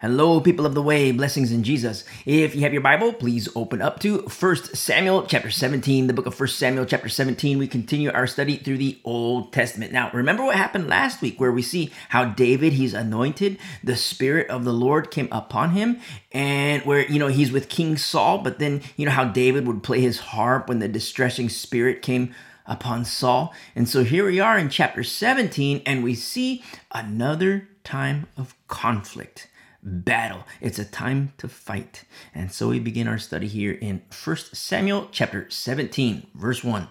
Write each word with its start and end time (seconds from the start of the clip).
Hello, 0.00 0.40
people 0.40 0.64
of 0.64 0.74
the 0.74 0.82
way, 0.82 1.10
blessings 1.10 1.50
in 1.50 1.64
Jesus. 1.64 2.04
If 2.24 2.54
you 2.54 2.60
have 2.60 2.72
your 2.72 2.82
Bible, 2.82 3.12
please 3.12 3.48
open 3.56 3.82
up 3.82 3.98
to 3.98 4.18
1 4.18 4.56
Samuel 4.56 5.26
chapter 5.26 5.50
17, 5.50 6.06
the 6.06 6.12
book 6.12 6.26
of 6.26 6.38
1 6.38 6.48
Samuel 6.50 6.86
chapter 6.86 7.08
17. 7.08 7.58
We 7.58 7.66
continue 7.66 8.12
our 8.12 8.28
study 8.28 8.58
through 8.58 8.78
the 8.78 9.00
Old 9.02 9.52
Testament. 9.52 9.90
Now, 9.90 10.08
remember 10.12 10.44
what 10.44 10.54
happened 10.54 10.86
last 10.86 11.20
week 11.20 11.40
where 11.40 11.50
we 11.50 11.62
see 11.62 11.90
how 12.10 12.26
David, 12.26 12.74
he's 12.74 12.94
anointed, 12.94 13.58
the 13.82 13.96
Spirit 13.96 14.48
of 14.50 14.64
the 14.64 14.72
Lord 14.72 15.10
came 15.10 15.28
upon 15.32 15.70
him, 15.70 15.98
and 16.30 16.84
where, 16.84 17.04
you 17.10 17.18
know, 17.18 17.26
he's 17.26 17.50
with 17.50 17.68
King 17.68 17.96
Saul, 17.96 18.38
but 18.38 18.60
then, 18.60 18.82
you 18.96 19.04
know, 19.04 19.10
how 19.10 19.24
David 19.24 19.66
would 19.66 19.82
play 19.82 20.00
his 20.00 20.20
harp 20.20 20.68
when 20.68 20.78
the 20.78 20.86
distressing 20.86 21.48
spirit 21.48 22.02
came 22.02 22.32
upon 22.66 23.04
Saul. 23.04 23.52
And 23.74 23.88
so 23.88 24.04
here 24.04 24.26
we 24.26 24.38
are 24.38 24.56
in 24.56 24.68
chapter 24.68 25.02
17, 25.02 25.82
and 25.84 26.04
we 26.04 26.14
see 26.14 26.62
another 26.92 27.68
time 27.82 28.28
of 28.36 28.54
conflict 28.68 29.48
battle. 29.82 30.44
It's 30.60 30.78
a 30.78 30.84
time 30.84 31.32
to 31.38 31.48
fight. 31.48 32.04
And 32.34 32.52
so 32.52 32.68
we 32.68 32.80
begin 32.80 33.08
our 33.08 33.18
study 33.18 33.46
here 33.46 33.72
in 33.72 34.02
1 34.24 34.36
Samuel 34.36 35.08
chapter 35.12 35.48
17, 35.48 36.28
verse 36.34 36.64
1. 36.64 36.88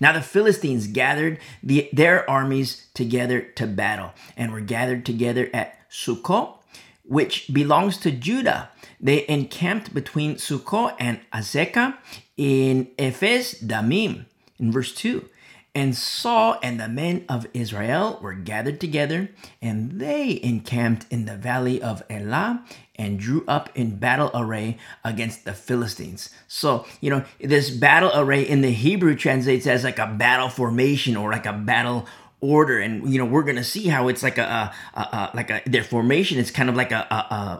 Now 0.00 0.12
the 0.12 0.20
Philistines 0.20 0.86
gathered 0.86 1.38
the, 1.62 1.88
their 1.92 2.28
armies 2.28 2.86
together 2.94 3.40
to 3.40 3.66
battle 3.66 4.12
and 4.36 4.52
were 4.52 4.60
gathered 4.60 5.06
together 5.06 5.48
at 5.54 5.78
Sochoh, 5.90 6.58
which 7.04 7.52
belongs 7.52 7.96
to 7.98 8.10
Judah. 8.10 8.70
They 9.00 9.26
encamped 9.28 9.94
between 9.94 10.36
Sochoh 10.36 10.94
and 10.98 11.20
Azekah 11.32 11.96
in 12.36 12.88
Ephes 12.98 13.52
Dammim. 13.52 14.26
In 14.58 14.72
verse 14.72 14.94
2, 14.94 15.28
and 15.76 15.94
Saul 15.94 16.58
and 16.62 16.80
the 16.80 16.88
men 16.88 17.26
of 17.28 17.46
Israel 17.52 18.18
were 18.22 18.32
gathered 18.32 18.80
together, 18.80 19.28
and 19.60 20.00
they 20.00 20.40
encamped 20.42 21.04
in 21.10 21.26
the 21.26 21.36
valley 21.36 21.82
of 21.82 22.02
Elah 22.08 22.64
and 22.94 23.18
drew 23.18 23.44
up 23.46 23.68
in 23.74 23.96
battle 23.96 24.30
array 24.32 24.78
against 25.04 25.44
the 25.44 25.52
Philistines. 25.52 26.30
So, 26.48 26.86
you 27.02 27.10
know, 27.10 27.26
this 27.38 27.68
battle 27.68 28.10
array 28.14 28.40
in 28.40 28.62
the 28.62 28.70
Hebrew 28.70 29.14
translates 29.16 29.66
as 29.66 29.84
like 29.84 29.98
a 29.98 30.06
battle 30.06 30.48
formation 30.48 31.14
or 31.14 31.30
like 31.30 31.44
a 31.44 31.52
battle 31.52 32.06
order. 32.40 32.78
And 32.78 33.12
you 33.12 33.18
know 33.18 33.26
we're 33.26 33.42
gonna 33.42 33.64
see 33.64 33.88
how 33.88 34.08
it's 34.08 34.22
like 34.22 34.38
a, 34.38 34.72
a, 34.94 35.00
a 35.00 35.30
like 35.34 35.50
a 35.50 35.60
their 35.66 35.84
formation 35.84 36.38
is 36.38 36.50
kind 36.50 36.70
of 36.70 36.74
like 36.74 36.92
a, 36.92 37.06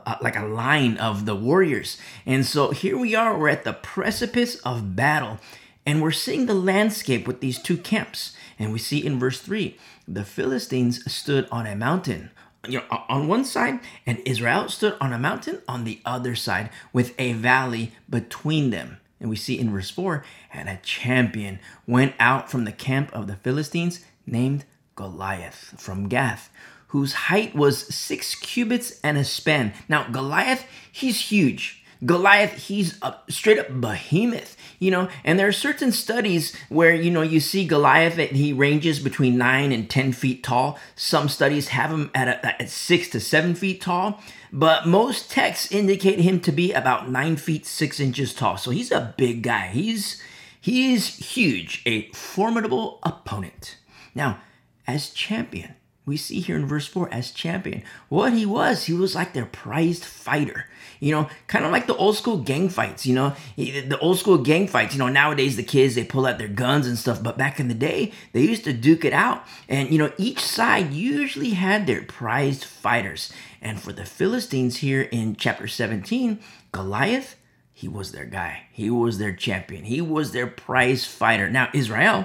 a, 0.07 0.19
like 0.23 0.37
a 0.37 0.47
line 0.47 0.97
of 0.97 1.27
the 1.27 1.35
warriors. 1.35 1.99
And 2.25 2.47
so 2.47 2.71
here 2.71 2.97
we 2.97 3.15
are 3.15 3.39
we're 3.39 3.51
at 3.51 3.65
the 3.65 3.75
precipice 3.75 4.57
of 4.61 4.97
battle 4.97 5.39
and 5.87 6.03
we're 6.03 6.11
seeing 6.11 6.47
the 6.47 6.55
landscape 6.55 7.27
with 7.27 7.41
these 7.41 7.63
two 7.63 7.79
camps. 7.79 8.37
And 8.59 8.73
we 8.73 8.79
see 8.79 9.05
in 9.05 9.19
verse 9.19 9.41
3 9.41 9.79
the 10.09 10.25
Philistines 10.25 11.11
stood 11.11 11.49
on 11.51 11.67
a 11.67 11.77
mountain 11.77 12.31
you 12.69 12.81
know, 12.81 13.05
on 13.09 13.29
one 13.29 13.45
side, 13.45 13.81
and 14.07 14.21
Israel 14.25 14.69
stood 14.69 14.97
on 15.01 15.13
a 15.13 15.19
mountain 15.19 15.63
on 15.69 15.85
the 15.85 16.01
other 16.05 16.35
side 16.35 16.71
with 16.93 17.15
a 17.19 17.33
valley 17.33 17.93
between 18.09 18.71
them. 18.71 18.99
And 19.21 19.31
we 19.31 19.37
see 19.37 19.59
in 19.59 19.73
verse 19.73 19.91
4 19.91 20.25
and 20.53 20.69
a 20.69 20.81
champion 20.83 21.59
went 21.87 22.15
out 22.19 22.51
from 22.51 22.65
the 22.65 22.73
camp 22.73 23.11
of 23.13 23.27
the 23.27 23.37
Philistines 23.37 24.05
named 24.27 24.65
Goliath 24.95 25.75
from 25.79 26.09
Gath, 26.09 26.51
whose 26.89 27.13
height 27.13 27.55
was 27.55 27.95
six 27.95 28.35
cubits 28.35 29.01
and 29.03 29.17
a 29.17 29.25
span. 29.25 29.73
Now, 29.89 30.09
Goliath, 30.09 30.67
he's 30.91 31.31
huge. 31.31 31.83
Goliath, 32.05 32.67
he's 32.67 32.99
a 33.01 33.17
straight 33.31 33.59
up 33.59 33.81
behemoth, 33.81 34.57
you 34.79 34.91
know, 34.91 35.09
and 35.25 35.39
there 35.39 35.49
are 35.49 35.53
certain 35.53 35.93
studies 35.93 36.55
where, 36.69 36.95
you 36.95 37.11
know, 37.11 37.23
you 37.23 37.41
see 37.41 37.67
Goliath, 37.67 38.19
and 38.19 38.37
he 38.37 38.53
ranges 38.53 38.99
between 38.99 39.39
nine 39.39 39.73
and 39.73 39.89
10 39.89 40.13
feet 40.13 40.43
tall. 40.43 40.79
Some 40.95 41.29
studies 41.29 41.69
have 41.69 41.91
him 41.91 42.11
at, 42.15 42.29
a, 42.29 42.63
at 42.63 42.69
six 42.69 43.09
to 43.11 43.21
seven 43.21 43.55
feet 43.55 43.81
tall, 43.81 44.21
but 44.53 44.87
most 44.87 45.31
texts 45.31 45.71
indicate 45.73 46.21
him 46.21 46.41
to 46.41 46.53
be 46.53 46.73
about 46.73 47.11
nine 47.11 47.37
feet, 47.37 47.67
six 47.67 48.01
inches 48.01 48.35
tall. 48.35 48.57
So 48.57 48.71
he's 48.71 48.91
a 48.91 49.15
big 49.17 49.43
guy. 49.43 49.69
He's, 49.69 50.23
he's 50.61 51.17
huge, 51.17 51.83
a 51.87 52.11
formidable 52.11 53.01
opponent. 53.03 53.77
Now, 54.15 54.41
as 54.87 55.11
champion, 55.11 55.75
we 56.07 56.17
see 56.17 56.41
here 56.41 56.57
in 56.57 56.67
verse 56.67 56.87
4 56.87 57.13
as 57.13 57.33
champion. 57.33 57.83
What 58.09 58.33
he 58.33 58.47
was, 58.47 58.85
he 58.85 58.93
was 58.93 59.17
like 59.17 59.33
their 59.33 59.45
prized 59.45 60.05
fighter. 60.05 60.67
You 61.01 61.13
know, 61.13 61.29
kind 61.47 61.65
of 61.65 61.73
like 61.73 61.87
the 61.87 61.97
old 61.97 62.17
school 62.17 62.39
gang 62.39 62.71
fights, 62.71 63.05
you 63.05 63.15
know, 63.15 63.35
the 63.57 63.99
old 64.01 64.19
school 64.19 64.39
gang 64.39 64.67
fights. 64.67 64.95
You 64.95 65.01
know, 65.01 65.09
nowadays 65.09 65.57
the 65.57 65.63
kids, 65.63 65.95
they 65.95 66.05
pull 66.05 66.25
out 66.25 66.39
their 66.39 66.49
guns 66.49 66.87
and 66.87 66.97
stuff, 66.97 67.23
but 67.23 67.37
back 67.37 67.61
in 67.61 67.69
the 67.69 67.75
day, 67.75 68.13
they 68.33 68.41
used 68.41 68.65
to 68.65 68.73
duke 68.73 69.05
it 69.05 69.13
out. 69.13 69.45
And, 69.69 69.91
you 69.91 69.99
know, 69.99 70.13
each 70.17 70.41
side 70.41 70.93
usually 70.93 71.51
had 71.51 71.87
their 71.87 72.03
prized 72.03 72.65
fighters. 72.65 73.31
And 73.61 73.81
for 73.81 73.93
the 73.93 74.07
Philistines 74.07 74.79
here 74.79 75.03
in 75.03 75.37
chapter 75.37 75.67
17, 75.67 76.39
Goliath, 76.73 77.37
he 77.73 77.89
was 77.89 78.13
their 78.13 78.25
guy. 78.25 78.69
He 78.73 78.89
was 78.89 79.19
their 79.19 79.35
champion. 79.35 79.85
He 79.85 80.01
was 80.01 80.33
their 80.33 80.47
prize 80.47 81.05
fighter. 81.05 81.51
Now, 81.51 81.69
Israel, 81.75 82.25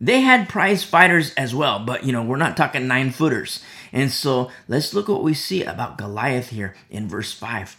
they 0.00 0.20
had 0.20 0.48
prize 0.48 0.84
fighters 0.84 1.32
as 1.34 1.54
well, 1.54 1.78
but 1.78 2.04
you 2.04 2.12
know, 2.12 2.22
we're 2.22 2.36
not 2.36 2.56
talking 2.56 2.86
nine 2.86 3.10
footers. 3.10 3.62
And 3.92 4.10
so 4.10 4.50
let's 4.68 4.92
look 4.92 5.08
what 5.08 5.22
we 5.22 5.34
see 5.34 5.62
about 5.62 5.98
Goliath 5.98 6.50
here 6.50 6.74
in 6.90 7.08
verse 7.08 7.32
5. 7.32 7.76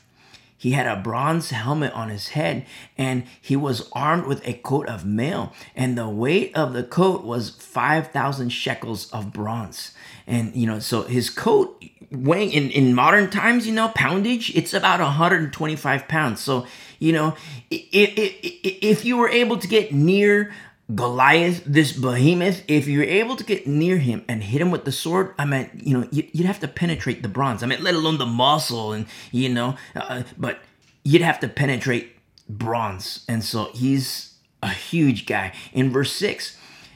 He 0.57 0.71
had 0.71 0.87
a 0.87 1.01
bronze 1.01 1.49
helmet 1.49 1.93
on 1.93 2.09
his 2.09 2.29
head, 2.29 2.65
and 2.97 3.25
he 3.41 3.55
was 3.55 3.89
armed 3.91 4.25
with 4.25 4.47
a 4.47 4.53
coat 4.53 4.87
of 4.87 5.05
mail, 5.05 5.53
and 5.75 5.97
the 5.97 6.09
weight 6.09 6.55
of 6.55 6.73
the 6.73 6.83
coat 6.83 7.23
was 7.23 7.51
5,000 7.51 8.49
shekels 8.49 9.11
of 9.11 9.33
bronze. 9.33 9.91
And, 10.25 10.55
you 10.55 10.65
know, 10.65 10.79
so 10.79 11.03
his 11.03 11.29
coat 11.29 11.83
weighing 12.09 12.51
in, 12.51 12.71
in 12.71 12.95
modern 12.95 13.29
times, 13.29 13.67
you 13.67 13.73
know, 13.73 13.89
poundage, 13.89 14.55
it's 14.55 14.73
about 14.73 15.01
125 15.01 16.07
pounds. 16.07 16.39
So, 16.39 16.65
you 16.99 17.11
know, 17.11 17.35
if, 17.69 18.17
if, 18.17 18.35
if 18.81 19.05
you 19.05 19.17
were 19.17 19.29
able 19.29 19.57
to 19.57 19.67
get 19.67 19.93
near 19.93 20.51
Goliath, 20.93 21.63
this 21.65 21.93
behemoth, 21.93 22.63
if 22.67 22.87
you're 22.87 23.03
able 23.03 23.35
to 23.35 23.43
get 23.43 23.65
near 23.65 23.97
him 23.97 24.23
and 24.27 24.43
hit 24.43 24.61
him 24.61 24.69
with 24.69 24.85
the 24.85 24.91
sword, 24.91 25.33
I 25.39 25.45
mean, 25.45 25.69
you 25.73 25.97
know, 25.97 26.07
you'd 26.11 26.45
have 26.45 26.59
to 26.59 26.67
penetrate 26.67 27.23
the 27.23 27.29
bronze. 27.29 27.63
I 27.63 27.65
mean, 27.65 27.83
let 27.83 27.95
alone 27.95 28.19
the 28.19 28.27
muscle 28.27 28.93
and, 28.93 29.07
you 29.31 29.49
know, 29.49 29.77
uh, 29.95 30.23
but 30.37 30.59
you'd 31.03 31.23
have 31.23 31.39
to 31.39 31.47
penetrate 31.47 32.15
bronze. 32.47 33.25
And 33.27 33.43
so 33.43 33.71
he's 33.73 34.35
a 34.61 34.69
huge 34.69 35.25
guy. 35.25 35.53
In 35.73 35.89
verse 35.89 36.11
6, 36.11 36.55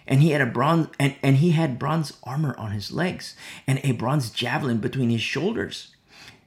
and 0.09 0.21
he 0.21 0.31
had 0.31 0.41
a 0.41 0.45
bronze 0.45 0.89
and, 0.99 1.15
and 1.23 1.37
he 1.37 1.51
had 1.51 1.79
bronze 1.79 2.13
armor 2.23 2.55
on 2.57 2.71
his 2.71 2.91
legs 2.91 3.35
and 3.67 3.79
a 3.83 3.91
bronze 3.93 4.31
javelin 4.31 4.79
between 4.79 5.11
his 5.11 5.21
shoulders 5.21 5.95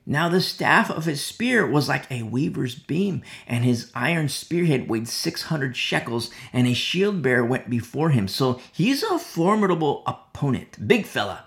now 0.05 0.29
the 0.29 0.41
staff 0.41 0.91
of 0.91 1.05
his 1.05 1.25
spear 1.25 1.67
was 1.67 1.89
like 1.89 2.11
a 2.11 2.25
weaver's 2.25 2.75
beam, 2.75 3.23
and 3.47 3.65
his 3.65 3.91
iron 3.95 4.29
spearhead 4.29 4.89
weighed 4.89 5.07
600 5.07 5.77
shekels, 5.77 6.31
and 6.53 6.67
a 6.67 6.75
shield 6.75 7.23
bearer 7.23 7.45
went 7.45 7.71
before 7.71 8.11
him. 8.11 8.27
So 8.27 8.61
he's 8.73 9.03
a 9.03 9.19
formidable 9.19 10.03
opponent, 10.07 10.89
big 10.89 11.07
fella. 11.07 11.45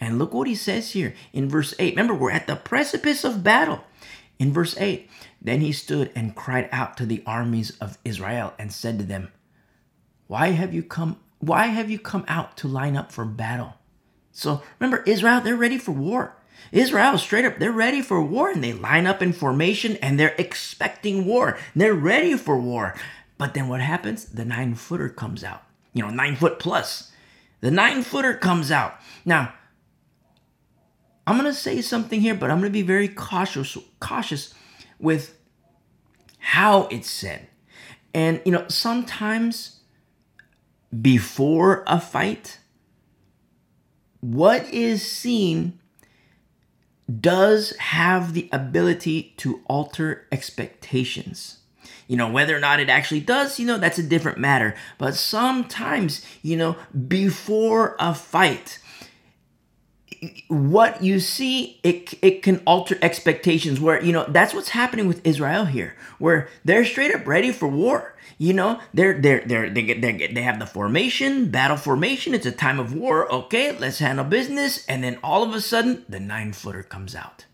And 0.00 0.18
look 0.18 0.34
what 0.34 0.48
he 0.48 0.54
says 0.54 0.90
here 0.90 1.14
in 1.32 1.48
verse 1.48 1.72
8. 1.78 1.94
Remember, 1.94 2.14
we're 2.14 2.30
at 2.30 2.46
the 2.46 2.56
precipice 2.56 3.24
of 3.24 3.42
battle. 3.42 3.84
In 4.38 4.52
verse 4.52 4.76
8, 4.76 5.08
then 5.40 5.60
he 5.60 5.72
stood 5.72 6.10
and 6.14 6.34
cried 6.34 6.68
out 6.72 6.96
to 6.98 7.06
the 7.06 7.22
armies 7.26 7.70
of 7.80 7.98
Israel 8.04 8.52
and 8.58 8.72
said 8.72 8.98
to 8.98 9.04
them, 9.04 9.32
Why 10.26 10.48
have 10.48 10.74
you 10.74 10.82
come? 10.82 11.20
Why 11.38 11.66
have 11.66 11.90
you 11.90 11.98
come 11.98 12.24
out 12.26 12.56
to 12.58 12.68
line 12.68 12.96
up 12.96 13.12
for 13.12 13.24
battle? 13.24 13.74
So 14.32 14.62
remember, 14.78 15.02
Israel, 15.04 15.40
they're 15.40 15.56
ready 15.56 15.78
for 15.78 15.92
war. 15.92 16.36
Israel, 16.72 17.18
straight 17.18 17.44
up, 17.44 17.58
they're 17.58 17.72
ready 17.72 18.02
for 18.02 18.22
war 18.22 18.50
and 18.50 18.62
they 18.62 18.72
line 18.72 19.06
up 19.06 19.22
in 19.22 19.32
formation 19.32 19.96
and 19.96 20.18
they're 20.18 20.34
expecting 20.38 21.24
war. 21.24 21.58
They're 21.74 21.94
ready 21.94 22.36
for 22.36 22.58
war. 22.58 22.94
But 23.38 23.54
then 23.54 23.68
what 23.68 23.80
happens? 23.80 24.26
The 24.26 24.44
nine 24.44 24.74
footer 24.74 25.08
comes 25.08 25.44
out. 25.44 25.62
You 25.92 26.02
know, 26.02 26.10
nine 26.10 26.36
foot 26.36 26.58
plus. 26.58 27.12
The 27.60 27.70
nine 27.70 28.02
footer 28.02 28.34
comes 28.34 28.70
out. 28.70 28.96
Now, 29.24 29.54
I'm 31.26 31.38
going 31.38 31.50
to 31.50 31.58
say 31.58 31.80
something 31.80 32.20
here, 32.20 32.34
but 32.34 32.50
I'm 32.50 32.58
going 32.58 32.70
to 32.70 32.72
be 32.72 32.82
very 32.82 33.08
cautious, 33.08 33.78
cautious 34.00 34.52
with 34.98 35.38
how 36.38 36.88
it's 36.88 37.08
said. 37.08 37.48
And, 38.12 38.40
you 38.44 38.52
know, 38.52 38.66
sometimes 38.68 39.80
before 41.00 41.84
a 41.86 42.00
fight, 42.00 42.58
what 44.20 44.68
is 44.72 45.10
seen 45.10 45.80
does 47.20 47.76
have 47.76 48.32
the 48.32 48.48
ability 48.52 49.34
to 49.38 49.60
alter 49.66 50.26
expectations. 50.32 51.58
You 52.06 52.16
know, 52.16 52.30
whether 52.30 52.54
or 52.54 52.60
not 52.60 52.80
it 52.80 52.90
actually 52.90 53.20
does, 53.20 53.58
you 53.58 53.66
know, 53.66 53.78
that's 53.78 53.98
a 53.98 54.02
different 54.02 54.38
matter. 54.38 54.74
But 54.98 55.14
sometimes, 55.14 56.24
you 56.42 56.56
know, 56.56 56.76
before 57.08 57.96
a 57.98 58.14
fight, 58.14 58.78
what 60.48 61.02
you 61.02 61.20
see 61.20 61.80
it 61.82 62.14
it 62.22 62.42
can 62.42 62.62
alter 62.66 62.96
expectations 63.02 63.80
where 63.80 64.02
you 64.02 64.12
know 64.12 64.24
that's 64.28 64.54
what's 64.54 64.70
happening 64.70 65.08
with 65.08 65.26
Israel 65.26 65.64
here 65.64 65.96
where 66.18 66.48
they're 66.64 66.84
straight 66.84 67.14
up 67.14 67.26
ready 67.26 67.52
for 67.52 67.68
war 67.68 68.16
you 68.38 68.52
know 68.52 68.80
they're 68.92 69.20
they're 69.20 69.42
they're 69.46 69.70
they 69.70 69.82
get 69.82 70.00
they, 70.00 70.26
they 70.28 70.42
have 70.42 70.58
the 70.58 70.66
formation 70.66 71.50
battle 71.50 71.76
formation 71.76 72.34
it's 72.34 72.46
a 72.46 72.52
time 72.52 72.78
of 72.78 72.94
war 72.94 73.30
okay 73.32 73.76
let's 73.78 73.98
handle 73.98 74.24
business 74.24 74.84
and 74.86 75.02
then 75.02 75.18
all 75.22 75.42
of 75.42 75.54
a 75.54 75.60
sudden 75.60 76.04
the 76.08 76.20
nine 76.20 76.52
footer 76.52 76.82
comes 76.82 77.14
out 77.14 77.44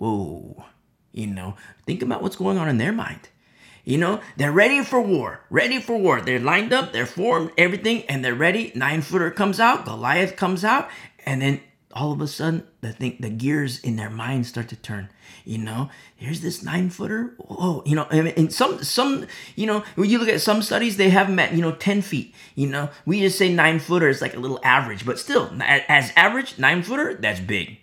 whoa, 0.00 0.64
you 1.12 1.26
know, 1.26 1.54
think 1.86 2.02
about 2.02 2.22
what's 2.22 2.36
going 2.36 2.58
on 2.58 2.68
in 2.68 2.78
their 2.78 2.92
mind. 2.92 3.28
You 3.84 3.98
know, 3.98 4.20
they're 4.36 4.52
ready 4.52 4.82
for 4.82 5.00
war, 5.00 5.40
ready 5.50 5.80
for 5.80 5.96
war. 5.96 6.20
They're 6.20 6.40
lined 6.40 6.72
up, 6.72 6.92
they're 6.92 7.06
formed, 7.06 7.52
everything, 7.56 8.04
and 8.04 8.24
they're 8.24 8.34
ready. 8.34 8.72
Nine 8.74 9.02
footer 9.02 9.30
comes 9.30 9.60
out, 9.60 9.84
Goliath 9.84 10.36
comes 10.36 10.64
out, 10.64 10.88
and 11.24 11.40
then 11.40 11.60
all 11.92 12.12
of 12.12 12.20
a 12.20 12.26
sudden 12.26 12.64
the 12.80 12.92
thing 12.92 13.16
the 13.20 13.30
gears 13.30 13.80
in 13.80 13.96
their 13.96 14.10
mind 14.10 14.46
start 14.46 14.68
to 14.68 14.76
turn. 14.76 15.08
You 15.44 15.58
know 15.58 15.90
here's 16.16 16.40
this 16.40 16.62
nine 16.62 16.90
footer 16.90 17.34
whoa 17.38 17.82
you 17.86 17.96
know 17.96 18.04
and 18.04 18.52
some 18.52 18.82
some 18.82 19.26
you 19.56 19.66
know 19.66 19.84
when 19.94 20.10
you 20.10 20.18
look 20.18 20.28
at 20.28 20.40
some 20.40 20.62
studies 20.62 20.96
they 20.96 21.10
have 21.10 21.36
at 21.38 21.52
you 21.52 21.62
know 21.62 21.72
10 21.72 22.02
feet 22.02 22.34
you 22.54 22.66
know. 22.66 22.90
We 23.06 23.20
just 23.20 23.38
say 23.38 23.52
nine 23.52 23.78
footer 23.78 24.08
is 24.08 24.20
like 24.20 24.34
a 24.34 24.40
little 24.40 24.60
average 24.62 25.04
but 25.06 25.18
still 25.18 25.50
as 25.60 26.12
average 26.16 26.58
nine 26.58 26.82
footer 26.82 27.14
that's 27.14 27.40
big 27.40 27.78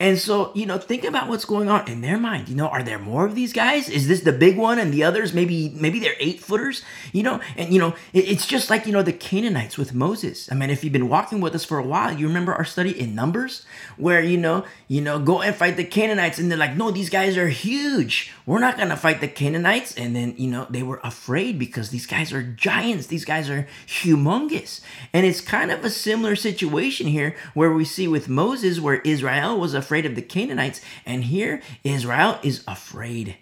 and 0.00 0.18
so, 0.18 0.50
you 0.54 0.64
know, 0.64 0.78
think 0.78 1.04
about 1.04 1.28
what's 1.28 1.44
going 1.44 1.68
on 1.68 1.86
in 1.86 2.00
their 2.00 2.16
mind. 2.18 2.48
You 2.48 2.56
know, 2.56 2.68
are 2.68 2.82
there 2.82 2.98
more 2.98 3.26
of 3.26 3.34
these 3.34 3.52
guys? 3.52 3.90
Is 3.90 4.08
this 4.08 4.22
the 4.22 4.32
big 4.32 4.56
one 4.56 4.78
and 4.78 4.94
the 4.94 5.04
others 5.04 5.34
maybe 5.34 5.74
maybe 5.76 6.00
they're 6.00 6.16
eight 6.18 6.40
footers? 6.40 6.82
You 7.12 7.22
know, 7.22 7.40
and 7.58 7.70
you 7.70 7.78
know, 7.78 7.94
it's 8.14 8.46
just 8.46 8.70
like, 8.70 8.86
you 8.86 8.92
know, 8.92 9.02
the 9.02 9.12
Canaanites 9.12 9.76
with 9.76 9.92
Moses. 9.92 10.50
I 10.50 10.54
mean, 10.54 10.70
if 10.70 10.82
you've 10.82 10.94
been 10.94 11.10
walking 11.10 11.42
with 11.42 11.54
us 11.54 11.66
for 11.66 11.78
a 11.78 11.82
while, 11.82 12.18
you 12.18 12.26
remember 12.26 12.54
our 12.54 12.64
study 12.64 12.98
in 12.98 13.14
Numbers 13.14 13.66
where, 13.98 14.22
you 14.22 14.38
know, 14.38 14.64
you 14.88 15.02
know, 15.02 15.18
go 15.18 15.42
and 15.42 15.54
fight 15.54 15.76
the 15.76 15.84
Canaanites 15.84 16.38
and 16.38 16.50
they're 16.50 16.56
like, 16.56 16.76
"No, 16.76 16.90
these 16.90 17.10
guys 17.10 17.36
are 17.36 17.48
huge. 17.48 18.32
We're 18.50 18.58
not 18.58 18.76
going 18.76 18.88
to 18.88 18.96
fight 18.96 19.20
the 19.20 19.28
Canaanites." 19.28 19.94
And 19.94 20.16
then, 20.16 20.34
you 20.36 20.50
know, 20.50 20.66
they 20.68 20.82
were 20.82 21.00
afraid 21.04 21.56
because 21.56 21.90
these 21.90 22.06
guys 22.06 22.32
are 22.32 22.42
giants. 22.42 23.06
These 23.06 23.24
guys 23.24 23.48
are 23.48 23.68
humongous. 23.86 24.80
And 25.12 25.24
it's 25.24 25.40
kind 25.40 25.70
of 25.70 25.84
a 25.84 25.90
similar 25.90 26.34
situation 26.34 27.06
here 27.06 27.36
where 27.54 27.72
we 27.72 27.84
see 27.84 28.08
with 28.08 28.28
Moses 28.28 28.80
where 28.80 29.00
Israel 29.02 29.60
was 29.60 29.72
afraid 29.72 30.04
of 30.04 30.16
the 30.16 30.22
Canaanites, 30.22 30.80
and 31.06 31.22
here 31.22 31.62
Israel 31.84 32.40
is 32.42 32.64
afraid. 32.66 33.36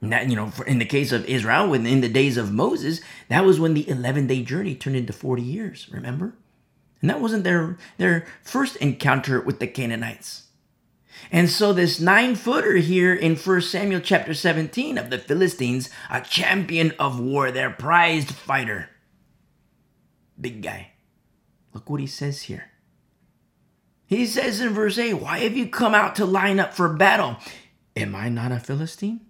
That 0.00 0.30
you 0.30 0.36
know, 0.36 0.50
in 0.66 0.78
the 0.78 0.86
case 0.86 1.12
of 1.12 1.26
Israel, 1.26 1.68
within 1.68 2.00
the 2.00 2.08
days 2.08 2.38
of 2.38 2.50
Moses, 2.50 3.02
that 3.28 3.44
was 3.44 3.60
when 3.60 3.74
the 3.74 3.86
11 3.86 4.26
day 4.26 4.42
journey 4.42 4.74
turned 4.74 4.96
into 4.96 5.12
40 5.12 5.42
years. 5.42 5.86
Remember, 5.92 6.32
and 7.02 7.10
that 7.10 7.20
wasn't 7.20 7.44
their 7.44 7.76
their 7.98 8.26
first 8.42 8.76
encounter 8.76 9.42
with 9.42 9.60
the 9.60 9.66
Canaanites. 9.66 10.44
And 11.30 11.48
so 11.48 11.72
this 11.72 12.00
nine 12.00 12.34
footer 12.34 12.76
here 12.76 13.14
in 13.14 13.36
1 13.36 13.60
Samuel 13.62 14.00
chapter 14.00 14.34
17 14.34 14.98
of 14.98 15.10
the 15.10 15.18
Philistines, 15.18 15.90
a 16.10 16.20
champion 16.20 16.92
of 16.98 17.20
war, 17.20 17.50
their 17.50 17.70
prized 17.70 18.32
fighter. 18.32 18.88
Big 20.40 20.62
guy. 20.62 20.92
Look 21.72 21.88
what 21.88 22.00
he 22.00 22.06
says 22.06 22.42
here. 22.42 22.70
He 24.06 24.26
says 24.26 24.60
in 24.60 24.70
verse 24.70 24.98
8, 24.98 25.14
Why 25.14 25.38
have 25.40 25.56
you 25.56 25.68
come 25.68 25.94
out 25.94 26.16
to 26.16 26.24
line 26.24 26.58
up 26.58 26.74
for 26.74 26.88
battle? 26.88 27.36
Am 27.96 28.14
I 28.14 28.28
not 28.28 28.50
a 28.50 28.58
Philistine? 28.58 29.20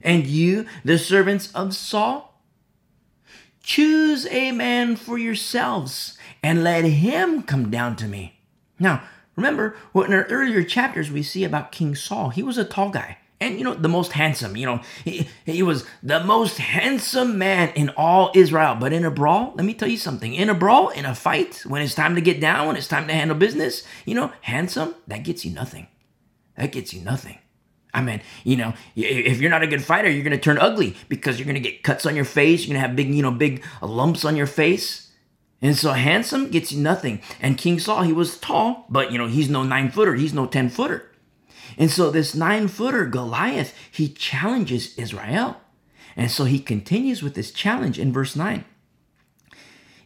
And 0.00 0.26
you, 0.26 0.66
the 0.84 0.98
servants 0.98 1.50
of 1.52 1.74
Saul? 1.74 2.40
Choose 3.62 4.26
a 4.26 4.52
man 4.52 4.96
for 4.96 5.18
yourselves 5.18 6.18
and 6.42 6.64
let 6.64 6.84
him 6.84 7.42
come 7.42 7.70
down 7.70 7.96
to 7.96 8.06
me. 8.06 8.40
Now, 8.78 9.02
remember 9.36 9.76
what 9.92 10.06
in 10.06 10.12
our 10.12 10.24
earlier 10.24 10.62
chapters 10.62 11.10
we 11.10 11.22
see 11.22 11.44
about 11.44 11.72
King 11.72 11.94
Saul. 11.94 12.30
He 12.30 12.42
was 12.42 12.58
a 12.58 12.64
tall 12.64 12.90
guy 12.90 13.18
and 13.42 13.58
you 13.58 13.64
know 13.64 13.74
the 13.74 13.88
most 13.88 14.12
handsome 14.12 14.56
you 14.56 14.64
know 14.64 14.80
he, 15.04 15.28
he 15.44 15.62
was 15.62 15.84
the 16.02 16.22
most 16.24 16.58
handsome 16.58 17.38
man 17.38 17.70
in 17.74 17.90
all 17.90 18.30
israel 18.34 18.76
but 18.78 18.92
in 18.92 19.04
a 19.04 19.10
brawl 19.10 19.52
let 19.56 19.64
me 19.64 19.74
tell 19.74 19.88
you 19.88 19.96
something 19.96 20.34
in 20.34 20.48
a 20.48 20.54
brawl 20.54 20.88
in 20.90 21.04
a 21.04 21.14
fight 21.14 21.62
when 21.66 21.82
it's 21.82 21.94
time 21.94 22.14
to 22.14 22.20
get 22.20 22.40
down 22.40 22.66
when 22.66 22.76
it's 22.76 22.88
time 22.88 23.06
to 23.06 23.12
handle 23.12 23.36
business 23.36 23.82
you 24.06 24.14
know 24.14 24.32
handsome 24.42 24.94
that 25.06 25.24
gets 25.24 25.44
you 25.44 25.50
nothing 25.52 25.86
that 26.56 26.72
gets 26.72 26.94
you 26.94 27.02
nothing 27.02 27.38
I 27.94 28.00
mean, 28.00 28.22
you 28.42 28.56
know, 28.56 28.72
if 28.96 29.42
you're 29.42 29.50
not 29.50 29.62
a 29.62 29.66
good 29.66 29.84
fighter, 29.84 30.08
you're 30.08 30.24
gonna 30.24 30.38
turn 30.38 30.56
ugly 30.56 30.96
because 31.10 31.38
you're 31.38 31.44
gonna 31.44 31.60
get 31.60 31.82
cuts 31.82 32.06
on 32.06 32.16
your 32.16 32.24
face. 32.24 32.62
You're 32.64 32.74
gonna 32.74 32.86
have 32.86 32.96
big, 32.96 33.14
you 33.14 33.20
know, 33.20 33.30
big 33.30 33.62
lumps 33.82 34.24
on 34.24 34.34
your 34.34 34.46
face. 34.46 35.11
And 35.62 35.76
so 35.76 35.92
handsome 35.92 36.50
gets 36.50 36.72
nothing. 36.72 37.22
And 37.40 37.56
King 37.56 37.78
Saul, 37.78 38.02
he 38.02 38.12
was 38.12 38.36
tall, 38.36 38.84
but 38.90 39.12
you 39.12 39.18
know, 39.18 39.28
he's 39.28 39.48
no 39.48 39.62
nine 39.62 39.90
footer. 39.90 40.16
He's 40.16 40.34
no 40.34 40.46
ten 40.46 40.68
footer. 40.68 41.08
And 41.78 41.90
so 41.90 42.10
this 42.10 42.34
nine 42.34 42.68
footer 42.68 43.06
Goliath, 43.06 43.72
he 43.90 44.08
challenges 44.08 44.98
Israel. 44.98 45.60
And 46.16 46.30
so 46.30 46.44
he 46.44 46.58
continues 46.58 47.22
with 47.22 47.34
this 47.34 47.52
challenge 47.52 47.98
in 47.98 48.12
verse 48.12 48.36
9. 48.36 48.64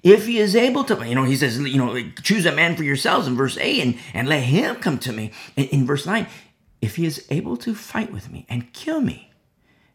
If 0.03 0.27
he 0.27 0.39
is 0.39 0.55
able 0.55 0.85
to, 0.85 1.09
you 1.09 1.17
know, 1.17 1.25
he 1.25 1.35
says, 1.35 1.59
you 1.59 1.79
know, 1.79 2.01
choose 2.23 2.47
a 2.47 2.53
man 2.53 2.77
for 2.77 2.85
yourselves 2.85 3.27
in 3.27 3.35
verse 3.35 3.59
8 3.59 3.83
and, 3.83 3.99
and 4.15 4.29
let 4.29 4.45
him 4.45 4.77
come 4.77 4.99
to 5.01 5.13
me. 5.13 5.33
In, 5.57 5.65
in 5.65 5.87
verse 5.87 6.07
9, 6.07 6.29
if 6.81 6.95
he 6.95 7.07
is 7.07 7.27
able 7.31 7.57
to 7.57 7.75
fight 7.75 8.13
with 8.13 8.31
me 8.31 8.47
and 8.49 8.73
kill 8.73 9.01
me, 9.01 9.33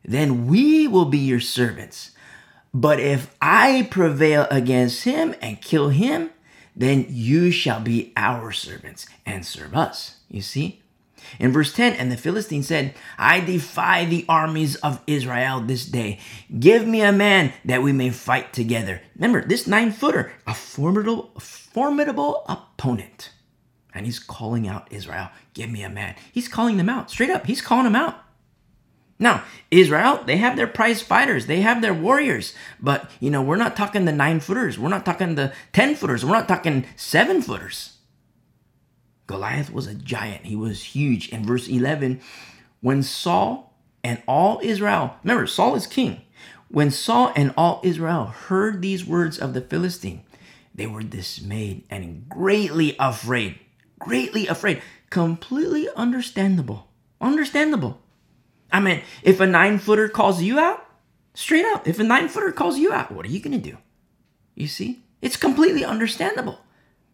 then 0.04 0.48
we 0.48 0.88
will 0.88 1.06
be 1.06 1.20
your 1.20 1.40
servants. 1.40 2.12
But 2.74 3.00
if 3.00 3.36
I 3.42 3.88
prevail 3.92 4.48
against 4.50 5.04
him 5.04 5.36
and 5.42 5.62
kill 5.62 5.90
him, 5.90 6.32
then 6.76 7.06
you 7.10 7.52
shall 7.52 7.82
be 7.82 8.14
our 8.16 8.52
servants 8.52 9.06
and 9.26 9.46
serve 9.46 9.76
us. 9.76 10.18
You 10.30 10.42
see? 10.42 10.82
In 11.40 11.52
verse 11.52 11.74
10, 11.74 11.94
and 11.94 12.12
the 12.12 12.18
Philistine 12.18 12.64
said, 12.64 12.96
I 13.18 13.42
defy 13.42 14.06
the 14.06 14.26
armies 14.28 14.76
of 14.78 15.02
Israel 15.06 15.62
this 15.62 15.86
day. 15.86 16.20
Give 16.60 16.88
me 16.88 17.02
a 17.02 17.12
man 17.12 17.54
that 17.66 17.84
we 17.84 17.94
may 17.94 18.10
fight 18.10 18.54
together. 18.54 19.02
Remember, 19.16 19.46
this 19.46 19.68
nine 19.68 19.92
footer, 19.92 20.32
a 20.48 20.54
formidable, 20.54 21.32
formidable 21.40 22.44
opponent. 22.48 23.32
And 23.94 24.06
he's 24.06 24.20
calling 24.20 24.68
out 24.68 24.88
Israel, 24.92 25.30
give 25.54 25.70
me 25.70 25.84
a 25.84 25.90
man. 25.90 26.16
He's 26.32 26.48
calling 26.48 26.78
them 26.78 26.90
out 26.90 27.12
straight 27.12 27.30
up. 27.30 27.46
He's 27.46 27.62
calling 27.62 27.84
them 27.84 27.96
out. 27.96 28.16
Now, 29.22 29.44
Israel, 29.70 30.24
they 30.26 30.38
have 30.38 30.58
their 30.58 30.66
prize 30.66 31.04
fighters, 31.04 31.46
they 31.46 31.62
have 31.62 31.84
their 31.84 31.94
warriors, 31.94 32.56
but 32.80 33.10
you 33.20 33.30
know, 33.30 33.44
we're 33.44 33.56
not 33.56 33.78
talking 33.78 34.06
the 34.06 34.12
nine 34.12 34.40
footers, 34.40 34.80
we're 34.80 34.90
not 34.90 35.06
talking 35.06 35.36
the 35.36 35.54
10 35.74 35.94
footers, 35.96 36.26
we're 36.26 36.32
not 36.32 36.48
talking 36.48 36.88
seven 36.96 37.44
footers. 37.44 38.00
Goliath 39.28 39.72
was 39.72 39.86
a 39.86 39.94
giant, 39.94 40.48
he 40.48 40.56
was 40.56 40.84
huge. 40.84 41.30
In 41.30 41.46
verse 41.46 41.68
11, 41.68 42.20
when 42.82 43.04
Saul 43.04 43.78
and 44.04 44.24
all 44.28 44.60
Israel, 44.64 45.14
remember, 45.24 45.46
Saul 45.46 45.76
is 45.76 45.86
king. 45.86 46.24
When 46.70 46.90
Saul 46.90 47.32
and 47.36 47.54
all 47.56 47.80
Israel 47.84 48.26
heard 48.26 48.82
these 48.82 49.06
words 49.06 49.38
of 49.38 49.54
the 49.54 49.62
Philistine, 49.62 50.24
they 50.74 50.88
were 50.88 51.04
dismayed 51.04 51.84
and 51.92 52.28
greatly 52.28 52.96
afraid. 52.98 53.60
Greatly 54.00 54.48
afraid. 54.48 54.82
Completely 55.12 55.88
understandable. 55.96 56.88
Understandable. 57.22 58.01
I 58.72 58.80
mean, 58.80 59.02
if 59.24 59.40
a 59.40 59.48
nine 59.48 59.80
footer 59.80 60.10
calls 60.10 60.42
you 60.42 60.60
out, 60.60 60.86
straight 61.34 61.66
up, 61.66 61.88
if 61.88 62.00
a 62.00 62.04
nine 62.04 62.28
footer 62.28 62.52
calls 62.52 62.78
you 62.78 62.94
out, 62.94 63.12
what 63.12 63.26
are 63.26 63.30
you 63.30 63.40
going 63.40 63.60
to 63.60 63.72
do? 63.72 63.78
You 64.56 64.68
see? 64.68 65.04
It's 65.22 65.38
completely 65.38 65.86
understandable. 65.86 66.60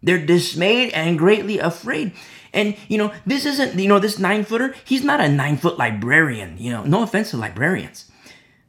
They're 0.02 0.24
dismayed 0.24 0.92
and 0.94 1.18
greatly 1.18 1.60
afraid. 1.60 2.14
And, 2.54 2.78
you 2.88 2.98
know, 2.98 3.12
this 3.26 3.46
isn't, 3.46 3.78
you 3.78 3.88
know, 3.88 4.00
this 4.00 4.20
nine 4.20 4.44
footer, 4.44 4.74
he's 4.86 5.04
not 5.04 5.20
a 5.20 5.28
nine 5.28 5.58
foot 5.58 5.78
librarian, 5.78 6.58
you 6.58 6.72
know, 6.72 6.84
no 6.84 7.04
offense 7.04 7.32
to 7.32 7.38
librarians. 7.38 8.10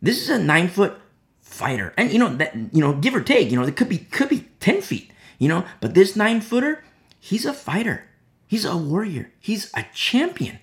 This 0.02 0.20
is 0.20 0.28
a 0.28 0.38
nine 0.38 0.68
foot 0.68 0.98
fighter. 1.40 1.94
And, 1.96 2.12
you 2.12 2.18
know, 2.18 2.34
that, 2.36 2.54
you 2.54 2.80
know, 2.80 2.94
give 2.94 3.14
or 3.14 3.20
take, 3.20 3.50
you 3.50 3.58
know, 3.58 3.66
it 3.66 3.76
could 3.76 3.88
be, 3.88 3.98
could 3.98 4.28
be 4.28 4.48
10 4.60 4.80
feet, 4.80 5.10
you 5.38 5.48
know, 5.48 5.64
but 5.80 5.94
this 5.94 6.16
nine 6.16 6.40
footer, 6.40 6.82
he's 7.20 7.44
a 7.44 7.52
fighter. 7.52 8.04
He's 8.46 8.64
a 8.64 8.76
warrior. 8.76 9.30
He's 9.38 9.70
a 9.74 9.84
champion, 9.92 10.58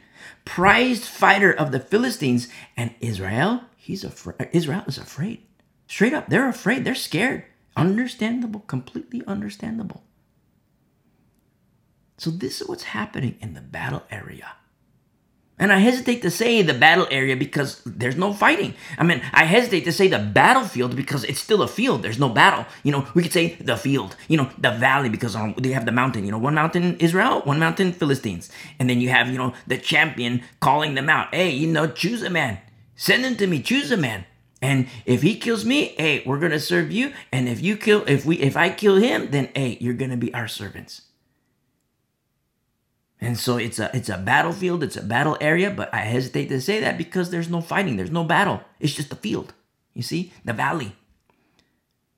prized 0.46 1.04
fighter 1.04 1.52
of 1.52 1.72
the 1.72 1.80
Philistines. 1.80 2.48
And 2.76 2.94
Israel, 3.00 3.62
he's 3.76 4.04
afraid. 4.04 4.50
Israel 4.52 4.84
is 4.88 4.98
afraid. 4.98 5.44
Straight 5.88 6.14
up, 6.14 6.28
they're 6.28 6.50
afraid. 6.50 6.84
They're 6.84 6.96
scared. 6.96 7.46
Understandable, 7.76 8.62
completely 8.62 9.22
understandable. 9.28 10.04
So, 12.18 12.30
this 12.30 12.62
is 12.62 12.68
what's 12.68 12.84
happening 12.84 13.36
in 13.42 13.54
the 13.54 13.62
battle 13.62 14.04
area. 14.10 14.54
And 15.58 15.72
I 15.72 15.78
hesitate 15.78 16.22
to 16.24 16.30
say 16.30 16.62
the 16.62 16.74
battle 16.74 17.08
area 17.10 17.36
because 17.38 17.82
there's 17.86 18.18
no 18.18 18.34
fighting. 18.34 18.74
I 18.98 19.04
mean, 19.04 19.22
I 19.32 19.46
hesitate 19.46 19.86
to 19.86 19.94
say 19.94 20.10
the 20.10 20.20
battlefield 20.20 20.98
because 20.98 21.24
it's 21.24 21.40
still 21.40 21.62
a 21.62 21.68
field. 21.68 22.04
There's 22.04 22.20
no 22.20 22.28
battle. 22.28 22.66
You 22.84 22.92
know, 22.92 23.08
we 23.14 23.24
could 23.24 23.32
say 23.32 23.56
the 23.62 23.78
field, 23.78 24.18
you 24.28 24.36
know, 24.36 24.50
the 24.58 24.72
valley 24.72 25.08
because 25.08 25.34
um, 25.34 25.56
they 25.58 25.70
have 25.70 25.86
the 25.86 25.94
mountain. 25.94 26.26
You 26.26 26.32
know, 26.32 26.38
one 26.38 26.56
mountain 26.56 26.98
Israel, 26.98 27.42
one 27.46 27.58
mountain 27.58 27.94
Philistines. 27.94 28.50
And 28.80 28.90
then 28.90 29.00
you 29.00 29.10
have, 29.10 29.30
you 29.30 29.38
know, 29.38 29.54
the 29.66 29.78
champion 29.78 30.44
calling 30.60 30.96
them 30.96 31.10
out. 31.10 31.34
Hey, 31.34 31.52
you 31.52 31.68
know, 31.68 31.88
choose 31.88 32.22
a 32.22 32.30
man. 32.30 32.60
Send 32.98 33.24
him 33.24 33.38
to 33.38 33.48
me. 33.48 33.62
Choose 33.62 33.92
a 33.92 33.98
man. 33.98 34.26
And 34.62 34.88
if 35.06 35.22
he 35.22 35.38
kills 35.38 35.64
me, 35.64 35.96
hey, 35.98 36.22
we're 36.26 36.40
gonna 36.40 36.60
serve 36.60 36.92
you. 36.92 37.14
And 37.32 37.48
if 37.48 37.62
you 37.62 37.78
kill, 37.78 38.04
if 38.08 38.26
we, 38.26 38.40
if 38.40 38.58
I 38.58 38.70
kill 38.72 38.96
him, 38.98 39.32
then 39.32 39.50
hey, 39.56 39.78
you're 39.80 39.94
gonna 39.94 40.18
be 40.18 40.34
our 40.34 40.48
servants. 40.50 41.04
And 43.22 43.40
so 43.40 43.58
it's 43.58 43.80
a 43.80 43.90
it's 43.96 44.10
a 44.10 44.18
battlefield, 44.18 44.84
it's 44.84 44.98
a 44.98 45.02
battle 45.02 45.38
area, 45.40 45.72
but 45.72 45.94
I 45.94 46.00
hesitate 46.00 46.50
to 46.50 46.60
say 46.60 46.80
that 46.82 46.98
because 46.98 47.32
there's 47.32 47.50
no 47.50 47.62
fighting, 47.62 47.96
there's 47.96 48.12
no 48.12 48.24
battle. 48.24 48.62
It's 48.80 48.94
just 48.94 49.12
a 49.12 49.16
field. 49.16 49.54
You 49.94 50.04
see? 50.04 50.34
The 50.44 50.54
valley. 50.54 50.96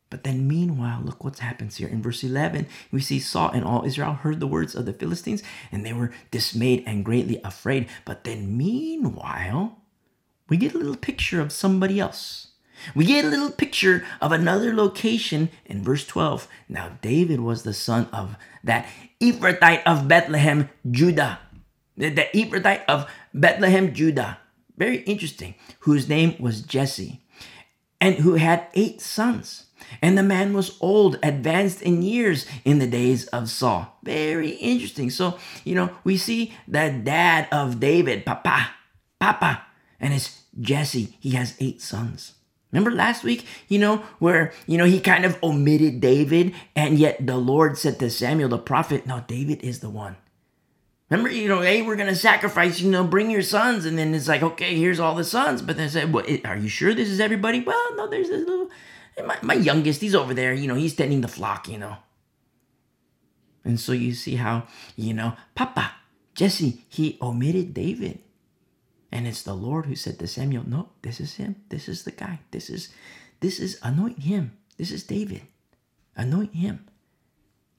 But 0.10 0.24
then, 0.24 0.48
meanwhile, 0.48 1.02
look 1.04 1.24
what 1.24 1.40
happens 1.40 1.78
here. 1.78 1.88
In 1.88 2.02
verse 2.02 2.24
11, 2.24 2.68
we 2.92 3.02
see 3.02 3.20
Saul 3.20 3.52
and 3.52 3.66
all 3.66 3.86
Israel 3.86 4.14
heard 4.14 4.40
the 4.40 4.48
words 4.48 4.74
of 4.74 4.86
the 4.86 4.94
Philistines, 4.94 5.44
and 5.70 5.86
they 5.86 5.92
were 5.92 6.14
dismayed 6.32 6.84
and 6.88 7.04
greatly 7.04 7.42
afraid. 7.44 7.90
But 8.06 8.24
then, 8.24 8.58
meanwhile, 8.58 9.80
we 10.48 10.56
get 10.56 10.74
a 10.74 10.78
little 10.78 10.96
picture 10.96 11.42
of 11.42 11.52
somebody 11.52 12.00
else. 12.00 12.48
We 12.96 13.06
get 13.06 13.26
a 13.26 13.30
little 13.30 13.52
picture 13.52 14.06
of 14.22 14.32
another 14.32 14.74
location 14.74 15.50
in 15.66 15.84
verse 15.84 16.06
12. 16.06 16.48
Now, 16.70 16.98
David 17.02 17.42
was 17.42 17.64
the 17.64 17.74
son 17.74 18.08
of 18.14 18.38
that 18.64 18.88
Ephrathite 19.22 19.84
of 19.86 20.08
Bethlehem, 20.08 20.70
Judah. 20.90 21.40
The, 21.96 22.10
the 22.10 22.28
Ephrathite 22.34 22.86
of 22.88 23.10
Bethlehem, 23.34 23.94
Judah. 23.94 24.40
Very 24.78 24.98
interesting. 25.04 25.56
Whose 25.80 26.08
name 26.08 26.36
was 26.40 26.62
Jesse, 26.62 27.22
and 28.00 28.16
who 28.16 28.36
had 28.36 28.68
eight 28.76 29.02
sons. 29.02 29.66
And 30.02 30.18
the 30.18 30.24
man 30.24 30.54
was 30.54 30.78
old, 30.82 31.18
advanced 31.24 31.82
in 31.82 32.02
years 32.02 32.46
in 32.66 32.80
the 32.80 32.88
days 32.88 33.26
of 33.28 33.50
Saul. 33.50 33.98
Very 34.04 34.52
interesting. 34.52 35.10
So, 35.10 35.38
you 35.64 35.76
know, 35.76 35.90
we 36.04 36.18
see 36.18 36.54
the 36.68 36.90
dad 36.90 37.48
of 37.52 37.80
David, 37.80 38.26
Papa, 38.26 38.72
Papa, 39.20 39.64
and 40.00 40.14
it's 40.14 40.44
Jesse. 40.60 41.16
He 41.20 41.32
has 41.32 41.56
eight 41.60 41.82
sons. 41.82 42.34
Remember 42.72 42.92
last 42.92 43.24
week, 43.24 43.46
you 43.70 43.80
know, 43.80 43.98
where, 44.20 44.52
you 44.66 44.78
know, 44.78 44.86
he 44.86 45.00
kind 45.00 45.26
of 45.26 45.42
omitted 45.42 46.02
David, 46.02 46.54
and 46.76 47.00
yet 47.00 47.26
the 47.26 47.38
Lord 47.38 47.78
said 47.78 47.98
to 48.00 48.10
Samuel 48.10 48.50
the 48.50 48.58
prophet, 48.58 49.08
No, 49.08 49.24
David 49.28 49.64
is 49.64 49.80
the 49.80 49.90
one. 49.90 50.18
Remember, 51.10 51.32
you 51.32 51.48
know, 51.48 51.62
hey, 51.62 51.82
we're 51.82 51.96
going 51.96 52.10
to 52.10 52.16
sacrifice, 52.16 52.82
you 52.82 52.92
know, 52.92 53.06
bring 53.06 53.32
your 53.32 53.42
sons. 53.42 53.86
And 53.86 53.98
then 53.98 54.14
it's 54.14 54.28
like, 54.28 54.44
okay, 54.44 54.76
here's 54.76 55.00
all 55.00 55.16
the 55.16 55.24
sons. 55.24 55.62
But 55.62 55.78
then 55.78 55.90
said, 55.90 56.12
well, 56.12 56.26
are 56.44 56.58
you 56.58 56.68
sure 56.68 56.94
this 56.94 57.08
is 57.08 57.22
everybody? 57.22 57.62
Well, 57.62 57.96
no, 57.96 58.10
there's 58.10 58.28
this 58.28 58.46
little 58.46 58.70
my, 59.26 59.38
my 59.42 59.54
youngest, 59.54 60.02
he's 60.02 60.16
over 60.16 60.34
there, 60.34 60.54
you 60.54 60.68
know, 60.68 60.76
he's 60.76 60.96
tending 60.96 61.22
the 61.22 61.28
flock, 61.28 61.68
you 61.68 61.78
know. 61.78 61.98
And 63.64 63.80
so 63.80 63.92
you 63.92 64.14
see 64.14 64.36
how, 64.36 64.68
you 64.96 65.14
know, 65.14 65.34
Papa, 65.56 65.92
Jesse, 66.36 66.86
he 66.90 67.18
omitted 67.22 67.74
David. 67.74 68.20
And 69.12 69.28
it's 69.28 69.44
the 69.44 69.54
Lord 69.54 69.86
who 69.86 69.96
said 69.96 70.20
to 70.20 70.28
Samuel, 70.28 70.64
No, 70.68 70.90
this 71.02 71.20
is 71.20 71.36
him. 71.36 71.56
This 71.70 71.88
is 71.88 72.04
the 72.04 72.12
guy. 72.12 72.40
This 72.52 72.70
is 72.70 72.90
this 73.40 73.60
is 73.60 73.80
anoint 73.84 74.20
him. 74.20 74.58
This 74.78 74.92
is 74.92 75.04
David. 75.04 75.44
Anoint 76.16 76.54
him. 76.56 76.86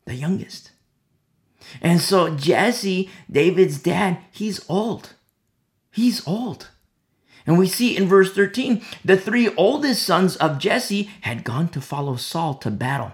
The 0.04 0.14
youngest. 0.14 0.70
And 1.82 2.00
so 2.00 2.34
Jesse, 2.34 3.10
David's 3.30 3.78
dad, 3.78 4.18
he's 4.30 4.64
old. 4.68 5.14
He's 5.90 6.26
old. 6.26 6.68
And 7.46 7.58
we 7.58 7.66
see 7.66 7.96
in 7.96 8.06
verse 8.06 8.32
13, 8.32 8.82
the 9.04 9.16
three 9.16 9.48
oldest 9.54 10.02
sons 10.02 10.36
of 10.36 10.58
Jesse 10.58 11.10
had 11.22 11.44
gone 11.44 11.68
to 11.70 11.80
follow 11.80 12.16
Saul 12.16 12.54
to 12.54 12.70
battle. 12.70 13.12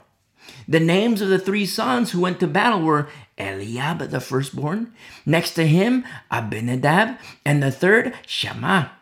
The 0.68 0.80
names 0.80 1.20
of 1.20 1.28
the 1.28 1.38
three 1.38 1.66
sons 1.66 2.10
who 2.10 2.20
went 2.20 2.40
to 2.40 2.46
battle 2.46 2.82
were 2.82 3.08
Eliab, 3.38 3.98
the 4.10 4.20
firstborn, 4.20 4.92
next 5.26 5.52
to 5.54 5.66
him, 5.66 6.04
Abinadab, 6.30 7.18
and 7.44 7.62
the 7.62 7.70
third, 7.70 8.14
Shammah. 8.26 8.92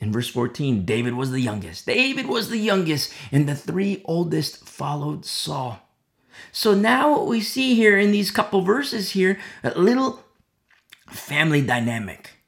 In 0.00 0.12
verse 0.12 0.28
14, 0.28 0.84
David 0.84 1.14
was 1.14 1.30
the 1.30 1.40
youngest. 1.40 1.86
David 1.86 2.26
was 2.26 2.48
the 2.48 2.58
youngest, 2.58 3.12
and 3.32 3.48
the 3.48 3.56
three 3.56 4.02
oldest 4.04 4.66
followed 4.66 5.24
Saul. 5.24 5.80
So 6.52 6.74
now 6.74 7.10
what 7.10 7.26
we 7.26 7.40
see 7.40 7.74
here 7.74 7.98
in 7.98 8.12
these 8.12 8.30
couple 8.30 8.62
verses 8.62 9.10
here, 9.10 9.38
a 9.64 9.78
little 9.78 10.22
family 11.10 11.62
dynamic 11.62 12.38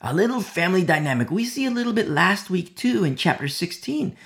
a 0.00 0.14
little 0.14 0.40
family 0.40 0.84
dynamic. 0.84 1.30
We 1.30 1.44
see 1.44 1.66
a 1.66 1.70
little 1.70 1.92
bit 1.92 2.08
last 2.08 2.50
week 2.50 2.76
too 2.76 3.04
in 3.04 3.16
chapter 3.16 3.48
16. 3.48 4.16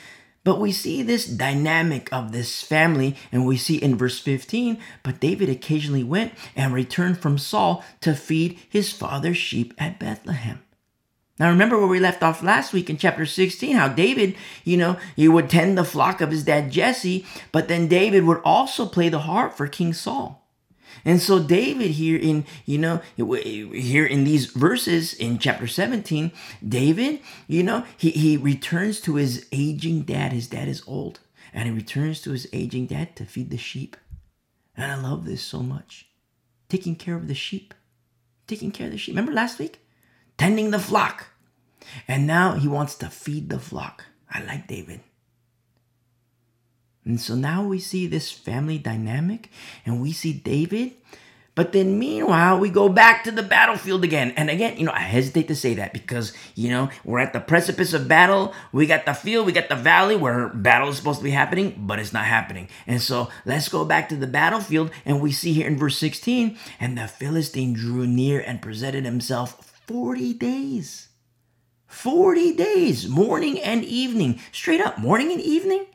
But 0.42 0.58
we 0.58 0.72
see 0.72 1.02
this 1.02 1.26
dynamic 1.26 2.08
of 2.12 2.32
this 2.32 2.62
family, 2.62 3.16
and 3.30 3.46
we 3.46 3.58
see 3.58 3.76
in 3.76 3.96
verse 3.96 4.18
15, 4.18 4.78
but 5.02 5.20
David 5.20 5.50
occasionally 5.50 6.04
went 6.04 6.32
and 6.56 6.72
returned 6.72 7.18
from 7.18 7.36
Saul 7.36 7.84
to 8.00 8.14
feed 8.14 8.58
his 8.68 8.90
father's 8.90 9.36
sheep 9.36 9.74
at 9.76 9.98
Bethlehem. 9.98 10.62
Now 11.38 11.48
remember 11.48 11.78
where 11.78 11.86
we 11.86 12.00
left 12.00 12.22
off 12.22 12.42
last 12.42 12.72
week 12.72 12.90
in 12.90 12.98
chapter 12.98 13.24
16, 13.24 13.76
how 13.76 13.88
David, 13.88 14.34
you 14.64 14.76
know, 14.76 14.98
he 15.16 15.28
would 15.28 15.48
tend 15.48 15.76
the 15.76 15.84
flock 15.84 16.20
of 16.20 16.30
his 16.30 16.44
dad 16.44 16.70
Jesse, 16.70 17.26
but 17.50 17.68
then 17.68 17.88
David 17.88 18.24
would 18.24 18.40
also 18.44 18.86
play 18.86 19.08
the 19.08 19.20
harp 19.20 19.54
for 19.54 19.66
King 19.66 19.94
Saul. 19.94 20.39
And 21.04 21.20
so 21.20 21.38
David 21.38 21.92
here 21.92 22.18
in, 22.18 22.44
you 22.66 22.78
know, 22.78 23.00
here 23.16 24.06
in 24.06 24.24
these 24.24 24.46
verses 24.46 25.14
in 25.14 25.38
chapter 25.38 25.66
17, 25.66 26.32
David, 26.66 27.20
you 27.46 27.62
know, 27.62 27.84
he, 27.96 28.10
he 28.10 28.36
returns 28.36 29.00
to 29.02 29.14
his 29.14 29.46
aging 29.52 30.02
dad. 30.02 30.32
His 30.32 30.48
dad 30.48 30.68
is 30.68 30.82
old. 30.86 31.20
And 31.52 31.68
he 31.68 31.74
returns 31.74 32.20
to 32.22 32.30
his 32.30 32.46
aging 32.52 32.86
dad 32.86 33.16
to 33.16 33.24
feed 33.24 33.50
the 33.50 33.56
sheep. 33.56 33.96
And 34.76 34.92
I 34.92 34.96
love 34.96 35.24
this 35.24 35.42
so 35.42 35.60
much. 35.60 36.06
Taking 36.68 36.96
care 36.96 37.16
of 37.16 37.28
the 37.28 37.34
sheep. 37.34 37.74
Taking 38.46 38.70
care 38.70 38.86
of 38.86 38.92
the 38.92 38.98
sheep. 38.98 39.14
Remember 39.14 39.32
last 39.32 39.58
week? 39.58 39.84
Tending 40.38 40.70
the 40.70 40.78
flock. 40.78 41.26
And 42.06 42.26
now 42.26 42.54
he 42.54 42.68
wants 42.68 42.94
to 42.96 43.08
feed 43.08 43.50
the 43.50 43.58
flock. 43.58 44.04
I 44.30 44.42
like 44.42 44.66
David. 44.66 45.00
And 47.04 47.20
so 47.20 47.34
now 47.34 47.64
we 47.64 47.78
see 47.78 48.06
this 48.06 48.30
family 48.30 48.78
dynamic 48.78 49.50
and 49.86 50.02
we 50.02 50.12
see 50.12 50.32
David. 50.32 50.92
But 51.54 51.72
then 51.72 51.98
meanwhile, 51.98 52.58
we 52.58 52.70
go 52.70 52.88
back 52.88 53.24
to 53.24 53.30
the 53.30 53.42
battlefield 53.42 54.04
again. 54.04 54.32
And 54.36 54.48
again, 54.48 54.78
you 54.78 54.86
know, 54.86 54.92
I 54.92 55.00
hesitate 55.00 55.48
to 55.48 55.56
say 55.56 55.74
that 55.74 55.92
because, 55.92 56.32
you 56.54 56.70
know, 56.70 56.90
we're 57.04 57.18
at 57.18 57.32
the 57.32 57.40
precipice 57.40 57.92
of 57.92 58.06
battle. 58.06 58.54
We 58.72 58.86
got 58.86 59.04
the 59.04 59.14
field, 59.14 59.46
we 59.46 59.52
got 59.52 59.68
the 59.68 59.74
valley 59.74 60.16
where 60.16 60.48
battle 60.48 60.88
is 60.88 60.96
supposed 60.96 61.18
to 61.18 61.24
be 61.24 61.32
happening, 61.32 61.74
but 61.86 61.98
it's 61.98 62.12
not 62.12 62.24
happening. 62.24 62.68
And 62.86 63.02
so 63.02 63.28
let's 63.44 63.68
go 63.68 63.84
back 63.84 64.08
to 64.10 64.16
the 64.16 64.26
battlefield. 64.26 64.90
And 65.04 65.20
we 65.20 65.32
see 65.32 65.52
here 65.52 65.66
in 65.66 65.76
verse 65.76 65.98
16, 65.98 66.56
and 66.78 66.96
the 66.96 67.08
Philistine 67.08 67.74
drew 67.74 68.06
near 68.06 68.40
and 68.40 68.62
presented 68.62 69.04
himself 69.04 69.82
40 69.86 70.34
days. 70.34 71.08
40 71.88 72.54
days, 72.54 73.08
morning 73.08 73.60
and 73.60 73.84
evening, 73.84 74.40
straight 74.52 74.80
up, 74.80 74.98
morning 74.98 75.32
and 75.32 75.40
evening 75.40 75.86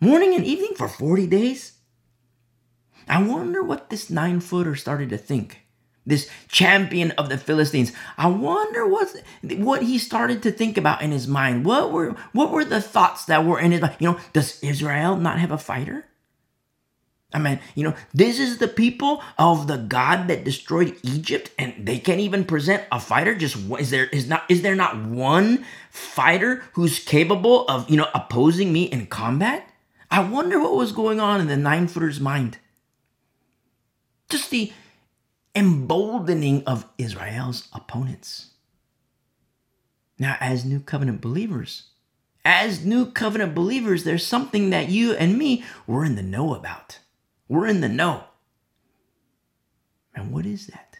morning 0.00 0.34
and 0.34 0.44
evening 0.44 0.74
for 0.74 0.88
40 0.88 1.26
days? 1.26 1.74
I 3.08 3.22
wonder 3.22 3.62
what 3.62 3.90
this 3.90 4.08
nine 4.08 4.40
footer 4.40 4.74
started 4.76 5.10
to 5.10 5.18
think. 5.18 5.60
This 6.06 6.30
champion 6.48 7.10
of 7.12 7.28
the 7.28 7.36
Philistines. 7.36 7.92
I 8.16 8.28
wonder 8.28 8.86
what 8.86 9.14
what 9.42 9.82
he 9.82 9.98
started 9.98 10.42
to 10.42 10.50
think 10.50 10.78
about 10.78 11.02
in 11.02 11.10
his 11.10 11.28
mind. 11.28 11.66
What 11.66 11.92
were 11.92 12.16
what 12.32 12.50
were 12.50 12.64
the 12.64 12.80
thoughts 12.80 13.26
that 13.26 13.44
were 13.44 13.60
in 13.60 13.72
his 13.72 13.82
mind? 13.82 13.96
You 13.98 14.12
know, 14.12 14.20
does 14.32 14.58
Israel 14.62 15.16
not 15.16 15.38
have 15.38 15.50
a 15.50 15.58
fighter? 15.58 16.06
I 17.32 17.38
mean, 17.38 17.60
you 17.74 17.84
know, 17.84 17.94
this 18.12 18.40
is 18.40 18.58
the 18.58 18.66
people 18.66 19.22
of 19.38 19.68
the 19.68 19.76
God 19.76 20.26
that 20.28 20.42
destroyed 20.42 20.96
Egypt, 21.02 21.50
and 21.58 21.86
they 21.86 21.98
can't 21.98 22.18
even 22.18 22.44
present 22.44 22.82
a 22.90 22.98
fighter. 22.98 23.36
Just 23.36 23.56
is 23.78 23.90
there 23.90 24.06
is 24.06 24.26
not 24.26 24.44
is 24.48 24.62
there 24.62 24.74
not 24.74 25.04
one 25.04 25.64
fighter 25.90 26.64
who's 26.72 26.98
capable 26.98 27.68
of 27.68 27.88
you 27.90 27.96
know 27.96 28.08
opposing 28.14 28.72
me 28.72 28.84
in 28.84 29.06
combat? 29.06 29.69
I 30.10 30.20
wonder 30.20 30.58
what 30.58 30.74
was 30.74 30.92
going 30.92 31.20
on 31.20 31.40
in 31.40 31.46
the 31.46 31.56
nine 31.56 31.86
footer's 31.86 32.20
mind. 32.20 32.58
Just 34.28 34.50
the 34.50 34.72
emboldening 35.54 36.64
of 36.64 36.86
Israel's 36.98 37.68
opponents. 37.72 38.50
Now, 40.18 40.36
as 40.40 40.64
new 40.64 40.80
covenant 40.80 41.20
believers, 41.20 41.84
as 42.44 42.84
new 42.84 43.06
covenant 43.06 43.54
believers, 43.54 44.04
there's 44.04 44.26
something 44.26 44.70
that 44.70 44.88
you 44.88 45.12
and 45.12 45.38
me 45.38 45.64
we're 45.86 46.04
in 46.04 46.16
the 46.16 46.22
know 46.22 46.54
about. 46.54 46.98
We're 47.48 47.66
in 47.66 47.80
the 47.80 47.88
know. 47.88 48.24
And 50.14 50.32
what 50.32 50.46
is 50.46 50.66
that? 50.68 50.98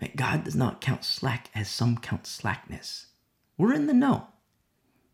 That 0.00 0.16
God 0.16 0.44
does 0.44 0.54
not 0.54 0.80
count 0.80 1.04
slack 1.04 1.50
as 1.54 1.68
some 1.68 1.98
count 1.98 2.26
slackness. 2.26 3.06
We're 3.56 3.74
in 3.74 3.86
the 3.86 3.94
know. 3.94 4.28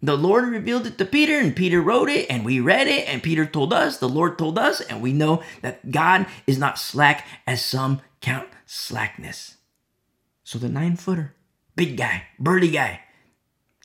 The 0.03 0.17
Lord 0.17 0.45
revealed 0.49 0.87
it 0.87 0.99
to 0.99 1.05
Peter, 1.05 1.39
and 1.39 1.57
Peter 1.57 1.81
wrote 1.81 2.11
it, 2.11 2.27
and 2.29 2.45
we 2.45 2.61
read 2.61 2.89
it, 2.89 3.09
and 3.09 3.23
Peter 3.23 3.47
told 3.47 3.73
us, 3.73 3.97
the 3.97 4.09
Lord 4.09 4.37
told 4.37 4.59
us, 4.59 4.81
and 4.83 5.01
we 5.01 5.13
know 5.13 5.43
that 5.63 5.91
God 5.91 6.27
is 6.47 6.59
not 6.59 6.79
slack 6.79 7.27
as 7.47 7.65
some 7.65 8.03
count 8.21 8.49
slackness. 8.67 9.57
So 10.43 10.59
the 10.59 10.69
nine 10.69 10.97
footer, 10.97 11.35
big 11.75 11.97
guy, 11.97 12.25
burly 12.39 12.71
guy, 12.71 13.01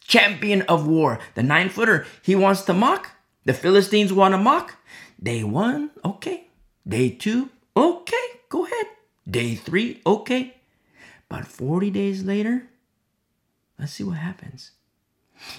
champion 0.01 0.63
of 0.63 0.85
war, 0.85 1.19
the 1.35 1.43
nine 1.43 1.69
footer, 1.69 2.05
he 2.21 2.35
wants 2.35 2.63
to 2.63 2.73
mock. 2.73 3.11
The 3.45 3.53
Philistines 3.53 4.11
want 4.11 4.33
to 4.33 4.37
mock. 4.37 4.75
Day 5.21 5.43
one, 5.43 5.91
okay. 6.03 6.47
Day 6.85 7.11
two, 7.11 7.49
okay, 7.77 8.25
go 8.49 8.65
ahead. 8.65 8.87
Day 9.29 9.55
three, 9.55 10.01
okay. 10.05 10.55
But 11.29 11.45
40 11.45 11.91
days 11.91 12.23
later, 12.23 12.67
let's 13.77 13.93
see 13.93 14.03
what 14.03 14.17
happens. 14.17 14.71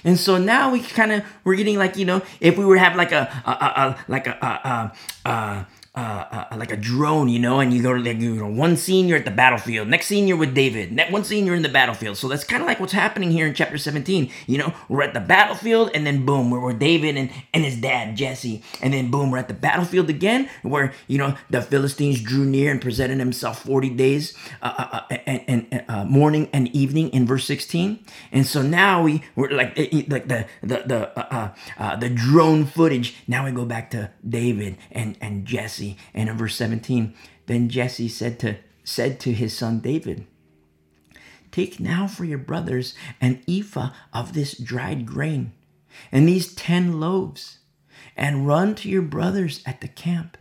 And 0.04 0.18
so 0.18 0.38
now 0.38 0.72
we 0.72 0.80
kind 0.80 1.12
of 1.12 1.24
we're 1.44 1.56
getting 1.56 1.76
like 1.76 1.96
you 1.96 2.04
know 2.04 2.22
if 2.40 2.56
we 2.56 2.64
were 2.64 2.76
have 2.76 2.96
like 2.96 3.12
a, 3.12 3.28
a, 3.44 3.50
a, 3.50 3.54
a 3.54 4.04
like 4.08 4.26
a, 4.26 4.92
a, 5.24 5.30
a 5.30 5.66
uh, 5.92 6.46
uh, 6.52 6.56
like 6.56 6.70
a 6.70 6.76
drone, 6.76 7.28
you 7.28 7.40
know, 7.40 7.58
and 7.58 7.74
you 7.74 7.82
go 7.82 7.92
to 7.92 7.98
like, 7.98 8.20
you 8.20 8.36
know, 8.36 8.46
one 8.46 8.76
scene 8.76 9.08
you're 9.08 9.18
at 9.18 9.24
the 9.24 9.30
battlefield, 9.30 9.88
next 9.88 10.06
scene 10.06 10.28
you're 10.28 10.36
with 10.36 10.54
David, 10.54 10.92
next 10.92 11.10
one 11.10 11.24
scene 11.24 11.44
you're 11.44 11.56
in 11.56 11.62
the 11.62 11.68
battlefield. 11.68 12.16
So 12.16 12.28
that's 12.28 12.44
kind 12.44 12.62
of 12.62 12.68
like 12.68 12.78
what's 12.78 12.92
happening 12.92 13.32
here 13.32 13.44
in 13.44 13.54
chapter 13.54 13.76
17. 13.76 14.30
You 14.46 14.58
know, 14.58 14.72
we're 14.88 15.02
at 15.02 15.14
the 15.14 15.20
battlefield, 15.20 15.90
and 15.92 16.06
then 16.06 16.24
boom, 16.24 16.48
we're 16.48 16.64
with 16.64 16.78
David 16.78 17.16
and, 17.16 17.30
and 17.52 17.64
his 17.64 17.76
dad 17.80 18.16
Jesse, 18.16 18.62
and 18.80 18.94
then 18.94 19.10
boom, 19.10 19.32
we're 19.32 19.38
at 19.38 19.48
the 19.48 19.54
battlefield 19.54 20.08
again, 20.10 20.48
where 20.62 20.92
you 21.08 21.18
know 21.18 21.36
the 21.50 21.60
Philistines 21.60 22.22
drew 22.22 22.44
near 22.44 22.70
and 22.70 22.80
presented 22.80 23.18
himself 23.18 23.64
40 23.64 23.90
days, 23.90 24.36
uh, 24.62 24.72
uh, 24.78 25.00
uh 25.10 25.16
and, 25.26 25.66
and 25.72 25.84
uh, 25.88 26.04
morning 26.04 26.48
and 26.52 26.68
evening 26.68 27.08
in 27.08 27.26
verse 27.26 27.46
16. 27.46 27.98
And 28.30 28.46
so 28.46 28.62
now 28.62 29.02
we 29.02 29.24
we're 29.34 29.50
like 29.50 29.76
like 29.76 30.28
the 30.28 30.46
the 30.62 30.84
the 30.86 31.96
the 31.98 32.10
drone 32.10 32.64
footage. 32.64 33.16
Now 33.26 33.44
we 33.44 33.50
go 33.50 33.64
back 33.64 33.90
to 33.90 34.12
David 34.28 34.78
and 34.92 35.18
and 35.20 35.44
Jesse 35.44 35.79
Jesse. 35.80 35.96
And 36.12 36.28
in 36.28 36.36
verse 36.36 36.56
17, 36.56 37.14
then 37.46 37.68
Jesse 37.68 38.08
said 38.08 38.38
to 38.40 38.56
said 38.84 39.20
to 39.20 39.32
his 39.32 39.56
son 39.56 39.80
David, 39.80 40.26
Take 41.52 41.80
now 41.80 42.06
for 42.06 42.24
your 42.24 42.38
brothers 42.38 42.94
an 43.20 43.42
ephah 43.48 43.90
of 44.12 44.32
this 44.32 44.56
dried 44.56 45.06
grain, 45.06 45.52
and 46.12 46.28
these 46.28 46.54
ten 46.54 47.00
loaves, 47.00 47.58
and 48.16 48.46
run 48.46 48.74
to 48.76 48.88
your 48.88 49.02
brothers 49.02 49.62
at 49.66 49.80
the 49.80 49.88
camp, 49.88 50.36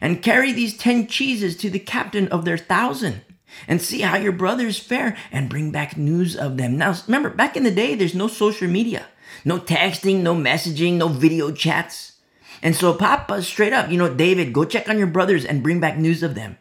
and 0.00 0.22
carry 0.22 0.52
these 0.52 0.76
ten 0.76 1.06
cheeses 1.06 1.56
to 1.56 1.70
the 1.70 1.78
captain 1.78 2.28
of 2.28 2.44
their 2.44 2.58
thousand, 2.58 3.22
and 3.66 3.82
see 3.82 4.00
how 4.00 4.16
your 4.16 4.32
brothers 4.32 4.78
fare, 4.78 5.16
and 5.32 5.50
bring 5.50 5.70
back 5.70 5.96
news 5.96 6.36
of 6.36 6.56
them. 6.56 6.78
Now, 6.78 6.94
remember, 7.06 7.30
back 7.30 7.56
in 7.56 7.64
the 7.64 7.70
day, 7.70 7.94
there's 7.94 8.14
no 8.14 8.28
social 8.28 8.68
media, 8.68 9.06
no 9.44 9.58
texting, 9.58 10.20
no 10.20 10.34
messaging, 10.34 10.94
no 10.94 11.08
video 11.08 11.50
chats. 11.52 12.17
And 12.62 12.74
so 12.74 12.94
Papa 12.94 13.42
straight 13.42 13.72
up, 13.72 13.90
you 13.90 13.98
know, 13.98 14.12
David, 14.12 14.52
go 14.52 14.64
check 14.64 14.88
on 14.88 14.98
your 14.98 15.06
brothers 15.06 15.44
and 15.44 15.62
bring 15.62 15.80
back 15.80 15.98
news 15.98 16.22
of 16.22 16.34
them. 16.34 16.58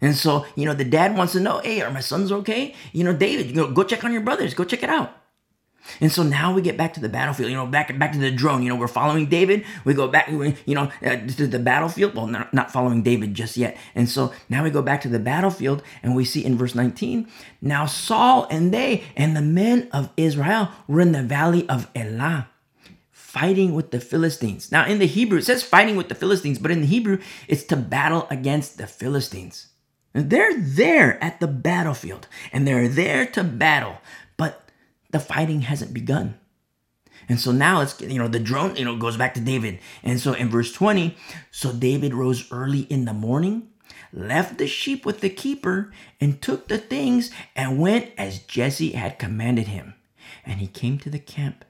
And 0.00 0.14
so, 0.14 0.44
you 0.54 0.66
know, 0.66 0.74
the 0.74 0.84
dad 0.84 1.16
wants 1.16 1.32
to 1.32 1.40
know, 1.40 1.60
hey, 1.64 1.80
are 1.80 1.90
my 1.90 2.00
sons 2.00 2.30
okay? 2.30 2.74
You 2.92 3.04
know, 3.04 3.14
David, 3.14 3.46
you 3.46 3.54
know, 3.54 3.70
go 3.70 3.82
check 3.82 4.04
on 4.04 4.12
your 4.12 4.20
brothers, 4.20 4.54
go 4.54 4.64
check 4.64 4.82
it 4.82 4.90
out. 4.90 5.16
And 6.00 6.10
so 6.10 6.22
now 6.22 6.52
we 6.52 6.62
get 6.62 6.76
back 6.76 6.94
to 6.94 7.00
the 7.00 7.08
battlefield, 7.08 7.50
you 7.50 7.56
know, 7.56 7.66
back 7.66 7.96
back 7.98 8.12
to 8.12 8.18
the 8.18 8.30
drone. 8.30 8.62
You 8.62 8.68
know, 8.68 8.76
we're 8.76 8.88
following 8.88 9.26
David. 9.26 9.64
We 9.84 9.94
go 9.94 10.08
back, 10.08 10.28
you 10.28 10.74
know, 10.74 10.90
uh, 11.04 11.16
to 11.16 11.46
the 11.46 11.58
battlefield. 11.58 12.14
Well, 12.14 12.26
not, 12.26 12.52
not 12.52 12.72
following 12.72 13.02
David 13.02 13.34
just 13.34 13.56
yet. 13.56 13.76
And 13.94 14.08
so 14.08 14.32
now 14.48 14.64
we 14.64 14.70
go 14.70 14.82
back 14.82 15.00
to 15.02 15.08
the 15.08 15.18
battlefield, 15.18 15.82
and 16.02 16.16
we 16.16 16.24
see 16.24 16.44
in 16.44 16.56
verse 16.56 16.74
19, 16.74 17.28
now 17.62 17.86
Saul 17.86 18.46
and 18.50 18.72
they 18.72 19.04
and 19.16 19.36
the 19.36 19.42
men 19.42 19.88
of 19.92 20.10
Israel 20.16 20.70
were 20.88 21.00
in 21.00 21.12
the 21.12 21.22
valley 21.22 21.68
of 21.68 21.88
Elah 21.94 22.48
fighting 23.38 23.74
with 23.74 23.90
the 23.90 24.00
Philistines. 24.00 24.72
Now, 24.72 24.86
in 24.86 24.98
the 24.98 25.06
Hebrew, 25.06 25.40
it 25.40 25.44
says 25.44 25.62
fighting 25.62 25.94
with 25.94 26.08
the 26.08 26.14
Philistines, 26.14 26.58
but 26.58 26.70
in 26.70 26.80
the 26.80 26.86
Hebrew, 26.86 27.18
it's 27.48 27.64
to 27.64 27.76
battle 27.76 28.26
against 28.30 28.78
the 28.78 28.86
Philistines. 28.86 29.66
They're 30.14 30.58
there 30.58 31.22
at 31.22 31.38
the 31.38 31.46
battlefield 31.46 32.28
and 32.50 32.66
they're 32.66 32.88
there 32.88 33.26
to 33.26 33.44
battle, 33.44 33.98
but 34.38 34.70
the 35.10 35.20
fighting 35.20 35.60
hasn't 35.60 35.92
begun. 35.92 36.38
And 37.28 37.38
so 37.38 37.52
now 37.52 37.82
it's, 37.82 38.00
you 38.00 38.18
know, 38.18 38.26
the 38.26 38.40
drone, 38.40 38.74
you 38.76 38.86
know, 38.86 38.96
goes 38.96 39.18
back 39.18 39.34
to 39.34 39.40
David. 39.40 39.80
And 40.02 40.18
so 40.18 40.32
in 40.32 40.48
verse 40.48 40.72
20, 40.72 41.14
so 41.50 41.74
David 41.74 42.14
rose 42.14 42.50
early 42.50 42.86
in 42.88 43.04
the 43.04 43.12
morning, 43.12 43.68
left 44.14 44.56
the 44.56 44.66
sheep 44.66 45.04
with 45.04 45.20
the 45.20 45.28
keeper, 45.28 45.92
and 46.22 46.40
took 46.40 46.68
the 46.68 46.78
things 46.78 47.30
and 47.54 47.78
went 47.78 48.12
as 48.16 48.38
Jesse 48.38 48.92
had 48.92 49.18
commanded 49.18 49.68
him. 49.68 49.92
And 50.42 50.58
he 50.60 50.66
came 50.66 50.96
to 51.00 51.10
the 51.10 51.18
camp 51.18 51.65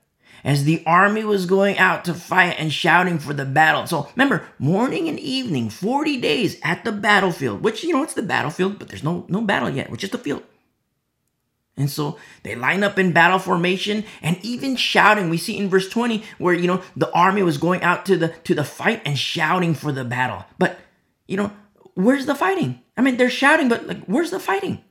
as 0.47 0.63
the 0.63 0.83
army 0.87 1.25
was 1.25 1.45
going 1.45 1.77
out 1.77 2.05
to 2.05 2.15
fight 2.15 2.55
and 2.57 2.73
shouting 2.73 3.19
for 3.19 3.35
the 3.35 3.45
battle. 3.45 3.85
So 3.89 4.09
remember, 4.15 4.47
morning 4.61 5.09
and 5.09 5.19
evening, 5.19 5.69
40 5.71 6.21
days 6.21 6.57
at 6.63 6.85
the 6.85 6.93
battlefield, 6.93 7.65
which, 7.65 7.83
you 7.83 7.93
know, 7.93 8.05
it's 8.05 8.15
the 8.15 8.23
battlefield, 8.23 8.79
but 8.79 8.89
there's 8.89 9.03
no, 9.03 9.27
no 9.29 9.41
battle 9.41 9.69
yet, 9.69 9.91
which 9.91 10.05
is 10.05 10.11
the 10.11 10.19
field. 10.19 10.45
And 11.77 11.91
so 11.91 12.17
they 12.45 12.55
line 12.55 12.85
up 12.85 12.97
in 12.97 13.13
battle 13.13 13.41
formation 13.41 14.05
and 14.23 14.39
even 14.43 14.77
shouting. 14.77 15.29
We 15.29 15.37
see 15.37 15.59
in 15.59 15.69
verse 15.69 15.89
20 15.89 16.23
where, 16.39 16.55
you 16.55 16.69
know, 16.69 16.81
the 16.97 17.11
army 17.11 17.43
was 17.43 17.59
going 17.59 17.83
out 17.83 18.07
to 18.07 18.17
the 18.17 18.29
to 18.45 18.55
the 18.55 18.65
fight 18.65 19.03
and 19.05 19.19
shouting 19.19 19.75
for 19.75 19.93
the 19.93 20.05
battle. 20.05 20.47
But, 20.59 20.79
you 21.27 21.37
know, 21.37 21.53
where's 21.93 22.25
the 22.25 22.35
fighting? 22.35 22.81
I 22.97 23.03
mean, 23.03 23.19
they're 23.19 23.29
shouting, 23.29 23.69
but 23.69 23.87
like 23.87 24.07
where's 24.07 24.31
the 24.31 24.41
fighting? 24.41 24.83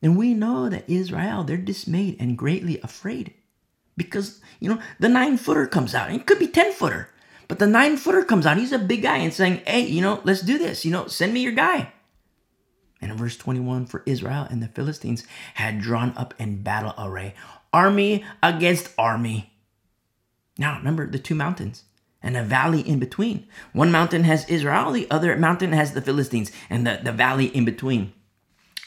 And 0.00 0.16
we 0.16 0.32
know 0.32 0.70
that 0.70 0.88
Israel, 0.88 1.44
they're 1.44 1.58
dismayed 1.58 2.16
and 2.18 2.38
greatly 2.38 2.80
afraid 2.80 3.34
because 3.98 4.40
you 4.60 4.70
know 4.70 4.80
the 4.98 5.10
nine 5.10 5.36
footer 5.36 5.66
comes 5.66 5.94
out. 5.94 6.10
It 6.10 6.24
could 6.24 6.38
be 6.38 6.48
ten 6.48 6.72
footer, 6.72 7.10
but 7.48 7.58
the 7.58 7.66
nine 7.66 7.98
footer 7.98 8.24
comes 8.24 8.46
out. 8.46 8.56
He's 8.56 8.72
a 8.72 8.78
big 8.78 9.02
guy 9.02 9.18
and 9.18 9.34
saying, 9.34 9.60
"Hey, 9.66 9.80
you 9.86 10.00
know, 10.00 10.22
let's 10.24 10.40
do 10.40 10.56
this. 10.56 10.86
You 10.86 10.92
know, 10.92 11.06
send 11.08 11.34
me 11.34 11.40
your 11.40 11.52
guy." 11.52 11.92
And 13.00 13.12
in 13.12 13.18
verse 13.18 13.36
21, 13.36 13.86
for 13.86 14.02
Israel 14.06 14.46
and 14.50 14.62
the 14.62 14.68
Philistines 14.68 15.24
had 15.54 15.80
drawn 15.80 16.12
up 16.16 16.34
in 16.38 16.62
battle 16.62 16.94
array, 16.98 17.34
army 17.72 18.24
against 18.42 18.90
army. 18.98 19.52
Now 20.56 20.78
remember 20.78 21.06
the 21.06 21.20
two 21.20 21.36
mountains 21.36 21.84
and 22.22 22.36
a 22.36 22.42
valley 22.42 22.80
in 22.80 22.98
between. 22.98 23.46
One 23.72 23.92
mountain 23.92 24.24
has 24.24 24.48
Israel, 24.48 24.90
the 24.90 25.08
other 25.10 25.36
mountain 25.36 25.72
has 25.72 25.92
the 25.92 26.02
Philistines, 26.02 26.50
and 26.68 26.86
the, 26.86 27.00
the 27.02 27.12
valley 27.12 27.46
in 27.46 27.64
between. 27.64 28.12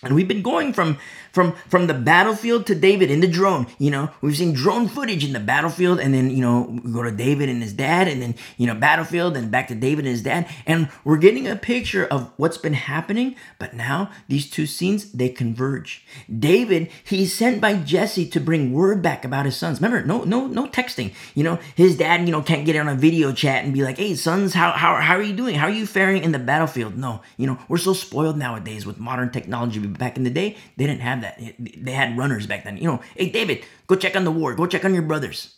And 0.04 0.16
we've 0.16 0.28
been 0.28 0.42
going 0.42 0.74
from 0.74 0.98
from 1.32 1.54
from 1.70 1.86
the 1.86 1.94
battlefield 1.94 2.66
to 2.68 2.76
David 2.76 3.12
in 3.12 3.20
the 3.20 3.28
drone. 3.28 3.68
You 3.78 3.92
know, 3.92 4.10
we've 4.20 4.36
seen 4.36 4.54
drone 4.54 4.88
footage 4.88 5.24
in 5.24 5.34
the 5.34 5.40
battlefield, 5.40 6.00
and 6.00 6.12
then 6.12 6.32
you 6.32 6.42
know 6.42 6.80
we 6.84 6.92
go 6.92 7.04
to 7.04 7.12
David 7.12 7.50
and 7.50 7.62
his 7.62 7.74
dad, 7.74 8.08
and 8.08 8.20
then 8.20 8.34
you 8.58 8.66
know 8.66 8.74
battlefield, 8.74 9.38
and 9.38 9.52
back 9.52 9.68
to 9.68 9.76
David 9.76 10.06
and 10.06 10.12
his 10.12 10.24
dad, 10.24 10.48
and 10.66 10.90
we're 11.04 11.18
getting 11.18 11.48
a 11.48 11.56
picture 11.56 12.08
of 12.08 12.32
what's 12.38 12.58
been 12.58 12.74
happening. 12.74 13.36
But 13.60 13.76
now 13.76 14.10
these 14.28 14.50
two 14.50 14.66
scenes 14.66 15.12
they 15.12 15.30
converge. 15.30 16.04
David 16.40 16.90
he's 17.04 17.34
sent 17.36 17.62
by 17.62 17.76
Jesse 17.76 18.28
to 18.30 18.40
bring 18.40 18.74
word 18.74 19.04
back 19.04 19.24
about 19.24 19.46
his 19.46 19.56
sons. 19.56 19.80
Remember, 19.80 20.04
no 20.04 20.24
no 20.24 20.48
no 20.48 20.68
texting. 20.68 21.14
You 21.36 21.44
know, 21.44 21.60
his 21.76 21.96
dad 21.96 22.26
you 22.26 22.32
know 22.32 22.42
can't 22.42 22.66
get 22.66 22.76
on 22.76 22.88
a 22.88 22.96
video 22.96 23.32
chat 23.34 23.64
and 23.64 23.72
be 23.72 23.84
like, 23.84 24.00
hey 24.00 24.16
sons, 24.16 24.56
how 24.56 24.72
how 24.72 24.96
how 24.96 25.16
are 25.16 25.22
you 25.22 25.36
doing? 25.36 25.54
How 25.54 25.68
are 25.68 25.72
you 25.72 25.86
faring 25.86 26.24
in 26.24 26.32
the 26.32 26.40
battlefield? 26.40 26.98
No, 26.98 27.22
you 27.38 27.46
know 27.46 27.60
we're 27.68 27.78
so 27.78 27.94
spoiled 27.94 28.38
nowadays 28.38 28.84
with 28.88 28.98
modern 28.98 29.30
technology 29.30 29.91
back 29.94 30.18
in 30.18 30.24
the 30.24 30.30
day, 30.30 30.58
they 30.78 30.88
didn't 30.88 31.02
have 31.02 31.22
that. 31.22 31.40
They 31.60 31.92
had 31.92 32.18
runners 32.18 32.48
back 32.48 32.64
then. 32.64 32.78
You 32.78 32.86
know, 32.86 33.02
hey, 33.16 33.30
David, 33.30 33.66
go 33.88 33.96
check 33.96 34.16
on 34.16 34.24
the 34.24 34.32
war, 34.32 34.56
go 34.56 34.66
check 34.66 34.86
on 34.86 34.94
your 34.94 35.04
brothers. 35.04 35.56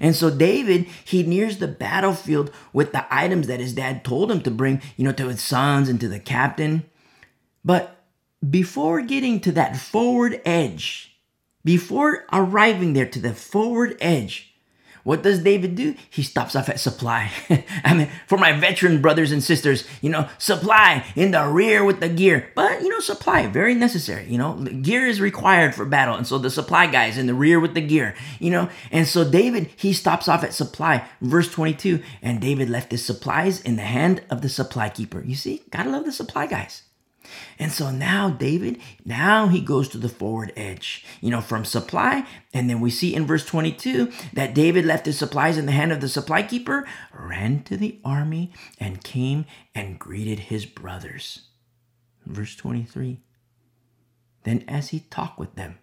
And 0.00 0.16
so 0.16 0.30
David, 0.30 0.86
he 1.04 1.22
nears 1.22 1.58
the 1.58 1.68
battlefield 1.68 2.50
with 2.72 2.92
the 2.92 3.06
items 3.14 3.46
that 3.48 3.60
his 3.60 3.74
dad 3.74 4.04
told 4.04 4.30
him 4.30 4.40
to 4.42 4.50
bring, 4.50 4.80
you 4.96 5.04
know, 5.04 5.12
to 5.12 5.28
his 5.28 5.42
sons 5.42 5.88
and 5.88 6.00
to 6.00 6.08
the 6.08 6.18
captain. 6.18 6.84
But 7.64 8.02
before 8.48 9.00
getting 9.02 9.40
to 9.40 9.52
that 9.52 9.76
forward 9.76 10.40
edge, 10.44 11.18
before 11.64 12.24
arriving 12.32 12.92
there 12.92 13.06
to 13.06 13.18
the 13.18 13.34
forward 13.34 13.96
edge, 14.00 14.53
what 15.04 15.22
does 15.22 15.38
David 15.38 15.76
do? 15.76 15.94
He 16.10 16.22
stops 16.22 16.56
off 16.56 16.68
at 16.68 16.80
supply. 16.80 17.30
I 17.84 17.94
mean, 17.94 18.08
for 18.26 18.38
my 18.38 18.52
veteran 18.52 19.02
brothers 19.02 19.32
and 19.32 19.44
sisters, 19.44 19.86
you 20.00 20.10
know, 20.10 20.28
supply 20.38 21.04
in 21.14 21.30
the 21.30 21.46
rear 21.46 21.84
with 21.84 22.00
the 22.00 22.08
gear. 22.08 22.50
But, 22.54 22.82
you 22.82 22.88
know, 22.88 23.00
supply, 23.00 23.46
very 23.46 23.74
necessary. 23.74 24.26
You 24.26 24.38
know, 24.38 24.54
gear 24.54 25.06
is 25.06 25.20
required 25.20 25.74
for 25.74 25.84
battle. 25.84 26.16
And 26.16 26.26
so 26.26 26.38
the 26.38 26.50
supply 26.50 26.86
guys 26.86 27.18
in 27.18 27.26
the 27.26 27.34
rear 27.34 27.60
with 27.60 27.74
the 27.74 27.82
gear, 27.82 28.14
you 28.40 28.50
know. 28.50 28.70
And 28.90 29.06
so 29.06 29.30
David, 29.30 29.70
he 29.76 29.92
stops 29.92 30.26
off 30.26 30.42
at 30.42 30.54
supply. 30.54 31.06
Verse 31.20 31.52
22 31.52 32.02
And 32.22 32.40
David 32.40 32.70
left 32.70 32.90
his 32.90 33.04
supplies 33.04 33.60
in 33.60 33.76
the 33.76 33.82
hand 33.82 34.22
of 34.30 34.40
the 34.40 34.48
supply 34.48 34.88
keeper. 34.88 35.22
You 35.24 35.34
see, 35.34 35.62
gotta 35.70 35.90
love 35.90 36.06
the 36.06 36.12
supply 36.12 36.46
guys. 36.46 36.82
And 37.58 37.72
so 37.72 37.90
now 37.90 38.30
David, 38.30 38.78
now 39.04 39.48
he 39.48 39.60
goes 39.60 39.88
to 39.90 39.98
the 39.98 40.08
forward 40.08 40.52
edge, 40.56 41.04
you 41.20 41.30
know, 41.30 41.40
from 41.40 41.64
supply. 41.64 42.26
And 42.52 42.68
then 42.68 42.80
we 42.80 42.90
see 42.90 43.14
in 43.14 43.26
verse 43.26 43.44
22 43.44 44.12
that 44.32 44.54
David 44.54 44.84
left 44.84 45.06
his 45.06 45.18
supplies 45.18 45.56
in 45.58 45.66
the 45.66 45.72
hand 45.72 45.92
of 45.92 46.00
the 46.00 46.08
supply 46.08 46.42
keeper, 46.42 46.86
ran 47.12 47.62
to 47.64 47.76
the 47.76 48.00
army, 48.04 48.52
and 48.78 49.04
came 49.04 49.46
and 49.74 49.98
greeted 49.98 50.38
his 50.40 50.66
brothers. 50.66 51.48
Verse 52.26 52.56
23 52.56 53.20
Then 54.44 54.64
as 54.68 54.88
he 54.90 55.00
talked 55.00 55.38
with 55.38 55.54
them, 55.54 55.78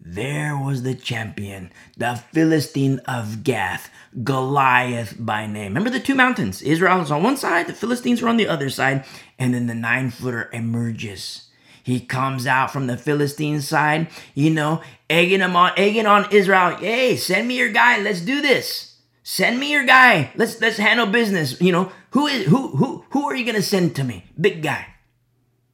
there 0.00 0.56
was 0.56 0.82
the 0.82 0.94
champion, 0.94 1.70
the 1.96 2.16
Philistine 2.32 3.00
of 3.00 3.44
Gath, 3.44 3.90
Goliath 4.24 5.14
by 5.18 5.46
name. 5.46 5.68
Remember 5.68 5.90
the 5.90 6.00
two 6.00 6.14
mountains? 6.14 6.62
Israel 6.62 7.02
is 7.02 7.10
on 7.10 7.22
one 7.22 7.36
side, 7.36 7.66
the 7.66 7.74
Philistines 7.74 8.22
are 8.22 8.28
on 8.28 8.38
the 8.38 8.48
other 8.48 8.70
side, 8.70 9.04
and 9.38 9.52
then 9.52 9.66
the 9.66 9.74
nine 9.74 10.10
footer 10.10 10.48
emerges. 10.52 11.48
He 11.82 12.00
comes 12.00 12.46
out 12.46 12.70
from 12.70 12.86
the 12.86 12.96
Philistine 12.96 13.60
side, 13.60 14.08
you 14.34 14.50
know, 14.50 14.80
egging 15.08 15.40
him 15.40 15.56
on, 15.56 15.72
egging 15.76 16.06
on 16.06 16.30
Israel. 16.30 16.76
Hey, 16.76 17.16
send 17.16 17.48
me 17.48 17.58
your 17.58 17.70
guy. 17.70 18.00
Let's 18.00 18.20
do 18.20 18.40
this. 18.40 18.98
Send 19.22 19.60
me 19.60 19.70
your 19.70 19.84
guy. 19.84 20.32
Let's 20.34 20.60
let's 20.60 20.76
handle 20.76 21.06
business. 21.06 21.60
You 21.60 21.72
know, 21.72 21.92
who 22.10 22.26
is 22.26 22.46
who 22.46 22.68
who 22.76 23.04
who 23.10 23.28
are 23.28 23.34
you 23.34 23.44
gonna 23.44 23.62
send 23.62 23.96
to 23.96 24.04
me? 24.04 24.24
Big 24.40 24.62
guy. 24.62 24.86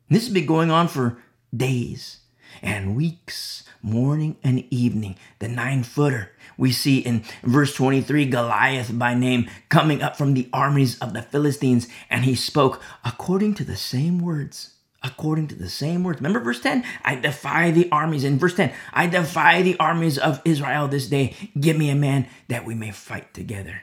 This 0.08 0.24
has 0.24 0.32
been 0.32 0.46
going 0.46 0.70
on 0.70 0.88
for 0.88 1.18
days 1.54 2.18
and 2.62 2.96
weeks, 2.96 3.64
morning 3.86 4.36
and 4.42 4.64
evening, 4.70 5.16
the 5.38 5.48
nine 5.48 5.84
footer. 5.84 6.32
We 6.58 6.72
see 6.72 6.98
in 6.98 7.22
verse 7.44 7.74
23 7.74 8.26
Goliath 8.26 8.98
by 8.98 9.14
name 9.14 9.48
coming 9.68 10.02
up 10.02 10.16
from 10.16 10.34
the 10.34 10.48
armies 10.52 10.98
of 10.98 11.14
the 11.14 11.22
Philistines, 11.22 11.86
and 12.10 12.24
he 12.24 12.34
spoke 12.34 12.82
according 13.04 13.54
to 13.54 13.64
the 13.64 13.76
same 13.76 14.18
words. 14.18 14.72
According 15.02 15.48
to 15.48 15.54
the 15.54 15.70
same 15.70 16.02
words. 16.02 16.18
Remember 16.18 16.40
verse 16.40 16.60
10? 16.60 16.84
I 17.04 17.14
defy 17.14 17.70
the 17.70 17.88
armies. 17.92 18.24
In 18.24 18.38
verse 18.38 18.56
10, 18.56 18.72
I 18.92 19.06
defy 19.06 19.62
the 19.62 19.78
armies 19.78 20.18
of 20.18 20.42
Israel 20.44 20.88
this 20.88 21.06
day. 21.06 21.36
Give 21.58 21.78
me 21.78 21.90
a 21.90 21.94
man 21.94 22.26
that 22.48 22.64
we 22.64 22.74
may 22.74 22.90
fight 22.90 23.32
together. 23.32 23.82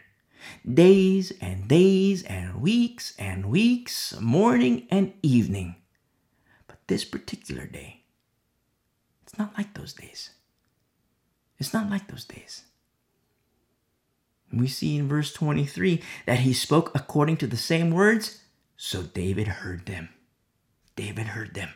Days 0.67 1.31
and 1.39 1.69
days 1.69 2.23
and 2.23 2.61
weeks 2.61 3.13
and 3.17 3.45
weeks, 3.45 4.19
morning 4.19 4.85
and 4.91 5.13
evening. 5.21 5.77
But 6.67 6.79
this 6.87 7.05
particular 7.05 7.67
day, 7.67 8.02
it's 9.33 9.39
not 9.39 9.57
like 9.57 9.73
those 9.73 9.93
days. 9.93 10.29
It's 11.57 11.73
not 11.73 11.89
like 11.89 12.07
those 12.07 12.23
days. 12.23 12.65
We 14.51 14.67
see 14.67 14.97
in 14.97 15.07
verse 15.07 15.33
23 15.33 16.03
that 16.27 16.41
he 16.41 16.53
spoke 16.53 16.91
according 16.93 17.37
to 17.37 17.47
the 17.47 17.57
same 17.57 17.89
words, 17.89 18.43
so 18.77 19.01
David 19.01 19.47
heard 19.47 19.87
them. 19.87 20.09
David 20.95 21.27
heard 21.27 21.55
them. 21.55 21.69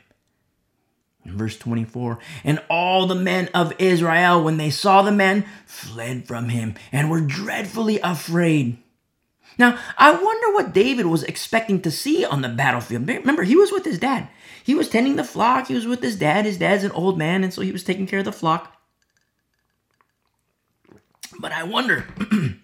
In 1.26 1.36
verse 1.36 1.58
24, 1.58 2.20
and 2.43 2.62
all 2.70 3.08
the 3.08 3.15
men 3.15 3.50
of 3.56 3.74
Israel, 3.80 4.43
when 4.43 4.58
they 4.58 4.70
saw 4.70 5.02
the 5.02 5.12
men, 5.12 5.43
fled 5.65 6.28
from 6.28 6.50
him 6.50 6.76
and 6.91 7.10
were 7.10 7.22
dreadfully 7.22 8.00
afraid. 8.02 8.78
Now, 9.58 9.80
I 9.98 10.12
wonder 10.12 10.54
what 10.54 10.76
David 10.76 11.08
was 11.08 11.24
expecting 11.24 11.82
to 11.82 11.89
see 11.89 12.24
on 12.24 12.43
the 12.43 12.50
battlefield. 12.50 13.08
Remember, 13.08 13.41
he 13.41 13.56
was 13.56 13.72
with 13.72 13.84
his 13.84 13.98
dad. 13.98 14.30
He 14.67 14.75
was 14.75 14.89
tending 14.89 15.15
the 15.15 15.23
flock. 15.23 15.69
He 15.69 15.75
was 15.75 15.88
with 15.88 16.01
his 16.01 16.17
dad. 16.17 16.43
His 16.43 16.58
dad's 16.58 16.84
an 16.84 16.91
old 16.91 17.17
man, 17.17 17.41
and 17.41 17.53
so 17.53 17.62
he 17.62 17.71
was 17.71 17.86
taking 17.86 18.06
care 18.06 18.19
of 18.19 18.25
the 18.25 18.34
flock. 18.34 18.75
But 21.39 21.53
I 21.53 21.63
wonder, 21.63 22.06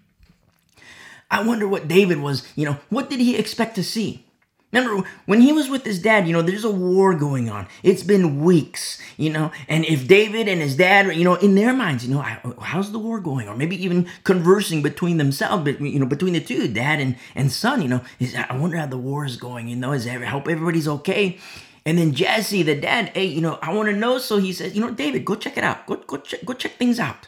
I 1.32 1.48
wonder 1.48 1.66
what 1.66 1.88
David 1.88 2.20
was, 2.20 2.46
you 2.58 2.66
know, 2.66 2.78
what 2.90 3.10
did 3.10 3.22
he 3.22 3.38
expect 3.38 3.76
to 3.76 3.86
see? 3.86 4.26
Remember, 4.74 5.08
when 5.28 5.40
he 5.40 5.54
was 5.54 5.70
with 5.70 5.86
his 5.86 6.02
dad, 6.02 6.28
you 6.28 6.34
know, 6.34 6.42
there's 6.42 6.66
a 6.66 6.72
war 6.72 7.16
going 7.16 7.50
on. 7.50 7.68
It's 7.84 8.04
been 8.04 8.44
weeks, 8.44 9.02
you 9.16 9.30
know, 9.30 9.54
and 9.70 9.86
if 9.86 10.06
David 10.06 10.50
and 10.50 10.60
his 10.60 10.76
dad, 10.76 11.16
you 11.16 11.24
know, 11.24 11.36
in 11.36 11.56
their 11.56 11.72
minds, 11.72 12.06
you 12.06 12.14
know, 12.14 12.22
how's 12.60 12.92
the 12.92 13.00
war 13.00 13.22
going? 13.22 13.48
Or 13.48 13.56
maybe 13.56 13.82
even 13.82 14.10
conversing 14.26 14.82
between 14.82 15.20
themselves, 15.20 15.64
but, 15.64 15.80
you 15.80 16.00
know, 16.00 16.06
between 16.06 16.34
the 16.34 16.42
two, 16.42 16.68
dad 16.68 17.00
and, 17.00 17.16
and 17.34 17.50
son, 17.50 17.82
you 17.82 17.88
know, 17.88 18.02
is, 18.20 18.36
I 18.36 18.58
wonder 18.58 18.76
how 18.76 18.88
the 18.88 18.98
war 18.98 19.24
is 19.24 19.38
going, 19.38 19.70
you 19.70 19.78
know, 19.78 19.94
is 19.94 20.06
I 20.06 20.26
hope 20.26 20.50
everybody's 20.50 20.90
okay. 20.90 21.40
And 21.86 21.98
then 21.98 22.14
Jesse, 22.14 22.64
the 22.64 22.80
dad, 22.80 23.12
hey, 23.14 23.26
you 23.26 23.42
know, 23.42 23.60
I 23.62 23.74
want 23.74 23.90
to 23.90 23.96
know. 23.96 24.18
So 24.18 24.38
he 24.38 24.54
says, 24.54 24.74
you 24.74 24.82
know, 24.82 24.92
David, 24.92 25.26
go 25.26 25.36
check 25.36 25.58
it 25.58 25.64
out. 25.64 25.86
Go, 25.86 25.98
go, 25.98 26.18
check, 26.18 26.46
go 26.46 26.54
check 26.54 26.74
things 26.74 27.00
out. 27.00 27.28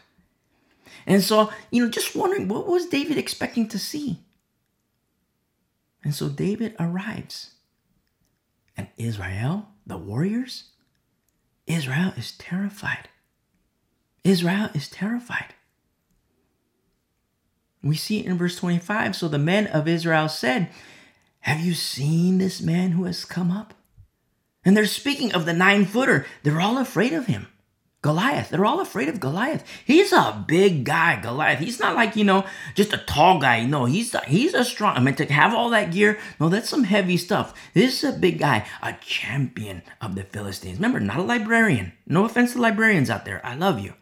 And 1.06 1.22
so, 1.22 1.52
you 1.72 1.84
know, 1.84 1.90
just 1.90 2.16
wondering, 2.16 2.48
what 2.48 2.68
was 2.68 2.88
David 2.88 3.18
expecting 3.18 3.68
to 3.70 3.80
see? 3.80 4.20
And 6.04 6.16
so 6.16 6.30
David 6.30 6.76
arrives. 6.80 7.52
And 8.78 8.88
Israel, 8.98 9.68
the 9.86 9.98
warriors, 9.98 10.72
Israel 11.68 12.14
is 12.18 12.32
terrified. 12.32 13.10
Israel 14.24 14.70
is 14.74 14.90
terrified. 14.90 15.54
We 17.84 17.96
see 17.96 18.20
it 18.20 18.26
in 18.26 18.38
verse 18.38 18.56
25. 18.56 19.16
So 19.16 19.28
the 19.28 19.38
men 19.38 19.68
of 19.68 19.88
Israel 19.88 20.28
said, 20.28 20.70
Have 21.42 21.60
you 21.60 21.76
seen 21.76 22.40
this 22.40 22.60
man 22.60 22.92
who 22.92 23.04
has 23.04 23.24
come 23.26 23.52
up? 23.52 23.75
And 24.66 24.76
they're 24.76 24.88
speaking 24.88 25.34
of 25.34 25.46
the 25.46 25.54
nine 25.54 25.86
footer. 25.86 26.26
They're 26.44 26.60
all 26.60 26.80
afraid 26.80 27.14
of 27.14 27.28
him. 27.28 27.48
Goliath. 28.02 28.50
They're 28.50 28.66
all 28.66 28.82
afraid 28.82 29.10
of 29.10 29.20
Goliath. 29.20 29.64
He's 29.84 30.12
a 30.12 30.46
big 30.48 30.84
guy, 30.84 31.20
Goliath. 31.20 31.58
He's 31.58 31.80
not 31.80 31.96
like, 31.96 32.16
you 32.16 32.24
know, 32.24 32.46
just 32.76 32.94
a 32.94 32.98
tall 33.00 33.40
guy. 33.40 33.66
No, 33.66 33.86
he's 33.86 34.14
a, 34.14 34.24
he's 34.26 34.54
a 34.54 34.64
strong. 34.64 34.96
I 34.96 35.00
mean, 35.00 35.16
to 35.16 35.26
have 35.26 35.56
all 35.56 35.72
that 35.72 35.92
gear, 35.92 36.20
no, 36.40 36.48
that's 36.48 36.70
some 36.70 36.84
heavy 36.84 37.18
stuff. 37.18 37.56
This 37.74 38.04
is 38.04 38.16
a 38.16 38.20
big 38.20 38.38
guy, 38.38 38.68
a 38.84 38.94
champion 39.02 39.82
of 40.02 40.14
the 40.14 40.24
Philistines. 40.24 40.78
Remember, 40.78 41.00
not 41.00 41.18
a 41.18 41.24
librarian. 41.24 41.94
No 42.06 42.26
offense 42.26 42.54
to 42.54 42.62
librarians 42.62 43.10
out 43.10 43.26
there. 43.26 43.44
I 43.44 43.56
love 43.56 43.80
you. 43.80 43.96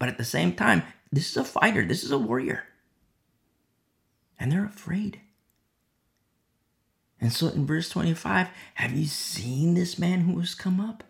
But 0.00 0.08
at 0.08 0.18
the 0.18 0.24
same 0.24 0.52
time, 0.52 0.82
this 1.12 1.30
is 1.30 1.36
a 1.36 1.44
fighter. 1.44 1.84
This 1.84 2.02
is 2.02 2.10
a 2.10 2.18
warrior. 2.18 2.64
And 4.36 4.50
they're 4.50 4.64
afraid. 4.64 5.20
And 7.20 7.32
so 7.32 7.48
in 7.48 7.66
verse 7.66 7.88
25, 7.88 8.48
have 8.74 8.92
you 8.92 9.06
seen 9.06 9.74
this 9.74 9.98
man 9.98 10.20
who 10.20 10.38
has 10.38 10.54
come 10.54 10.80
up? 10.80 11.04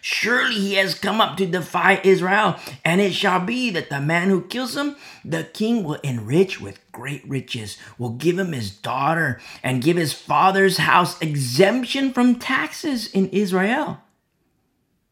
Surely 0.00 0.54
he 0.54 0.74
has 0.74 0.94
come 0.94 1.20
up 1.20 1.36
to 1.36 1.46
defy 1.46 2.00
Israel, 2.02 2.56
and 2.84 3.00
it 3.00 3.12
shall 3.14 3.40
be 3.40 3.70
that 3.70 3.88
the 3.88 4.00
man 4.00 4.28
who 4.28 4.42
kills 4.42 4.76
him, 4.76 4.96
the 5.24 5.44
king 5.44 5.84
will 5.84 6.00
enrich 6.02 6.60
with 6.60 6.80
great 6.92 7.26
riches, 7.28 7.78
will 7.96 8.10
give 8.10 8.38
him 8.38 8.52
his 8.52 8.70
daughter, 8.70 9.40
and 9.62 9.82
give 9.82 9.96
his 9.96 10.12
father's 10.12 10.78
house 10.78 11.20
exemption 11.20 12.12
from 12.12 12.38
taxes 12.38 13.08
in 13.12 13.28
Israel. 13.28 14.00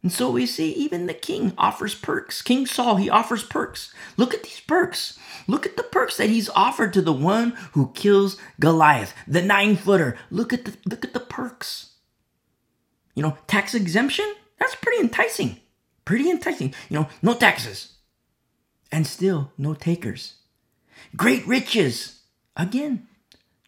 And 0.05 0.13
so 0.13 0.31
we 0.31 0.45
see 0.45 0.71
even 0.73 1.07
the 1.07 1.15
king 1.15 1.55
offers 1.57 1.95
perks. 1.95 2.43
King 2.43 2.67
Saul, 2.67 2.97
he 2.97 3.09
offers 3.09 3.43
perks. 3.43 3.91
Look 4.19 4.35
at 4.35 4.43
these 4.43 4.61
perks. 4.61 5.19
Look 5.47 5.65
at 5.65 5.79
the 5.79 5.83
perks 5.83 6.19
that 6.19 6.29
he's 6.29 6.51
offered 6.51 6.93
to 6.93 7.01
the 7.01 7.11
one 7.11 7.53
who 7.73 7.91
kills 7.95 8.37
Goliath, 8.61 9.15
the 9.27 9.41
nine 9.41 9.77
footer. 9.77 10.19
Look 10.31 10.53
at 10.53 10.67
the 10.67 10.77
look 10.85 11.07
at 11.07 11.15
the 11.15 11.21
perks. 11.21 11.95
You 13.15 13.23
know, 13.23 13.39
tax 13.47 13.75
exemption? 13.75 14.31
That's 14.59 14.75
pretty 14.75 15.01
enticing. 15.01 15.61
Pretty 16.05 16.31
enticing. 16.31 16.75
You 16.91 16.99
know, 17.01 17.09
no 17.23 17.33
taxes. 17.33 17.95
And 18.93 19.07
still 19.07 19.53
no 19.57 19.73
takers. 19.73 20.35
Great 21.17 21.47
riches. 21.47 22.21
Again, 22.59 23.09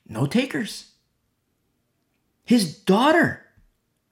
no 0.07 0.27
takers. 0.27 0.93
His 2.45 2.77
daughter. 2.77 3.46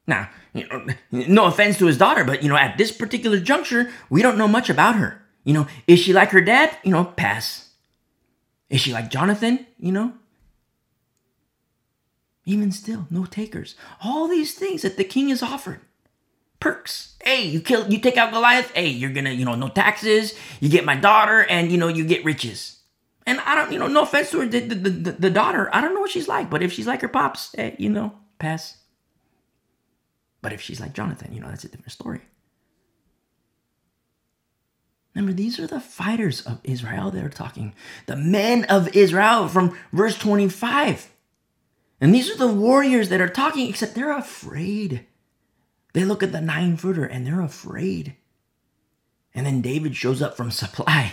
Now, 0.06 0.28
you 0.52 0.66
know, 0.68 0.86
no 1.10 1.44
offense 1.46 1.78
to 1.78 1.86
his 1.86 1.98
daughter, 1.98 2.24
but 2.24 2.42
you 2.42 2.48
know, 2.48 2.56
at 2.56 2.76
this 2.76 2.92
particular 2.92 3.40
juncture, 3.40 3.90
we 4.10 4.22
don't 4.22 4.38
know 4.38 4.48
much 4.48 4.68
about 4.68 4.96
her. 4.96 5.22
You 5.44 5.54
know, 5.54 5.66
is 5.86 5.98
she 5.98 6.12
like 6.12 6.30
her 6.30 6.40
dad? 6.40 6.76
You 6.82 6.92
know, 6.92 7.04
pass. 7.04 7.70
Is 8.70 8.80
she 8.80 8.92
like 8.92 9.10
Jonathan? 9.10 9.66
You 9.78 9.92
know, 9.92 10.12
even 12.44 12.72
still, 12.72 13.06
no 13.10 13.24
takers. 13.24 13.74
All 14.02 14.28
these 14.28 14.54
things 14.54 14.82
that 14.82 14.96
the 14.96 15.04
king 15.04 15.28
has 15.30 15.42
offered 15.42 15.80
perks. 16.60 17.16
Hey, 17.22 17.46
you 17.46 17.60
kill, 17.60 17.90
you 17.90 17.98
take 17.98 18.16
out 18.16 18.32
Goliath. 18.32 18.70
Hey, 18.74 18.88
you're 18.88 19.12
gonna, 19.12 19.30
you 19.30 19.44
know, 19.44 19.54
no 19.54 19.68
taxes. 19.68 20.34
You 20.60 20.68
get 20.68 20.84
my 20.84 20.96
daughter, 20.96 21.44
and 21.44 21.70
you 21.70 21.78
know, 21.78 21.88
you 21.88 22.04
get 22.04 22.24
riches. 22.24 22.80
And 23.26 23.40
I 23.40 23.54
don't, 23.54 23.72
you 23.72 23.78
know, 23.78 23.86
no 23.86 24.02
offense 24.02 24.30
to 24.30 24.40
her, 24.40 24.46
the, 24.46 24.60
the, 24.60 24.74
the, 24.74 25.12
the 25.12 25.30
daughter. 25.30 25.74
I 25.74 25.80
don't 25.80 25.94
know 25.94 26.00
what 26.00 26.10
she's 26.10 26.28
like, 26.28 26.50
but 26.50 26.62
if 26.62 26.72
she's 26.72 26.86
like 26.86 27.00
her 27.00 27.08
pops, 27.08 27.54
hey, 27.54 27.74
you 27.78 27.88
know, 27.88 28.12
pass. 28.38 28.76
But 30.44 30.52
if 30.52 30.60
she's 30.60 30.78
like 30.78 30.92
Jonathan, 30.92 31.32
you 31.32 31.40
know, 31.40 31.48
that's 31.48 31.64
a 31.64 31.68
different 31.68 31.92
story. 31.92 32.20
Remember, 35.14 35.32
these 35.32 35.58
are 35.58 35.66
the 35.66 35.80
fighters 35.80 36.42
of 36.42 36.60
Israel 36.64 37.10
that 37.12 37.24
are 37.24 37.30
talking. 37.30 37.72
The 38.04 38.16
men 38.16 38.64
of 38.64 38.94
Israel 38.94 39.48
from 39.48 39.74
verse 39.90 40.18
25. 40.18 41.10
And 41.98 42.14
these 42.14 42.30
are 42.30 42.36
the 42.36 42.52
warriors 42.52 43.08
that 43.08 43.22
are 43.22 43.28
talking, 43.28 43.70
except 43.70 43.94
they're 43.94 44.14
afraid. 44.14 45.06
They 45.94 46.04
look 46.04 46.22
at 46.22 46.32
the 46.32 46.42
nine 46.42 46.76
footer 46.76 47.06
and 47.06 47.26
they're 47.26 47.40
afraid. 47.40 48.14
And 49.34 49.46
then 49.46 49.62
David 49.62 49.96
shows 49.96 50.20
up 50.20 50.36
from 50.36 50.50
supply. 50.50 51.12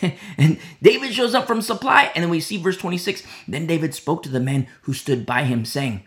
and 0.36 0.58
David 0.82 1.12
shows 1.12 1.36
up 1.36 1.46
from 1.46 1.62
supply. 1.62 2.10
And 2.16 2.24
then 2.24 2.30
we 2.30 2.40
see 2.40 2.56
verse 2.56 2.78
26. 2.78 3.22
Then 3.46 3.68
David 3.68 3.94
spoke 3.94 4.24
to 4.24 4.28
the 4.28 4.40
men 4.40 4.66
who 4.82 4.92
stood 4.92 5.24
by 5.24 5.44
him, 5.44 5.64
saying, 5.64 6.02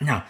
Now, 0.00 0.24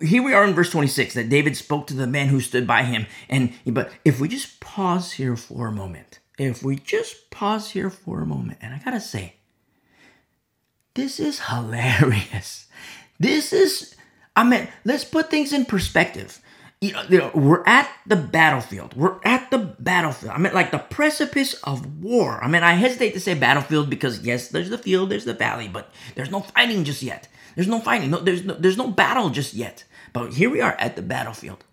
here 0.00 0.22
we 0.22 0.32
are 0.32 0.44
in 0.44 0.54
verse 0.54 0.70
26 0.70 1.14
that 1.14 1.28
David 1.28 1.56
spoke 1.56 1.86
to 1.88 1.94
the 1.94 2.06
man 2.06 2.28
who 2.28 2.40
stood 2.40 2.66
by 2.66 2.84
him. 2.84 3.06
And 3.28 3.52
but 3.66 3.90
if 4.04 4.20
we 4.20 4.28
just 4.28 4.60
pause 4.60 5.12
here 5.12 5.36
for 5.36 5.66
a 5.66 5.72
moment, 5.72 6.20
if 6.38 6.62
we 6.62 6.76
just 6.76 7.30
pause 7.30 7.70
here 7.70 7.90
for 7.90 8.20
a 8.20 8.26
moment, 8.26 8.58
and 8.60 8.74
I 8.74 8.78
gotta 8.78 9.00
say, 9.00 9.34
this 10.94 11.18
is 11.18 11.40
hilarious. 11.48 12.66
This 13.18 13.52
is 13.52 13.94
I 14.36 14.44
mean, 14.44 14.68
let's 14.84 15.04
put 15.04 15.30
things 15.30 15.52
in 15.52 15.64
perspective. 15.64 16.40
You 16.80 16.92
know, 16.92 17.02
you 17.08 17.18
know, 17.18 17.30
we're 17.34 17.64
at 17.66 17.88
the 18.06 18.16
battlefield. 18.16 18.94
We're 18.94 19.18
at 19.24 19.50
the 19.50 19.58
battlefield. 19.58 20.32
I 20.32 20.38
mean, 20.38 20.52
like 20.52 20.70
the 20.70 20.78
precipice 20.78 21.54
of 21.62 22.02
war. 22.02 22.42
I 22.42 22.48
mean, 22.48 22.62
I 22.62 22.72
hesitate 22.74 23.12
to 23.12 23.20
say 23.20 23.34
battlefield 23.34 23.88
because 23.88 24.20
yes, 24.20 24.48
there's 24.48 24.70
the 24.70 24.78
field, 24.78 25.10
there's 25.10 25.24
the 25.24 25.34
valley, 25.34 25.68
but 25.68 25.90
there's 26.14 26.30
no 26.30 26.40
fighting 26.40 26.84
just 26.84 27.02
yet. 27.02 27.28
There's 27.54 27.68
no 27.68 27.80
fighting. 27.80 28.10
No, 28.10 28.18
there's 28.18 28.44
no, 28.44 28.54
there's 28.54 28.76
no 28.76 28.88
battle 28.88 29.30
just 29.30 29.54
yet. 29.54 29.84
But 30.12 30.34
here 30.34 30.50
we 30.50 30.60
are 30.60 30.76
at 30.78 30.96
the 30.96 31.02
battlefield. 31.02 31.64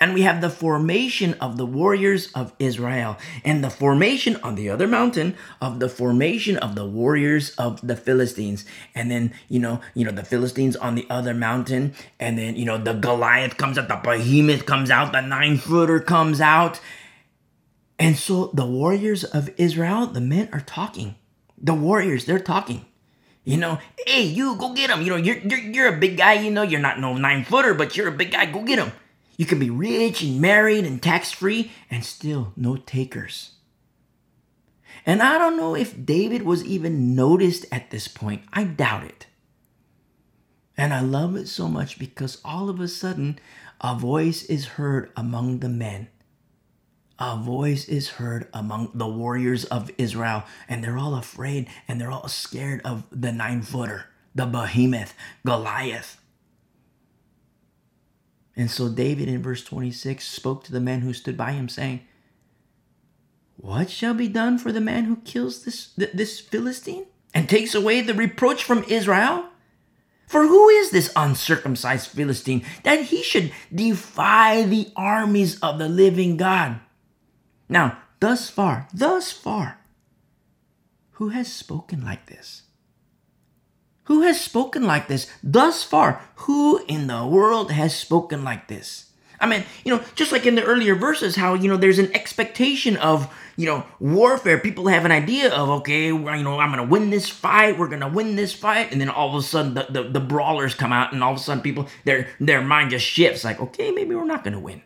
And 0.00 0.14
we 0.14 0.22
have 0.22 0.40
the 0.40 0.50
formation 0.50 1.34
of 1.34 1.56
the 1.56 1.66
warriors 1.66 2.32
of 2.32 2.52
Israel 2.58 3.16
and 3.44 3.62
the 3.62 3.70
formation 3.70 4.36
on 4.36 4.54
the 4.54 4.70
other 4.70 4.86
mountain 4.86 5.36
of 5.60 5.80
the 5.80 5.88
formation 5.88 6.56
of 6.56 6.74
the 6.74 6.84
warriors 6.84 7.50
of 7.50 7.86
the 7.86 7.96
Philistines. 7.96 8.64
And 8.94 9.10
then, 9.10 9.32
you 9.48 9.60
know, 9.60 9.80
you 9.94 10.04
know, 10.04 10.12
the 10.12 10.24
Philistines 10.24 10.76
on 10.76 10.94
the 10.94 11.06
other 11.10 11.34
mountain. 11.34 11.94
And 12.18 12.38
then, 12.38 12.56
you 12.56 12.64
know, 12.64 12.78
the 12.78 12.94
Goliath 12.94 13.56
comes 13.56 13.78
out, 13.78 13.88
the 13.88 13.96
behemoth 13.96 14.66
comes 14.66 14.90
out, 14.90 15.12
the 15.12 15.20
nine 15.20 15.58
footer 15.58 16.00
comes 16.00 16.40
out. 16.40 16.80
And 17.98 18.16
so 18.16 18.50
the 18.54 18.66
warriors 18.66 19.24
of 19.24 19.50
Israel, 19.56 20.06
the 20.06 20.20
men 20.20 20.48
are 20.52 20.60
talking. 20.60 21.16
The 21.60 21.74
warriors, 21.74 22.24
they're 22.24 22.38
talking. 22.38 22.86
You 23.48 23.56
know, 23.56 23.78
hey, 24.06 24.24
you 24.24 24.56
go 24.56 24.74
get 24.74 24.90
him. 24.90 25.00
You 25.00 25.08
know, 25.08 25.16
you're, 25.16 25.38
you're, 25.38 25.58
you're 25.58 25.94
a 25.94 25.98
big 25.98 26.18
guy. 26.18 26.34
You 26.34 26.50
know, 26.50 26.60
you're 26.60 26.80
not 26.80 27.00
no 27.00 27.14
nine 27.14 27.44
footer, 27.44 27.72
but 27.72 27.96
you're 27.96 28.08
a 28.08 28.12
big 28.12 28.32
guy. 28.32 28.44
Go 28.44 28.62
get 28.62 28.78
him. 28.78 28.92
You 29.38 29.46
can 29.46 29.58
be 29.58 29.70
rich 29.70 30.22
and 30.22 30.38
married 30.38 30.84
and 30.84 31.02
tax 31.02 31.32
free 31.32 31.72
and 31.90 32.04
still 32.04 32.52
no 32.56 32.76
takers. 32.76 33.52
And 35.06 35.22
I 35.22 35.38
don't 35.38 35.56
know 35.56 35.74
if 35.74 36.04
David 36.04 36.42
was 36.42 36.62
even 36.62 37.14
noticed 37.14 37.64
at 37.72 37.90
this 37.90 38.06
point. 38.06 38.42
I 38.52 38.64
doubt 38.64 39.04
it. 39.04 39.24
And 40.76 40.92
I 40.92 41.00
love 41.00 41.34
it 41.34 41.48
so 41.48 41.68
much 41.68 41.98
because 41.98 42.42
all 42.44 42.68
of 42.68 42.80
a 42.80 42.88
sudden, 42.88 43.38
a 43.80 43.94
voice 43.94 44.42
is 44.42 44.76
heard 44.76 45.10
among 45.16 45.60
the 45.60 45.70
men. 45.70 46.08
A 47.18 47.36
voice 47.36 47.88
is 47.88 48.10
heard 48.10 48.46
among 48.54 48.92
the 48.94 49.08
warriors 49.08 49.64
of 49.64 49.90
Israel, 49.98 50.44
and 50.68 50.84
they're 50.84 50.98
all 50.98 51.16
afraid 51.16 51.68
and 51.88 52.00
they're 52.00 52.12
all 52.12 52.28
scared 52.28 52.80
of 52.84 53.04
the 53.10 53.32
nine 53.32 53.62
footer, 53.62 54.06
the 54.34 54.46
behemoth, 54.46 55.14
Goliath. 55.44 56.20
And 58.54 58.70
so 58.70 58.88
David 58.88 59.28
in 59.28 59.42
verse 59.42 59.64
26 59.64 60.24
spoke 60.24 60.64
to 60.64 60.72
the 60.72 60.80
men 60.80 61.00
who 61.00 61.12
stood 61.12 61.36
by 61.36 61.52
him, 61.52 61.68
saying, 61.68 62.00
What 63.56 63.90
shall 63.90 64.14
be 64.14 64.28
done 64.28 64.58
for 64.58 64.70
the 64.70 64.80
man 64.80 65.04
who 65.04 65.16
kills 65.16 65.64
this, 65.64 65.92
this 65.96 66.38
Philistine 66.40 67.06
and 67.34 67.48
takes 67.48 67.74
away 67.74 68.00
the 68.00 68.14
reproach 68.14 68.62
from 68.62 68.84
Israel? 68.84 69.46
For 70.28 70.46
who 70.46 70.68
is 70.68 70.90
this 70.90 71.10
uncircumcised 71.16 72.08
Philistine 72.08 72.64
that 72.84 73.04
he 73.06 73.22
should 73.22 73.52
defy 73.74 74.62
the 74.62 74.92
armies 74.94 75.58
of 75.60 75.78
the 75.78 75.88
living 75.88 76.36
God? 76.36 76.80
Now, 77.68 77.98
thus 78.20 78.50
far, 78.50 78.88
thus 78.92 79.32
far, 79.32 79.78
who 81.12 81.30
has 81.30 81.52
spoken 81.52 82.04
like 82.04 82.26
this? 82.26 82.62
Who 84.04 84.22
has 84.22 84.40
spoken 84.40 84.84
like 84.84 85.08
this 85.08 85.30
thus 85.42 85.84
far? 85.84 86.22
Who 86.36 86.82
in 86.86 87.08
the 87.08 87.26
world 87.26 87.70
has 87.72 87.94
spoken 87.94 88.42
like 88.42 88.68
this? 88.68 89.08
I 89.40 89.46
mean, 89.46 89.64
you 89.84 89.94
know, 89.94 90.02
just 90.14 90.32
like 90.32 90.46
in 90.46 90.54
the 90.54 90.64
earlier 90.64 90.94
verses, 90.94 91.36
how, 91.36 91.54
you 91.54 91.68
know, 91.68 91.76
there's 91.76 91.98
an 91.98 92.14
expectation 92.14 92.96
of, 92.96 93.32
you 93.56 93.66
know, 93.66 93.84
warfare. 94.00 94.58
People 94.58 94.88
have 94.88 95.04
an 95.04 95.12
idea 95.12 95.52
of, 95.52 95.68
okay, 95.68 96.06
you 96.06 96.18
know, 96.18 96.58
I'm 96.58 96.72
going 96.72 96.84
to 96.84 96.90
win 96.90 97.10
this 97.10 97.28
fight. 97.28 97.78
We're 97.78 97.88
going 97.88 98.00
to 98.00 98.08
win 98.08 98.34
this 98.34 98.52
fight. 98.52 98.90
And 98.90 99.00
then 99.00 99.08
all 99.08 99.28
of 99.28 99.34
a 99.34 99.42
sudden 99.42 99.74
the, 99.74 99.86
the, 99.90 100.02
the, 100.08 100.20
brawlers 100.20 100.74
come 100.74 100.92
out 100.92 101.12
and 101.12 101.22
all 101.22 101.32
of 101.32 101.38
a 101.38 101.40
sudden 101.40 101.62
people, 101.62 101.86
their, 102.04 102.28
their 102.40 102.62
mind 102.62 102.90
just 102.90 103.06
shifts 103.06 103.44
like, 103.44 103.60
okay, 103.60 103.90
maybe 103.90 104.14
we're 104.14 104.24
not 104.24 104.42
going 104.42 104.54
to 104.54 104.60
win. 104.60 104.82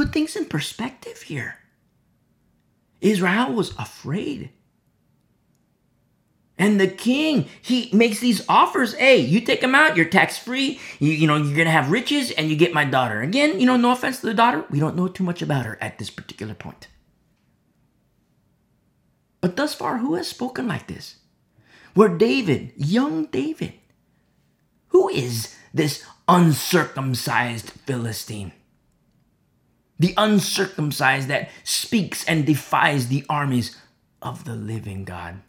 Put 0.00 0.14
things 0.14 0.34
in 0.34 0.46
perspective 0.46 1.20
here. 1.20 1.58
Israel 3.02 3.52
was 3.52 3.76
afraid. 3.78 4.48
And 6.56 6.80
the 6.80 6.88
king, 6.88 7.50
he 7.60 7.90
makes 7.92 8.18
these 8.18 8.42
offers. 8.48 8.94
Hey, 8.94 9.18
you 9.18 9.42
take 9.42 9.62
him 9.62 9.74
out, 9.74 9.98
you're 9.98 10.06
tax 10.06 10.38
free. 10.38 10.80
You, 11.00 11.12
you 11.12 11.26
know, 11.26 11.36
you're 11.36 11.54
going 11.54 11.66
to 11.66 11.70
have 11.70 11.90
riches 11.90 12.30
and 12.30 12.48
you 12.48 12.56
get 12.56 12.72
my 12.72 12.86
daughter. 12.86 13.20
Again, 13.20 13.60
you 13.60 13.66
know, 13.66 13.76
no 13.76 13.92
offense 13.92 14.22
to 14.22 14.26
the 14.26 14.32
daughter. 14.32 14.64
We 14.70 14.80
don't 14.80 14.96
know 14.96 15.06
too 15.06 15.22
much 15.22 15.42
about 15.42 15.66
her 15.66 15.76
at 15.82 15.98
this 15.98 16.08
particular 16.08 16.54
point. 16.54 16.88
But 19.42 19.56
thus 19.56 19.74
far, 19.74 19.98
who 19.98 20.14
has 20.14 20.28
spoken 20.28 20.66
like 20.66 20.86
this? 20.86 21.16
Where 21.92 22.08
David, 22.08 22.72
young 22.74 23.26
David, 23.26 23.74
who 24.88 25.10
is 25.10 25.54
this 25.74 26.02
uncircumcised 26.26 27.68
Philistine? 27.84 28.52
The 30.00 30.14
uncircumcised 30.16 31.28
that 31.28 31.50
speaks 31.62 32.24
and 32.24 32.46
defies 32.46 33.08
the 33.08 33.24
armies 33.28 33.76
of 34.22 34.44
the 34.44 34.56
living 34.56 35.04
God. 35.04 35.42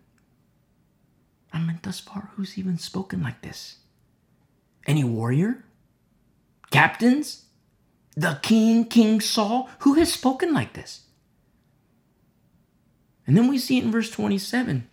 I 1.54 1.60
mean, 1.60 1.80
thus 1.82 2.00
far, 2.00 2.32
who's 2.36 2.58
even 2.58 2.78
spoken 2.78 3.24
like 3.24 3.42
this? 3.42 3.78
Any 4.86 5.04
warrior? 5.04 5.64
Captains? 6.70 7.46
The 8.16 8.40
king, 8.42 8.86
King 8.86 9.22
Saul? 9.22 9.70
Who 9.80 9.94
has 9.94 10.12
spoken 10.12 10.54
like 10.54 10.74
this? 10.74 11.04
And 13.26 13.38
then 13.38 13.48
we 13.48 13.58
see 13.58 13.78
it 13.78 13.86
in 13.86 13.92
verse 13.92 14.12
27. 14.12 14.86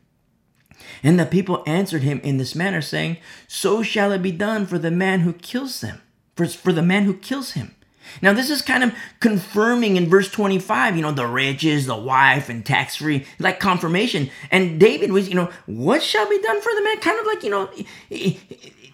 And 1.03 1.19
the 1.19 1.27
people 1.27 1.65
answered 1.67 2.03
him 2.03 2.21
in 2.23 2.37
this 2.37 2.55
manner, 2.55 2.81
saying, 2.81 3.17
So 3.49 3.83
shall 3.83 4.13
it 4.13 4.23
be 4.23 4.31
done 4.31 4.67
for 4.67 4.79
the 4.79 4.93
man 4.93 5.21
who 5.21 5.33
kills 5.33 5.81
them, 5.81 6.01
for, 6.37 6.47
for 6.47 6.73
the 6.73 6.83
man 6.83 7.05
who 7.05 7.15
kills 7.15 7.53
him. 7.53 7.75
Now, 8.23 8.33
this 8.33 8.51
is 8.51 8.63
kind 8.63 8.85
of 8.85 8.95
confirming 9.21 9.97
in 9.97 10.09
verse 10.09 10.31
25, 10.31 10.97
you 10.97 11.03
know, 11.03 11.13
the 11.13 11.27
riches, 11.27 11.87
the 11.87 11.97
wife, 11.97 12.49
and 12.49 12.65
tax 12.65 12.97
free, 12.97 13.27
like 13.39 13.61
confirmation. 13.61 14.31
And 14.51 14.79
David 14.79 15.13
was, 15.13 15.29
you 15.29 15.35
know, 15.35 15.51
what 15.67 16.03
shall 16.03 16.29
be 16.29 16.41
done 16.41 16.61
for 16.61 16.73
the 16.75 16.83
man? 16.83 16.99
Kind 17.01 17.21
of 17.21 17.27
like, 17.27 17.43
you 17.43 17.51
know, 17.51 17.71
he, 18.09 18.39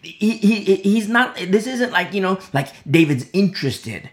he, 0.03 0.37
he, 0.37 0.77
he's 0.77 1.09
not, 1.09 1.37
this 1.37 1.66
isn't 1.66 1.92
like, 1.92 2.12
you 2.12 2.20
know, 2.20 2.38
like 2.53 2.68
David's 2.90 3.27
interested. 3.33 4.11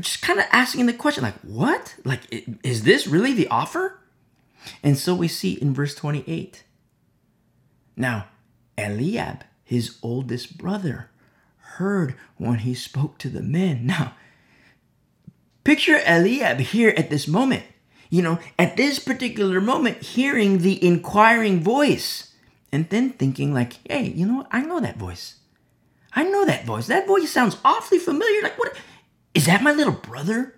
Just 0.00 0.20
kind 0.20 0.38
of 0.38 0.44
asking 0.52 0.86
the 0.86 0.92
question, 0.92 1.24
like, 1.24 1.40
what? 1.40 1.94
Like, 2.04 2.20
is 2.62 2.82
this 2.82 3.06
really 3.06 3.32
the 3.32 3.48
offer? 3.48 3.98
And 4.82 4.98
so 4.98 5.14
we 5.14 5.28
see 5.28 5.54
in 5.54 5.72
verse 5.72 5.94
28. 5.94 6.64
Now, 7.96 8.26
Eliab, 8.76 9.44
his 9.64 9.98
oldest 10.02 10.58
brother, 10.58 11.10
heard 11.76 12.14
when 12.36 12.58
he 12.58 12.74
spoke 12.74 13.18
to 13.18 13.28
the 13.28 13.42
men. 13.42 13.86
Now, 13.86 14.14
picture 15.64 16.00
Eliab 16.06 16.60
here 16.60 16.94
at 16.96 17.10
this 17.10 17.28
moment. 17.28 17.64
You 18.08 18.22
know, 18.22 18.38
at 18.58 18.76
this 18.76 18.98
particular 18.98 19.60
moment, 19.60 20.02
hearing 20.02 20.58
the 20.58 20.82
inquiring 20.84 21.60
voice 21.60 22.34
and 22.70 22.88
then 22.88 23.10
thinking, 23.10 23.52
like, 23.52 23.78
hey, 23.90 24.04
you 24.04 24.26
know 24.26 24.36
what? 24.36 24.48
I 24.52 24.62
know 24.62 24.80
that 24.80 24.96
voice. 24.96 25.36
I 26.12 26.22
know 26.22 26.44
that 26.44 26.64
voice. 26.64 26.86
That 26.86 27.06
voice 27.06 27.30
sounds 27.30 27.56
awfully 27.64 27.98
familiar. 27.98 28.42
Like, 28.42 28.58
what? 28.58 28.76
Is 29.34 29.46
that 29.46 29.62
my 29.62 29.72
little 29.72 29.92
brother? 29.92 30.54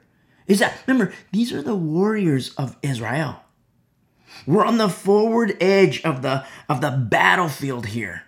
Is 0.47 0.61
that, 0.61 0.79
remember, 0.87 1.13
these 1.33 1.53
are 1.53 1.63
the 1.63 1.75
warriors 1.75 2.55
of 2.55 2.77
Israel. 2.83 3.41
We're 4.47 4.65
on 4.65 4.79
the 4.79 4.89
forward 4.89 5.57
edge 5.61 6.03
of 6.05 6.23
the 6.23 6.45
of 6.69 6.81
the 6.81 6.91
battlefield 6.91 7.87
here 7.87 8.23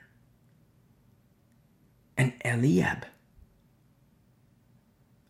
and 2.20 2.34
Eliab. 2.44 3.06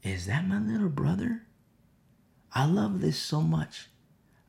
Is 0.02 0.26
that 0.26 0.48
my 0.48 0.58
little 0.58 0.88
brother? 0.88 1.42
I 2.52 2.66
love 2.66 3.00
this 3.00 3.16
so 3.16 3.40
much. 3.40 3.88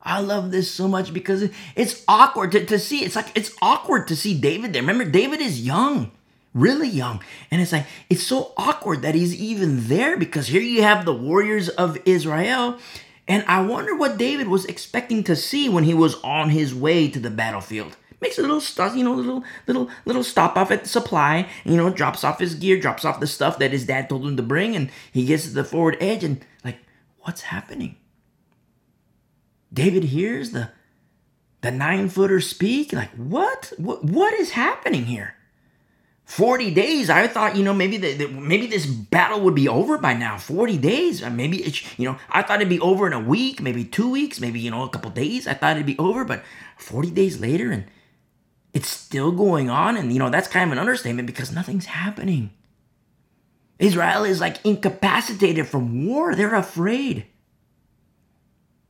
I 0.02 0.22
love 0.22 0.50
this 0.50 0.72
so 0.72 0.88
much 0.88 1.14
because 1.14 1.52
it's 1.76 2.04
awkward 2.08 2.54
to, 2.54 2.66
to 2.66 2.80
see. 2.80 3.04
It's 3.06 3.16
like 3.16 3.28
it's 3.36 3.56
awkward 3.62 4.08
to 4.08 4.16
see 4.16 4.40
David 4.40 4.74
there. 4.74 4.82
Remember, 4.82 5.06
David 5.06 5.40
is 5.40 5.62
young, 5.64 6.10
really 6.56 6.90
young. 6.90 7.22
And 7.52 7.62
it's 7.62 7.72
like 7.72 7.86
it's 8.10 8.24
so 8.24 8.54
awkward 8.58 9.04
that 9.04 9.14
he's 9.14 9.36
even 9.36 9.88
there 9.88 10.18
because 10.18 10.48
here 10.48 10.62
you 10.62 10.82
have 10.82 11.06
the 11.06 11.14
warriors 11.14 11.70
of 11.70 12.00
Israel. 12.06 12.80
And 13.28 13.46
I 13.48 13.62
wonder 13.62 13.96
what 13.96 14.18
David 14.18 14.48
was 14.48 14.66
expecting 14.66 15.24
to 15.26 15.36
see 15.36 15.70
when 15.70 15.84
he 15.84 15.94
was 15.94 16.16
on 16.24 16.50
his 16.50 16.74
way 16.74 17.08
to 17.10 17.20
the 17.20 17.30
battlefield 17.30 17.96
makes 18.22 18.38
a 18.38 18.42
little 18.42 18.62
stuff, 18.62 18.96
you 18.96 19.04
know, 19.04 19.14
little 19.14 19.44
little 19.68 19.90
little 20.06 20.24
stop 20.24 20.56
off 20.56 20.72
at 20.72 20.84
the 20.84 20.90
supply, 20.90 21.50
you 21.66 21.76
know, 21.76 21.90
drops 21.90 22.24
off 22.24 22.40
his 22.40 22.56
gear, 22.56 22.80
drops 22.80 23.04
off 23.04 23.20
the 23.20 23.28
stuff 23.28 23.60
that 23.60 23.72
his 23.72 23.86
dad 23.86 24.08
told 24.10 24.26
him 24.26 24.38
to 24.38 24.44
bring, 24.44 24.76
and 24.76 24.90
he 25.12 25.26
gets 25.26 25.44
to 25.44 25.50
the 25.50 25.64
forward 25.64 25.98
edge 26.00 26.24
and 26.24 26.46
like, 26.64 26.78
what's 27.20 27.42
happening? 27.42 27.98
David 29.74 30.06
hears 30.06 30.52
the 30.52 30.70
the 31.62 31.72
nine 31.72 32.10
footer 32.10 32.42
speak, 32.42 32.94
like, 32.94 33.12
what? 33.12 33.74
What 33.78 34.04
what 34.04 34.34
is 34.34 34.52
happening 34.52 35.06
here? 35.06 35.36
40 36.26 36.74
days 36.74 37.10
i 37.10 37.28
thought 37.28 37.58
you 37.58 37.64
know 37.64 37.74
maybe 37.74 37.98
the, 37.98 38.14
the, 38.14 38.28
maybe 38.30 38.66
this 38.66 38.86
battle 38.86 39.42
would 39.42 39.54
be 39.54 39.68
over 39.68 39.98
by 39.98 40.14
now 40.14 40.38
40 40.38 40.78
days 40.78 41.22
uh, 41.22 41.30
maybe 41.30 41.58
it's 41.58 41.84
you 42.00 42.08
know 42.08 42.18
i 42.30 42.42
thought 42.42 42.62
it'd 42.62 42.70
be 42.70 42.80
over 42.80 43.06
in 43.06 43.12
a 43.12 43.20
week 43.20 43.62
maybe 43.62 43.84
two 43.84 44.10
weeks 44.10 44.40
maybe 44.40 44.58
you 44.58 44.72
know 44.72 44.84
a 44.84 44.90
couple 44.90 45.12
days 45.12 45.46
i 45.46 45.54
thought 45.54 45.76
it'd 45.76 45.86
be 45.86 45.98
over 45.98 46.24
but 46.24 46.42
40 46.78 47.12
days 47.12 47.42
later 47.42 47.70
and 47.70 47.84
it's 48.74 48.90
still 48.90 49.32
going 49.32 49.70
on. 49.70 49.98
And, 49.98 50.12
you 50.14 50.20
know, 50.20 50.30
that's 50.30 50.48
kind 50.48 50.66
of 50.66 50.72
an 50.72 50.80
understatement 50.80 51.28
because 51.28 51.52
nothing's 51.52 51.86
happening. 51.86 52.52
Israel 53.80 54.24
is 54.24 54.40
like 54.40 54.64
incapacitated 54.66 55.68
from 55.68 56.06
war. 56.06 56.36
They're 56.36 56.56
afraid. 56.56 57.26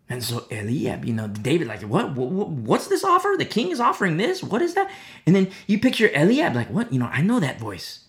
And 0.09 0.21
so 0.21 0.45
Eliab, 0.51 1.05
you 1.05 1.13
know, 1.13 1.29
David, 1.29 1.67
like, 1.67 1.81
what, 1.83 2.11
what, 2.17 2.49
what's 2.49 2.87
this 2.87 3.05
offer? 3.05 3.35
The 3.37 3.45
king 3.45 3.71
is 3.71 3.79
offering 3.79 4.17
this. 4.17 4.43
What 4.43 4.61
is 4.61 4.73
that? 4.73 4.91
And 5.25 5.33
then 5.33 5.49
you 5.67 5.79
picture 5.79 6.11
Eliab, 6.13 6.53
like, 6.53 6.69
what? 6.69 6.91
You 6.91 6.99
know, 6.99 7.05
I 7.05 7.21
know 7.21 7.39
that 7.39 7.61
voice. 7.61 7.99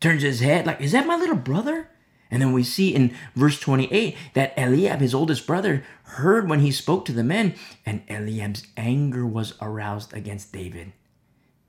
Turns 0.00 0.22
his 0.22 0.40
head, 0.40 0.66
like, 0.66 0.80
is 0.80 0.92
that 0.92 1.06
my 1.06 1.16
little 1.16 1.36
brother? 1.36 1.90
And 2.30 2.40
then 2.40 2.52
we 2.54 2.64
see 2.64 2.94
in 2.94 3.14
verse 3.36 3.60
28 3.60 4.16
that 4.32 4.54
Eliab, 4.56 5.00
his 5.00 5.14
oldest 5.14 5.46
brother, 5.46 5.84
heard 6.04 6.48
when 6.48 6.60
he 6.60 6.72
spoke 6.72 7.04
to 7.04 7.12
the 7.12 7.22
men, 7.22 7.54
and 7.84 8.02
Eliab's 8.08 8.66
anger 8.76 9.26
was 9.26 9.54
aroused 9.60 10.14
against 10.14 10.50
David. 10.50 10.92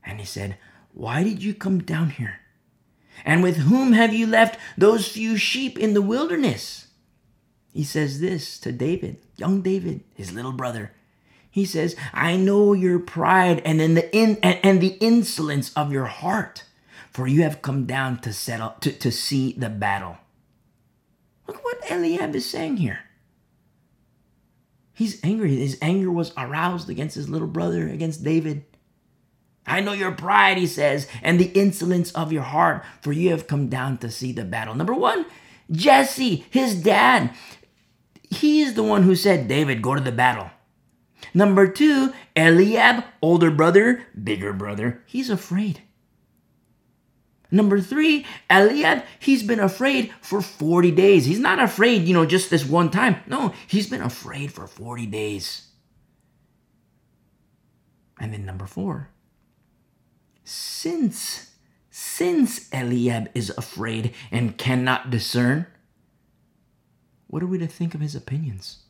And 0.05 0.19
he 0.19 0.25
said, 0.25 0.57
Why 0.93 1.23
did 1.23 1.43
you 1.43 1.53
come 1.53 1.79
down 1.79 2.11
here? 2.11 2.39
And 3.23 3.41
with 3.41 3.57
whom 3.57 3.93
have 3.93 4.13
you 4.13 4.27
left 4.27 4.59
those 4.77 5.07
few 5.07 5.37
sheep 5.37 5.79
in 5.79 5.93
the 5.93 6.01
wilderness? 6.01 6.87
He 7.73 7.83
says 7.83 8.19
this 8.19 8.59
to 8.59 8.71
David, 8.71 9.17
young 9.35 9.61
David, 9.61 10.03
his 10.13 10.31
little 10.31 10.51
brother. 10.51 10.93
He 11.49 11.65
says, 11.65 11.95
I 12.13 12.35
know 12.35 12.73
your 12.73 12.99
pride 12.99 13.61
and 13.65 13.79
then 13.79 13.93
the 13.93 14.13
in, 14.15 14.37
and, 14.43 14.59
and 14.63 14.81
the 14.81 14.97
insolence 14.99 15.73
of 15.73 15.91
your 15.91 16.05
heart, 16.05 16.63
for 17.11 17.27
you 17.27 17.43
have 17.43 17.61
come 17.61 17.85
down 17.85 18.19
to 18.19 18.33
settle 18.33 18.75
to, 18.81 18.91
to 18.91 19.11
see 19.11 19.53
the 19.53 19.69
battle. 19.69 20.17
Look 21.47 21.63
what 21.63 21.89
Eliab 21.89 22.35
is 22.35 22.49
saying 22.49 22.77
here. 22.77 22.99
He's 24.93 25.23
angry. 25.23 25.55
His 25.55 25.77
anger 25.81 26.11
was 26.11 26.33
aroused 26.37 26.89
against 26.89 27.15
his 27.15 27.29
little 27.29 27.47
brother, 27.47 27.87
against 27.87 28.23
David. 28.23 28.65
I 29.67 29.81
know 29.81 29.93
your 29.93 30.11
pride, 30.11 30.57
he 30.57 30.67
says, 30.67 31.07
and 31.23 31.39
the 31.39 31.51
insolence 31.59 32.11
of 32.11 32.31
your 32.31 32.43
heart, 32.43 32.83
for 33.01 33.11
you 33.11 33.31
have 33.31 33.47
come 33.47 33.67
down 33.67 33.97
to 33.99 34.11
see 34.11 34.31
the 34.31 34.45
battle. 34.45 34.75
Number 34.75 34.93
one, 34.93 35.25
Jesse, 35.71 36.45
his 36.49 36.75
dad, 36.75 37.31
he 38.29 38.61
is 38.61 38.75
the 38.75 38.83
one 38.83 39.03
who 39.03 39.15
said, 39.15 39.47
David, 39.47 39.81
go 39.81 39.95
to 39.95 40.01
the 40.01 40.11
battle. 40.11 40.49
Number 41.33 41.67
two, 41.67 42.13
Eliab, 42.35 43.03
older 43.21 43.49
brother, 43.49 44.05
bigger 44.21 44.53
brother, 44.53 45.01
he's 45.07 45.29
afraid. 45.29 45.81
Number 47.51 47.79
three, 47.79 48.25
Eliab, 48.49 49.03
he's 49.19 49.43
been 49.43 49.59
afraid 49.59 50.11
for 50.21 50.41
40 50.41 50.91
days. 50.91 51.25
He's 51.25 51.39
not 51.39 51.59
afraid, 51.59 52.07
you 52.07 52.13
know, 52.13 52.25
just 52.25 52.49
this 52.49 52.65
one 52.65 52.91
time. 52.91 53.17
No, 53.27 53.53
he's 53.67 53.89
been 53.89 54.01
afraid 54.01 54.51
for 54.51 54.67
40 54.67 55.05
days. 55.05 55.67
And 58.19 58.33
then 58.33 58.45
number 58.45 58.65
four, 58.65 59.09
since, 60.45 61.51
since 61.89 62.69
Eliab 62.71 63.29
is 63.33 63.49
afraid 63.57 64.13
and 64.31 64.57
cannot 64.57 65.09
discern, 65.09 65.65
what 67.27 67.43
are 67.43 67.47
we 67.47 67.57
to 67.57 67.67
think 67.67 67.93
of 67.93 68.01
his 68.01 68.15
opinions? 68.15 68.83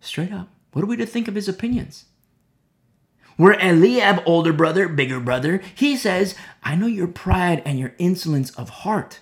Straight 0.00 0.32
up, 0.32 0.48
what 0.72 0.82
are 0.82 0.88
we 0.88 0.96
to 0.96 1.04
think 1.04 1.28
of 1.28 1.34
his 1.34 1.48
opinions? 1.48 2.06
Where 3.36 3.60
Eliab, 3.60 4.22
older 4.24 4.52
brother, 4.52 4.88
bigger 4.88 5.20
brother, 5.20 5.60
he 5.74 5.96
says, 5.96 6.34
I 6.62 6.76
know 6.76 6.86
your 6.86 7.08
pride 7.08 7.60
and 7.66 7.78
your 7.78 7.92
insolence 7.98 8.50
of 8.52 8.70
heart. 8.70 9.20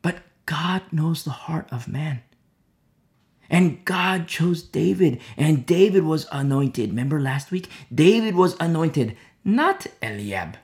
But 0.00 0.18
God 0.46 0.82
knows 0.92 1.24
the 1.24 1.30
heart 1.30 1.66
of 1.72 1.88
man. 1.88 2.22
And 3.52 3.84
God 3.84 4.26
chose 4.26 4.62
David, 4.62 5.20
and 5.36 5.66
David 5.66 6.04
was 6.04 6.26
anointed. 6.32 6.88
Remember 6.88 7.20
last 7.20 7.50
week? 7.50 7.68
David 7.94 8.34
was 8.34 8.56
anointed, 8.58 9.14
not 9.44 9.86
Eliab. 10.02 10.56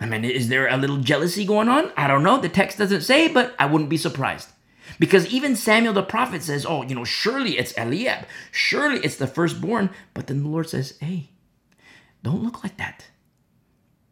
I 0.00 0.06
mean, 0.06 0.24
is 0.24 0.48
there 0.48 0.68
a 0.68 0.76
little 0.76 0.98
jealousy 0.98 1.44
going 1.44 1.68
on? 1.68 1.90
I 1.96 2.06
don't 2.06 2.22
know. 2.22 2.40
The 2.40 2.48
text 2.48 2.78
doesn't 2.78 3.00
say, 3.02 3.26
but 3.26 3.54
I 3.58 3.66
wouldn't 3.66 3.90
be 3.90 3.96
surprised. 3.96 4.48
Because 5.00 5.26
even 5.26 5.56
Samuel 5.56 5.92
the 5.92 6.02
prophet 6.04 6.42
says, 6.42 6.64
oh, 6.64 6.82
you 6.82 6.94
know, 6.94 7.04
surely 7.04 7.58
it's 7.58 7.76
Eliab. 7.76 8.26
Surely 8.52 9.00
it's 9.00 9.16
the 9.16 9.26
firstborn. 9.26 9.90
But 10.14 10.28
then 10.28 10.44
the 10.44 10.48
Lord 10.48 10.68
says, 10.68 10.96
hey, 11.00 11.30
don't 12.22 12.44
look 12.44 12.62
like 12.62 12.76
that. 12.76 13.06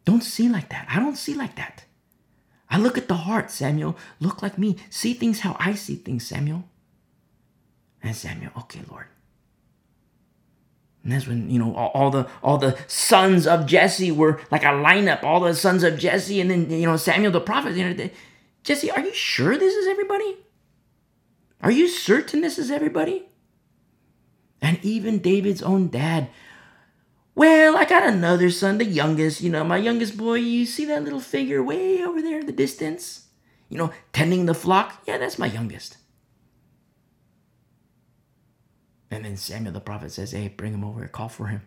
Don't 0.03 0.23
see 0.23 0.49
like 0.49 0.69
that. 0.69 0.87
I 0.89 0.99
don't 0.99 1.17
see 1.17 1.33
like 1.33 1.55
that. 1.55 1.85
I 2.69 2.77
look 2.77 2.97
at 2.97 3.07
the 3.07 3.15
heart, 3.15 3.49
Samuel. 3.49 3.97
Look 4.19 4.41
like 4.41 4.57
me. 4.57 4.75
See 4.89 5.13
things 5.13 5.39
how 5.39 5.55
I 5.59 5.73
see 5.73 5.95
things, 5.95 6.27
Samuel. 6.27 6.65
And 8.01 8.15
Samuel, 8.15 8.51
okay, 8.57 8.81
Lord. 8.89 9.07
And 11.03 11.13
that's 11.13 11.27
when, 11.27 11.49
you 11.49 11.59
know, 11.59 11.73
all, 11.75 11.91
all, 11.93 12.09
the 12.11 12.27
all 12.43 12.57
the 12.57 12.77
sons 12.87 13.47
of 13.47 13.65
Jesse 13.65 14.11
were 14.11 14.39
like 14.51 14.63
a 14.63 14.67
lineup, 14.67 15.23
all 15.23 15.39
the 15.39 15.55
sons 15.55 15.83
of 15.83 15.97
Jesse, 15.97 16.41
and 16.41 16.51
then 16.51 16.69
you 16.69 16.85
know, 16.85 16.97
Samuel 16.97 17.31
the 17.31 17.39
prophet, 17.39 17.75
you 17.75 17.89
know, 17.89 18.09
Jesse, 18.63 18.91
are 18.91 18.99
you 18.99 19.13
sure 19.13 19.57
this 19.57 19.75
is 19.75 19.87
everybody? 19.87 20.37
Are 21.61 21.71
you 21.71 21.87
certain 21.87 22.41
this 22.41 22.57
is 22.57 22.69
everybody? 22.69 23.25
And 24.61 24.83
even 24.83 25.19
David's 25.19 25.61
own 25.61 25.87
dad. 25.87 26.29
Well, 27.33 27.77
I 27.77 27.85
got 27.85 28.03
another 28.03 28.49
son, 28.49 28.77
the 28.77 28.85
youngest, 28.85 29.39
you 29.39 29.49
know, 29.49 29.63
my 29.63 29.77
youngest 29.77 30.17
boy. 30.17 30.35
You 30.35 30.65
see 30.65 30.83
that 30.85 31.03
little 31.03 31.21
figure 31.21 31.63
way 31.63 32.03
over 32.03 32.21
there 32.21 32.39
in 32.39 32.45
the 32.45 32.51
distance? 32.51 33.27
You 33.69 33.77
know, 33.77 33.93
tending 34.11 34.45
the 34.45 34.53
flock? 34.53 35.01
Yeah, 35.07 35.17
that's 35.17 35.39
my 35.39 35.47
youngest. 35.47 35.95
And 39.11 39.25
then 39.25 39.37
Samuel 39.37 39.73
the 39.73 39.79
prophet 39.79 40.11
says, 40.11 40.31
Hey, 40.31 40.47
bring 40.49 40.73
him 40.73 40.83
over, 40.83 41.07
call 41.07 41.29
for 41.29 41.47
him. 41.47 41.61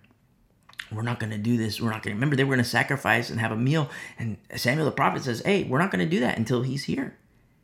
We're 0.91 1.03
not 1.03 1.19
going 1.21 1.33
to 1.33 1.39
do 1.39 1.57
this. 1.57 1.81
We're 1.81 1.91
not 1.91 2.03
going 2.03 2.13
to 2.13 2.17
remember 2.17 2.37
they 2.37 2.45
were 2.45 2.55
going 2.55 2.65
to 2.65 2.71
sacrifice 2.71 3.31
and 3.31 3.41
have 3.41 3.53
a 3.53 3.57
meal. 3.57 3.89
And 4.19 4.37
Samuel 4.57 4.85
the 4.85 4.93
prophet 4.93 5.25
says, 5.25 5.41
Hey, 5.41 5.65
we're 5.65 5.79
not 5.79 5.91
going 5.91 6.05
to 6.05 6.11
do 6.11 6.21
that 6.21 6.39
until 6.39 6.63
he's 6.63 6.85
here. 6.85 7.17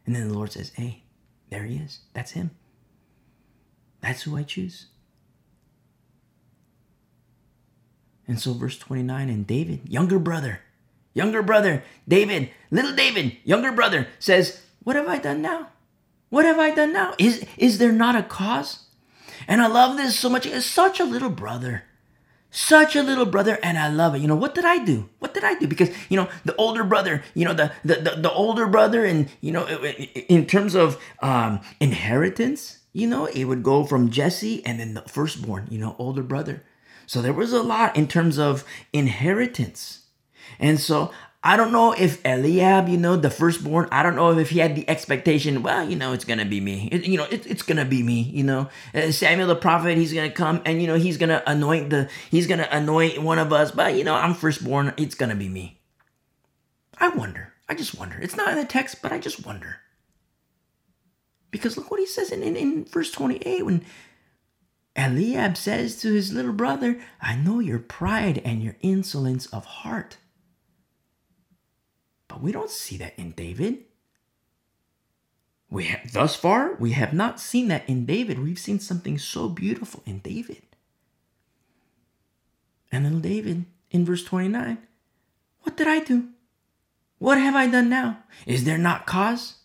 And 0.06 0.16
then 0.16 0.28
the 0.28 0.34
Lord 0.34 0.52
says, 0.52 0.72
Hey, 0.74 1.02
there 1.50 1.64
he 1.64 1.76
is. 1.76 2.00
That's 2.14 2.32
him. 2.32 2.50
That's 4.00 4.22
who 4.22 4.36
I 4.36 4.42
choose. 4.42 4.86
And 8.26 8.38
so, 8.38 8.52
verse 8.52 8.78
29, 8.78 9.30
and 9.30 9.46
David, 9.46 9.88
younger 9.88 10.18
brother, 10.18 10.60
younger 11.14 11.42
brother, 11.42 11.82
David, 12.06 12.50
little 12.70 12.94
David, 12.94 13.38
younger 13.42 13.72
brother, 13.72 14.08
says, 14.18 14.62
What 14.82 14.96
have 14.96 15.08
I 15.08 15.18
done 15.18 15.40
now? 15.40 15.68
What 16.28 16.44
have 16.44 16.58
I 16.58 16.70
done 16.74 16.92
now? 16.92 17.14
Is, 17.18 17.44
is 17.56 17.78
there 17.78 17.92
not 17.92 18.14
a 18.14 18.22
cause? 18.22 18.84
And 19.48 19.60
I 19.60 19.66
love 19.66 19.96
this 19.96 20.16
so 20.16 20.28
much. 20.28 20.46
It's 20.46 20.66
such 20.66 21.00
a 21.00 21.04
little 21.04 21.30
brother. 21.30 21.84
Such 22.50 22.96
a 22.96 23.02
little 23.02 23.26
brother, 23.26 23.58
and 23.62 23.76
I 23.76 23.88
love 23.88 24.14
it. 24.14 24.20
You 24.20 24.28
know, 24.28 24.36
what 24.36 24.54
did 24.54 24.64
I 24.64 24.82
do? 24.82 25.08
What 25.18 25.34
did 25.34 25.44
I 25.44 25.54
do? 25.54 25.66
Because, 25.66 25.90
you 26.08 26.16
know, 26.16 26.28
the 26.46 26.56
older 26.56 26.82
brother, 26.82 27.22
you 27.34 27.44
know, 27.44 27.52
the 27.52 27.72
the, 27.84 27.96
the, 27.96 28.10
the 28.22 28.32
older 28.32 28.66
brother, 28.66 29.04
and, 29.04 29.28
you 29.42 29.52
know, 29.52 29.66
in 29.66 30.46
terms 30.46 30.74
of 30.74 30.98
um, 31.20 31.60
inheritance, 31.78 32.78
you 32.94 33.06
know, 33.06 33.26
it 33.26 33.44
would 33.44 33.62
go 33.62 33.84
from 33.84 34.10
Jesse 34.10 34.64
and 34.64 34.80
then 34.80 34.94
the 34.94 35.02
firstborn, 35.02 35.66
you 35.70 35.78
know, 35.78 35.94
older 35.98 36.22
brother. 36.22 36.62
So 37.06 37.20
there 37.20 37.34
was 37.34 37.52
a 37.52 37.62
lot 37.62 37.96
in 37.96 38.08
terms 38.08 38.38
of 38.38 38.64
inheritance. 38.92 40.06
And 40.58 40.80
so 40.80 41.10
I 41.42 41.56
don't 41.56 41.70
know 41.70 41.92
if 41.92 42.24
Eliab, 42.26 42.88
you 42.88 42.96
know, 42.96 43.14
the 43.14 43.30
firstborn, 43.30 43.88
I 43.92 44.02
don't 44.02 44.16
know 44.16 44.36
if 44.36 44.50
he 44.50 44.58
had 44.58 44.74
the 44.74 44.88
expectation, 44.90 45.62
well, 45.62 45.88
you 45.88 45.94
know, 45.94 46.12
it's 46.12 46.24
going 46.24 46.40
to 46.40 46.44
be 46.44 46.60
me. 46.60 46.88
It, 46.90 47.04
you 47.04 47.16
know, 47.16 47.26
it, 47.30 47.46
it's 47.46 47.62
going 47.62 47.76
to 47.78 47.84
be 47.84 48.02
me, 48.02 48.22
you 48.22 48.42
know. 48.42 48.68
Uh, 48.92 49.12
Samuel 49.12 49.46
the 49.46 49.54
prophet, 49.54 49.96
he's 49.96 50.12
going 50.12 50.28
to 50.28 50.34
come 50.34 50.60
and, 50.64 50.80
you 50.82 50.88
know, 50.88 50.96
he's 50.96 51.16
going 51.16 51.28
to 51.28 51.48
anoint 51.48 51.90
the, 51.90 52.08
he's 52.30 52.48
going 52.48 52.58
to 52.58 52.76
anoint 52.76 53.22
one 53.22 53.38
of 53.38 53.52
us, 53.52 53.70
but, 53.70 53.94
you 53.94 54.02
know, 54.02 54.16
I'm 54.16 54.34
firstborn. 54.34 54.92
It's 54.96 55.14
going 55.14 55.30
to 55.30 55.36
be 55.36 55.48
me. 55.48 55.80
I 56.98 57.08
wonder. 57.08 57.52
I 57.68 57.74
just 57.74 57.96
wonder. 57.96 58.18
It's 58.20 58.36
not 58.36 58.50
in 58.50 58.56
the 58.56 58.64
text, 58.64 59.00
but 59.00 59.12
I 59.12 59.18
just 59.18 59.46
wonder. 59.46 59.76
Because 61.52 61.76
look 61.76 61.90
what 61.90 62.00
he 62.00 62.06
says 62.06 62.32
in, 62.32 62.42
in, 62.42 62.56
in 62.56 62.84
verse 62.84 63.12
28 63.12 63.64
when 63.64 63.84
Eliab 64.96 65.56
says 65.56 66.00
to 66.00 66.12
his 66.12 66.32
little 66.32 66.52
brother, 66.52 67.00
I 67.22 67.36
know 67.36 67.60
your 67.60 67.78
pride 67.78 68.42
and 68.44 68.60
your 68.60 68.76
insolence 68.80 69.46
of 69.46 69.64
heart. 69.64 70.16
But 72.28 72.42
we 72.42 72.52
don't 72.52 72.70
see 72.70 72.96
that 72.98 73.14
in 73.18 73.32
David. 73.32 73.78
We 75.70 75.84
have, 75.84 76.12
thus 76.12 76.36
far, 76.36 76.74
we 76.74 76.92
have 76.92 77.12
not 77.12 77.40
seen 77.40 77.68
that 77.68 77.88
in 77.88 78.06
David. 78.06 78.38
We've 78.38 78.58
seen 78.58 78.78
something 78.78 79.18
so 79.18 79.48
beautiful 79.48 80.02
in 80.06 80.20
David. 80.20 80.62
And 82.90 83.04
little 83.04 83.20
David, 83.20 83.66
in 83.90 84.04
verse 84.04 84.24
29, 84.24 84.78
what 85.62 85.76
did 85.76 85.86
I 85.86 86.00
do? 86.00 86.28
What 87.18 87.38
have 87.38 87.54
I 87.54 87.66
done 87.66 87.90
now? 87.90 88.18
Is 88.46 88.64
there 88.64 88.78
not 88.78 89.06
cause? 89.06 89.56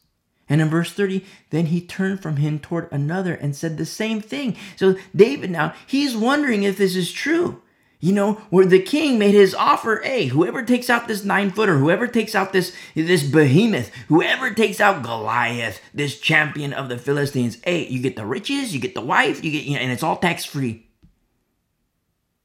And 0.49 0.59
in 0.59 0.69
verse 0.69 0.91
30, 0.91 1.23
then 1.51 1.67
he 1.67 1.79
turned 1.79 2.21
from 2.21 2.37
him 2.37 2.59
toward 2.59 2.91
another 2.91 3.33
and 3.33 3.55
said 3.55 3.77
the 3.77 3.85
same 3.85 4.19
thing. 4.19 4.57
So 4.75 4.97
David 5.15 5.51
now, 5.51 5.73
he's 5.87 6.17
wondering 6.17 6.63
if 6.63 6.77
this 6.77 6.95
is 6.95 7.11
true 7.11 7.62
you 8.03 8.11
know, 8.11 8.33
where 8.49 8.65
the 8.65 8.81
king 8.81 9.17
made 9.17 9.33
his 9.33 9.55
offer, 9.55 10.01
hey, 10.03 10.25
whoever 10.25 10.61
takes 10.61 10.89
out 10.89 11.07
this 11.07 11.23
nine 11.23 11.49
footer, 11.49 11.77
whoever 11.77 12.05
takes 12.05 12.35
out 12.35 12.51
this 12.51 12.75
this 12.95 13.23
behemoth, 13.23 13.95
whoever 14.09 14.53
takes 14.53 14.81
out 14.81 15.03
Goliath, 15.03 15.79
this 15.93 16.19
champion 16.19 16.73
of 16.73 16.89
the 16.89 16.97
Philistines, 16.97 17.59
hey, 17.63 17.87
you 17.87 18.01
get 18.01 18.17
the 18.17 18.25
riches, 18.25 18.73
you 18.73 18.81
get 18.81 18.93
the 18.93 18.99
wife, 18.99 19.41
you 19.41 19.51
get, 19.51 19.63
you 19.63 19.75
know, 19.75 19.79
and 19.79 19.89
it's 19.89 20.03
all 20.03 20.17
tax 20.17 20.43
free. 20.43 20.85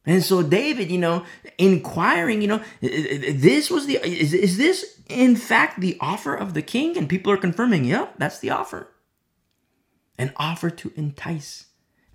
And 0.06 0.22
so 0.22 0.44
David, 0.44 0.92
you 0.92 0.98
know, 0.98 1.24
inquiring, 1.58 2.40
you 2.40 2.46
know, 2.46 2.62
this 2.80 3.68
was 3.68 3.86
the 3.86 3.96
is, 3.96 4.32
is 4.32 4.58
this 4.58 5.00
in 5.08 5.34
fact 5.34 5.80
the 5.80 5.98
offer 6.00 6.36
of 6.36 6.54
the 6.54 6.62
king? 6.62 6.96
And 6.96 7.08
people 7.08 7.32
are 7.32 7.36
confirming, 7.36 7.84
yep, 7.84 8.14
that's 8.16 8.38
the 8.38 8.50
offer. 8.50 8.92
An 10.18 10.32
offer 10.36 10.70
to 10.70 10.92
entice. 10.94 11.66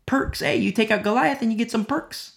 Perks. 0.06 0.40
Hey, 0.40 0.56
you 0.56 0.72
take 0.72 0.92
out 0.92 1.04
Goliath 1.04 1.42
and 1.42 1.52
you 1.52 1.58
get 1.58 1.72
some 1.72 1.84
perks. 1.84 2.33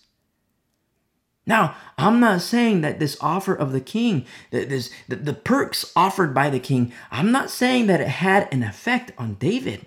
Now, 1.47 1.77
I'm 1.97 2.19
not 2.19 2.41
saying 2.41 2.81
that 2.81 2.99
this 2.99 3.17
offer 3.21 3.55
of 3.55 3.71
the 3.71 3.81
king, 3.81 4.27
that 4.51 4.69
this 4.69 4.91
the, 5.07 5.17
the 5.17 5.33
perks 5.33 5.93
offered 5.95 6.35
by 6.35 6.51
the 6.51 6.59
king, 6.59 6.93
I'm 7.11 7.31
not 7.31 7.51
saying 7.51 7.87
that 7.87 8.01
it 8.01 8.09
had 8.09 8.53
an 8.53 8.65
effect 8.65 9.13
on 9.17 9.35
David. 9.35 9.87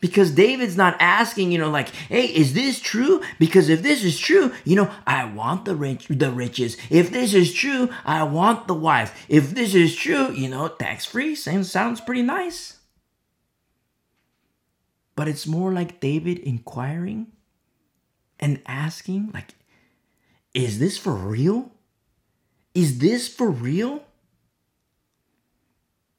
Because 0.00 0.30
David's 0.30 0.76
not 0.76 0.96
asking, 1.00 1.50
you 1.50 1.58
know, 1.58 1.70
like, 1.70 1.88
hey, 1.88 2.26
is 2.26 2.54
this 2.54 2.78
true? 2.78 3.20
Because 3.40 3.68
if 3.68 3.82
this 3.82 4.04
is 4.04 4.16
true, 4.16 4.52
you 4.64 4.76
know, 4.76 4.90
I 5.06 5.24
want 5.24 5.64
the 5.64 5.74
rich, 5.74 6.06
the 6.08 6.30
riches. 6.30 6.76
If 6.88 7.10
this 7.10 7.34
is 7.34 7.52
true, 7.52 7.90
I 8.04 8.22
want 8.22 8.68
the 8.68 8.74
wife. 8.74 9.26
If 9.28 9.50
this 9.50 9.74
is 9.74 9.96
true, 9.96 10.32
you 10.32 10.48
know, 10.48 10.68
tax 10.68 11.04
free 11.04 11.34
sounds 11.34 11.70
sounds 11.70 12.00
pretty 12.00 12.22
nice. 12.22 12.78
But 15.16 15.26
it's 15.26 15.48
more 15.48 15.72
like 15.72 15.98
David 15.98 16.38
inquiring 16.38 17.26
and 18.38 18.62
asking, 18.66 19.32
like, 19.34 19.54
is 20.58 20.80
this 20.80 20.98
for 20.98 21.14
real? 21.14 21.70
Is 22.74 22.98
this 22.98 23.28
for 23.28 23.48
real? 23.48 24.02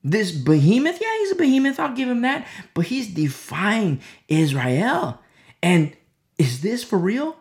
This 0.02 0.32
behemoth, 0.32 1.02
yeah, 1.02 1.18
he's 1.20 1.32
a 1.32 1.36
behemoth, 1.36 1.78
I'll 1.78 1.94
give 1.94 2.08
him 2.08 2.22
that, 2.22 2.48
but 2.74 2.86
he's 2.86 3.14
defying 3.14 4.00
Israel. 4.30 5.20
And 5.62 5.94
is 6.38 6.62
this 6.62 6.86
for 6.86 6.98
real? 6.98 7.36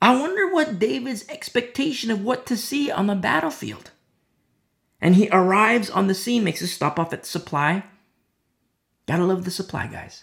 I 0.00 0.18
wonder 0.20 0.48
what 0.52 0.78
David's 0.78 1.28
expectation 1.28 2.12
of 2.12 2.22
what 2.22 2.46
to 2.46 2.56
see 2.56 2.88
on 2.92 3.08
the 3.08 3.16
battlefield. 3.16 3.90
And 5.00 5.16
he 5.16 5.28
arrives 5.32 5.90
on 5.90 6.06
the 6.06 6.14
scene, 6.14 6.44
makes 6.44 6.62
a 6.62 6.68
stop 6.68 7.00
off 7.00 7.12
at 7.12 7.22
the 7.22 7.28
supply. 7.28 7.82
Gotta 9.06 9.24
love 9.24 9.44
the 9.44 9.50
supply, 9.50 9.88
guys. 9.88 10.22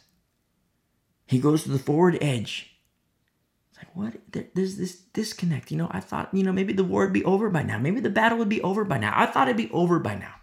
He 1.25 1.39
goes 1.39 1.63
to 1.63 1.69
the 1.69 1.79
forward 1.79 2.17
edge. 2.21 2.74
What? 3.95 4.13
There, 4.31 4.45
there's 4.53 4.77
this 4.77 4.95
disconnect. 4.95 5.71
You 5.71 5.77
know, 5.77 5.87
I 5.89 6.01
thought, 6.01 6.29
you 6.33 6.43
know, 6.43 6.51
maybe 6.51 6.73
the 6.73 6.83
war 6.83 7.05
would 7.05 7.13
be 7.13 7.25
over 7.25 7.49
by 7.49 7.63
now. 7.63 7.79
Maybe 7.79 7.99
the 7.99 8.09
battle 8.09 8.37
would 8.37 8.49
be 8.49 8.61
over 8.61 8.85
by 8.85 8.99
now. 8.99 9.13
I 9.15 9.25
thought 9.25 9.47
it'd 9.47 9.57
be 9.57 9.71
over 9.71 9.97
by 9.99 10.15
now 10.15 10.35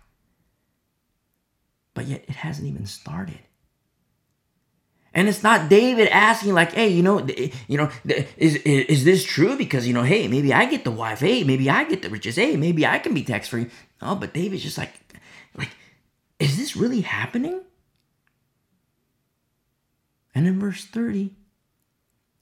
but 1.94 2.07
yet 2.07 2.24
it 2.28 2.36
hasn't 2.36 2.68
even 2.68 2.86
started. 2.86 3.38
And 5.14 5.28
it's 5.28 5.42
not 5.42 5.68
David 5.68 6.09
asking 6.09 6.55
like, 6.55 6.72
"Hey, 6.72 6.88
you 6.88 7.03
know, 7.03 7.26
you 7.68 7.76
know, 7.76 7.90
is, 8.07 8.57
is 8.57 8.86
is 8.86 9.05
this 9.05 9.24
true? 9.24 9.59
Because 9.59 9.86
you 9.86 9.92
know, 9.92 10.03
hey, 10.03 10.26
maybe 10.26 10.55
I 10.55 10.64
get 10.64 10.84
the 10.84 10.90
wife. 10.90 11.20
Hey, 11.20 11.44
maybe 11.44 11.68
I 11.68 11.84
get 11.84 12.00
the 12.00 12.09
riches. 12.09 12.36
Hey, 12.36 12.57
maybe 12.57 12.86
I 12.86 12.98
can 12.98 13.12
be 13.12 13.22
tax 13.22 13.48
free." 13.48 13.66
No, 14.00 14.14
but 14.14 14.32
David's 14.32 14.62
just 14.62 14.78
like, 14.78 14.94
like, 15.55 15.68
is 16.38 16.57
this 16.57 16.76
really 16.76 17.03
happening? 17.03 17.61
And 20.34 20.46
in 20.46 20.59
verse 20.59 20.86
thirty, 20.86 21.36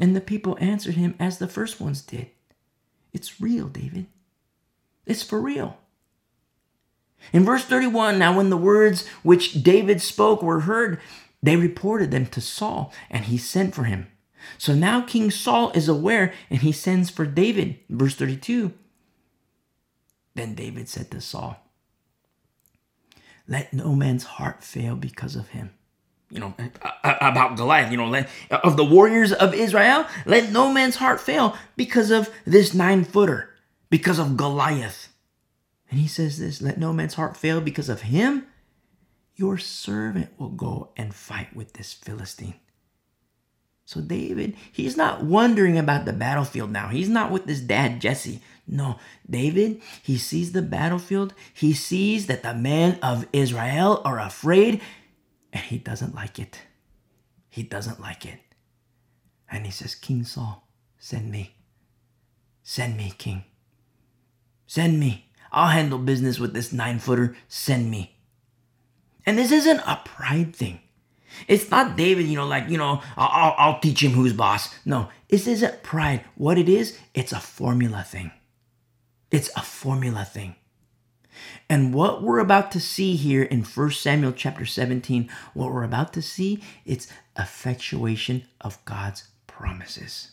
and 0.01 0.17
the 0.17 0.21
people 0.21 0.57
answered 0.61 0.95
him 0.95 1.15
as 1.21 1.39
the 1.39 1.47
first 1.47 1.81
ones 1.81 2.01
did. 2.01 2.31
It's 3.13 3.41
real, 3.41 3.69
David. 3.69 4.07
It's 5.07 5.23
for 5.23 5.41
real. 5.41 5.77
In 7.33 7.45
verse 7.45 7.65
31, 7.65 8.19
now 8.19 8.37
when 8.37 8.49
the 8.51 8.57
words 8.57 9.07
which 9.23 9.63
David 9.63 10.01
spoke 10.01 10.43
were 10.43 10.61
heard, 10.61 10.99
they 11.43 11.57
reported 11.57 12.11
them 12.11 12.27
to 12.27 12.41
Saul, 12.41 12.93
and 13.11 13.27
he 13.27 13.37
sent 13.37 13.75
for 13.75 13.85
him. 13.85 14.09
So 14.57 14.75
now 14.75 15.03
King 15.03 15.31
Saul 15.31 15.71
is 15.73 15.89
aware, 15.89 16.33
and 16.49 16.61
he 16.61 16.73
sends 16.73 17.11
for 17.11 17.27
David. 17.27 17.79
Verse 17.91 18.15
32. 18.15 18.73
Then 20.35 20.55
David 20.55 20.89
said 20.89 21.11
to 21.11 21.21
Saul, 21.21 21.59
Let 23.47 23.75
no 23.75 23.95
man's 23.95 24.25
heart 24.25 24.65
fail 24.65 24.97
because 24.97 25.37
of 25.37 25.49
him. 25.49 25.73
You 26.31 26.39
know, 26.39 26.55
about 27.03 27.57
Goliath, 27.57 27.91
you 27.91 27.97
know, 27.97 28.07
let, 28.07 28.29
of 28.51 28.77
the 28.77 28.85
warriors 28.85 29.33
of 29.33 29.53
Israel, 29.53 30.07
let 30.27 30.53
no 30.53 30.73
man's 30.73 30.97
heart 30.97 31.21
fail 31.21 31.57
because 31.77 32.13
of 32.13 32.31
this 32.45 32.73
nine 32.73 33.05
footer, 33.05 33.51
because 33.91 34.21
of 34.21 34.37
Goliath. 34.37 35.09
And 35.91 35.99
he 35.99 36.07
says 36.07 36.39
this 36.39 36.63
let 36.63 36.79
no 36.79 36.93
man's 36.93 37.15
heart 37.15 37.37
fail 37.37 37.61
because 37.61 37.89
of 37.89 38.03
him. 38.03 38.47
Your 39.35 39.59
servant 39.59 40.31
will 40.39 40.51
go 40.51 40.91
and 40.97 41.15
fight 41.15 41.57
with 41.57 41.73
this 41.73 41.93
Philistine. 41.93 42.55
So, 43.91 44.01
David, 44.01 44.55
he's 44.71 44.97
not 44.97 45.25
wondering 45.25 45.77
about 45.77 46.05
the 46.05 46.13
battlefield 46.13 46.71
now. 46.71 46.91
He's 46.91 47.09
not 47.09 47.33
with 47.33 47.47
his 47.47 47.61
dad, 47.61 48.01
Jesse. 48.01 48.41
No, 48.69 49.01
David, 49.29 49.83
he 50.01 50.17
sees 50.17 50.53
the 50.53 50.63
battlefield. 50.63 51.35
He 51.53 51.73
sees 51.73 52.27
that 52.29 52.45
the 52.45 52.55
men 52.55 53.01
of 53.03 53.27
Israel 53.33 54.01
are 54.05 54.21
afraid, 54.21 54.81
and 55.53 55.63
he 55.63 55.79
doesn't 55.79 56.15
like 56.15 56.39
it. 56.39 56.61
He 57.49 57.63
doesn't 57.63 58.01
like 58.01 58.25
it. 58.25 58.39
And 59.51 59.67
he 59.67 59.73
says, 59.73 59.95
King 59.95 60.25
Saul, 60.25 60.69
send 60.99 61.31
me. 61.31 61.55
Send 62.63 62.97
me, 62.97 63.13
King. 63.19 63.45
Send 64.67 65.01
me. 65.01 65.27
I'll 65.51 65.69
handle 65.69 65.99
business 65.99 66.39
with 66.39 66.53
this 66.53 66.73
nine 66.73 67.01
footer. 67.01 67.37
Send 67.49 67.91
me. 67.91 68.17
And 69.27 69.37
this 69.37 69.51
isn't 69.51 69.81
a 69.81 70.01
pride 70.05 70.55
thing. 70.55 70.81
It's 71.49 71.71
not 71.71 71.97
David, 71.97 72.27
you 72.27 72.37
know, 72.37 72.47
like, 72.47 72.69
you 72.69 72.79
know, 72.79 73.03
I'll, 73.17 73.55
I'll 73.57 73.81
teach 73.81 74.03
him 74.03 74.13
who's 74.13 74.33
boss. 74.33 74.75
No, 74.85 75.09
this 75.29 75.47
isn't 75.47 75.83
pride. 75.83 76.25
What 76.37 76.59
it 76.59 76.69
is, 76.69 76.99
it's 77.15 77.33
a 77.33 77.41
formula 77.41 78.05
thing. 78.07 78.31
It's 79.31 79.51
a 79.57 79.63
formula 79.63 80.25
thing. 80.25 80.57
And 81.69 81.95
what 81.95 82.23
we're 82.23 82.39
about 82.39 82.73
to 82.73 82.81
see 82.81 83.17
here 83.17 83.43
in 83.43 83.63
1 83.63 83.91
Samuel 83.93 84.33
chapter 84.33 84.67
17, 84.67 85.29
what 85.55 85.73
we're 85.73 85.85
about 85.85 86.13
to 86.15 86.23
see, 86.23 86.63
it's 86.85 87.13
effectuation 87.39 88.45
of 88.61 88.85
God's 88.85 89.29
promises. 89.47 90.33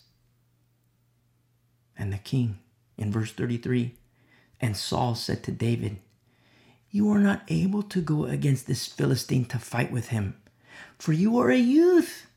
And 1.98 2.14
the 2.14 2.18
king 2.18 2.60
in 2.98 3.12
verse 3.12 3.32
33 3.32 3.96
and 4.60 4.76
Saul 4.76 5.16
said 5.16 5.44
to 5.44 5.52
David, 5.52 5.98
You 6.90 7.12
are 7.12 7.20
not 7.20 7.44
able 7.48 7.84
to 7.84 8.02
go 8.02 8.26
against 8.26 8.68
this 8.68 8.88
Philistine 8.88 9.46
to 9.46 9.60
fight 9.60 9.92
with 9.92 10.10
him, 10.10 10.36
for 10.98 11.14
you 11.14 11.38
are 11.38 11.52
a 11.52 11.58
youth, 11.58 12.28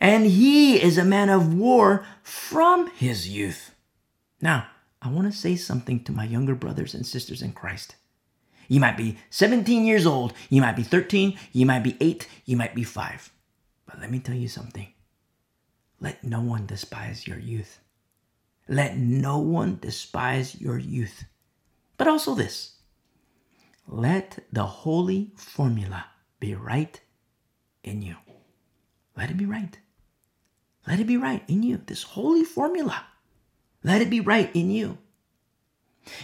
and 0.00 0.26
he 0.26 0.80
is 0.82 0.98
a 0.98 1.04
man 1.04 1.30
of 1.30 1.54
war 1.54 2.04
from 2.22 2.88
his 2.90 3.28
youth. 3.28 3.74
Now, 4.40 4.66
I 5.00 5.08
want 5.08 5.30
to 5.30 5.38
say 5.38 5.56
something 5.56 6.02
to 6.04 6.12
my 6.12 6.24
younger 6.24 6.54
brothers 6.54 6.94
and 6.94 7.06
sisters 7.06 7.42
in 7.42 7.52
Christ. 7.52 7.96
You 8.68 8.80
might 8.80 8.96
be 8.96 9.16
17 9.30 9.84
years 9.84 10.06
old, 10.06 10.32
you 10.48 10.60
might 10.60 10.76
be 10.76 10.82
13, 10.82 11.38
you 11.52 11.66
might 11.66 11.82
be 11.82 11.96
8, 12.00 12.28
you 12.44 12.56
might 12.56 12.74
be 12.74 12.84
5. 12.84 13.32
But 13.86 14.00
let 14.00 14.10
me 14.10 14.18
tell 14.18 14.34
you 14.34 14.48
something. 14.48 14.88
Let 16.00 16.24
no 16.24 16.40
one 16.40 16.66
despise 16.66 17.26
your 17.26 17.38
youth. 17.38 17.80
Let 18.68 18.96
no 18.96 19.38
one 19.38 19.78
despise 19.80 20.60
your 20.60 20.78
youth. 20.78 21.24
But 21.96 22.08
also 22.08 22.34
this 22.34 22.74
let 23.86 24.44
the 24.52 24.64
holy 24.64 25.32
formula 25.36 26.06
be 26.40 26.54
right 26.54 27.00
in 27.82 28.02
you. 28.02 28.16
Let 29.16 29.30
it 29.30 29.36
be 29.36 29.46
right. 29.46 29.78
Let 30.86 31.00
it 31.00 31.06
be 31.06 31.16
right 31.16 31.42
in 31.48 31.62
you. 31.62 31.80
This 31.86 32.02
holy 32.02 32.44
formula. 32.44 33.04
Let 33.82 34.00
it 34.00 34.10
be 34.10 34.20
right 34.20 34.50
in 34.54 34.70
you. 34.70 34.98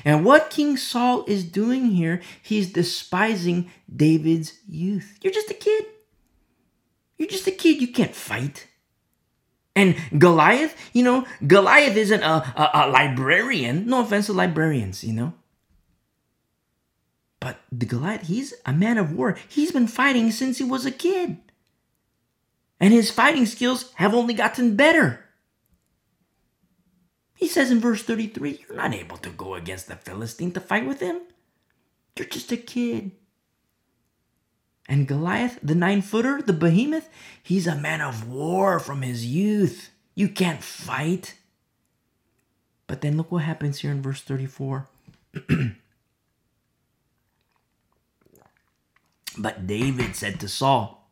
And 0.05 0.25
what 0.25 0.51
King 0.51 0.77
Saul 0.77 1.25
is 1.27 1.45
doing 1.45 1.87
here, 1.87 2.21
he's 2.43 2.73
despising 2.73 3.71
David's 3.95 4.59
youth. 4.69 5.19
You're 5.23 5.33
just 5.33 5.51
a 5.51 5.55
kid. 5.55 5.87
You're 7.19 7.29
just 7.29 7.47
a 7.47 7.53
kid. 7.53 7.81
You 7.81 7.89
can't 7.89 8.15
fight. 8.15 8.67
And 9.77 9.97
Goliath, 10.19 10.77
you 10.93 11.03
know, 11.03 11.27
Goliath 11.47 11.97
isn't 11.97 12.23
a, 12.23 12.27
a, 12.57 12.71
a 12.75 12.91
librarian. 12.91 13.87
No 13.87 14.03
offense 14.03 14.27
to 14.27 14.33
librarians, 14.33 15.05
you 15.05 15.13
know. 15.13 15.35
But 17.41 17.61
the 17.73 17.87
Goliath, 17.87 18.27
he's 18.27 18.53
a 18.67 18.73
man 18.73 18.99
of 18.99 19.13
war. 19.13 19.39
He's 19.49 19.73
been 19.73 19.87
fighting 19.87 20.31
since 20.31 20.59
he 20.59 20.65
was 20.65 20.85
a 20.85 20.91
kid. 20.91 21.39
And 22.79 22.93
his 22.93 23.11
fighting 23.11 23.47
skills 23.47 23.93
have 23.95 24.15
only 24.15 24.35
gotten 24.35 24.77
better. 24.77 25.25
He 27.41 27.49
says 27.49 27.71
in 27.71 27.81
verse 27.81 28.03
33 28.03 28.67
You're 28.69 28.77
not 28.77 28.95
able 28.95 29.17
to 29.17 29.31
go 29.31 29.55
against 29.55 29.89
the 29.89 29.97
Philistine 29.97 30.53
to 30.53 30.61
fight 30.61 30.87
with 30.87 31.01
him. 31.01 31.23
You're 32.17 32.29
just 32.29 32.53
a 32.53 32.57
kid. 32.59 33.13
And 34.87 35.09
Goliath, 35.09 35.59
the 35.63 35.75
nine 35.75 36.03
footer, 36.03 36.43
the 36.43 36.53
behemoth, 36.53 37.09
he's 37.43 37.67
a 37.67 37.77
man 37.77 38.03
of 38.03 38.29
war 38.29 38.79
from 38.79 39.01
his 39.01 39.25
youth. 39.25 39.91
You 40.15 40.29
can't 40.29 40.63
fight. 40.63 41.37
But 42.87 43.01
then 43.01 43.17
look 43.17 43.33
what 43.33 43.45
happens 43.45 43.79
here 43.79 43.91
in 43.91 44.03
verse 44.03 44.21
34. 44.21 44.87
But 49.39 49.67
David 49.67 50.17
said 50.17 50.39
to 50.41 50.49
Saul, 50.49 51.09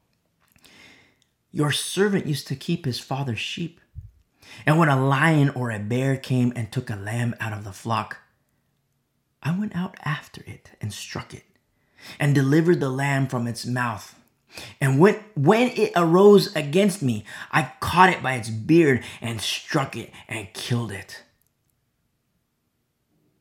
Your 1.51 1.73
servant 1.73 2.27
used 2.27 2.47
to 2.49 2.57
keep 2.57 2.85
his 2.85 2.99
father's 2.99 3.39
sheep. 3.39 3.81
And 4.67 4.79
when 4.79 4.89
a 4.89 5.03
lion 5.03 5.51
or 5.51 5.71
a 5.71 5.79
bear 5.79 6.17
came 6.17 6.53
and 6.57 6.71
took 6.71 6.91
a 6.91 6.97
lamb 6.97 7.35
out 7.41 7.53
of 7.53 7.65
the 7.65 7.73
flock, 7.73 8.19
I 9.43 9.57
went 9.57 9.75
out 9.75 9.97
after 10.05 10.43
it 10.47 10.71
and 10.81 10.93
struck 10.93 11.33
it, 11.33 11.45
and 12.19 12.35
delivered 12.35 12.81
the 12.81 12.91
lamb 12.91 13.29
from 13.29 13.47
its 13.47 13.65
mouth. 13.65 14.15
And 14.81 14.99
when, 14.99 15.23
when 15.35 15.69
it 15.71 15.93
arose 15.95 16.55
against 16.57 17.03
me, 17.03 17.25
I 17.53 17.73
caught 17.81 18.11
it 18.11 18.23
by 18.23 18.35
its 18.35 18.51
beard 18.51 19.05
and 19.21 19.41
struck 19.41 19.97
it 19.97 20.13
and 20.27 20.53
killed 20.55 20.91
it. 20.91 21.23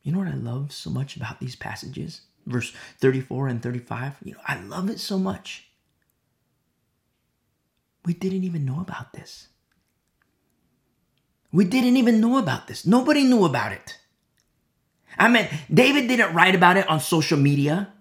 You 0.04 0.12
know 0.12 0.20
what 0.20 0.28
I 0.28 0.36
love 0.36 0.72
so 0.72 0.90
much 0.90 1.16
about 1.16 1.40
these 1.40 1.56
passages? 1.56 2.22
Verse 2.46 2.74
34 3.00 3.48
and 3.48 3.62
35. 3.62 4.16
You 4.24 4.34
know, 4.34 4.40
I 4.46 4.60
love 4.62 4.90
it 4.90 5.00
so 5.00 5.18
much. 5.18 5.68
We 8.06 8.14
didn't 8.14 8.46
even 8.46 8.64
know 8.64 8.80
about 8.80 9.12
this. 9.12 9.48
We 11.52 11.66
didn't 11.66 11.98
even 11.98 12.20
know 12.20 12.38
about 12.38 12.68
this. 12.68 12.86
Nobody 12.86 13.24
knew 13.24 13.46
about 13.46 13.72
it. 13.72 13.98
I 15.18 15.28
mean, 15.28 15.48
David 15.74 16.08
didn't 16.08 16.36
write 16.36 16.56
about 16.56 16.78
it 16.78 16.88
on 16.90 17.00
social 17.00 17.38
media. 17.38 17.94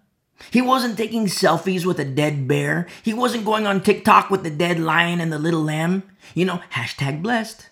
He 0.51 0.61
wasn't 0.61 0.99
taking 0.99 1.26
selfies 1.26 1.86
with 1.86 1.99
a 1.99 2.05
dead 2.05 2.47
bear. 2.47 2.86
He 3.03 3.14
wasn't 3.14 3.47
going 3.47 3.66
on 3.66 3.80
TikTok 3.80 4.30
with 4.30 4.42
the 4.42 4.51
dead 4.51 4.78
lion 4.78 5.20
and 5.20 5.32
the 5.32 5.38
little 5.38 5.62
lamb. 5.62 6.03
You 6.34 6.44
know, 6.44 6.61
hashtag 6.72 7.22
blessed. 7.22 7.68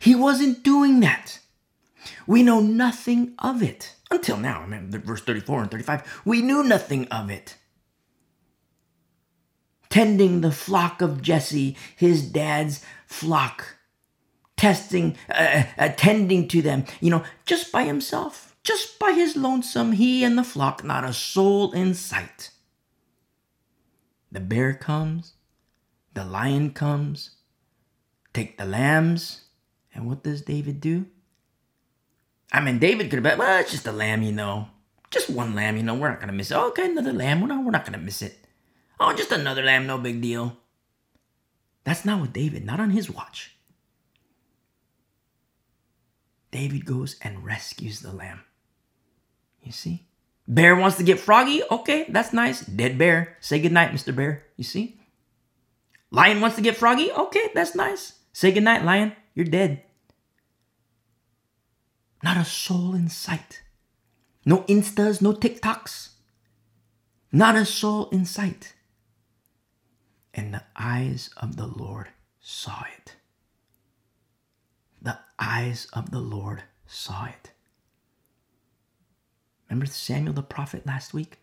He 0.00 0.14
wasn't 0.14 0.64
doing 0.64 1.00
that. 1.00 1.38
We 2.26 2.42
know 2.42 2.60
nothing 2.60 3.34
of 3.38 3.62
it. 3.62 3.94
Until 4.10 4.36
now, 4.36 4.60
I 4.60 4.66
mean, 4.66 4.90
verse 4.90 5.22
34 5.22 5.62
and 5.62 5.70
35, 5.70 6.22
we 6.24 6.42
knew 6.42 6.62
nothing 6.62 7.06
of 7.08 7.30
it. 7.30 7.56
Tending 9.88 10.40
the 10.40 10.52
flock 10.52 11.00
of 11.00 11.22
Jesse, 11.22 11.76
his 11.96 12.28
dad's 12.28 12.84
flock, 13.06 13.73
testing, 14.56 15.16
uh, 15.28 15.64
attending 15.78 16.48
to 16.48 16.62
them, 16.62 16.84
you 17.00 17.10
know, 17.10 17.24
just 17.44 17.72
by 17.72 17.84
himself 17.84 18.54
just 18.64 18.98
by 18.98 19.12
his 19.12 19.36
lonesome, 19.36 19.92
he 19.92 20.24
and 20.24 20.36
the 20.36 20.42
flock, 20.42 20.82
not 20.82 21.04
a 21.04 21.12
soul 21.12 21.70
in 21.72 21.94
sight. 21.94 22.50
The 24.32 24.40
bear 24.40 24.72
comes, 24.72 25.34
the 26.14 26.24
lion 26.24 26.72
comes, 26.72 27.36
take 28.32 28.56
the 28.56 28.64
lambs, 28.64 29.42
and 29.94 30.08
what 30.08 30.24
does 30.24 30.42
David 30.42 30.80
do? 30.80 31.06
I 32.50 32.60
mean, 32.60 32.78
David 32.78 33.10
could 33.10 33.18
have 33.18 33.22
been, 33.22 33.38
well, 33.38 33.60
it's 33.60 33.70
just 33.70 33.86
a 33.86 33.92
lamb, 33.92 34.22
you 34.22 34.32
know. 34.32 34.68
Just 35.10 35.30
one 35.30 35.54
lamb, 35.54 35.76
you 35.76 35.82
know, 35.82 35.94
we're 35.94 36.08
not 36.08 36.18
going 36.18 36.28
to 36.28 36.34
miss 36.34 36.50
it. 36.50 36.56
okay, 36.56 36.86
another 36.86 37.12
lamb, 37.12 37.40
we're 37.40 37.48
not, 37.48 37.64
we're 37.64 37.70
not 37.70 37.84
going 37.84 37.98
to 37.98 38.04
miss 38.04 38.22
it. 38.22 38.46
Oh, 38.98 39.12
just 39.12 39.30
another 39.30 39.62
lamb, 39.62 39.86
no 39.86 39.98
big 39.98 40.20
deal. 40.22 40.56
That's 41.84 42.04
not 42.04 42.20
what 42.20 42.32
David, 42.32 42.64
not 42.64 42.80
on 42.80 42.90
his 42.90 43.10
watch. 43.10 43.53
David 46.54 46.86
goes 46.86 47.16
and 47.20 47.44
rescues 47.44 47.98
the 47.98 48.12
lamb. 48.12 48.40
You 49.60 49.72
see? 49.72 50.06
Bear 50.46 50.76
wants 50.76 50.96
to 50.98 51.02
get 51.02 51.18
froggy. 51.18 51.64
Okay, 51.68 52.06
that's 52.08 52.32
nice. 52.32 52.60
Dead 52.60 52.96
bear. 52.96 53.36
Say 53.40 53.58
goodnight, 53.58 53.90
Mr. 53.90 54.14
Bear. 54.14 54.44
You 54.56 54.62
see? 54.62 55.00
Lion 56.12 56.40
wants 56.40 56.54
to 56.54 56.62
get 56.62 56.76
froggy. 56.76 57.10
Okay, 57.10 57.50
that's 57.54 57.74
nice. 57.74 58.20
Say 58.32 58.52
goodnight, 58.52 58.84
lion. 58.84 59.16
You're 59.34 59.50
dead. 59.50 59.82
Not 62.22 62.36
a 62.36 62.44
soul 62.44 62.94
in 62.94 63.08
sight. 63.08 63.62
No 64.46 64.58
Instas, 64.68 65.20
no 65.20 65.32
TikToks. 65.32 66.10
Not 67.32 67.56
a 67.56 67.64
soul 67.64 68.08
in 68.10 68.26
sight. 68.26 68.74
And 70.32 70.54
the 70.54 70.62
eyes 70.76 71.30
of 71.36 71.56
the 71.56 71.66
Lord 71.66 72.10
saw 72.38 72.84
it. 72.96 73.16
The 75.04 75.18
eyes 75.38 75.86
of 75.92 76.10
the 76.10 76.18
Lord 76.18 76.64
saw 76.86 77.26
it. 77.26 77.52
Remember 79.68 79.86
Samuel 79.86 80.34
the 80.34 80.42
prophet 80.42 80.86
last 80.86 81.14
week? 81.14 81.38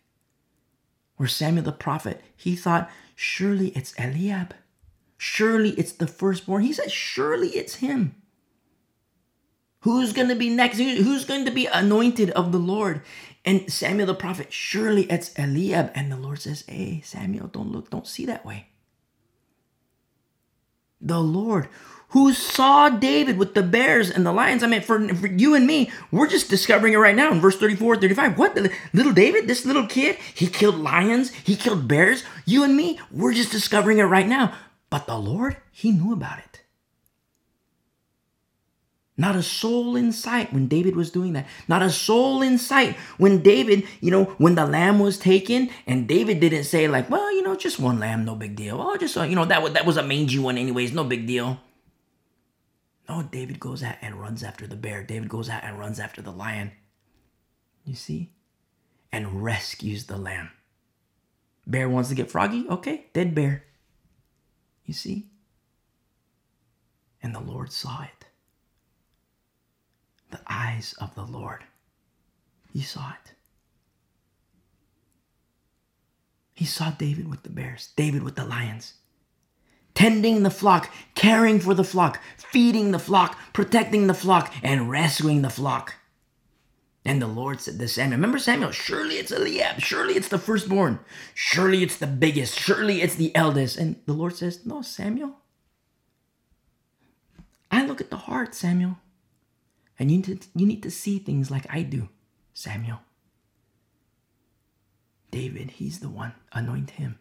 Where 1.16 1.28
Samuel 1.28 1.64
the 1.64 1.72
prophet, 1.72 2.20
he 2.36 2.56
thought, 2.56 2.90
surely 3.14 3.68
it's 3.68 3.94
Eliab. 3.98 4.54
Surely 5.16 5.70
it's 5.70 5.92
the 5.92 6.08
firstborn. 6.08 6.64
He 6.64 6.72
said, 6.72 6.90
surely 6.90 7.50
it's 7.50 7.76
him. 7.76 8.16
Who's 9.82 10.12
going 10.12 10.28
to 10.28 10.34
be 10.34 10.48
next? 10.48 10.78
Who's 10.78 11.24
going 11.24 11.44
to 11.44 11.50
be 11.50 11.66
anointed 11.66 12.30
of 12.30 12.50
the 12.52 12.58
Lord? 12.58 13.02
And 13.44 13.72
Samuel 13.72 14.06
the 14.06 14.14
prophet, 14.14 14.52
surely 14.52 15.04
it's 15.04 15.36
Eliab. 15.38 15.92
And 15.94 16.10
the 16.10 16.16
Lord 16.16 16.40
says, 16.40 16.64
hey, 16.68 17.00
Samuel, 17.04 17.48
don't 17.48 17.70
look, 17.70 17.90
don't 17.90 18.06
see 18.06 18.26
that 18.26 18.44
way. 18.44 18.68
The 21.00 21.20
Lord 21.20 21.68
who 22.12 22.32
saw 22.32 22.88
David 22.88 23.38
with 23.38 23.54
the 23.54 23.62
bears 23.62 24.10
and 24.10 24.24
the 24.24 24.32
lions. 24.32 24.62
I 24.62 24.66
mean, 24.66 24.82
for, 24.82 25.08
for 25.14 25.26
you 25.26 25.54
and 25.54 25.66
me, 25.66 25.90
we're 26.10 26.28
just 26.28 26.50
discovering 26.50 26.92
it 26.92 26.98
right 26.98 27.16
now 27.16 27.32
in 27.32 27.40
verse 27.40 27.56
34 27.56 27.96
35. 27.96 28.38
What? 28.38 28.56
Little 28.92 29.12
David, 29.12 29.48
this 29.48 29.64
little 29.64 29.86
kid, 29.86 30.16
he 30.34 30.46
killed 30.46 30.78
lions, 30.78 31.30
he 31.30 31.56
killed 31.56 31.88
bears. 31.88 32.22
You 32.44 32.64
and 32.64 32.76
me, 32.76 33.00
we're 33.10 33.34
just 33.34 33.50
discovering 33.50 33.98
it 33.98 34.04
right 34.04 34.28
now. 34.28 34.54
But 34.90 35.06
the 35.06 35.16
Lord, 35.16 35.56
he 35.70 35.90
knew 35.90 36.12
about 36.12 36.38
it. 36.38 36.60
Not 39.16 39.36
a 39.36 39.42
soul 39.42 39.96
in 39.96 40.12
sight 40.12 40.52
when 40.52 40.68
David 40.68 40.96
was 40.96 41.10
doing 41.10 41.32
that. 41.34 41.46
Not 41.68 41.82
a 41.82 41.90
soul 41.90 42.42
in 42.42 42.58
sight 42.58 42.96
when 43.18 43.42
David, 43.42 43.86
you 44.00 44.10
know, 44.10 44.24
when 44.36 44.54
the 44.54 44.66
lamb 44.66 44.98
was 44.98 45.18
taken, 45.18 45.70
and 45.86 46.08
David 46.08 46.40
didn't 46.40 46.64
say 46.64 46.88
like, 46.88 47.08
well, 47.08 47.32
you 47.32 47.42
know, 47.42 47.54
just 47.54 47.78
one 47.78 48.00
lamb, 48.00 48.24
no 48.24 48.34
big 48.34 48.56
deal. 48.56 48.80
Oh, 48.80 48.96
just 48.96 49.16
uh, 49.16 49.22
you 49.22 49.36
know, 49.36 49.44
that 49.44 49.74
that 49.74 49.86
was 49.86 49.96
a 49.96 50.02
mangy 50.02 50.38
one, 50.38 50.58
anyways, 50.58 50.92
no 50.92 51.04
big 51.04 51.26
deal. 51.26 51.60
Oh, 53.08 53.22
David 53.22 53.58
goes 53.60 53.82
out 53.82 53.96
and 54.00 54.20
runs 54.20 54.42
after 54.42 54.66
the 54.66 54.76
bear. 54.76 55.02
David 55.02 55.28
goes 55.28 55.48
out 55.48 55.64
and 55.64 55.78
runs 55.78 55.98
after 55.98 56.22
the 56.22 56.30
lion. 56.30 56.72
You 57.84 57.94
see? 57.94 58.30
And 59.10 59.42
rescues 59.42 60.06
the 60.06 60.16
lamb. 60.16 60.50
Bear 61.66 61.88
wants 61.88 62.08
to 62.08 62.14
get 62.14 62.30
froggy? 62.30 62.66
Okay, 62.68 63.06
dead 63.12 63.34
bear. 63.34 63.64
You 64.84 64.94
see? 64.94 65.26
And 67.22 67.34
the 67.34 67.40
Lord 67.40 67.72
saw 67.72 68.02
it. 68.02 68.26
The 70.30 70.40
eyes 70.46 70.94
of 70.98 71.14
the 71.14 71.24
Lord. 71.24 71.64
He 72.72 72.80
saw 72.80 73.10
it. 73.10 73.32
He 76.54 76.64
saw 76.64 76.90
David 76.90 77.28
with 77.28 77.42
the 77.42 77.50
bears, 77.50 77.90
David 77.96 78.22
with 78.22 78.36
the 78.36 78.44
lions 78.44 78.94
tending 79.94 80.42
the 80.42 80.50
flock, 80.50 80.92
caring 81.14 81.60
for 81.60 81.74
the 81.74 81.84
flock, 81.84 82.20
feeding 82.36 82.90
the 82.90 82.98
flock, 82.98 83.38
protecting 83.52 84.06
the 84.06 84.14
flock, 84.14 84.52
and 84.62 84.90
rescuing 84.90 85.42
the 85.42 85.50
flock. 85.50 85.94
And 87.04 87.20
the 87.20 87.26
Lord 87.26 87.60
said 87.60 87.78
to 87.78 87.88
Samuel, 87.88 88.18
remember 88.18 88.38
Samuel, 88.38 88.70
surely 88.70 89.16
it's 89.16 89.32
Eliab, 89.32 89.80
surely 89.80 90.14
it's 90.14 90.28
the 90.28 90.38
firstborn, 90.38 91.00
surely 91.34 91.82
it's 91.82 91.96
the 91.96 92.06
biggest, 92.06 92.58
surely 92.58 93.02
it's 93.02 93.16
the 93.16 93.34
eldest. 93.34 93.76
And 93.76 93.96
the 94.06 94.12
Lord 94.12 94.36
says, 94.36 94.64
no, 94.64 94.82
Samuel. 94.82 95.32
I 97.72 97.84
look 97.84 98.00
at 98.00 98.10
the 98.10 98.16
heart, 98.16 98.54
Samuel. 98.54 98.98
And 99.98 100.10
you 100.10 100.18
need 100.18 100.42
to, 100.42 100.48
you 100.54 100.66
need 100.66 100.82
to 100.84 100.90
see 100.90 101.18
things 101.18 101.50
like 101.50 101.66
I 101.68 101.82
do, 101.82 102.08
Samuel. 102.54 103.00
David, 105.30 105.72
he's 105.72 106.00
the 106.00 106.08
one, 106.10 106.34
anoint 106.52 106.90
him. 106.90 107.18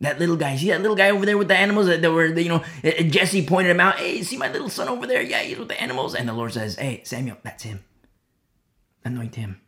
That 0.00 0.18
little 0.18 0.36
guy, 0.36 0.56
see 0.56 0.68
that 0.68 0.82
little 0.82 0.96
guy 0.96 1.10
over 1.10 1.24
there 1.24 1.38
with 1.38 1.48
the 1.48 1.56
animals 1.56 1.86
that, 1.86 2.02
were, 2.12 2.26
you 2.26 2.50
know, 2.50 2.62
eh, 2.84 2.92
eh, 2.98 3.02
Jesse 3.04 3.46
pointed 3.46 3.70
him 3.70 3.80
out. 3.80 3.96
Hey, 3.96 4.22
see 4.22 4.36
my 4.36 4.52
little 4.52 4.68
son 4.68 4.88
over 4.88 5.06
there? 5.06 5.22
Yeah, 5.22 5.40
he's 5.40 5.58
with 5.58 5.68
the 5.68 5.80
animals. 5.80 6.14
And 6.14 6.28
the 6.28 6.34
Lord 6.34 6.52
says, 6.52 6.76
Hey, 6.76 7.00
Samuel, 7.04 7.38
that's 7.42 7.62
him. 7.62 7.82
Anoint 9.04 9.36
him. 9.36 9.60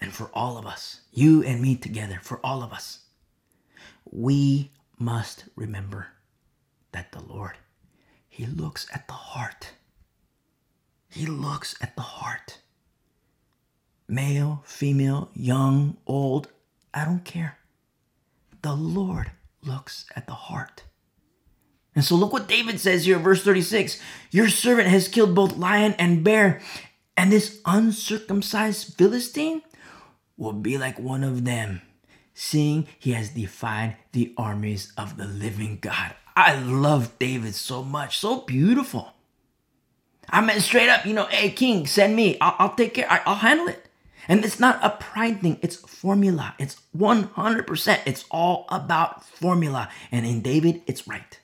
And 0.00 0.12
for 0.12 0.30
all 0.34 0.58
of 0.58 0.66
us, 0.66 1.02
you 1.12 1.42
and 1.42 1.60
me 1.60 1.76
together, 1.76 2.18
for 2.22 2.40
all 2.44 2.62
of 2.62 2.72
us, 2.72 3.00
we 4.10 4.70
must 4.98 5.44
remember 5.56 6.08
that 6.92 7.12
the 7.12 7.22
Lord, 7.22 7.56
He 8.28 8.46
looks 8.46 8.86
at 8.92 9.06
the 9.06 9.14
heart. 9.14 9.72
He 11.08 11.26
looks 11.26 11.74
at 11.80 11.96
the 11.96 12.02
heart. 12.02 12.58
Male, 14.08 14.62
female, 14.64 15.30
young, 15.34 15.96
old, 16.06 16.48
I 16.92 17.04
don't 17.04 17.24
care. 17.24 17.59
The 18.62 18.74
Lord 18.74 19.30
looks 19.62 20.06
at 20.14 20.26
the 20.26 20.34
heart. 20.34 20.84
And 21.94 22.04
so 22.04 22.14
look 22.14 22.32
what 22.32 22.48
David 22.48 22.78
says 22.78 23.04
here, 23.04 23.18
verse 23.18 23.42
36 23.42 24.00
Your 24.30 24.48
servant 24.48 24.88
has 24.88 25.08
killed 25.08 25.34
both 25.34 25.56
lion 25.56 25.94
and 25.98 26.22
bear, 26.24 26.60
and 27.16 27.32
this 27.32 27.60
uncircumcised 27.64 28.94
Philistine 28.96 29.62
will 30.36 30.52
be 30.52 30.78
like 30.78 30.98
one 30.98 31.24
of 31.24 31.44
them, 31.44 31.82
seeing 32.32 32.86
he 32.98 33.12
has 33.12 33.30
defied 33.30 33.96
the 34.12 34.32
armies 34.36 34.92
of 34.96 35.16
the 35.16 35.26
living 35.26 35.78
God. 35.80 36.14
I 36.36 36.58
love 36.58 37.18
David 37.18 37.54
so 37.54 37.82
much, 37.82 38.18
so 38.18 38.40
beautiful. 38.42 39.12
I 40.28 40.40
mean, 40.40 40.60
straight 40.60 40.88
up, 40.88 41.04
you 41.04 41.12
know, 41.12 41.26
hey, 41.26 41.50
king, 41.50 41.86
send 41.86 42.14
me. 42.14 42.38
I'll, 42.40 42.54
I'll 42.58 42.74
take 42.74 42.94
care, 42.94 43.10
I, 43.10 43.20
I'll 43.26 43.34
handle 43.34 43.68
it. 43.68 43.89
And 44.30 44.44
it's 44.44 44.60
not 44.60 44.78
a 44.80 44.90
pride 44.90 45.40
thing, 45.40 45.58
it's 45.60 45.74
formula. 45.74 46.54
It's 46.56 46.80
100%. 46.96 48.00
It's 48.06 48.24
all 48.30 48.64
about 48.68 49.24
formula. 49.24 49.88
And 50.12 50.24
in 50.24 50.40
David, 50.40 50.82
it's 50.86 51.08
right. 51.08 51.40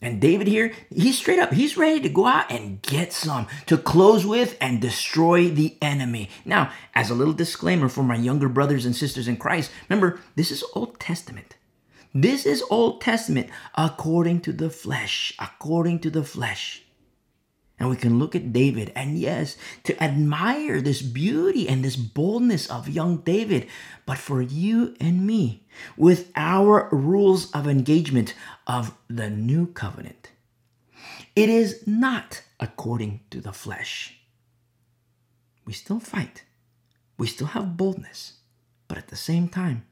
And 0.00 0.22
David 0.22 0.46
here, 0.46 0.72
he's 0.88 1.18
straight 1.18 1.38
up, 1.38 1.52
he's 1.52 1.76
ready 1.76 2.00
to 2.00 2.08
go 2.08 2.24
out 2.24 2.50
and 2.50 2.80
get 2.80 3.12
some 3.12 3.46
to 3.66 3.76
close 3.76 4.24
with 4.24 4.56
and 4.58 4.80
destroy 4.80 5.50
the 5.50 5.76
enemy. 5.82 6.30
Now, 6.46 6.72
as 6.94 7.10
a 7.10 7.14
little 7.14 7.34
disclaimer 7.34 7.90
for 7.90 8.02
my 8.02 8.16
younger 8.16 8.48
brothers 8.48 8.86
and 8.86 8.96
sisters 8.96 9.28
in 9.28 9.36
Christ, 9.36 9.70
remember, 9.90 10.18
this 10.34 10.50
is 10.50 10.64
Old 10.74 10.98
Testament. 10.98 11.56
This 12.14 12.46
is 12.46 12.64
Old 12.70 13.02
Testament 13.02 13.50
according 13.74 14.40
to 14.40 14.52
the 14.52 14.70
flesh, 14.70 15.34
according 15.38 15.98
to 16.00 16.10
the 16.10 16.24
flesh. 16.24 16.81
And 17.82 17.90
we 17.90 17.96
can 17.96 18.20
look 18.20 18.36
at 18.36 18.52
David 18.52 18.92
and 18.94 19.18
yes, 19.18 19.56
to 19.82 20.00
admire 20.00 20.80
this 20.80 21.02
beauty 21.02 21.68
and 21.68 21.84
this 21.84 21.96
boldness 21.96 22.70
of 22.70 22.88
young 22.88 23.16
David. 23.16 23.66
But 24.06 24.18
for 24.18 24.40
you 24.40 24.94
and 25.00 25.26
me, 25.26 25.66
with 25.96 26.30
our 26.36 26.88
rules 26.92 27.50
of 27.50 27.66
engagement 27.66 28.34
of 28.68 28.96
the 29.08 29.28
new 29.28 29.66
covenant, 29.66 30.30
it 31.34 31.48
is 31.48 31.84
not 31.84 32.42
according 32.60 33.22
to 33.30 33.40
the 33.40 33.52
flesh. 33.52 34.16
We 35.64 35.72
still 35.72 35.98
fight, 35.98 36.44
we 37.18 37.26
still 37.26 37.48
have 37.48 37.76
boldness, 37.76 38.34
but 38.86 38.96
at 38.96 39.08
the 39.08 39.16
same 39.16 39.48
time, 39.48 39.86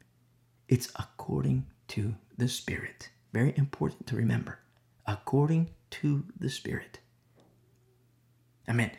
it's 0.69 0.93
according 0.95 1.67
to 1.89 2.15
the 2.39 2.47
Spirit. 2.47 3.09
Very 3.33 3.53
important 3.57 4.07
to 4.07 4.15
remember. 4.15 4.61
According 5.09 5.71
to 5.91 6.25
the 6.39 6.51
Spirit. 6.51 7.01
Amen. 8.71 8.93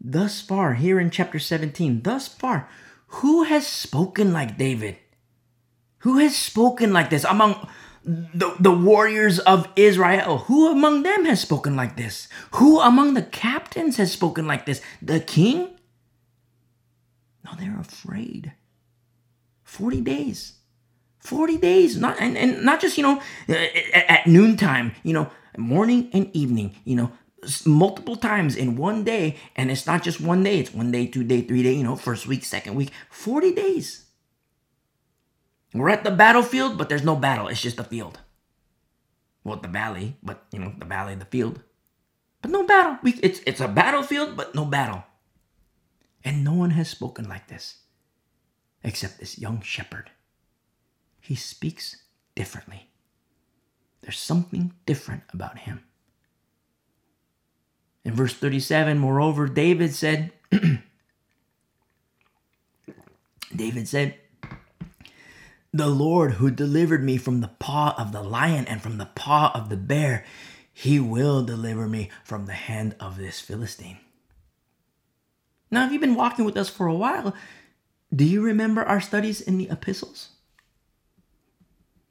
Thus 0.00 0.40
far, 0.40 0.74
here 0.74 0.98
in 0.98 1.10
chapter 1.10 1.38
17, 1.38 2.00
thus 2.02 2.26
far, 2.26 2.68
who 3.18 3.42
has 3.42 3.66
spoken 3.66 4.32
like 4.32 4.56
David? 4.56 4.96
Who 5.98 6.16
has 6.18 6.34
spoken 6.34 6.92
like 6.92 7.10
this 7.10 7.24
among 7.24 7.68
the, 8.02 8.56
the 8.58 8.72
warriors 8.72 9.38
of 9.40 9.68
Israel? 9.76 10.38
Who 10.48 10.70
among 10.72 11.02
them 11.02 11.26
has 11.26 11.40
spoken 11.42 11.76
like 11.76 11.98
this? 11.98 12.28
Who 12.52 12.80
among 12.80 13.12
the 13.12 13.22
captains 13.22 13.98
has 13.98 14.10
spoken 14.10 14.46
like 14.46 14.64
this? 14.64 14.80
The 15.02 15.20
king? 15.20 15.68
No, 17.44 17.52
they're 17.58 17.78
afraid. 17.78 18.52
40 19.64 20.00
days. 20.00 20.54
40 21.18 21.58
days. 21.58 21.98
Not 21.98 22.18
and, 22.18 22.38
and 22.38 22.64
not 22.64 22.80
just, 22.80 22.96
you 22.96 23.02
know, 23.02 23.20
at, 23.46 24.10
at 24.10 24.26
noontime, 24.26 24.94
you 25.02 25.12
know, 25.12 25.30
morning 25.58 26.08
and 26.14 26.34
evening, 26.34 26.76
you 26.84 26.96
know, 26.96 27.12
multiple 27.66 28.16
times 28.16 28.56
in 28.56 28.76
one 28.76 29.04
day 29.04 29.36
and 29.56 29.70
it's 29.70 29.86
not 29.86 30.02
just 30.02 30.20
one 30.20 30.42
day 30.42 30.60
it's 30.60 30.74
one 30.74 30.90
day 30.90 31.06
two 31.06 31.24
day 31.24 31.40
three 31.40 31.62
day 31.62 31.72
you 31.72 31.82
know 31.82 31.96
first 31.96 32.26
week 32.26 32.44
second 32.44 32.74
week 32.74 32.90
40 33.10 33.52
days. 33.54 34.06
We're 35.72 35.90
at 35.90 36.04
the 36.04 36.10
battlefield 36.10 36.76
but 36.76 36.88
there's 36.88 37.04
no 37.04 37.16
battle 37.16 37.48
it's 37.48 37.62
just 37.62 37.78
a 37.78 37.84
field. 37.84 38.20
Well 39.44 39.56
the 39.56 39.68
valley 39.68 40.16
but 40.22 40.44
you 40.52 40.58
know 40.58 40.74
the 40.78 40.84
valley 40.84 41.14
the 41.14 41.24
field. 41.24 41.60
But 42.42 42.50
no 42.50 42.64
battle. 42.64 42.98
We, 43.02 43.14
it's, 43.22 43.40
it's 43.46 43.60
a 43.60 43.68
battlefield 43.68 44.36
but 44.36 44.54
no 44.54 44.64
battle. 44.64 45.04
And 46.24 46.44
no 46.44 46.54
one 46.54 46.70
has 46.70 46.88
spoken 46.88 47.28
like 47.28 47.48
this 47.48 47.78
except 48.82 49.18
this 49.20 49.38
young 49.38 49.60
shepherd. 49.60 50.10
He 51.20 51.34
speaks 51.34 52.04
differently. 52.34 52.90
There's 54.02 54.18
something 54.18 54.72
different 54.86 55.24
about 55.32 55.58
him 55.58 55.84
in 58.04 58.14
verse 58.14 58.34
37, 58.34 58.98
moreover, 58.98 59.46
David 59.46 59.94
said, 59.94 60.32
David 63.54 63.88
said, 63.88 64.14
The 65.72 65.88
Lord 65.88 66.32
who 66.34 66.50
delivered 66.50 67.04
me 67.04 67.18
from 67.18 67.40
the 67.40 67.52
paw 67.58 67.94
of 67.98 68.12
the 68.12 68.22
lion 68.22 68.66
and 68.66 68.80
from 68.82 68.98
the 68.98 69.10
paw 69.14 69.52
of 69.54 69.68
the 69.68 69.76
bear, 69.76 70.24
he 70.72 70.98
will 70.98 71.44
deliver 71.44 71.86
me 71.86 72.10
from 72.24 72.46
the 72.46 72.52
hand 72.52 72.96
of 72.98 73.18
this 73.18 73.40
Philistine. 73.40 73.98
Now, 75.70 75.84
if 75.84 75.92
you've 75.92 76.00
been 76.00 76.14
walking 76.14 76.44
with 76.44 76.56
us 76.56 76.70
for 76.70 76.86
a 76.86 76.94
while, 76.94 77.34
do 78.14 78.24
you 78.24 78.40
remember 78.42 78.82
our 78.82 79.00
studies 79.00 79.40
in 79.40 79.58
the 79.58 79.68
epistles? 79.70 80.30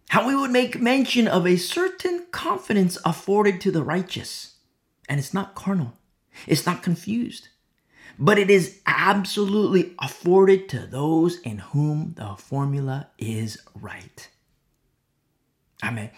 How 0.09 0.27
we 0.27 0.35
would 0.35 0.51
make 0.51 0.79
mention 0.79 1.27
of 1.27 1.45
a 1.45 1.57
certain 1.57 2.27
confidence 2.31 2.97
afforded 3.03 3.59
to 3.61 3.71
the 3.71 3.83
righteous 3.83 4.58
and 5.09 5.19
it's 5.19 5.33
not 5.33 5.55
carnal, 5.55 5.93
it's 6.47 6.65
not 6.65 6.83
confused, 6.83 7.49
but 8.17 8.37
it 8.37 8.49
is 8.49 8.79
absolutely 8.85 9.95
afforded 9.99 10.69
to 10.69 10.85
those 10.85 11.39
in 11.39 11.57
whom 11.57 12.13
the 12.15 12.35
formula 12.37 13.09
is 13.17 13.57
right. 13.73 14.29
I 15.81 15.91
mean, 15.91 16.11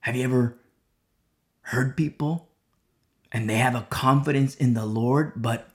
have 0.00 0.16
you 0.16 0.24
ever 0.24 0.58
heard 1.62 1.96
people 1.96 2.48
and 3.30 3.48
they 3.48 3.56
have 3.56 3.74
a 3.74 3.86
confidence 3.88 4.54
in 4.56 4.74
the 4.74 4.84
Lord, 4.84 5.32
but 5.36 5.68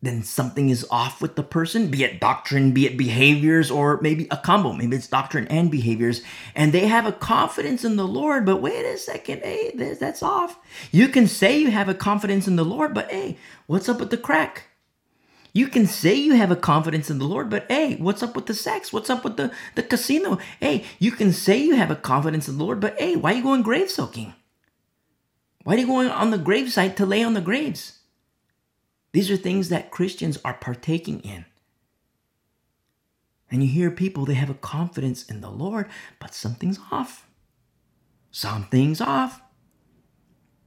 then 0.00 0.22
something 0.22 0.70
is 0.70 0.86
off 0.90 1.20
with 1.20 1.34
the 1.34 1.42
person, 1.42 1.90
be 1.90 2.04
it 2.04 2.20
doctrine, 2.20 2.72
be 2.72 2.86
it 2.86 2.96
behaviors, 2.96 3.68
or 3.68 4.00
maybe 4.00 4.28
a 4.30 4.36
combo. 4.36 4.72
Maybe 4.72 4.96
it's 4.96 5.08
doctrine 5.08 5.48
and 5.48 5.70
behaviors. 5.70 6.22
And 6.54 6.72
they 6.72 6.86
have 6.86 7.04
a 7.04 7.12
confidence 7.12 7.84
in 7.84 7.96
the 7.96 8.06
Lord, 8.06 8.46
but 8.46 8.62
wait 8.62 8.84
a 8.84 8.96
second, 8.96 9.42
hey, 9.42 9.72
that's 9.74 10.22
off. 10.22 10.56
You 10.92 11.08
can 11.08 11.26
say 11.26 11.58
you 11.58 11.72
have 11.72 11.88
a 11.88 11.94
confidence 11.94 12.46
in 12.46 12.54
the 12.54 12.64
Lord, 12.64 12.94
but 12.94 13.10
hey, 13.10 13.38
what's 13.66 13.88
up 13.88 13.98
with 13.98 14.10
the 14.10 14.16
crack? 14.16 14.64
You 15.52 15.66
can 15.66 15.86
say 15.86 16.14
you 16.14 16.34
have 16.34 16.52
a 16.52 16.56
confidence 16.56 17.10
in 17.10 17.18
the 17.18 17.24
Lord, 17.24 17.50
but 17.50 17.66
hey, 17.68 17.96
what's 17.96 18.22
up 18.22 18.36
with 18.36 18.46
the 18.46 18.54
sex? 18.54 18.92
What's 18.92 19.10
up 19.10 19.24
with 19.24 19.36
the, 19.36 19.50
the 19.74 19.82
casino? 19.82 20.38
Hey, 20.60 20.84
you 21.00 21.10
can 21.10 21.32
say 21.32 21.58
you 21.58 21.74
have 21.74 21.90
a 21.90 21.96
confidence 21.96 22.48
in 22.48 22.58
the 22.58 22.64
Lord, 22.64 22.78
but 22.78 23.00
hey, 23.00 23.16
why 23.16 23.32
are 23.32 23.36
you 23.36 23.42
going 23.42 23.62
grave 23.62 23.90
soaking? 23.90 24.34
Why 25.64 25.74
are 25.74 25.78
you 25.78 25.86
going 25.86 26.08
on 26.08 26.30
the 26.30 26.38
gravesite 26.38 26.94
to 26.96 27.06
lay 27.06 27.24
on 27.24 27.34
the 27.34 27.40
graves? 27.40 27.97
These 29.12 29.30
are 29.30 29.36
things 29.36 29.68
that 29.68 29.90
Christians 29.90 30.38
are 30.44 30.54
partaking 30.54 31.20
in. 31.20 31.44
And 33.50 33.62
you 33.62 33.68
hear 33.68 33.90
people, 33.90 34.24
they 34.24 34.34
have 34.34 34.50
a 34.50 34.54
confidence 34.54 35.24
in 35.24 35.40
the 35.40 35.50
Lord, 35.50 35.88
but 36.18 36.34
something's 36.34 36.78
off. 36.90 37.26
Something's 38.30 39.00
off. 39.00 39.40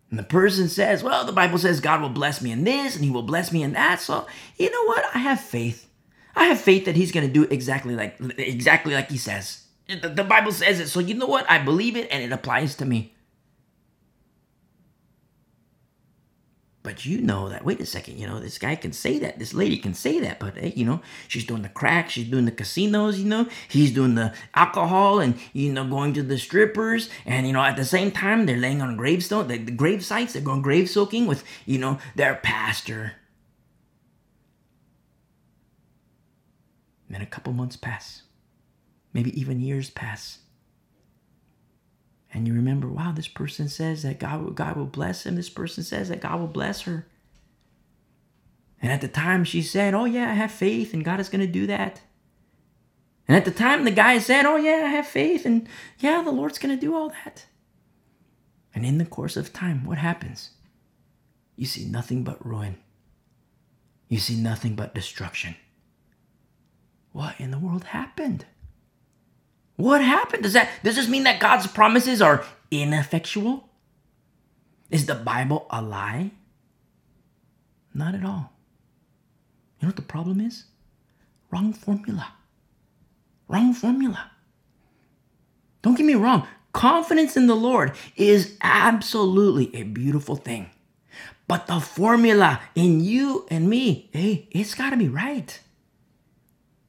And 0.09 0.19
the 0.19 0.23
person 0.23 0.67
says, 0.67 1.03
Well, 1.03 1.25
the 1.25 1.31
Bible 1.31 1.57
says 1.57 1.79
God 1.79 2.01
will 2.01 2.09
bless 2.09 2.41
me 2.41 2.51
in 2.51 2.63
this 2.63 2.95
and 2.95 3.05
He 3.05 3.11
will 3.11 3.23
bless 3.23 3.51
me 3.51 3.63
in 3.63 3.73
that. 3.73 4.01
So, 4.01 4.27
you 4.57 4.69
know 4.69 4.83
what? 4.85 5.05
I 5.15 5.19
have 5.19 5.39
faith. 5.39 5.87
I 6.35 6.45
have 6.45 6.59
faith 6.59 6.85
that 6.85 6.95
He's 6.95 7.11
going 7.11 7.25
to 7.25 7.31
do 7.31 7.43
exactly 7.43 7.95
like 7.95 8.17
exactly 8.37 8.93
like 8.93 9.09
He 9.09 9.17
says. 9.17 9.63
The 9.87 10.23
Bible 10.23 10.51
says 10.51 10.79
it. 10.79 10.89
So, 10.89 10.99
you 10.99 11.13
know 11.13 11.27
what? 11.27 11.49
I 11.49 11.59
believe 11.59 11.95
it 11.95 12.09
and 12.11 12.23
it 12.23 12.31
applies 12.31 12.75
to 12.75 12.85
me. 12.85 13.15
But 16.83 17.05
you 17.05 17.21
know 17.21 17.47
that, 17.49 17.63
wait 17.63 17.79
a 17.79 17.85
second, 17.85 18.17
you 18.17 18.25
know, 18.25 18.39
this 18.39 18.57
guy 18.57 18.75
can 18.75 18.91
say 18.91 19.19
that, 19.19 19.37
this 19.37 19.53
lady 19.53 19.77
can 19.77 19.93
say 19.93 20.19
that, 20.21 20.39
but 20.39 20.57
hey, 20.57 20.73
you 20.75 20.83
know, 20.83 21.01
she's 21.27 21.45
doing 21.45 21.61
the 21.61 21.69
crack, 21.69 22.09
she's 22.09 22.27
doing 22.27 22.45
the 22.45 22.51
casinos, 22.51 23.19
you 23.19 23.25
know, 23.25 23.47
he's 23.69 23.91
doing 23.91 24.15
the 24.15 24.33
alcohol 24.55 25.19
and, 25.19 25.35
you 25.53 25.71
know, 25.71 25.87
going 25.87 26.11
to 26.13 26.23
the 26.23 26.39
strippers. 26.39 27.07
And, 27.23 27.45
you 27.45 27.53
know, 27.53 27.61
at 27.61 27.75
the 27.75 27.85
same 27.85 28.09
time, 28.09 28.47
they're 28.47 28.57
laying 28.57 28.81
on 28.81 28.97
gravestone, 28.97 29.47
the, 29.47 29.59
the 29.59 29.71
grave 29.71 30.03
sites, 30.03 30.33
they're 30.33 30.41
going 30.41 30.63
grave 30.63 30.89
soaking 30.89 31.27
with, 31.27 31.43
you 31.67 31.77
know, 31.77 31.99
their 32.15 32.35
pastor. 32.35 33.13
Then 37.11 37.21
a 37.21 37.27
couple 37.27 37.53
months 37.53 37.75
pass, 37.75 38.23
maybe 39.13 39.39
even 39.39 39.59
years 39.59 39.91
pass 39.91 40.39
and 42.33 42.47
you 42.47 42.53
remember, 42.53 42.87
wow, 42.87 43.11
this 43.11 43.27
person 43.27 43.67
says 43.67 44.03
that 44.03 44.19
God 44.19 44.41
will, 44.41 44.51
God 44.51 44.77
will 44.77 44.85
bless 44.85 45.25
him. 45.25 45.35
This 45.35 45.49
person 45.49 45.83
says 45.83 46.09
that 46.09 46.21
God 46.21 46.39
will 46.39 46.47
bless 46.47 46.81
her. 46.81 47.05
And 48.81 48.91
at 48.91 49.01
the 49.01 49.07
time, 49.07 49.43
she 49.43 49.61
said, 49.61 49.93
Oh, 49.93 50.05
yeah, 50.05 50.31
I 50.31 50.33
have 50.33 50.51
faith 50.51 50.93
and 50.93 51.05
God 51.05 51.19
is 51.19 51.29
going 51.29 51.45
to 51.45 51.51
do 51.51 51.67
that. 51.67 52.01
And 53.27 53.37
at 53.37 53.45
the 53.45 53.51
time, 53.51 53.83
the 53.83 53.91
guy 53.91 54.17
said, 54.17 54.45
Oh, 54.45 54.55
yeah, 54.55 54.83
I 54.85 54.89
have 54.89 55.07
faith 55.07 55.45
and 55.45 55.67
yeah, 55.99 56.21
the 56.23 56.31
Lord's 56.31 56.57
going 56.57 56.75
to 56.75 56.79
do 56.79 56.95
all 56.95 57.09
that. 57.09 57.45
And 58.73 58.85
in 58.85 58.97
the 58.97 59.05
course 59.05 59.35
of 59.35 59.53
time, 59.53 59.83
what 59.85 59.97
happens? 59.97 60.51
You 61.55 61.65
see 61.65 61.85
nothing 61.85 62.23
but 62.23 62.43
ruin. 62.45 62.77
You 64.07 64.19
see 64.19 64.35
nothing 64.35 64.75
but 64.75 64.95
destruction. 64.95 65.55
What 67.11 67.39
in 67.39 67.51
the 67.51 67.59
world 67.59 67.83
happened? 67.83 68.45
What 69.81 70.03
happened? 70.03 70.43
Does 70.43 70.53
that 70.53 70.69
does 70.83 70.95
this 70.95 71.07
mean 71.07 71.23
that 71.23 71.39
God's 71.39 71.65
promises 71.65 72.21
are 72.21 72.45
ineffectual? 72.69 73.67
Is 74.91 75.07
the 75.07 75.15
Bible 75.15 75.65
a 75.71 75.81
lie? 75.81 76.29
Not 77.91 78.13
at 78.13 78.23
all. 78.23 78.53
You 79.79 79.87
know 79.87 79.89
what 79.89 79.95
the 79.95 80.03
problem 80.03 80.39
is? 80.39 80.65
Wrong 81.49 81.73
formula. 81.73 82.31
Wrong 83.47 83.73
formula. 83.73 84.29
Don't 85.81 85.97
get 85.97 86.05
me 86.05 86.13
wrong. 86.13 86.47
Confidence 86.73 87.35
in 87.35 87.47
the 87.47 87.55
Lord 87.55 87.93
is 88.15 88.57
absolutely 88.61 89.75
a 89.75 89.81
beautiful 89.81 90.35
thing. 90.35 90.69
But 91.47 91.65
the 91.65 91.79
formula 91.79 92.61
in 92.75 92.99
you 92.99 93.47
and 93.49 93.67
me, 93.67 94.11
hey, 94.13 94.47
it's 94.51 94.75
got 94.75 94.91
to 94.91 94.97
be 94.97 95.09
right. 95.09 95.59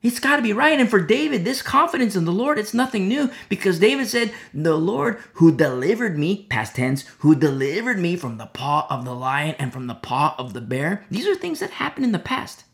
It's 0.02 0.18
got 0.18 0.36
to 0.36 0.42
be 0.42 0.52
right. 0.52 0.80
And 0.80 0.90
for 0.90 1.00
David, 1.00 1.44
this 1.44 1.62
confidence 1.62 2.16
in 2.16 2.24
the 2.24 2.32
Lord, 2.32 2.58
it's 2.58 2.74
nothing 2.74 3.06
new 3.06 3.30
because 3.48 3.78
David 3.78 4.08
said, 4.08 4.32
The 4.52 4.76
Lord 4.76 5.18
who 5.34 5.56
delivered 5.56 6.18
me, 6.18 6.46
past 6.50 6.74
tense, 6.74 7.04
who 7.18 7.36
delivered 7.36 7.98
me 7.98 8.16
from 8.16 8.36
the 8.36 8.46
paw 8.46 8.86
of 8.90 9.04
the 9.04 9.14
lion 9.14 9.54
and 9.58 9.72
from 9.72 9.86
the 9.86 9.94
paw 9.94 10.34
of 10.38 10.54
the 10.54 10.60
bear. 10.60 11.06
These 11.10 11.28
are 11.28 11.36
things 11.36 11.60
that 11.60 11.70
happened 11.70 12.04
in 12.04 12.12
the 12.12 12.18
past. 12.18 12.64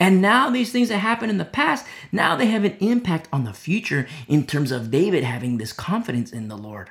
And 0.00 0.22
now 0.22 0.48
these 0.48 0.72
things 0.72 0.88
that 0.88 0.98
happened 0.98 1.30
in 1.30 1.38
the 1.38 1.44
past, 1.44 1.86
now 2.10 2.34
they 2.34 2.46
have 2.46 2.64
an 2.64 2.76
impact 2.80 3.28
on 3.32 3.44
the 3.44 3.52
future 3.52 4.06
in 4.26 4.46
terms 4.46 4.72
of 4.72 4.90
David 4.90 5.22
having 5.22 5.58
this 5.58 5.72
confidence 5.72 6.32
in 6.32 6.48
the 6.48 6.56
Lord. 6.56 6.90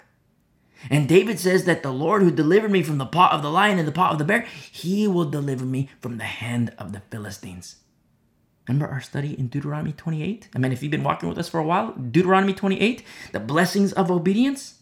And 0.90 1.10
David 1.10 1.40
says 1.40 1.66
that 1.66 1.82
the 1.82 1.92
Lord 1.92 2.22
who 2.22 2.30
delivered 2.30 2.70
me 2.70 2.84
from 2.84 3.00
the 3.00 3.06
paw 3.08 3.30
of 3.32 3.42
the 3.42 3.50
lion 3.50 3.80
and 3.80 3.88
the 3.88 3.92
paw 3.92 4.12
of 4.12 4.20
the 4.20 4.24
bear, 4.24 4.46
he 4.72 5.08
will 5.08 5.26
deliver 5.26 5.66
me 5.66 5.90
from 6.00 6.18
the 6.18 6.26
hand 6.26 6.74
of 6.78 6.94
the 6.94 7.00
Philistines. 7.00 7.78
Remember 8.68 8.88
our 8.88 9.02
study 9.02 9.38
in 9.38 9.48
Deuteronomy 9.48 9.92
28? 9.92 10.50
I 10.56 10.58
mean, 10.58 10.72
if 10.72 10.82
you've 10.82 10.92
been 10.92 11.04
walking 11.04 11.30
with 11.30 11.38
us 11.38 11.50
for 11.50 11.60
a 11.60 11.64
while, 11.64 11.92
Deuteronomy 11.94 12.54
28, 12.54 13.04
the 13.32 13.40
blessings 13.40 13.94
of 13.94 14.10
obedience. 14.10 14.82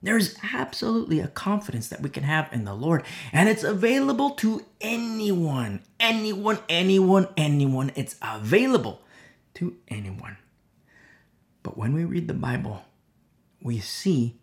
There's 0.00 0.36
absolutely 0.54 1.20
a 1.20 1.28
confidence 1.28 1.88
that 1.88 2.00
we 2.00 2.08
can 2.08 2.22
have 2.22 2.48
in 2.52 2.64
the 2.64 2.74
Lord, 2.74 3.02
and 3.32 3.48
it's 3.48 3.64
available 3.64 4.30
to 4.36 4.64
anyone. 4.80 5.82
Anyone, 5.98 6.60
anyone, 6.68 7.28
anyone. 7.36 7.92
It's 7.96 8.16
available 8.22 9.02
to 9.54 9.76
anyone. 9.88 10.38
But 11.62 11.76
when 11.76 11.92
we 11.92 12.04
read 12.04 12.28
the 12.28 12.34
Bible, 12.34 12.84
we 13.60 13.80
see 13.80 14.38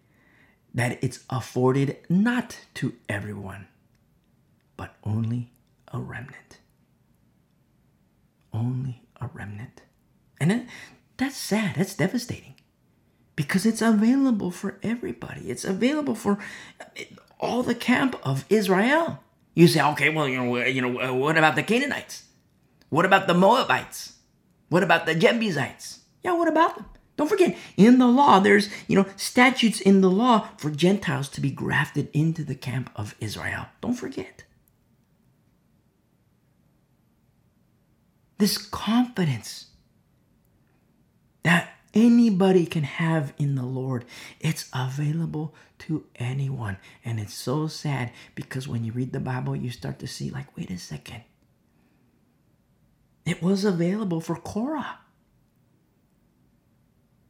that 0.74 1.02
it's 1.02 1.24
afforded 1.30 1.98
not 2.10 2.60
to 2.76 2.94
everyone, 3.08 3.68
but 4.76 4.96
only 5.06 5.52
a 5.88 6.00
remnant 6.00 6.60
only 8.56 9.02
a 9.20 9.30
remnant. 9.34 9.82
And 10.40 10.68
that's 11.18 11.38
sad. 11.38 11.76
That's 11.76 11.96
devastating 11.96 12.56
because 13.36 13.66
it's 13.66 13.82
available 13.82 14.52
for 14.52 14.80
everybody. 14.82 15.50
It's 15.50 15.66
available 15.66 16.16
for 16.16 16.40
all 17.40 17.64
the 17.64 17.76
camp 17.76 18.16
of 18.24 18.46
Israel. 18.50 19.20
You 19.54 19.68
say, 19.68 19.82
okay, 19.82 20.10
well, 20.10 20.28
you 20.28 20.38
know, 20.38 20.58
you 20.58 20.82
know, 20.82 21.00
uh, 21.00 21.14
what 21.14 21.38
about 21.38 21.56
the 21.56 21.64
Canaanites? 21.64 22.24
What 22.90 23.06
about 23.06 23.28
the 23.28 23.34
Moabites? 23.34 24.14
What 24.70 24.84
about 24.84 25.06
the 25.06 25.16
Jebusites? 25.16 26.02
Yeah, 26.24 26.34
what 26.34 26.48
about 26.48 26.76
them? 26.76 26.86
Don't 27.18 27.30
forget, 27.30 27.56
in 27.78 27.98
the 27.98 28.08
law, 28.08 28.40
there's, 28.40 28.70
you 28.88 28.98
know, 28.98 29.06
statutes 29.16 29.80
in 29.80 30.02
the 30.02 30.10
law 30.10 30.50
for 30.58 30.70
Gentiles 30.70 31.30
to 31.30 31.42
be 31.42 31.50
grafted 31.50 32.10
into 32.14 32.44
the 32.44 32.56
camp 32.56 32.90
of 32.96 33.16
Israel. 33.22 33.68
Don't 33.80 33.94
forget. 33.94 34.35
This 38.46 38.60
confidence 38.60 39.70
that 41.42 41.68
anybody 41.96 42.64
can 42.68 42.84
have 42.84 43.34
in 43.40 43.56
the 43.56 43.66
Lord. 43.66 44.06
It's 44.40 44.70
available 44.72 45.56
to 45.80 46.06
anyone. 46.18 46.78
And 47.04 47.20
it's 47.20 47.34
so 47.34 47.66
sad 47.66 48.12
because 48.36 48.68
when 48.68 48.84
you 48.84 48.92
read 48.92 49.14
the 49.14 49.20
Bible, 49.20 49.56
you 49.56 49.72
start 49.72 49.98
to 49.98 50.06
see, 50.06 50.30
like, 50.30 50.56
wait 50.56 50.70
a 50.70 50.78
second. 50.78 51.24
It 53.26 53.42
was 53.42 53.66
available 53.66 54.22
for 54.22 54.36
Korah. 54.36 55.00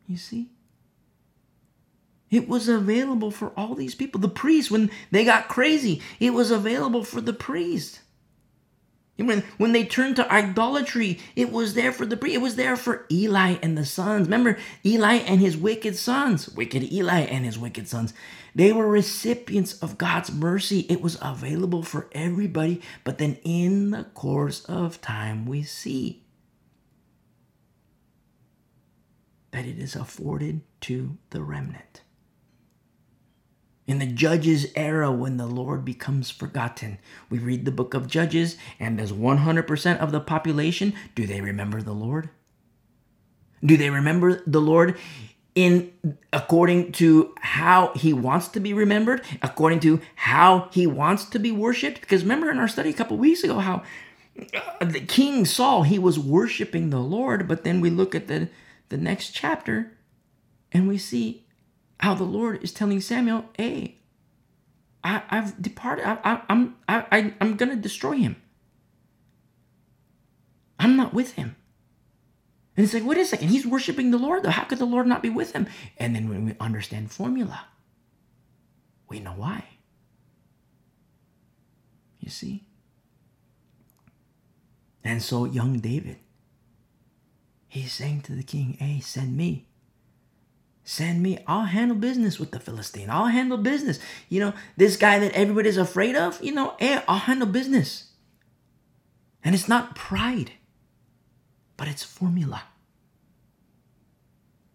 You 0.09 0.17
see? 0.17 0.49
It 2.29 2.49
was 2.49 2.67
available 2.67 3.31
for 3.31 3.53
all 3.55 3.73
these 3.73 3.95
people. 3.95 4.19
The 4.19 4.27
priests, 4.27 4.69
when 4.69 4.91
they 5.11 5.23
got 5.23 5.47
crazy, 5.47 6.01
it 6.19 6.31
was 6.31 6.51
available 6.51 7.05
for 7.05 7.21
the 7.21 7.31
priests. 7.31 8.01
When, 9.17 9.43
when 9.57 9.71
they 9.71 9.85
turned 9.85 10.17
to 10.17 10.31
idolatry, 10.31 11.19
it 11.37 11.51
was 11.51 11.73
there 11.73 11.93
for 11.93 12.05
the 12.05 12.19
it 12.25 12.41
was 12.41 12.57
there 12.57 12.75
for 12.75 13.05
Eli 13.09 13.55
and 13.61 13.77
the 13.77 13.85
sons. 13.85 14.27
Remember 14.27 14.57
Eli 14.85 15.15
and 15.15 15.39
his 15.39 15.55
wicked 15.55 15.95
sons, 15.95 16.49
wicked 16.49 16.91
Eli 16.91 17.21
and 17.21 17.45
his 17.45 17.57
wicked 17.57 17.87
sons. 17.87 18.13
They 18.53 18.73
were 18.73 18.87
recipients 18.87 19.79
of 19.79 19.97
God's 19.97 20.33
mercy. 20.33 20.81
It 20.89 21.01
was 21.01 21.17
available 21.21 21.83
for 21.83 22.09
everybody. 22.11 22.81
But 23.03 23.17
then 23.17 23.37
in 23.43 23.91
the 23.91 24.03
course 24.03 24.65
of 24.65 25.01
time, 25.01 25.45
we 25.45 25.63
see 25.63 26.25
that 29.51 29.65
it 29.65 29.79
is 29.79 29.95
afforded 29.95 30.61
to 30.81 31.17
the 31.29 31.41
remnant. 31.41 32.01
In 33.87 33.99
the 33.99 34.07
Judges 34.07 34.71
era, 34.75 35.11
when 35.11 35.37
the 35.37 35.45
Lord 35.45 35.85
becomes 35.85 36.31
forgotten, 36.31 36.97
we 37.29 37.37
read 37.37 37.65
the 37.65 37.71
book 37.71 37.93
of 37.93 38.07
Judges, 38.07 38.57
and 38.79 38.97
does 38.97 39.11
100% 39.11 39.97
of 39.99 40.11
the 40.11 40.19
population, 40.19 40.93
do 41.13 41.27
they 41.27 41.39
remember 41.39 41.81
the 41.81 41.93
Lord? 41.93 42.29
Do 43.63 43.77
they 43.77 43.91
remember 43.91 44.41
the 44.47 44.61
Lord 44.61 44.97
in 45.53 45.93
according 46.33 46.91
to 46.93 47.33
how 47.39 47.93
he 47.95 48.11
wants 48.11 48.47
to 48.49 48.59
be 48.59 48.73
remembered, 48.73 49.21
according 49.41 49.79
to 49.81 50.01
how 50.15 50.69
he 50.71 50.87
wants 50.87 51.25
to 51.25 51.39
be 51.39 51.51
worshipped? 51.51 52.01
Because 52.01 52.23
remember 52.23 52.49
in 52.49 52.57
our 52.57 52.67
study 52.67 52.89
a 52.89 52.93
couple 52.93 53.17
weeks 53.17 53.43
ago 53.43 53.59
how 53.59 53.83
uh, 54.53 54.85
the 54.85 54.99
King 54.99 55.45
Saul 55.45 55.83
he 55.83 55.97
was 55.97 56.19
worshiping 56.19 56.89
the 56.89 56.99
Lord, 56.99 57.47
but 57.47 57.63
then 57.63 57.81
we 57.81 57.89
look 57.89 58.15
at 58.15 58.27
the 58.27 58.49
the 58.89 58.97
next 58.97 59.31
chapter 59.31 59.97
and 60.71 60.87
we 60.87 60.97
see 60.97 61.44
how 61.99 62.13
the 62.13 62.23
Lord 62.23 62.63
is 62.63 62.71
telling 62.71 63.01
Samuel, 63.01 63.45
"Hey, 63.57 63.99
I, 65.03 65.23
have 65.27 65.61
departed. 65.61 66.07
I, 66.07 66.17
I, 66.23 66.41
I'm 66.49 66.75
I, 66.87 67.33
I'm 67.39 67.55
gonna 67.55 67.75
destroy 67.75 68.17
him. 68.17 68.35
I'm 70.79 70.95
not 70.95 71.13
with 71.13 71.33
him." 71.33 71.55
And 72.77 72.83
it's 72.83 72.93
like, 72.93 73.05
wait 73.05 73.17
a 73.17 73.25
second, 73.25 73.49
he's 73.49 73.65
worshiping 73.65 74.11
the 74.11 74.17
Lord, 74.17 74.43
though. 74.43 74.49
How 74.49 74.65
could 74.65 74.79
the 74.79 74.85
Lord 74.85 75.07
not 75.07 75.21
be 75.21 75.29
with 75.29 75.53
him? 75.53 75.67
And 75.97 76.15
then 76.15 76.27
when 76.27 76.45
we 76.45 76.55
understand 76.59 77.11
formula, 77.11 77.67
we 79.07 79.19
know 79.19 79.31
why. 79.31 79.63
You 82.19 82.29
see? 82.29 82.67
And 85.03 85.21
so 85.21 85.45
young 85.45 85.79
David, 85.79 86.17
he's 87.67 87.93
saying 87.93 88.21
to 88.23 88.33
the 88.33 88.43
king, 88.43 88.73
Hey, 88.79 88.99
send 88.99 89.37
me. 89.37 89.64
Send 90.87 91.23
me. 91.23 91.39
I'll 91.47 91.65
handle 91.65 91.97
business 91.97 92.39
with 92.39 92.51
the 92.51 92.59
Philistine. 92.59 93.09
I'll 93.09 93.25
handle 93.25 93.57
business. 93.57 93.97
You 94.29 94.39
know, 94.39 94.53
this 94.77 94.97
guy 94.97 95.17
that 95.17 95.33
everybody's 95.33 95.77
afraid 95.77 96.15
of, 96.15 96.41
you 96.43 96.51
know, 96.53 96.75
hey, 96.77 97.01
I'll 97.07 97.17
handle 97.17 97.47
business. 97.47 98.11
And 99.43 99.55
it's 99.55 99.67
not 99.67 99.95
pride, 99.95 100.51
but 101.75 101.87
it's 101.87 102.03
formula. 102.03 102.63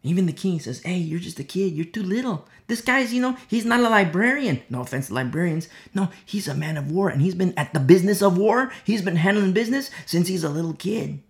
Even 0.02 0.26
the 0.26 0.32
king 0.32 0.58
says, 0.58 0.82
Hey, 0.82 0.96
you're 0.96 1.20
just 1.20 1.38
a 1.38 1.44
kid. 1.44 1.74
You're 1.74 1.84
too 1.84 2.02
little. 2.02 2.48
This 2.66 2.80
guy's, 2.80 3.14
you 3.14 3.22
know, 3.22 3.36
he's 3.46 3.64
not 3.64 3.80
a 3.80 3.88
librarian. 3.88 4.62
No 4.68 4.80
offense 4.80 5.08
to 5.08 5.14
librarians. 5.14 5.68
No, 5.94 6.08
he's 6.26 6.48
a 6.48 6.54
man 6.54 6.76
of 6.76 6.90
war 6.90 7.08
and 7.08 7.22
he's 7.22 7.34
been 7.36 7.54
at 7.56 7.72
the 7.72 7.80
business 7.80 8.20
of 8.20 8.36
war. 8.36 8.72
He's 8.84 9.02
been 9.02 9.16
handling 9.16 9.52
business 9.52 9.90
since 10.06 10.26
he's 10.26 10.42
a 10.42 10.48
little 10.48 10.74
kid. 10.74 11.22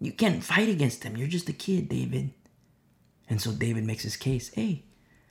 You 0.00 0.12
can't 0.12 0.42
fight 0.42 0.68
against 0.68 1.04
him. 1.04 1.16
You're 1.16 1.28
just 1.28 1.48
a 1.48 1.52
kid, 1.52 1.88
David. 1.88 2.32
And 3.30 3.40
so 3.40 3.52
David 3.52 3.84
makes 3.84 4.02
his 4.02 4.16
case 4.16 4.50
hey, 4.50 4.84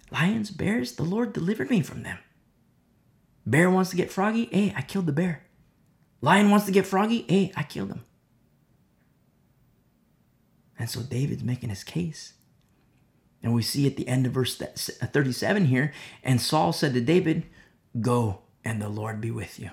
lions, 0.09 0.49
bears, 0.49 0.93
the 0.93 1.03
Lord 1.03 1.33
delivered 1.33 1.69
me 1.69 1.81
from 1.81 2.01
them. 2.01 2.17
Bear 3.45 3.69
wants 3.69 3.89
to 3.91 3.97
get 3.97 4.11
froggy, 4.11 4.47
hey, 4.51 4.73
I 4.75 4.81
killed 4.81 5.05
the 5.05 5.11
bear. 5.11 5.43
Lion 6.21 6.49
wants 6.49 6.65
to 6.65 6.71
get 6.71 6.87
froggy, 6.87 7.25
hey, 7.27 7.51
I 7.55 7.63
killed 7.63 7.89
him. 7.89 8.05
And 10.77 10.89
so 10.89 11.01
David's 11.01 11.43
making 11.43 11.69
his 11.69 11.83
case. 11.83 12.33
And 13.43 13.53
we 13.53 13.61
see 13.61 13.85
at 13.85 13.97
the 13.97 14.07
end 14.07 14.25
of 14.25 14.33
verse 14.33 14.61
uh, 14.61 15.05
37 15.05 15.65
here, 15.65 15.93
and 16.23 16.41
Saul 16.41 16.73
said 16.73 16.93
to 16.93 17.01
David, 17.01 17.45
Go, 17.99 18.39
and 18.63 18.81
the 18.81 18.89
Lord 18.89 19.19
be 19.19 19.31
with 19.31 19.59
you. 19.59 19.71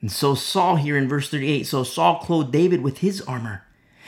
And 0.00 0.10
so 0.10 0.34
Saul 0.34 0.76
here 0.76 0.96
in 0.96 1.08
verse 1.08 1.28
38, 1.28 1.66
so 1.66 1.82
Saul 1.82 2.18
clothed 2.18 2.52
David 2.52 2.82
with 2.82 2.98
his 2.98 3.20
armor, 3.22 3.64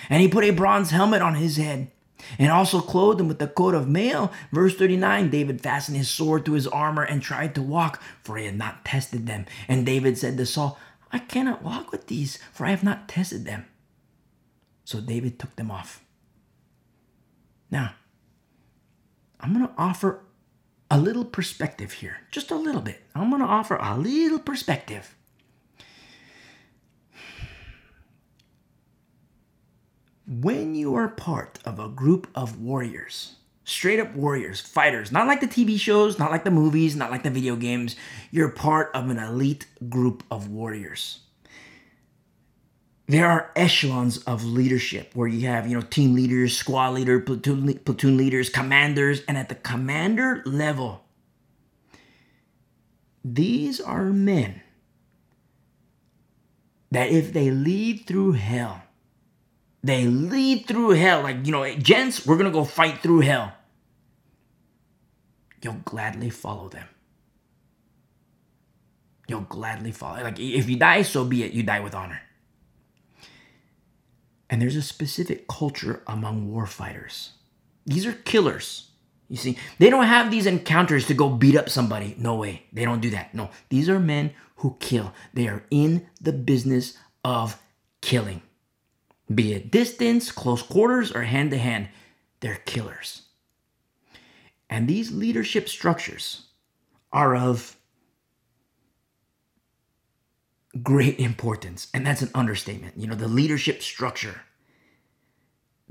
and 0.08 0.20
he 0.20 0.28
put 0.28 0.44
a 0.44 0.50
bronze 0.50 0.90
helmet 0.90 1.22
on 1.22 1.36
his 1.36 1.56
head 1.56 1.90
and 2.38 2.50
also 2.50 2.80
clothed 2.80 3.20
him 3.20 3.28
with 3.28 3.42
a 3.42 3.48
coat 3.48 3.74
of 3.74 3.88
mail. 3.88 4.32
Verse 4.52 4.74
39 4.74 5.30
David 5.30 5.60
fastened 5.60 5.96
his 5.96 6.10
sword 6.10 6.44
to 6.46 6.52
his 6.52 6.66
armor 6.66 7.02
and 7.02 7.22
tried 7.22 7.54
to 7.54 7.62
walk, 7.62 8.02
for 8.22 8.36
he 8.36 8.46
had 8.46 8.56
not 8.56 8.84
tested 8.84 9.26
them. 9.26 9.46
And 9.68 9.86
David 9.86 10.18
said 10.18 10.36
to 10.36 10.46
Saul, 10.46 10.78
I 11.12 11.18
cannot 11.18 11.62
walk 11.62 11.90
with 11.90 12.06
these, 12.06 12.38
for 12.52 12.66
I 12.66 12.70
have 12.70 12.84
not 12.84 13.08
tested 13.08 13.44
them. 13.44 13.66
So 14.84 15.00
David 15.00 15.38
took 15.38 15.54
them 15.56 15.70
off. 15.70 16.02
Now, 17.70 17.94
I'm 19.40 19.54
going 19.54 19.66
to 19.66 19.74
offer 19.78 20.22
a 20.90 20.98
little 20.98 21.24
perspective 21.24 21.92
here, 21.92 22.18
just 22.30 22.50
a 22.50 22.56
little 22.56 22.80
bit. 22.80 23.00
I'm 23.14 23.30
going 23.30 23.42
to 23.42 23.48
offer 23.48 23.76
a 23.76 23.96
little 23.96 24.40
perspective. 24.40 25.14
When 30.30 30.76
you 30.76 30.94
are 30.94 31.08
part 31.08 31.58
of 31.64 31.80
a 31.80 31.88
group 31.88 32.28
of 32.36 32.60
warriors, 32.60 33.34
straight 33.64 33.98
up 33.98 34.14
warriors, 34.14 34.60
fighters, 34.60 35.10
not 35.10 35.26
like 35.26 35.40
the 35.40 35.48
TV 35.48 35.78
shows, 35.78 36.20
not 36.20 36.30
like 36.30 36.44
the 36.44 36.52
movies, 36.52 36.94
not 36.94 37.10
like 37.10 37.24
the 37.24 37.30
video 37.30 37.56
games, 37.56 37.96
you're 38.30 38.48
part 38.48 38.92
of 38.94 39.10
an 39.10 39.18
elite 39.18 39.66
group 39.88 40.22
of 40.30 40.48
warriors. 40.48 41.20
there 43.08 43.26
are 43.26 43.50
echelons 43.56 44.18
of 44.18 44.44
leadership 44.44 45.10
where 45.14 45.26
you 45.26 45.48
have, 45.48 45.66
you 45.66 45.74
know, 45.74 45.82
team 45.82 46.14
leaders, 46.14 46.56
squad 46.56 46.90
leader, 46.90 47.18
platoon, 47.18 47.74
platoon 47.78 48.16
leaders, 48.16 48.48
commanders, 48.48 49.22
and 49.26 49.36
at 49.36 49.48
the 49.48 49.54
commander 49.56 50.42
level, 50.46 51.02
these 53.24 53.80
are 53.80 54.04
men 54.12 54.62
that 56.92 57.08
if 57.10 57.32
they 57.32 57.50
lead 57.50 58.06
through 58.06 58.32
hell, 58.32 58.82
they 59.82 60.04
lead 60.04 60.66
through 60.66 60.90
hell. 60.90 61.22
Like, 61.22 61.46
you 61.46 61.52
know, 61.52 61.68
gents, 61.74 62.26
we're 62.26 62.36
going 62.36 62.50
to 62.50 62.52
go 62.52 62.64
fight 62.64 62.98
through 63.02 63.20
hell. 63.20 63.52
You'll 65.62 65.80
gladly 65.84 66.30
follow 66.30 66.68
them. 66.68 66.86
You'll 69.28 69.42
gladly 69.42 69.92
follow. 69.92 70.22
Like, 70.22 70.40
if 70.40 70.68
you 70.68 70.76
die, 70.76 71.02
so 71.02 71.24
be 71.24 71.44
it. 71.44 71.52
You 71.52 71.62
die 71.62 71.80
with 71.80 71.94
honor. 71.94 72.20
And 74.48 74.60
there's 74.60 74.76
a 74.76 74.82
specific 74.82 75.46
culture 75.46 76.02
among 76.06 76.50
warfighters. 76.50 77.30
These 77.86 78.06
are 78.06 78.12
killers. 78.12 78.90
You 79.28 79.36
see, 79.36 79.56
they 79.78 79.90
don't 79.90 80.06
have 80.06 80.30
these 80.30 80.46
encounters 80.46 81.06
to 81.06 81.14
go 81.14 81.28
beat 81.30 81.56
up 81.56 81.68
somebody. 81.68 82.16
No 82.18 82.34
way. 82.34 82.64
They 82.72 82.84
don't 82.84 83.00
do 83.00 83.10
that. 83.10 83.32
No. 83.32 83.50
These 83.68 83.88
are 83.88 84.00
men 84.00 84.32
who 84.56 84.76
kill. 84.80 85.14
They 85.32 85.46
are 85.46 85.62
in 85.70 86.08
the 86.20 86.32
business 86.32 86.98
of 87.24 87.56
killing. 88.00 88.42
Be 89.32 89.52
it 89.52 89.70
distance, 89.70 90.32
close 90.32 90.62
quarters, 90.62 91.12
or 91.12 91.22
hand 91.22 91.52
to 91.52 91.58
hand, 91.58 91.88
they're 92.40 92.60
killers. 92.64 93.22
And 94.68 94.88
these 94.88 95.12
leadership 95.12 95.68
structures 95.68 96.46
are 97.12 97.36
of 97.36 97.76
great 100.82 101.18
importance. 101.18 101.88
And 101.92 102.06
that's 102.06 102.22
an 102.22 102.30
understatement. 102.34 102.96
You 102.96 103.08
know, 103.08 103.14
the 103.14 103.28
leadership 103.28 103.82
structure. 103.82 104.42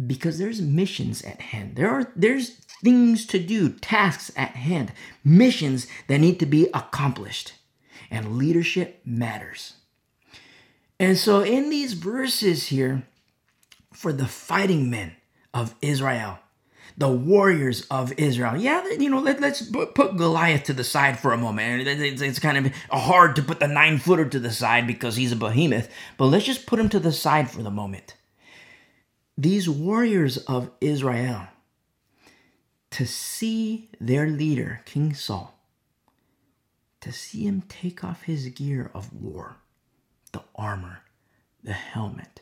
Because 0.05 0.37
there's 0.37 0.61
missions 0.61 1.21
at 1.23 1.41
hand. 1.41 1.75
There 1.75 1.89
are 1.89 2.11
there's 2.15 2.51
things 2.81 3.25
to 3.27 3.39
do, 3.39 3.69
tasks 3.69 4.31
at 4.37 4.51
hand, 4.51 4.93
missions 5.25 5.87
that 6.07 6.19
need 6.19 6.39
to 6.39 6.45
be 6.45 6.69
accomplished. 6.73 7.53
And 8.09 8.37
leadership 8.37 9.01
matters. 9.05 9.73
And 10.99 11.17
so 11.17 11.41
in 11.41 11.69
these 11.69 11.93
verses 11.93 12.67
here, 12.67 13.03
for 13.93 14.13
the 14.13 14.27
fighting 14.27 14.89
men 14.89 15.15
of 15.53 15.75
Israel, 15.81 16.39
the 16.97 17.09
warriors 17.09 17.85
of 17.89 18.13
Israel. 18.17 18.57
Yeah, 18.57 18.87
you 18.99 19.09
know, 19.09 19.19
let, 19.19 19.43
us 19.43 19.69
put 19.69 20.17
Goliath 20.17 20.63
to 20.65 20.73
the 20.73 20.83
side 20.83 21.19
for 21.19 21.33
a 21.33 21.37
moment. 21.37 21.87
It's, 21.87 22.21
it's 22.21 22.39
kind 22.39 22.65
of 22.67 22.73
hard 22.91 23.35
to 23.37 23.43
put 23.43 23.59
the 23.59 23.67
nine 23.67 23.97
footer 23.97 24.25
to 24.25 24.39
the 24.39 24.51
side 24.51 24.85
because 24.85 25.15
he's 25.15 25.31
a 25.31 25.35
behemoth, 25.35 25.89
but 26.17 26.27
let's 26.27 26.45
just 26.45 26.65
put 26.65 26.79
him 26.79 26.89
to 26.89 26.99
the 26.99 27.11
side 27.11 27.49
for 27.49 27.63
the 27.63 27.71
moment. 27.71 28.15
These 29.37 29.69
warriors 29.69 30.37
of 30.37 30.69
Israel, 30.81 31.47
to 32.91 33.05
see 33.05 33.89
their 33.99 34.27
leader, 34.27 34.81
King 34.85 35.13
Saul, 35.13 35.57
to 37.01 37.11
see 37.11 37.45
him 37.45 37.63
take 37.69 38.03
off 38.03 38.23
his 38.23 38.47
gear 38.49 38.91
of 38.93 39.13
war, 39.13 39.57
the 40.33 40.41
armor, 40.55 41.03
the 41.63 41.73
helmet, 41.73 42.41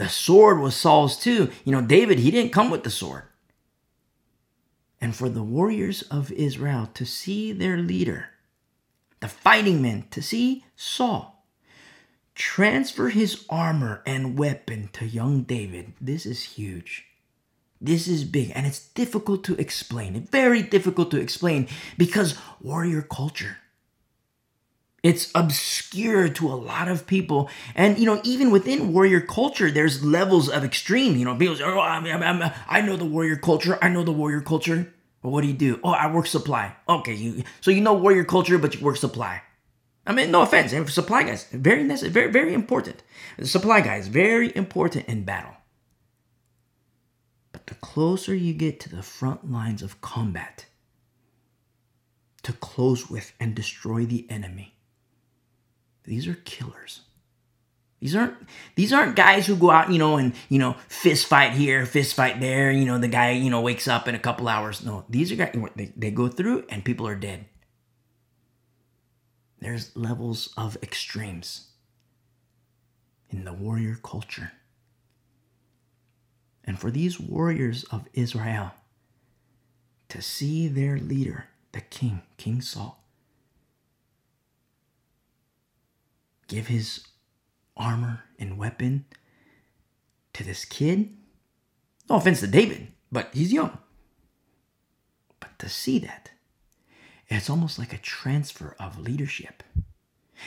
the 0.00 0.08
sword 0.08 0.60
was 0.60 0.74
Saul's 0.74 1.18
too. 1.18 1.50
You 1.62 1.72
know, 1.72 1.82
David, 1.82 2.20
he 2.20 2.30
didn't 2.30 2.52
come 2.52 2.70
with 2.70 2.84
the 2.84 2.90
sword. 2.90 3.24
And 4.98 5.14
for 5.14 5.28
the 5.28 5.42
warriors 5.42 6.00
of 6.02 6.32
Israel 6.32 6.88
to 6.94 7.04
see 7.04 7.52
their 7.52 7.76
leader, 7.76 8.30
the 9.20 9.28
fighting 9.28 9.82
men, 9.82 10.06
to 10.10 10.22
see 10.22 10.64
Saul 10.74 11.44
transfer 12.34 13.10
his 13.10 13.44
armor 13.50 14.02
and 14.06 14.38
weapon 14.38 14.88
to 14.94 15.04
young 15.04 15.42
David, 15.42 15.92
this 16.00 16.24
is 16.24 16.42
huge. 16.42 17.04
This 17.78 18.08
is 18.08 18.24
big 18.24 18.52
and 18.54 18.66
it's 18.66 18.88
difficult 18.88 19.44
to 19.44 19.54
explain. 19.56 20.18
Very 20.22 20.62
difficult 20.62 21.10
to 21.10 21.20
explain 21.20 21.68
because 21.98 22.38
warrior 22.62 23.02
culture. 23.02 23.58
It's 25.02 25.30
obscure 25.34 26.28
to 26.28 26.48
a 26.48 26.54
lot 26.54 26.88
of 26.88 27.06
people. 27.06 27.48
And, 27.74 27.98
you 27.98 28.04
know, 28.04 28.20
even 28.22 28.50
within 28.50 28.92
warrior 28.92 29.20
culture, 29.20 29.70
there's 29.70 30.04
levels 30.04 30.48
of 30.48 30.62
extreme. 30.62 31.16
You 31.16 31.24
know, 31.24 31.34
people 31.36 31.56
say, 31.56 31.64
oh, 31.64 31.80
I'm, 31.80 32.06
I'm, 32.06 32.52
i 32.68 32.80
know 32.82 32.96
the 32.96 33.06
warrior 33.06 33.36
culture. 33.36 33.78
I 33.80 33.88
know 33.88 34.02
the 34.02 34.12
warrior 34.12 34.42
culture. 34.42 34.92
Well, 35.22 35.32
what 35.32 35.42
do 35.42 35.48
you 35.48 35.54
do? 35.54 35.80
Oh, 35.82 35.90
I 35.90 36.12
work 36.12 36.26
supply. 36.26 36.76
Okay, 36.88 37.14
you, 37.14 37.44
so 37.60 37.70
you 37.70 37.80
know 37.80 37.94
warrior 37.94 38.24
culture, 38.24 38.58
but 38.58 38.74
you 38.74 38.84
work 38.84 38.96
supply. 38.96 39.42
I 40.06 40.12
mean, 40.12 40.30
no 40.30 40.42
offense. 40.42 40.72
And 40.72 40.88
supply 40.88 41.22
guys, 41.22 41.44
very 41.52 41.84
necessary, 41.84 42.12
very, 42.12 42.30
very 42.30 42.54
important. 42.54 43.02
supply 43.42 43.80
guys, 43.80 44.08
very 44.08 44.54
important 44.56 45.06
in 45.08 45.24
battle. 45.24 45.54
But 47.52 47.66
the 47.66 47.74
closer 47.74 48.34
you 48.34 48.54
get 48.54 48.80
to 48.80 48.88
the 48.88 49.02
front 49.02 49.50
lines 49.50 49.82
of 49.82 50.00
combat, 50.00 50.66
to 52.42 52.52
close 52.54 53.10
with 53.10 53.32
and 53.38 53.54
destroy 53.54 54.06
the 54.06 54.26
enemy, 54.30 54.74
these 56.10 56.26
are 56.26 56.34
killers. 56.44 57.02
These 58.00 58.16
aren't 58.16 58.34
these 58.74 58.92
aren't 58.92 59.14
guys 59.14 59.46
who 59.46 59.54
go 59.54 59.70
out, 59.70 59.92
you 59.92 59.98
know, 59.98 60.16
and 60.16 60.34
you 60.48 60.58
know, 60.58 60.74
fist 60.88 61.28
fight 61.28 61.52
here, 61.52 61.86
fist 61.86 62.14
fight 62.14 62.40
there. 62.40 62.72
You 62.72 62.84
know, 62.84 62.98
the 62.98 63.06
guy, 63.06 63.30
you 63.30 63.48
know, 63.48 63.60
wakes 63.60 63.86
up 63.86 64.08
in 64.08 64.16
a 64.16 64.18
couple 64.18 64.48
hours. 64.48 64.84
No, 64.84 65.04
these 65.08 65.30
are 65.30 65.36
guys. 65.36 65.56
They, 65.76 65.92
they 65.96 66.10
go 66.10 66.26
through 66.26 66.64
and 66.68 66.84
people 66.84 67.06
are 67.06 67.14
dead. 67.14 67.44
There's 69.60 69.96
levels 69.96 70.52
of 70.56 70.76
extremes 70.82 71.68
in 73.28 73.44
the 73.44 73.52
warrior 73.52 73.96
culture. 74.02 74.50
And 76.64 76.76
for 76.76 76.90
these 76.90 77.20
warriors 77.20 77.84
of 77.84 78.08
Israel 78.14 78.72
to 80.08 80.20
see 80.20 80.66
their 80.66 80.98
leader, 80.98 81.44
the 81.70 81.82
king, 81.82 82.22
King 82.36 82.62
Saul, 82.62 83.00
give 86.50 86.66
his 86.66 87.06
armor 87.76 88.24
and 88.38 88.58
weapon 88.58 89.06
to 90.34 90.44
this 90.44 90.64
kid. 90.64 91.16
No 92.08 92.16
offense 92.16 92.40
to 92.40 92.48
David, 92.48 92.88
but 93.10 93.30
he's 93.32 93.52
young. 93.52 93.78
But 95.38 95.58
to 95.60 95.68
see 95.68 96.00
that, 96.00 96.30
it's 97.28 97.48
almost 97.48 97.78
like 97.78 97.92
a 97.92 97.98
transfer 97.98 98.74
of 98.80 98.98
leadership. 98.98 99.62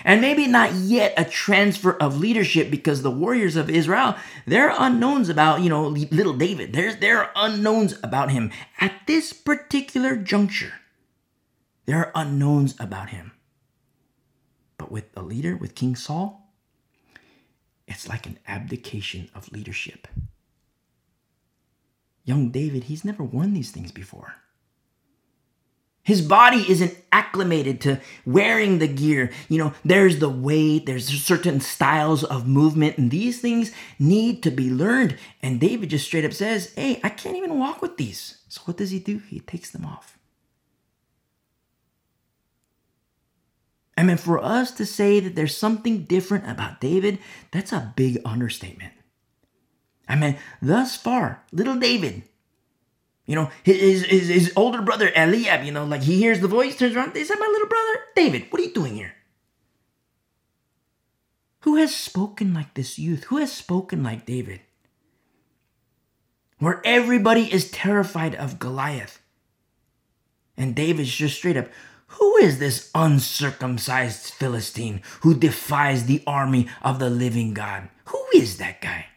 And 0.03 0.19
maybe 0.19 0.47
not 0.47 0.73
yet 0.73 1.13
a 1.15 1.23
transfer 1.23 1.93
of 1.93 2.19
leadership 2.19 2.69
because 2.69 3.01
the 3.01 3.11
warriors 3.11 3.55
of 3.55 3.69
Israel, 3.69 4.15
they're 4.45 4.73
unknowns 4.77 5.29
about, 5.29 5.61
you 5.61 5.69
know, 5.69 5.87
little 5.87 6.33
David. 6.33 6.73
There's 6.73 6.97
there 6.97 7.19
are 7.19 7.31
unknowns 7.35 7.97
about 8.03 8.31
him. 8.31 8.51
At 8.81 8.93
this 9.07 9.31
particular 9.31 10.15
juncture, 10.15 10.73
there 11.85 11.99
are 11.99 12.11
unknowns 12.15 12.75
about 12.79 13.09
him. 13.09 13.32
But 14.77 14.91
with 14.91 15.05
a 15.15 15.21
leader, 15.21 15.55
with 15.55 15.75
King 15.75 15.95
Saul, 15.95 16.51
it's 17.87 18.07
like 18.07 18.25
an 18.25 18.39
abdication 18.47 19.29
of 19.35 19.51
leadership. 19.51 20.07
Young 22.25 22.49
David, 22.49 22.85
he's 22.85 23.03
never 23.03 23.23
worn 23.23 23.53
these 23.53 23.71
things 23.71 23.91
before. 23.91 24.35
His 26.03 26.21
body 26.21 26.65
isn't 26.69 26.97
acclimated 27.13 27.79
to 27.81 28.01
wearing 28.25 28.79
the 28.79 28.87
gear. 28.87 29.31
You 29.47 29.57
know, 29.57 29.73
there's 29.85 30.19
the 30.19 30.29
weight, 30.29 30.85
there's 30.85 31.07
certain 31.07 31.61
styles 31.61 32.25
of 32.25 32.45
movement, 32.45 32.97
and 32.97 33.09
these 33.09 33.39
things 33.39 33.71
need 33.99 34.43
to 34.43 34.51
be 34.51 34.69
learned. 34.69 35.17
And 35.41 35.61
David 35.61 35.89
just 35.89 36.05
straight 36.05 36.25
up 36.25 36.33
says, 36.33 36.73
Hey, 36.75 36.99
I 37.03 37.09
can't 37.09 37.37
even 37.37 37.57
walk 37.57 37.81
with 37.81 37.95
these. 37.95 38.39
So 38.49 38.61
what 38.65 38.77
does 38.77 38.91
he 38.91 38.99
do? 38.99 39.19
He 39.19 39.39
takes 39.39 39.71
them 39.71 39.85
off. 39.85 40.17
I 43.95 44.03
mean, 44.03 44.17
for 44.17 44.43
us 44.43 44.71
to 44.71 44.85
say 44.85 45.19
that 45.19 45.35
there's 45.35 45.55
something 45.55 46.03
different 46.03 46.49
about 46.49 46.81
David, 46.81 47.19
that's 47.51 47.71
a 47.71 47.93
big 47.95 48.19
understatement. 48.25 48.93
I 50.07 50.15
mean, 50.15 50.37
thus 50.61 50.95
far, 50.95 51.43
little 51.51 51.75
David, 51.75 52.23
you 53.25 53.35
know, 53.35 53.49
his, 53.63 54.03
his, 54.05 54.27
his 54.27 54.53
older 54.55 54.81
brother 54.81 55.11
Eliab, 55.15 55.63
you 55.63 55.71
know, 55.71 55.85
like 55.85 56.01
he 56.01 56.17
hears 56.17 56.39
the 56.39 56.47
voice, 56.47 56.75
turns 56.75 56.95
around, 56.95 57.15
is 57.15 57.29
that 57.29 57.39
my 57.39 57.47
little 57.47 57.67
brother? 57.67 57.99
David, 58.15 58.47
what 58.49 58.61
are 58.61 58.65
you 58.65 58.73
doing 58.73 58.95
here? 58.95 59.13
Who 61.61 61.75
has 61.77 61.95
spoken 61.95 62.53
like 62.53 62.73
this 62.73 62.99
youth? 62.99 63.25
Who 63.25 63.37
has 63.37 63.51
spoken 63.51 64.03
like 64.03 64.25
David? 64.25 64.59
Where 66.59 66.81
everybody 66.83 67.53
is 67.53 67.71
terrified 67.71 68.35
of 68.35 68.59
Goliath. 68.59 69.21
And 70.57 70.75
David's 70.75 71.13
just 71.13 71.37
straight 71.37 71.57
up, 71.57 71.69
who 72.13 72.37
is 72.37 72.59
this 72.59 72.91
uncircumcised 72.93 74.33
Philistine 74.33 75.01
who 75.21 75.33
defies 75.33 76.05
the 76.05 76.21
army 76.27 76.67
of 76.81 76.99
the 76.99 77.09
living 77.09 77.53
God? 77.53 77.89
Who 78.05 78.23
is 78.35 78.57
that 78.57 78.81
guy? 78.81 79.07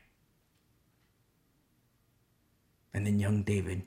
And 2.95 3.07
then 3.07 3.19
young 3.19 3.43
David, 3.43 3.83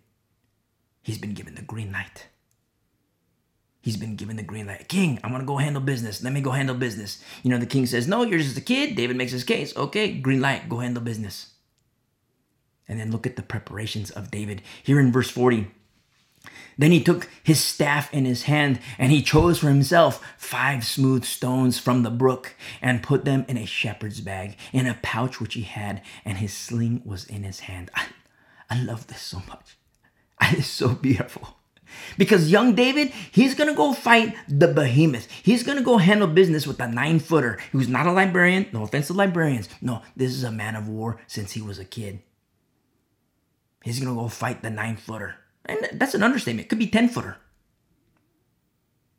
he's 1.02 1.18
been 1.18 1.34
given 1.34 1.56
the 1.56 1.64
green 1.64 1.92
light. 1.92 2.28
He's 3.82 3.98
been 3.98 4.16
given 4.16 4.36
the 4.36 4.44
green 4.44 4.68
light. 4.68 4.88
King, 4.88 5.20
I'm 5.24 5.32
gonna 5.32 5.46
go 5.46 5.58
handle 5.58 5.82
business. 5.82 6.22
Let 6.22 6.34
me 6.34 6.42
go 6.42 6.52
handle 6.52 6.76
business. 6.76 7.24
You 7.42 7.50
know, 7.50 7.58
the 7.58 7.66
king 7.66 7.88
says, 7.88 8.08
No, 8.08 8.22
you're 8.22 8.38
just 8.38 8.58
a 8.58 8.62
kid. 8.62 8.96
David 8.96 9.16
makes 9.16 9.32
his 9.32 9.44
case. 9.44 9.76
Okay, 9.76 10.14
green 10.14 10.42
light, 10.42 10.70
go 10.70 10.78
handle 10.78 11.02
business. 11.02 11.54
And 12.88 13.00
then 13.00 13.12
look 13.12 13.26
at 13.26 13.36
the 13.36 13.42
preparations 13.42 14.12
of 14.12 14.30
David. 14.30 14.62
Here 14.84 15.00
in 15.00 15.12
verse 15.12 15.32
40, 15.32 15.72
then 16.80 16.94
he 16.94 17.04
took 17.04 17.28
his 17.44 17.62
staff 17.62 18.12
in 18.14 18.24
his 18.24 18.44
hand 18.44 18.80
and 18.98 19.12
he 19.12 19.22
chose 19.22 19.60
for 19.60 19.68
himself 19.68 20.26
five 20.38 20.86
smooth 20.86 21.26
stones 21.26 21.78
from 21.78 22.04
the 22.04 22.10
brook 22.10 22.56
and 22.82 23.04
put 23.04 23.26
them 23.26 23.44
in 23.50 23.58
a 23.58 23.66
shepherd's 23.66 24.22
bag 24.22 24.56
in 24.72 24.88
a 24.88 24.98
pouch 25.02 25.42
which 25.42 25.56
he 25.56 25.64
had, 25.64 26.02
and 26.24 26.38
his 26.38 26.54
sling 26.54 27.02
was 27.04 27.26
in 27.26 27.44
his 27.44 27.60
hand. 27.62 27.92
I, 27.94 28.06
I 28.70 28.82
love 28.82 29.08
this 29.08 29.22
so 29.22 29.42
much. 29.48 29.78
It's 30.54 30.68
so 30.68 30.90
beautiful. 30.96 31.58
Because 32.18 32.50
young 32.50 32.76
David, 32.76 33.12
he's 33.30 33.56
gonna 33.56 33.76
go 33.76 33.92
fight 33.92 34.34
the 34.48 34.70
behemoth. 34.70 35.30
He's 35.44 35.64
gonna 35.64 35.82
go 35.82 35.98
handle 35.98 36.28
business 36.28 36.66
with 36.66 36.80
a 36.80 36.88
nine 36.88 37.20
footer 37.20 37.60
who's 37.74 37.90
not 37.90 38.08
a 38.08 38.14
librarian. 38.14 38.68
No 38.72 38.84
offense 38.84 39.08
to 39.08 39.14
librarians. 39.14 39.68
No, 39.82 40.02
this 40.16 40.32
is 40.32 40.46
a 40.46 40.52
man 40.52 40.78
of 40.78 40.88
war 40.88 41.20
since 41.28 41.52
he 41.52 41.62
was 41.62 41.78
a 41.78 41.84
kid. 41.84 42.22
He's 43.84 44.00
gonna 44.00 44.16
go 44.16 44.30
fight 44.30 44.62
the 44.62 44.70
nine 44.70 44.96
footer. 44.96 45.36
And 45.70 46.00
that's 46.00 46.16
an 46.16 46.24
understatement. 46.24 46.66
It 46.66 46.70
could 46.70 46.80
be 46.80 46.88
10 46.88 47.10
footer. 47.10 47.38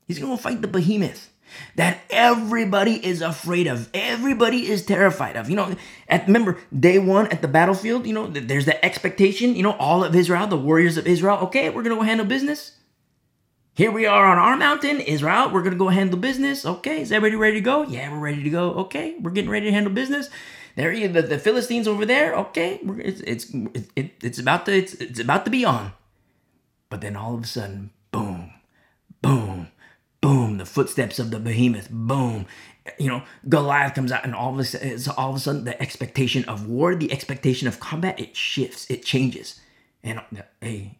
He's 0.07 0.19
gonna 0.19 0.37
fight 0.37 0.61
the 0.61 0.69
behemoth 0.69 1.31
that 1.77 2.01
everybody 2.11 3.05
is 3.05 3.23
afraid 3.23 3.67
of. 3.67 3.89
Everybody 3.95 4.69
is 4.69 4.85
terrified 4.85 5.37
of. 5.37 5.49
You 5.49 5.57
know, 5.57 5.77
at, 6.09 6.27
remember 6.27 6.59
day 6.77 6.99
one 6.99 7.27
at 7.29 7.43
the 7.43 7.49
battlefield, 7.49 8.07
you 8.07 8.15
know, 8.15 8.27
there's 8.27 8.67
that 8.67 8.85
expectation, 8.85 9.55
you 9.55 9.63
know, 9.63 9.73
all 9.73 10.05
of 10.05 10.15
Israel, 10.15 10.47
the 10.47 10.57
warriors 10.57 10.97
of 10.97 11.07
Israel, 11.07 11.39
okay, 11.39 11.69
we're 11.71 11.83
going 11.83 11.97
to 11.97 12.01
go 12.01 12.03
handle 12.03 12.27
business. 12.27 12.77
Here 13.75 13.91
we 13.91 14.05
are 14.05 14.27
on 14.27 14.39
our 14.39 14.57
mountain, 14.57 15.01
Israel, 15.01 15.51
we're 15.51 15.63
going 15.63 15.73
to 15.73 15.79
go 15.79 15.89
handle 15.89 16.19
business. 16.19 16.67
Okay, 16.67 17.03
is 17.03 17.13
everybody 17.13 17.37
ready 17.37 17.57
to 17.57 17.61
go? 17.61 17.83
Yeah, 17.83 18.13
we're 18.13 18.19
ready 18.19 18.43
to 18.43 18.51
go. 18.51 18.73
Okay, 18.73 19.17
we're 19.21 19.31
getting 19.31 19.51
ready 19.51 19.67
to 19.67 19.73
handle 19.73 19.93
business. 19.93 20.29
There, 20.77 21.09
the, 21.09 21.23
the 21.23 21.39
Philistines 21.39 21.89
over 21.89 22.05
there. 22.07 22.35
Okay, 22.35 22.81
it's 22.83 23.21
it's 23.21 23.55
it, 23.97 24.13
it's 24.23 24.39
about 24.39 24.67
to 24.67 24.73
it's, 24.77 24.95
it's 24.95 25.19
about 25.19 25.45
to 25.45 25.51
be 25.51 25.65
on. 25.65 25.93
But 26.91 27.01
then 27.01 27.17
all 27.17 27.35
of 27.35 27.45
a 27.45 27.47
sudden, 27.47 27.91
boom, 28.11 28.53
boom, 29.23 29.69
boom, 30.21 30.59
the 30.59 30.67
footsteps 30.67 31.19
of 31.19 31.31
the 31.31 31.39
behemoth, 31.39 31.89
boom. 31.91 32.47
You 32.99 33.09
know, 33.09 33.23
Goliath 33.49 33.95
comes 33.95 34.11
out, 34.13 34.25
and 34.25 34.35
all 34.35 34.53
of 34.53 34.59
a 34.59 34.65
sudden, 34.65 34.99
all 35.17 35.31
of 35.31 35.37
a 35.37 35.39
sudden, 35.39 35.65
the 35.65 35.81
expectation 35.81 36.45
of 36.47 36.67
war, 36.67 36.95
the 36.97 37.13
expectation 37.13 37.69
of 37.69 37.79
combat, 37.79 38.19
it 38.19 38.37
shifts, 38.37 38.91
it 38.91 39.05
changes. 39.05 39.61
And 40.03 40.21
hey, 40.61 40.99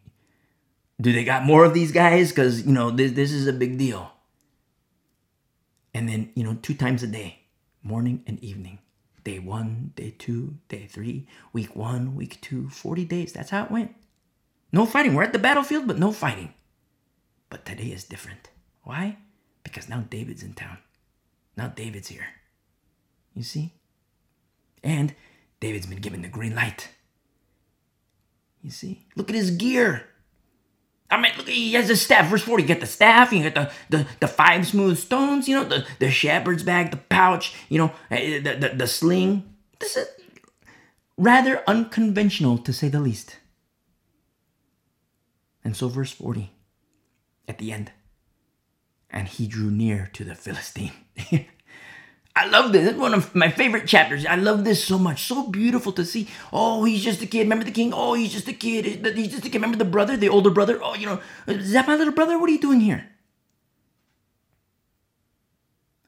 do 0.99 1.11
they 1.11 1.25
got 1.25 1.43
more 1.43 1.65
of 1.65 1.73
these 1.73 1.91
guys? 1.91 2.29
Because 2.29 2.65
you 2.65 2.71
know 2.71 2.89
this 2.89 3.11
this 3.11 3.31
is 3.31 3.45
a 3.47 3.53
big 3.53 3.77
deal. 3.77 4.11
And 5.93 6.07
then 6.07 6.31
you 6.35 6.43
know, 6.45 6.57
two 6.61 6.73
times 6.73 7.03
a 7.03 7.07
day, 7.07 7.39
morning 7.83 8.23
and 8.25 8.41
evening, 8.41 8.79
day 9.25 9.39
one, 9.39 9.91
day 9.95 10.15
two, 10.17 10.55
day 10.69 10.87
three, 10.87 11.27
week 11.51 11.75
one, 11.75 12.15
week 12.15 12.39
two, 12.39 12.69
40 12.69 13.03
days. 13.05 13.33
That's 13.33 13.49
how 13.49 13.65
it 13.65 13.71
went. 13.71 13.95
No 14.71 14.85
fighting. 14.85 15.13
We're 15.13 15.23
at 15.23 15.33
the 15.33 15.39
battlefield, 15.39 15.87
but 15.87 15.99
no 15.99 16.11
fighting. 16.11 16.53
But 17.49 17.65
today 17.65 17.87
is 17.87 18.03
different. 18.03 18.49
Why? 18.83 19.17
Because 19.63 19.89
now 19.89 20.05
David's 20.09 20.43
in 20.43 20.53
town. 20.53 20.77
Now 21.57 21.67
David's 21.67 22.07
here. 22.07 22.27
You 23.33 23.43
see? 23.43 23.73
And 24.83 25.13
David's 25.59 25.85
been 25.85 25.99
given 25.99 26.21
the 26.21 26.27
green 26.27 26.55
light. 26.55 26.89
You 28.61 28.71
see? 28.71 29.05
Look 29.15 29.29
at 29.29 29.35
his 29.35 29.51
gear. 29.51 30.07
I 31.09 31.19
mean, 31.19 31.33
look, 31.37 31.49
he 31.49 31.73
has 31.73 31.89
a 31.89 31.97
staff. 31.97 32.29
Verse 32.29 32.41
40, 32.41 32.63
you 32.63 32.67
get 32.67 32.79
the 32.79 32.85
staff, 32.85 33.33
you 33.33 33.43
get 33.43 33.55
the, 33.55 33.71
the, 33.89 34.07
the 34.21 34.27
five 34.27 34.65
smooth 34.65 34.97
stones, 34.97 35.47
you 35.47 35.55
know, 35.55 35.65
the, 35.65 35.85
the 35.99 36.09
shepherd's 36.09 36.63
bag, 36.63 36.91
the 36.91 36.97
pouch, 36.97 37.53
you 37.67 37.77
know, 37.77 37.91
eh, 38.09 38.39
the, 38.39 38.55
the, 38.55 38.69
the 38.69 38.87
sling. 38.87 39.43
This 39.79 39.97
is 39.97 40.07
rather 41.17 41.63
unconventional, 41.67 42.57
to 42.59 42.71
say 42.71 42.87
the 42.87 43.01
least. 43.01 43.37
And 45.63 45.75
so, 45.75 45.87
verse 45.87 46.11
40, 46.11 46.51
at 47.47 47.57
the 47.57 47.71
end, 47.71 47.91
and 49.09 49.27
he 49.27 49.47
drew 49.47 49.69
near 49.69 50.09
to 50.13 50.23
the 50.23 50.35
Philistine. 50.35 50.93
I 52.35 52.47
love 52.47 52.71
this. 52.71 52.89
It's 52.89 52.97
one 52.97 53.13
of 53.13 53.35
my 53.35 53.49
favorite 53.49 53.87
chapters. 53.87 54.25
I 54.25 54.35
love 54.35 54.63
this 54.63 54.83
so 54.83 54.97
much. 54.97 55.23
So 55.23 55.47
beautiful 55.47 55.91
to 55.93 56.05
see. 56.05 56.29
Oh, 56.53 56.85
he's 56.85 57.03
just 57.03 57.21
a 57.21 57.27
kid. 57.27 57.41
Remember 57.41 57.65
the 57.65 57.71
king? 57.71 57.91
Oh, 57.93 58.13
he's 58.13 58.31
just 58.31 58.47
a 58.47 58.53
kid. 58.53 58.85
He's 58.85 59.31
just 59.31 59.45
a 59.45 59.49
kid. 59.49 59.55
Remember 59.55 59.77
the 59.77 59.85
brother, 59.85 60.15
the 60.15 60.29
older 60.29 60.49
brother? 60.49 60.79
Oh, 60.81 60.95
you 60.95 61.05
know, 61.05 61.19
is 61.45 61.73
that 61.73 61.87
my 61.87 61.95
little 61.95 62.13
brother? 62.13 62.39
What 62.39 62.49
are 62.49 62.53
you 62.53 62.61
doing 62.61 62.79
here? 62.79 63.09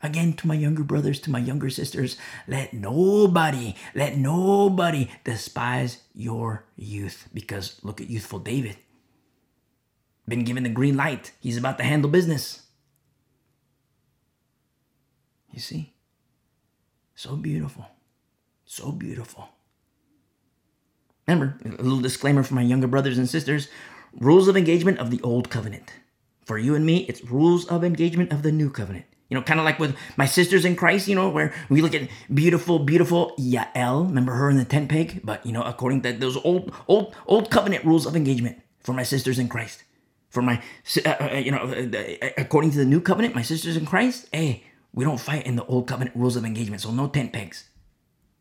Again, 0.02 0.34
to 0.34 0.48
my 0.48 0.56
younger 0.56 0.84
brothers, 0.84 1.20
to 1.22 1.32
my 1.32 1.40
younger 1.40 1.70
sisters, 1.70 2.18
let 2.48 2.74
nobody, 2.74 3.76
let 3.96 4.18
nobody 4.18 5.10
despise 5.24 6.04
your 6.14 6.66
youth. 6.76 7.30
Because 7.34 7.80
look 7.84 8.00
at 8.00 8.10
youthful 8.10 8.40
David. 8.40 8.78
Been 10.28 10.44
given 10.44 10.64
the 10.64 10.70
green 10.70 10.96
light. 10.96 11.32
He's 11.40 11.58
about 11.58 11.78
to 11.80 11.84
handle 11.84 12.10
business. 12.10 12.64
You 15.52 15.60
see? 15.60 15.94
So 17.16 17.36
beautiful. 17.36 17.86
So 18.66 18.92
beautiful. 18.92 19.50
Remember, 21.28 21.58
a 21.64 21.82
little 21.82 22.02
disclaimer 22.02 22.44
for 22.44 22.56
my 22.56 22.62
younger 22.62 22.88
brothers 22.88 23.18
and 23.18 23.30
sisters 23.30 23.68
rules 24.20 24.48
of 24.48 24.58
engagement 24.58 25.00
of 25.00 25.10
the 25.12 25.22
old 25.22 25.50
covenant. 25.50 25.94
For 26.46 26.58
you 26.58 26.76
and 26.76 26.86
me, 26.86 27.06
it's 27.08 27.24
rules 27.24 27.66
of 27.68 27.84
engagement 27.84 28.32
of 28.34 28.44
the 28.44 28.52
new 28.52 28.70
covenant. 28.70 29.06
You 29.30 29.38
know, 29.38 29.44
kind 29.44 29.60
of 29.60 29.66
like 29.66 29.80
with 29.80 29.96
my 30.18 30.26
sisters 30.26 30.66
in 30.66 30.76
Christ, 30.76 31.08
you 31.08 31.16
know, 31.16 31.30
where 31.30 31.54
we 31.70 31.82
look 31.82 31.96
at 31.96 32.10
beautiful, 32.34 32.80
beautiful 32.80 33.34
Yael. 33.40 34.08
Remember 34.08 34.34
her 34.34 34.50
in 34.50 34.58
the 34.58 34.66
tent 34.66 34.90
peg? 34.90 35.22
But, 35.24 35.46
you 35.46 35.52
know, 35.52 35.64
according 35.64 36.02
to 36.02 36.14
those 36.14 36.38
old, 36.44 36.72
old, 36.88 37.16
old 37.26 37.50
covenant 37.50 37.86
rules 37.86 38.06
of 38.06 38.16
engagement 38.16 38.62
for 38.82 38.94
my 38.94 39.04
sisters 39.04 39.40
in 39.40 39.48
Christ. 39.48 39.84
For 40.34 40.42
my, 40.42 40.60
uh, 41.06 41.10
uh 41.10 41.36
you 41.36 41.52
know, 41.52 41.60
uh, 41.60 42.30
according 42.40 42.72
to 42.72 42.80
the 42.80 42.86
new 42.86 43.00
covenant, 43.00 43.36
my 43.36 43.44
sisters 43.44 43.78
in 43.78 43.86
Christ, 43.86 44.28
hey, 44.32 44.64
we 44.92 45.06
don't 45.06 45.20
fight 45.20 45.46
in 45.46 45.56
the 45.58 45.66
old 45.66 45.86
covenant 45.86 46.16
rules 46.16 46.36
of 46.36 46.44
engagement, 46.44 46.82
so 46.82 46.90
no 46.90 47.08
tent 47.08 47.32
pegs. 47.32 47.70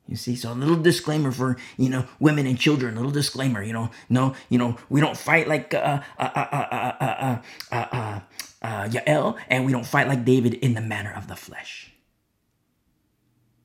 You 0.09 0.17
see, 0.17 0.35
so 0.35 0.53
a 0.53 0.55
little 0.55 0.77
disclaimer 0.77 1.31
for 1.31 1.59
you 1.77 1.91
know 1.91 2.07
women 2.19 2.47
and 2.47 2.59
children. 2.59 2.95
A 2.95 2.97
little 2.97 3.13
disclaimer, 3.13 3.63
you 3.63 3.75
know, 3.75 3.91
no, 4.09 4.35
you 4.49 4.57
know, 4.57 4.79
we 4.89 5.03
don't 5.03 5.19
fight 5.19 5.49
like 5.49 5.75
uh 5.75 6.01
uh 6.19 6.31
uh 6.35 6.47
uh 6.51 6.67
uh 6.73 6.95
uh 7.01 7.43
uh, 7.71 7.87
uh, 7.93 8.21
uh 8.63 8.89
Yael, 8.89 9.37
and 9.49 9.67
we 9.67 9.73
don't 9.73 9.87
fight 9.87 10.09
like 10.09 10.25
David 10.25 10.55
in 10.55 10.73
the 10.73 10.81
manner 10.81 11.13
of 11.13 11.29
the 11.29 11.37
flesh. 11.37 11.93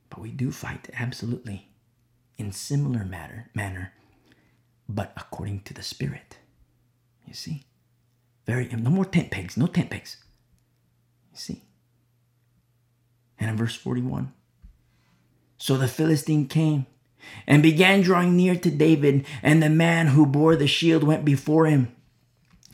But 0.09 0.19
we 0.19 0.31
do 0.31 0.51
fight 0.51 0.89
absolutely 0.99 1.69
in 2.37 2.51
similar 2.51 3.05
matter 3.05 3.49
manner, 3.55 3.93
but 4.89 5.13
according 5.15 5.61
to 5.61 5.73
the 5.73 5.81
Spirit. 5.81 6.39
You 7.25 7.33
see, 7.33 7.63
very 8.47 8.67
no 8.67 8.89
more 8.89 9.05
tent 9.05 9.29
pegs, 9.29 9.57
no 9.57 9.67
tent 9.67 9.91
pegs. 9.91 10.17
You 11.31 11.37
see. 11.37 11.63
And 13.39 13.51
in 13.51 13.57
verse 13.57 13.75
41, 13.75 14.33
so 15.57 15.77
the 15.77 15.87
Philistine 15.87 16.47
came 16.47 16.87
and 17.45 17.61
began 17.61 18.01
drawing 18.01 18.35
near 18.35 18.55
to 18.55 18.71
David, 18.71 19.25
and 19.43 19.61
the 19.61 19.69
man 19.69 20.07
who 20.07 20.25
bore 20.25 20.55
the 20.55 20.65
shield 20.65 21.03
went 21.03 21.25
before 21.25 21.65
him. 21.65 21.95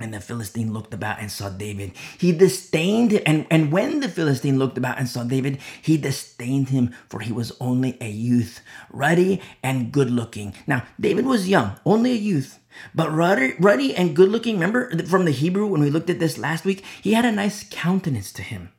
And 0.04 0.14
the 0.14 0.20
Philistine 0.20 0.74
looked 0.74 0.93
about 0.93 1.22
and 1.22 1.32
saw 1.32 1.47
David. 1.47 1.93
He 2.18 2.34
disdained 2.34 3.12
him. 3.12 3.24
and, 3.26 3.47
and 3.49 3.72
when 3.72 4.01
the 4.01 4.10
Philistine 4.10 4.60
looked 4.60 4.78
about 4.78 4.99
and 4.99 5.08
saw 5.08 5.24
David, 5.24 5.60
he 5.82 5.95
disdained 5.95 6.70
him, 6.70 6.93
for 7.08 7.22
he 7.22 7.32
was 7.32 7.54
only 7.62 7.97
a 8.01 8.10
youth, 8.10 8.60
ruddy 8.91 9.41
and 9.64 9.93
good 9.93 10.12
looking. 10.12 10.56
Now, 10.68 10.84
David 10.99 11.26
was 11.26 11.47
young, 11.47 11.80
only 11.86 12.12
a 12.12 12.16
youth, 12.16 12.60
but 12.93 13.14
ruddy, 13.14 13.54
ruddy 13.60 13.95
and 13.95 14.14
good 14.14 14.28
looking. 14.28 14.56
Remember 14.56 14.91
from 15.06 15.24
the 15.24 15.32
Hebrew 15.32 15.68
when 15.68 15.80
we 15.80 15.89
looked 15.89 16.10
at 16.10 16.20
this 16.20 16.38
last 16.38 16.66
week? 16.66 16.84
He 17.01 17.14
had 17.14 17.24
a 17.24 17.32
nice 17.32 17.66
countenance 17.72 18.34
to 18.34 18.41
him. 18.41 18.74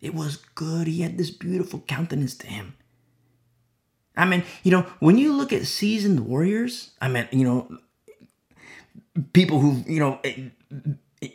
It 0.00 0.14
was 0.14 0.36
good. 0.54 0.86
He 0.86 1.02
had 1.02 1.18
this 1.18 1.30
beautiful 1.30 1.80
countenance 1.80 2.34
to 2.36 2.46
him. 2.46 2.74
I 4.16 4.24
mean, 4.24 4.44
you 4.62 4.70
know, 4.70 4.86
when 4.98 5.18
you 5.18 5.34
look 5.34 5.52
at 5.52 5.66
seasoned 5.66 6.20
warriors, 6.20 6.92
I 7.02 7.08
mean, 7.08 7.28
you 7.32 7.44
know, 7.44 7.68
people 9.34 9.60
who, 9.60 9.84
you 9.86 10.00
know, 10.00 10.20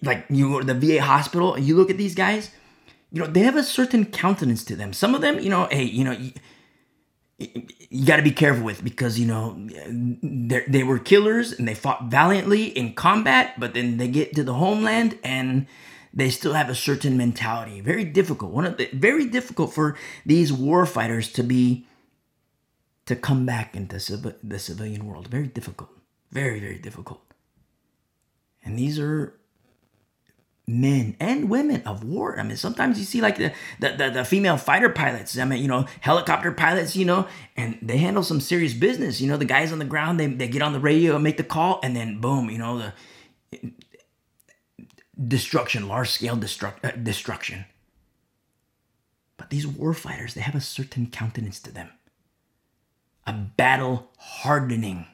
like 0.01 0.25
you 0.29 0.49
go 0.49 0.59
to 0.61 0.73
the 0.73 0.73
VA 0.73 1.01
hospital 1.01 1.53
and 1.55 1.65
you 1.65 1.75
look 1.75 1.89
at 1.89 1.97
these 1.97 2.15
guys, 2.15 2.51
you 3.11 3.21
know, 3.21 3.27
they 3.27 3.41
have 3.41 3.55
a 3.55 3.63
certain 3.63 4.05
countenance 4.05 4.63
to 4.65 4.75
them. 4.75 4.93
Some 4.93 5.15
of 5.15 5.21
them, 5.21 5.39
you 5.39 5.49
know, 5.49 5.67
hey, 5.71 5.83
you 5.83 6.03
know, 6.03 6.11
you, 6.11 6.31
you 7.37 8.05
got 8.05 8.17
to 8.17 8.21
be 8.21 8.31
careful 8.31 8.63
with 8.63 8.83
because 8.83 9.19
you 9.19 9.27
know 9.27 9.57
they 9.87 10.83
were 10.83 10.99
killers 10.99 11.51
and 11.51 11.67
they 11.67 11.75
fought 11.75 12.05
valiantly 12.05 12.65
in 12.65 12.93
combat, 12.93 13.59
but 13.59 13.73
then 13.73 13.97
they 13.97 14.07
get 14.07 14.33
to 14.35 14.43
the 14.43 14.53
homeland 14.53 15.19
and 15.23 15.67
they 16.13 16.29
still 16.29 16.53
have 16.53 16.69
a 16.69 16.75
certain 16.75 17.17
mentality. 17.17 17.81
Very 17.81 18.05
difficult. 18.05 18.51
One 18.51 18.65
of 18.65 18.77
the 18.77 18.89
very 18.93 19.25
difficult 19.25 19.73
for 19.73 19.97
these 20.25 20.53
war 20.53 20.85
fighters 20.85 21.31
to 21.33 21.43
be 21.43 21.85
to 23.05 23.15
come 23.15 23.45
back 23.45 23.75
into 23.75 23.99
civ- 23.99 24.35
the 24.41 24.59
civilian 24.59 25.05
world. 25.05 25.27
Very 25.27 25.47
difficult. 25.47 25.89
Very 26.31 26.59
very 26.59 26.79
difficult. 26.79 27.24
And 28.65 28.77
these 28.77 28.99
are 28.99 29.39
men 30.67 31.15
and 31.19 31.49
women 31.49 31.83
of 31.83 32.03
war. 32.03 32.39
I 32.39 32.43
mean, 32.43 32.57
sometimes 32.57 32.97
you 32.97 33.05
see 33.05 33.21
like 33.21 33.37
the, 33.37 33.53
the, 33.79 33.91
the, 33.91 34.09
the, 34.09 34.25
female 34.25 34.57
fighter 34.57 34.89
pilots, 34.89 35.37
I 35.37 35.45
mean, 35.45 35.61
you 35.61 35.67
know, 35.67 35.85
helicopter 36.01 36.51
pilots, 36.51 36.95
you 36.95 37.05
know, 37.05 37.27
and 37.55 37.77
they 37.81 37.97
handle 37.97 38.23
some 38.23 38.41
serious 38.41 38.73
business. 38.73 39.21
You 39.21 39.29
know, 39.29 39.37
the 39.37 39.45
guys 39.45 39.71
on 39.71 39.79
the 39.79 39.85
ground, 39.85 40.19
they, 40.19 40.25
they 40.25 40.47
get 40.47 40.63
on 40.63 40.73
the 40.73 40.79
radio 40.79 41.15
and 41.15 41.23
make 41.23 41.37
the 41.37 41.43
call, 41.43 41.79
and 41.83 41.95
then 41.95 42.19
boom, 42.19 42.49
you 42.49 42.57
know, 42.57 42.79
the 43.51 43.71
destruction, 45.27 45.87
large 45.87 46.09
scale 46.09 46.35
destruct, 46.35 46.83
uh, 46.83 46.91
destruction. 46.91 47.65
But 49.37 49.51
these 49.51 49.67
war 49.67 49.93
fighters, 49.93 50.33
they 50.33 50.41
have 50.41 50.55
a 50.55 50.61
certain 50.61 51.07
countenance 51.07 51.59
to 51.59 51.71
them, 51.71 51.91
a 53.27 53.33
battle 53.33 54.09
hardening 54.17 55.05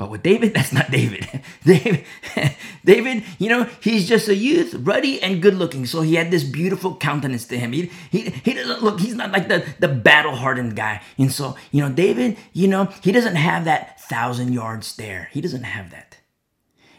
but 0.00 0.08
with 0.08 0.22
David, 0.22 0.54
that's 0.54 0.72
not 0.72 0.90
David. 0.90 1.28
David, 1.64 2.06
David, 2.86 3.22
you 3.38 3.50
know, 3.50 3.64
he's 3.80 4.08
just 4.08 4.28
a 4.28 4.34
youth, 4.34 4.72
ruddy 4.72 5.22
and 5.22 5.42
good 5.42 5.54
looking. 5.54 5.84
So 5.84 6.00
he 6.00 6.14
had 6.14 6.30
this 6.30 6.42
beautiful 6.42 6.96
countenance 6.96 7.44
to 7.48 7.58
him. 7.58 7.72
He, 7.72 7.90
he, 8.10 8.30
he 8.30 8.54
doesn't 8.54 8.82
look, 8.82 8.98
he's 8.98 9.14
not 9.14 9.30
like 9.30 9.48
the, 9.48 9.62
the 9.78 9.88
battle 9.88 10.34
hardened 10.34 10.74
guy. 10.74 11.02
And 11.18 11.30
so, 11.30 11.54
you 11.70 11.82
know, 11.82 11.94
David, 11.94 12.38
you 12.54 12.66
know, 12.66 12.86
he 13.02 13.12
doesn't 13.12 13.36
have 13.36 13.66
that 13.66 14.00
thousand 14.00 14.54
yard 14.54 14.84
stare. 14.84 15.28
He 15.32 15.42
doesn't 15.42 15.64
have 15.64 15.90
that. 15.90 16.16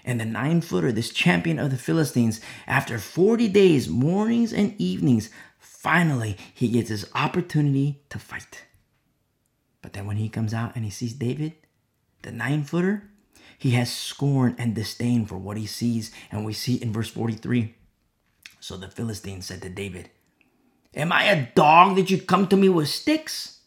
And 0.05 0.21
the 0.21 0.25
nine 0.25 0.61
footer, 0.61 0.91
this 0.91 1.09
champion 1.09 1.57
of 1.57 1.71
the 1.71 1.77
Philistines, 1.77 2.39
after 2.67 2.99
40 2.99 3.47
days, 3.47 3.89
mornings 3.89 4.53
and 4.53 4.79
evenings, 4.79 5.31
finally 5.57 6.37
he 6.53 6.67
gets 6.67 6.89
his 6.89 7.09
opportunity 7.15 8.03
to 8.09 8.19
fight. 8.19 8.65
But 9.81 9.93
then 9.93 10.05
when 10.05 10.17
he 10.17 10.29
comes 10.29 10.53
out 10.53 10.75
and 10.75 10.85
he 10.85 10.91
sees 10.91 11.13
David, 11.13 11.53
the 12.23 12.31
nine 12.31 12.63
footer, 12.63 13.09
he 13.57 13.71
has 13.71 13.91
scorn 13.91 14.55
and 14.57 14.73
disdain 14.73 15.25
for 15.25 15.37
what 15.37 15.57
he 15.57 15.65
sees. 15.65 16.11
And 16.31 16.45
we 16.45 16.53
see 16.53 16.75
in 16.75 16.93
verse 16.93 17.09
43 17.09 17.75
So 18.59 18.77
the 18.77 18.87
Philistine 18.87 19.41
said 19.41 19.61
to 19.61 19.69
David, 19.69 20.09
Am 20.93 21.11
I 21.11 21.25
a 21.25 21.47
dog 21.53 21.95
that 21.95 22.09
you 22.09 22.21
come 22.21 22.47
to 22.47 22.57
me 22.57 22.69
with 22.69 22.89
sticks? 22.89 23.59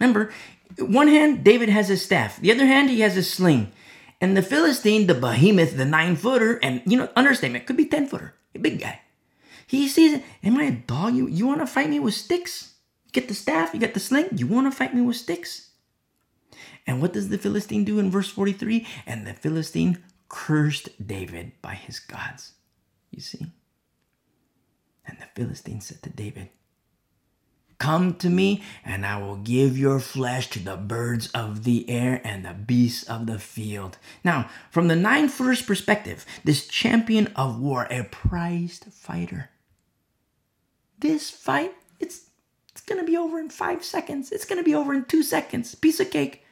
Remember, 0.00 0.32
one 0.78 1.08
hand, 1.08 1.44
David 1.44 1.68
has 1.68 1.88
his 1.88 2.02
staff, 2.02 2.40
the 2.40 2.52
other 2.52 2.66
hand, 2.66 2.90
he 2.90 3.00
has 3.00 3.14
his 3.14 3.32
sling. 3.32 3.72
And 4.20 4.36
the 4.36 4.42
Philistine, 4.42 5.06
the 5.06 5.14
behemoth, 5.14 5.76
the 5.76 5.84
nine 5.84 6.16
footer, 6.16 6.58
and 6.62 6.82
you 6.86 6.96
know, 6.96 7.08
understatement, 7.14 7.66
could 7.66 7.76
be 7.76 7.86
10 7.86 8.08
footer, 8.08 8.34
a 8.54 8.58
big 8.58 8.80
guy. 8.80 9.00
He 9.66 9.88
sees 9.88 10.14
it, 10.14 10.24
Am 10.42 10.56
I 10.56 10.64
a 10.64 10.70
dog? 10.72 11.14
You, 11.14 11.28
you 11.28 11.46
want 11.46 11.60
to 11.60 11.66
fight 11.66 11.90
me 11.90 12.00
with 12.00 12.14
sticks? 12.14 12.76
get 13.16 13.28
the 13.28 13.34
staff, 13.34 13.72
you 13.72 13.80
get 13.80 13.94
the 13.94 14.00
sling, 14.00 14.28
you 14.36 14.46
want 14.46 14.70
to 14.70 14.76
fight 14.76 14.94
me 14.94 15.00
with 15.00 15.16
sticks? 15.16 15.65
And 16.86 17.00
what 17.00 17.12
does 17.12 17.28
the 17.28 17.38
Philistine 17.38 17.84
do 17.84 17.98
in 17.98 18.10
verse 18.10 18.28
43? 18.28 18.86
And 19.06 19.26
the 19.26 19.34
Philistine 19.34 20.02
cursed 20.28 20.88
David 21.04 21.52
by 21.62 21.74
his 21.74 21.98
gods. 21.98 22.52
You 23.10 23.20
see? 23.20 23.46
And 25.06 25.18
the 25.18 25.26
Philistine 25.34 25.80
said 25.80 26.02
to 26.02 26.10
David, 26.10 26.50
Come 27.78 28.14
to 28.16 28.30
me, 28.30 28.62
and 28.84 29.04
I 29.04 29.20
will 29.20 29.36
give 29.36 29.76
your 29.76 30.00
flesh 30.00 30.48
to 30.50 30.58
the 30.58 30.76
birds 30.76 31.28
of 31.32 31.64
the 31.64 31.88
air 31.90 32.22
and 32.24 32.44
the 32.44 32.54
beasts 32.54 33.04
of 33.04 33.26
the 33.26 33.38
field. 33.38 33.98
Now, 34.24 34.48
from 34.70 34.88
the 34.88 34.96
nine 34.96 35.28
first 35.28 35.66
perspective, 35.66 36.24
this 36.42 36.66
champion 36.66 37.26
of 37.36 37.60
war, 37.60 37.86
a 37.90 38.04
prized 38.04 38.86
fighter, 38.92 39.50
this 40.98 41.28
fight, 41.28 41.74
it's, 42.00 42.30
it's 42.70 42.80
going 42.80 43.00
to 43.00 43.06
be 43.06 43.16
over 43.16 43.38
in 43.38 43.50
five 43.50 43.84
seconds. 43.84 44.32
It's 44.32 44.46
going 44.46 44.58
to 44.58 44.64
be 44.64 44.74
over 44.74 44.94
in 44.94 45.04
two 45.04 45.22
seconds. 45.22 45.74
Piece 45.74 46.00
of 46.00 46.10
cake. 46.10 46.45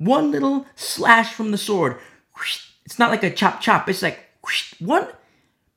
One 0.00 0.30
little 0.30 0.64
slash 0.76 1.34
from 1.34 1.50
the 1.50 1.58
sword. 1.58 1.98
It's 2.86 2.98
not 2.98 3.10
like 3.10 3.22
a 3.22 3.30
chop 3.30 3.60
chop. 3.60 3.86
It's 3.86 4.00
like 4.00 4.18
one 4.78 5.06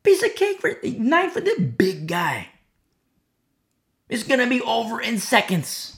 piece 0.02 0.24
of 0.24 0.34
cake 0.36 0.62
for 0.62 0.74
the 0.82 0.98
knife 0.98 1.34
for 1.34 1.42
the 1.42 1.60
big 1.60 2.08
guy. 2.08 2.48
It's 4.08 4.24
gonna 4.24 4.48
be 4.48 4.62
over 4.62 5.02
in 5.02 5.20
seconds. 5.20 5.98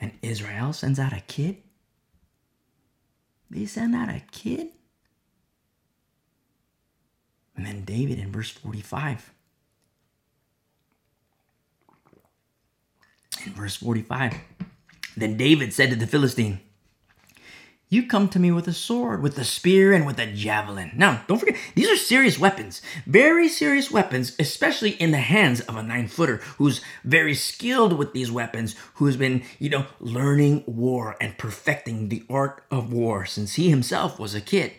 And 0.00 0.10
Israel 0.22 0.72
sends 0.72 0.98
out 0.98 1.12
a 1.12 1.20
kid. 1.20 1.58
They 3.48 3.66
send 3.66 3.94
out 3.94 4.08
a 4.08 4.22
kid. 4.32 4.70
And 7.56 7.64
then 7.64 7.84
David 7.84 8.18
in 8.18 8.32
verse 8.32 8.50
45. 8.50 9.32
In 13.46 13.52
verse 13.52 13.76
45. 13.76 14.34
Then 15.16 15.36
David 15.36 15.72
said 15.72 15.90
to 15.90 15.96
the 15.96 16.06
Philistine, 16.06 16.60
You 17.88 18.06
come 18.06 18.28
to 18.28 18.38
me 18.38 18.52
with 18.52 18.68
a 18.68 18.72
sword, 18.72 19.22
with 19.22 19.36
a 19.38 19.44
spear, 19.44 19.92
and 19.92 20.06
with 20.06 20.18
a 20.18 20.26
javelin. 20.26 20.92
Now, 20.94 21.24
don't 21.26 21.38
forget, 21.38 21.56
these 21.74 21.90
are 21.90 21.96
serious 21.96 22.38
weapons. 22.38 22.80
Very 23.06 23.48
serious 23.48 23.90
weapons, 23.90 24.36
especially 24.38 24.90
in 24.92 25.10
the 25.10 25.18
hands 25.18 25.60
of 25.62 25.76
a 25.76 25.82
nine 25.82 26.08
footer 26.08 26.36
who's 26.58 26.80
very 27.04 27.34
skilled 27.34 27.92
with 27.92 28.12
these 28.12 28.30
weapons, 28.30 28.76
who's 28.94 29.16
been, 29.16 29.42
you 29.58 29.68
know, 29.68 29.86
learning 29.98 30.64
war 30.66 31.16
and 31.20 31.38
perfecting 31.38 32.08
the 32.08 32.24
art 32.30 32.64
of 32.70 32.92
war 32.92 33.26
since 33.26 33.54
he 33.54 33.70
himself 33.70 34.18
was 34.18 34.34
a 34.34 34.40
kid. 34.40 34.72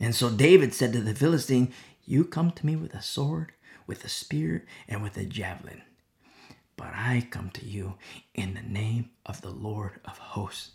And 0.00 0.14
so 0.14 0.30
David 0.30 0.74
said 0.74 0.92
to 0.92 1.00
the 1.00 1.14
Philistine, 1.14 1.72
You 2.04 2.24
come 2.24 2.50
to 2.52 2.66
me 2.66 2.76
with 2.76 2.94
a 2.94 3.02
sword, 3.02 3.52
with 3.86 4.04
a 4.04 4.08
spear, 4.08 4.66
and 4.88 5.02
with 5.02 5.16
a 5.16 5.24
javelin. 5.24 5.82
But 6.76 6.92
I 6.94 7.26
come 7.30 7.50
to 7.50 7.64
you 7.64 7.94
in 8.34 8.54
the 8.54 8.62
name 8.62 9.10
of 9.26 9.40
the 9.40 9.50
Lord 9.50 10.00
of 10.04 10.18
hosts, 10.18 10.72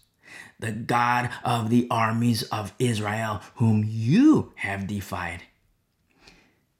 the 0.60 0.72
God 0.72 1.30
of 1.44 1.70
the 1.70 1.88
armies 1.92 2.44
of 2.44 2.74
Israel, 2.80 3.42
whom 3.56 3.84
you 3.88 4.54
have 4.56 4.88
defied. 4.88 5.44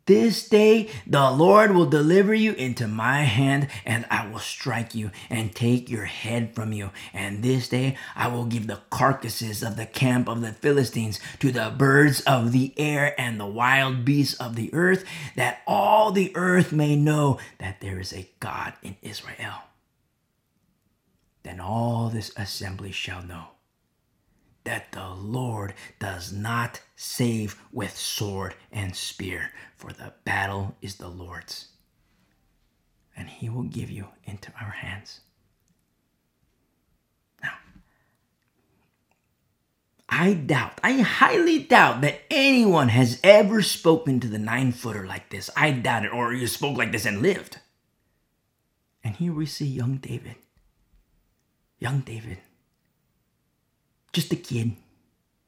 This 0.10 0.50
day 0.50 0.90
the 1.06 1.30
Lord 1.30 1.76
will 1.76 1.86
deliver 1.86 2.34
you 2.34 2.54
into 2.54 2.88
my 2.88 3.26
hand, 3.26 3.68
and 3.86 4.08
I 4.10 4.26
will 4.26 4.40
strike 4.40 4.96
you 4.96 5.12
and 5.30 5.54
take 5.54 5.88
your 5.88 6.06
head 6.06 6.56
from 6.56 6.74
you. 6.74 6.90
And 7.14 7.44
this 7.44 7.70
day 7.70 7.96
I 8.16 8.28
will 8.28 8.46
give 8.46 8.66
the 8.66 8.82
carcasses 8.90 9.62
of 9.62 9.76
the 9.76 9.86
camp 9.86 10.28
of 10.28 10.42
the 10.42 10.52
Philistines 10.52 11.20
to 11.42 11.52
the 11.52 11.72
birds 11.78 12.22
of 12.22 12.54
the 12.54 12.74
air 12.76 13.14
and 13.22 13.40
the 13.40 13.46
wild 13.46 14.04
beasts 14.04 14.34
of 14.40 14.56
the 14.56 14.74
earth, 14.74 15.06
that 15.36 15.62
all 15.68 16.12
the 16.12 16.36
earth 16.36 16.72
may 16.72 16.96
know 16.96 17.38
that 17.60 17.80
there 17.80 18.00
is 18.00 18.12
a 18.12 18.32
God 18.40 18.74
in 18.82 18.96
Israel. 19.04 19.62
Then 21.44 21.60
all 21.60 22.10
this 22.10 22.32
assembly 22.36 22.92
shall 22.92 23.22
know 23.22 23.50
that 24.70 24.92
the 24.92 25.10
Lord 25.10 25.74
does 25.98 26.32
not 26.32 26.82
save 26.96 27.60
with 27.72 27.98
sword 27.98 28.54
and 28.72 28.96
spear, 28.96 29.50
for 29.76 29.92
the 29.92 30.14
battle 30.26 30.76
is 30.80 30.98
the 30.98 31.08
Lord's, 31.08 31.70
and 33.18 33.28
he 33.28 33.50
will 33.50 33.64
give 33.64 33.90
you 33.90 34.10
into 34.26 34.52
our 34.62 34.70
hands. 34.70 35.22
Now, 37.42 37.54
I 40.08 40.34
doubt, 40.34 40.80
I 40.84 41.02
highly 41.02 41.64
doubt 41.64 42.02
that 42.02 42.22
anyone 42.30 42.90
has 42.90 43.20
ever 43.24 43.64
spoken 43.64 44.20
to 44.20 44.28
the 44.28 44.38
nine 44.38 44.72
footer 44.72 45.08
like 45.08 45.32
this. 45.32 45.50
I 45.58 45.72
doubt 45.72 46.06
it, 46.06 46.14
or 46.14 46.32
you 46.32 46.46
spoke 46.46 46.78
like 46.78 46.92
this 46.92 47.08
and 47.08 47.24
lived. 47.24 47.58
And 49.04 49.16
here 49.16 49.34
we 49.34 49.48
see 49.48 49.66
young 49.66 49.98
David. 49.98 50.36
Young 51.80 52.02
David 52.02 52.38
just 54.14 54.34
a 54.34 54.36
kid. 54.36 54.74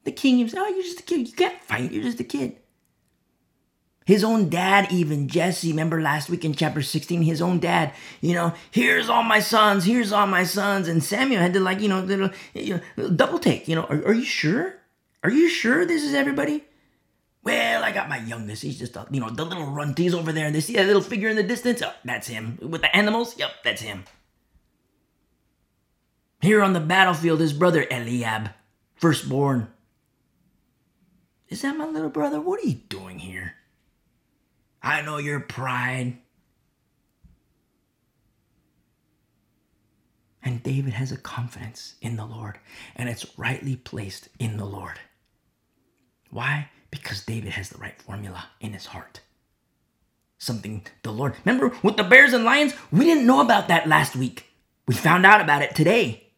The 0.04 0.12
king 0.12 0.38
himself, 0.38 0.66
oh, 0.68 0.74
you're 0.74 0.82
just 0.82 1.00
a 1.00 1.04
kid. 1.04 1.28
You 1.28 1.34
can't 1.34 1.62
fight. 1.62 1.92
You're 1.92 2.02
just 2.02 2.20
a 2.20 2.24
kid. 2.24 2.56
His 4.04 4.24
own 4.24 4.48
dad, 4.48 4.90
even 4.90 5.28
Jesse, 5.28 5.70
remember 5.70 6.00
last 6.00 6.28
week 6.28 6.44
in 6.44 6.54
chapter 6.54 6.82
16, 6.82 7.22
his 7.22 7.40
own 7.40 7.60
dad, 7.60 7.92
you 8.20 8.34
know, 8.34 8.52
here's 8.72 9.08
all 9.08 9.22
my 9.22 9.38
sons, 9.38 9.84
here's 9.84 10.12
all 10.12 10.26
my 10.26 10.42
sons. 10.42 10.88
And 10.88 11.04
Samuel 11.04 11.40
had 11.40 11.52
to, 11.52 11.60
like, 11.60 11.80
you 11.80 11.88
know, 11.88 12.00
little, 12.00 12.30
you 12.52 12.80
know 12.96 13.10
double 13.10 13.38
take, 13.38 13.68
you 13.68 13.76
know, 13.76 13.84
are, 13.84 14.04
are 14.06 14.14
you 14.14 14.24
sure? 14.24 14.74
Are 15.22 15.30
you 15.30 15.48
sure 15.48 15.86
this 15.86 16.02
is 16.02 16.14
everybody? 16.14 16.64
Well, 17.44 17.84
I 17.84 17.92
got 17.92 18.08
my 18.08 18.18
youngest. 18.18 18.62
He's 18.62 18.78
just, 18.78 18.96
a, 18.96 19.06
you 19.10 19.20
know, 19.20 19.30
the 19.30 19.44
little 19.44 19.66
runties 19.66 20.14
over 20.14 20.32
there. 20.32 20.46
And 20.46 20.54
they 20.54 20.60
see 20.60 20.74
that 20.74 20.86
little 20.86 21.02
figure 21.02 21.28
in 21.28 21.36
the 21.36 21.42
distance. 21.42 21.82
Oh, 21.82 21.92
that's 22.04 22.26
him. 22.26 22.58
With 22.60 22.82
the 22.82 22.96
animals? 22.96 23.38
Yep, 23.38 23.50
that's 23.64 23.82
him. 23.82 24.04
Here 26.42 26.60
on 26.60 26.72
the 26.72 26.80
battlefield, 26.80 27.38
his 27.38 27.52
brother 27.52 27.86
Eliab, 27.88 28.50
firstborn. 28.96 29.68
Is 31.48 31.62
that 31.62 31.76
my 31.76 31.86
little 31.86 32.10
brother? 32.10 32.40
What 32.40 32.60
are 32.60 32.66
you 32.66 32.74
doing 32.74 33.20
here? 33.20 33.54
I 34.82 35.02
know 35.02 35.18
your 35.18 35.38
pride. 35.38 36.18
And 40.42 40.64
David 40.64 40.94
has 40.94 41.12
a 41.12 41.16
confidence 41.16 41.94
in 42.00 42.16
the 42.16 42.26
Lord, 42.26 42.58
and 42.96 43.08
it's 43.08 43.38
rightly 43.38 43.76
placed 43.76 44.28
in 44.40 44.56
the 44.56 44.64
Lord. 44.64 44.98
Why? 46.30 46.70
Because 46.90 47.24
David 47.24 47.52
has 47.52 47.68
the 47.68 47.78
right 47.78 48.02
formula 48.02 48.46
in 48.60 48.72
his 48.72 48.86
heart. 48.86 49.20
Something 50.38 50.84
the 51.04 51.12
Lord. 51.12 51.36
Remember 51.44 51.72
with 51.84 51.96
the 51.96 52.02
bears 52.02 52.32
and 52.32 52.42
lions? 52.42 52.74
We 52.90 53.04
didn't 53.04 53.26
know 53.26 53.40
about 53.40 53.68
that 53.68 53.88
last 53.88 54.16
week. 54.16 54.46
We 54.88 54.96
found 54.96 55.24
out 55.24 55.40
about 55.40 55.62
it 55.62 55.76
today. 55.76 56.30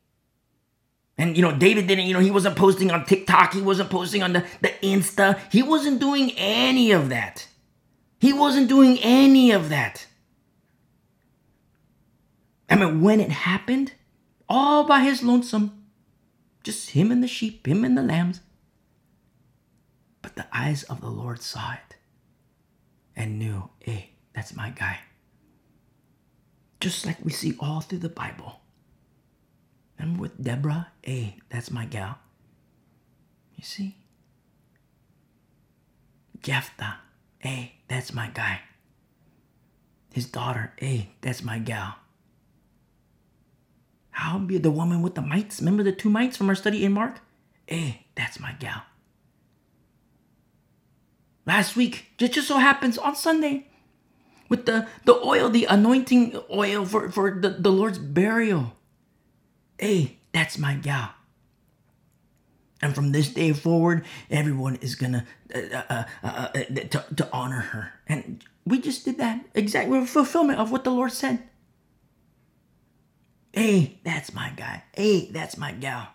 And 1.16 1.36
you 1.36 1.43
know, 1.43 1.57
David 1.57 1.86
didn't, 1.86 2.07
you 2.07 2.15
know, 2.15 2.20
he 2.20 2.31
wasn't 2.31 2.57
posting 2.57 2.91
on 2.91 3.05
TikTok, 3.05 3.53
he 3.53 3.62
wasn't 3.62 3.91
posting 3.91 4.23
on 4.23 4.32
the, 4.32 4.45
the 4.61 4.69
Insta, 4.82 5.39
he 5.51 5.62
wasn't 5.62 6.01
doing 6.01 6.32
any 6.36 6.91
of 6.91 7.09
that. 7.11 7.47
He 8.19 8.32
wasn't 8.32 8.69
doing 8.69 8.99
any 9.01 9.53
of 9.53 9.69
that. 9.69 10.07
I 12.69 12.77
mean, 12.77 13.03
when 13.03 13.20
it 13.20 13.31
happened, 13.31 13.93
all 14.49 14.85
by 14.85 15.01
his 15.01 15.23
lonesome, 15.23 15.85
just 16.62 16.91
him 16.91 17.12
and 17.12 17.23
the 17.23 17.28
sheep, 17.28 17.66
him 17.66 17.85
and 17.85 17.97
the 17.97 18.03
lambs. 18.03 18.41
But 20.23 20.36
the 20.36 20.47
eyes 20.53 20.82
of 20.85 21.01
the 21.03 21.11
Lord 21.11 21.43
saw 21.43 21.74
it 21.74 21.97
and 23.15 23.39
knew, 23.39 23.69
hey, 23.81 24.11
that's 24.35 24.57
my 24.57 24.70
guy. 24.70 25.01
Just 26.81 27.05
like 27.07 27.23
we 27.23 27.31
see 27.31 27.55
all 27.61 27.82
through 27.82 27.99
the 27.99 28.09
Bible. 28.09 28.61
And 30.05 30.20
with 30.20 30.36
Deborah, 30.36 30.89
hey, 31.02 31.36
that's 31.48 31.70
my 31.70 31.86
gal. 31.86 32.18
You 33.56 33.64
see? 33.64 33.97
Jephthah, 36.43 36.97
hey, 37.39 37.76
that's 37.89 38.12
my 38.12 38.28
guy. 38.28 38.60
His 40.12 40.26
daughter, 40.26 40.74
hey, 40.76 41.14
that's 41.22 41.43
my 41.43 41.59
gal. 41.59 41.94
How 44.10 44.39
be 44.39 44.59
the 44.59 44.70
woman 44.70 45.01
with 45.01 45.14
the 45.14 45.22
mites? 45.22 45.60
Remember 45.60 45.82
the 45.82 45.90
two 45.90 46.10
mites 46.10 46.36
from 46.36 46.51
our 46.51 46.55
study 46.55 46.85
in 46.85 46.93
Mark? 46.93 47.20
Hey, 47.66 48.05
that's 48.14 48.39
my 48.39 48.52
gal. 48.60 48.82
Last 51.47 51.76
week, 51.76 52.09
just, 52.18 52.35
just 52.35 52.48
so 52.48 52.59
happens 52.59 52.98
on 52.98 53.16
Sunday, 53.16 53.68
with 54.51 54.66
the, 54.66 54.86
the 55.06 55.14
oil, 55.14 55.48
the 55.48 55.64
anointing 55.64 56.39
oil 56.52 56.85
for, 56.85 57.10
for 57.10 57.31
the, 57.40 57.48
the 57.48 57.72
Lord's 57.72 57.98
burial. 57.98 58.76
Hey, 59.79 60.19
that's 60.33 60.59
my 60.59 60.75
gal. 60.75 61.11
And 62.83 62.95
from 62.95 63.13
this 63.13 63.29
day 63.31 63.53
forward, 63.53 64.05
everyone 64.31 64.77
is 64.77 64.95
gonna 64.95 65.25
uh, 65.55 65.59
uh, 65.59 66.05
uh, 66.23 66.27
uh, 66.27 66.49
to, 66.53 67.05
to 67.17 67.29
honor 67.33 67.61
her. 67.61 67.93
And 68.07 68.45
we 68.67 68.81
just 68.81 69.05
did 69.05 69.19
that 69.19 69.45
exactly 69.55 70.05
fulfillment 70.07 70.59
of 70.59 70.71
what 70.71 70.85
the 70.85 70.91
Lord 70.91 71.13
said. 71.13 71.43
Hey, 73.53 74.01
that's 74.05 74.35
my 74.35 74.51
guy. 74.57 74.83
Hey, 74.93 75.31
that's 75.31 75.57
my 75.57 75.73
gal. 75.73 76.09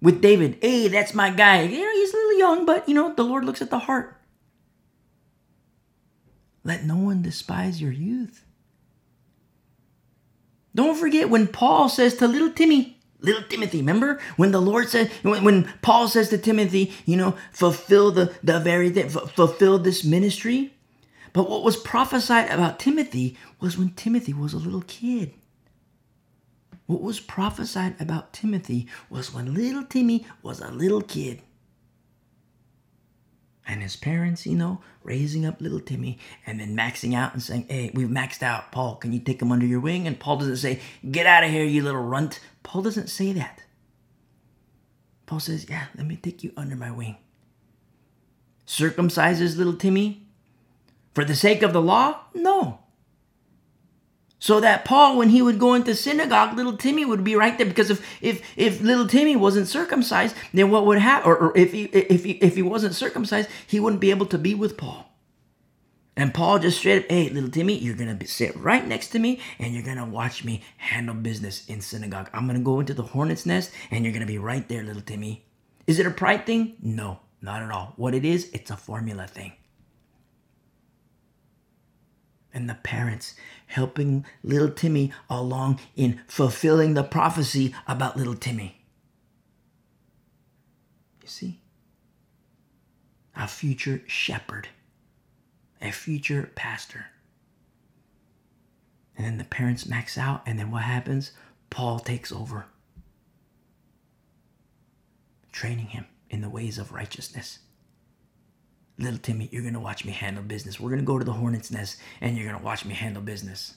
With 0.00 0.22
David, 0.22 0.58
hey, 0.62 0.88
that's 0.88 1.12
my 1.12 1.30
guy. 1.30 1.62
You 1.62 1.84
know, 1.84 1.92
he's 1.92 2.14
a 2.14 2.16
little 2.16 2.38
young, 2.38 2.64
but 2.64 2.88
you 2.88 2.94
know, 2.94 3.12
the 3.12 3.24
Lord 3.24 3.44
looks 3.44 3.60
at 3.60 3.70
the 3.70 3.80
heart. 3.80 4.16
Let 6.64 6.84
no 6.84 6.96
one 6.96 7.22
despise 7.22 7.80
your 7.82 7.92
youth. 7.92 8.44
Don't 10.74 10.96
forget 10.96 11.30
when 11.30 11.48
Paul 11.48 11.88
says 11.88 12.14
to 12.16 12.28
little 12.28 12.50
Timmy, 12.50 12.98
little 13.20 13.42
Timothy, 13.42 13.78
remember 13.78 14.20
when 14.36 14.52
the 14.52 14.60
Lord 14.60 14.88
said, 14.88 15.08
when, 15.22 15.42
when 15.44 15.72
Paul 15.82 16.08
says 16.08 16.28
to 16.30 16.38
Timothy, 16.38 16.92
you 17.04 17.16
know, 17.16 17.36
fulfill 17.52 18.10
the, 18.12 18.34
the 18.42 18.60
very 18.60 18.90
thing, 18.90 19.08
fulfill 19.08 19.78
this 19.78 20.04
ministry. 20.04 20.74
But 21.32 21.48
what 21.48 21.62
was 21.62 21.76
prophesied 21.76 22.50
about 22.50 22.78
Timothy 22.78 23.36
was 23.60 23.78
when 23.78 23.90
Timothy 23.90 24.32
was 24.32 24.52
a 24.52 24.58
little 24.58 24.82
kid. 24.82 25.34
What 26.86 27.02
was 27.02 27.20
prophesied 27.20 28.00
about 28.00 28.32
Timothy 28.32 28.88
was 29.08 29.32
when 29.32 29.54
little 29.54 29.84
Timmy 29.84 30.26
was 30.42 30.60
a 30.60 30.72
little 30.72 31.02
kid 31.02 31.42
and 33.70 33.82
his 33.82 33.94
parents, 33.94 34.46
you 34.46 34.56
know, 34.56 34.80
raising 35.04 35.46
up 35.46 35.60
little 35.60 35.78
Timmy 35.78 36.18
and 36.44 36.58
then 36.58 36.76
maxing 36.76 37.14
out 37.14 37.32
and 37.32 37.42
saying, 37.42 37.66
Hey, 37.68 37.92
we've 37.94 38.08
maxed 38.08 38.42
out. 38.42 38.72
Paul, 38.72 38.96
can 38.96 39.12
you 39.12 39.20
take 39.20 39.40
him 39.40 39.52
under 39.52 39.64
your 39.64 39.78
wing? 39.78 40.08
And 40.08 40.18
Paul 40.18 40.38
doesn't 40.38 40.56
say, 40.56 40.80
Get 41.08 41.24
out 41.24 41.44
of 41.44 41.50
here, 41.50 41.64
you 41.64 41.84
little 41.84 42.02
runt. 42.02 42.40
Paul 42.64 42.82
doesn't 42.82 43.08
say 43.08 43.32
that. 43.32 43.62
Paul 45.26 45.38
says, 45.38 45.70
Yeah, 45.70 45.84
let 45.96 46.06
me 46.06 46.16
take 46.16 46.42
you 46.42 46.52
under 46.56 46.74
my 46.74 46.90
wing. 46.90 47.16
Circumcises 48.66 49.56
little 49.56 49.76
Timmy 49.76 50.26
for 51.14 51.24
the 51.24 51.36
sake 51.36 51.62
of 51.62 51.72
the 51.72 51.80
law? 51.80 52.22
No. 52.34 52.80
So 54.40 54.58
that 54.60 54.86
Paul, 54.86 55.18
when 55.18 55.28
he 55.28 55.42
would 55.42 55.58
go 55.58 55.74
into 55.74 55.94
synagogue, 55.94 56.56
little 56.56 56.76
Timmy 56.76 57.04
would 57.04 57.22
be 57.22 57.36
right 57.36 57.56
there. 57.58 57.66
Because 57.66 57.90
if 57.90 58.22
if 58.22 58.42
if 58.56 58.80
little 58.80 59.06
Timmy 59.06 59.36
wasn't 59.36 59.68
circumcised, 59.68 60.34
then 60.54 60.70
what 60.70 60.86
would 60.86 60.98
happen? 60.98 61.28
Or, 61.28 61.36
or 61.36 61.56
if 61.56 61.72
he 61.72 61.84
if 61.84 62.24
he 62.24 62.32
if 62.32 62.56
he 62.56 62.62
wasn't 62.62 62.94
circumcised, 62.94 63.50
he 63.66 63.78
wouldn't 63.78 64.00
be 64.00 64.10
able 64.10 64.26
to 64.26 64.38
be 64.38 64.54
with 64.54 64.78
Paul. 64.78 65.06
And 66.16 66.34
Paul 66.34 66.58
just 66.58 66.78
straight 66.78 67.04
up, 67.04 67.10
hey, 67.10 67.28
little 67.28 67.50
Timmy, 67.50 67.78
you're 67.78 67.94
gonna 67.94 68.14
be, 68.14 68.26
sit 68.26 68.56
right 68.56 68.86
next 68.86 69.08
to 69.08 69.18
me, 69.18 69.40
and 69.58 69.74
you're 69.74 69.84
gonna 69.84 70.06
watch 70.06 70.42
me 70.42 70.62
handle 70.78 71.14
business 71.14 71.66
in 71.66 71.82
synagogue. 71.82 72.30
I'm 72.32 72.46
gonna 72.46 72.60
go 72.60 72.80
into 72.80 72.94
the 72.94 73.02
hornet's 73.02 73.46
nest, 73.46 73.70
and 73.90 74.04
you're 74.04 74.12
gonna 74.12 74.26
be 74.26 74.38
right 74.38 74.66
there, 74.68 74.82
little 74.82 75.02
Timmy. 75.02 75.44
Is 75.86 75.98
it 75.98 76.06
a 76.06 76.10
pride 76.10 76.46
thing? 76.46 76.76
No, 76.82 77.20
not 77.42 77.62
at 77.62 77.70
all. 77.70 77.92
What 77.96 78.14
it 78.14 78.24
is, 78.24 78.50
it's 78.52 78.70
a 78.70 78.76
formula 78.76 79.26
thing 79.26 79.52
and 82.52 82.68
the 82.68 82.74
parents 82.74 83.34
helping 83.66 84.24
little 84.42 84.70
Timmy 84.70 85.12
along 85.28 85.80
in 85.96 86.20
fulfilling 86.26 86.94
the 86.94 87.02
prophecy 87.02 87.74
about 87.86 88.16
little 88.16 88.34
Timmy. 88.34 88.82
You 91.22 91.28
see? 91.28 91.60
A 93.36 93.46
future 93.46 94.02
shepherd, 94.06 94.68
a 95.80 95.90
future 95.90 96.50
pastor. 96.54 97.06
And 99.16 99.26
then 99.26 99.38
the 99.38 99.44
parents 99.44 99.86
max 99.86 100.18
out, 100.18 100.42
and 100.46 100.58
then 100.58 100.70
what 100.70 100.82
happens? 100.82 101.32
Paul 101.68 102.00
takes 102.00 102.32
over, 102.32 102.66
training 105.52 105.86
him 105.86 106.06
in 106.28 106.40
the 106.40 106.50
ways 106.50 106.78
of 106.78 106.92
righteousness 106.92 107.60
little 109.00 109.18
Timmy, 109.18 109.48
you're 109.50 109.62
going 109.62 109.74
to 109.74 109.80
watch 109.80 110.04
me 110.04 110.12
handle 110.12 110.42
business. 110.42 110.78
We're 110.78 110.90
going 110.90 111.00
to 111.00 111.06
go 111.06 111.18
to 111.18 111.24
the 111.24 111.32
hornet's 111.32 111.70
nest 111.70 111.98
and 112.20 112.36
you're 112.36 112.46
going 112.46 112.58
to 112.58 112.64
watch 112.64 112.84
me 112.84 112.94
handle 112.94 113.22
business. 113.22 113.74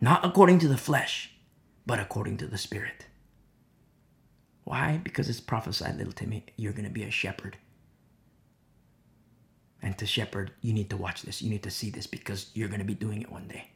Not 0.00 0.24
according 0.24 0.58
to 0.60 0.68
the 0.68 0.76
flesh, 0.76 1.30
but 1.86 1.98
according 1.98 2.36
to 2.38 2.46
the 2.46 2.58
spirit. 2.58 3.06
Why? 4.64 5.00
Because 5.02 5.28
it's 5.28 5.40
prophesied, 5.40 5.96
little 5.96 6.12
Timmy, 6.12 6.44
you're 6.56 6.72
going 6.72 6.84
to 6.84 6.90
be 6.90 7.04
a 7.04 7.10
shepherd. 7.10 7.56
And 9.82 9.96
to 9.98 10.06
shepherd, 10.06 10.52
you 10.62 10.72
need 10.72 10.88
to 10.90 10.96
watch 10.96 11.22
this. 11.22 11.42
You 11.42 11.50
need 11.50 11.62
to 11.62 11.70
see 11.70 11.90
this 11.90 12.06
because 12.06 12.50
you're 12.54 12.68
going 12.68 12.80
to 12.80 12.86
be 12.86 12.94
doing 12.94 13.20
it 13.20 13.30
one 13.30 13.48
day. 13.48 13.68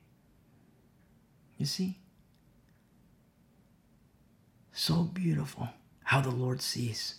You 1.59 1.67
see? 1.67 1.99
So 4.73 5.03
beautiful 5.03 5.69
how 6.05 6.23
the 6.23 6.31
Lord 6.31 6.63
sees. 6.63 7.17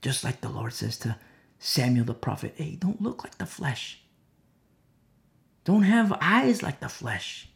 Just 0.00 0.24
like 0.24 0.40
the 0.40 0.48
Lord 0.48 0.72
says 0.72 0.96
to 0.98 1.16
Samuel 1.58 2.04
the 2.04 2.14
prophet, 2.14 2.54
hey, 2.56 2.76
don't 2.76 3.02
look 3.02 3.24
like 3.24 3.38
the 3.38 3.46
flesh. 3.46 4.00
Don't 5.64 5.82
have 5.82 6.16
eyes 6.20 6.62
like 6.62 6.80
the 6.80 6.88
flesh. 6.88 7.48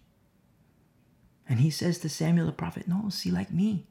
And 1.48 1.60
he 1.60 1.70
says 1.70 1.98
to 1.98 2.08
Samuel 2.08 2.46
the 2.46 2.52
prophet, 2.52 2.88
no, 2.88 3.08
see 3.08 3.30
like 3.30 3.52
me. 3.52 3.86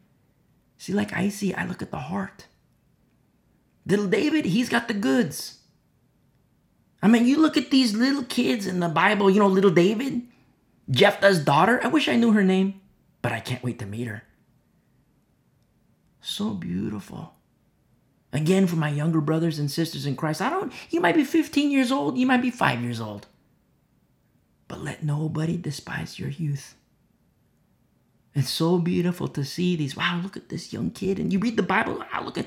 See 0.77 0.93
like 0.93 1.13
I 1.13 1.29
see, 1.29 1.53
I 1.53 1.65
look 1.65 1.81
at 1.81 1.91
the 1.91 1.97
heart. 1.97 2.45
Little 3.85 4.07
David, 4.07 4.45
he's 4.45 4.69
got 4.69 4.87
the 4.87 4.93
goods. 4.93 5.59
I 7.01 7.07
mean, 7.07 7.25
you 7.25 7.37
look 7.39 7.57
at 7.57 7.71
these 7.71 7.95
little 7.95 8.23
kids 8.23 8.67
in 8.67 8.79
the 8.79 8.89
Bible, 8.89 9.29
you 9.29 9.39
know, 9.39 9.47
little 9.47 9.71
David, 9.71 10.21
Jephthah's 10.89 11.43
daughter. 11.43 11.79
I 11.83 11.87
wish 11.87 12.07
I 12.07 12.15
knew 12.15 12.31
her 12.33 12.43
name, 12.43 12.79
but 13.21 13.31
I 13.31 13.39
can't 13.39 13.63
wait 13.63 13.79
to 13.79 13.85
meet 13.85 14.07
her. 14.07 14.23
So 16.21 16.51
beautiful. 16.51 17.33
Again, 18.33 18.65
for 18.65 18.77
my 18.77 18.89
younger 18.89 19.19
brothers 19.19 19.59
and 19.59 19.69
sisters 19.69 20.05
in 20.05 20.15
Christ, 20.15 20.41
I 20.41 20.49
don't, 20.49 20.71
you 20.89 21.01
might 21.01 21.15
be 21.15 21.23
15 21.23 21.69
years 21.69 21.91
old, 21.91 22.17
you 22.17 22.25
might 22.25 22.41
be 22.41 22.51
five 22.51 22.81
years 22.81 23.01
old. 23.01 23.27
But 24.67 24.81
let 24.81 25.03
nobody 25.03 25.57
despise 25.57 26.17
your 26.17 26.29
youth. 26.29 26.75
It's 28.33 28.49
so 28.49 28.77
beautiful 28.77 29.27
to 29.27 29.43
see 29.43 29.75
these. 29.75 29.97
Wow, 29.97 30.21
look 30.23 30.37
at 30.37 30.47
this 30.47 30.71
young 30.71 30.91
kid. 30.91 31.19
And 31.19 31.33
you 31.33 31.39
read 31.39 31.57
the 31.57 31.63
Bible, 31.63 31.95
wow, 31.95 32.23
look 32.23 32.37
at 32.37 32.45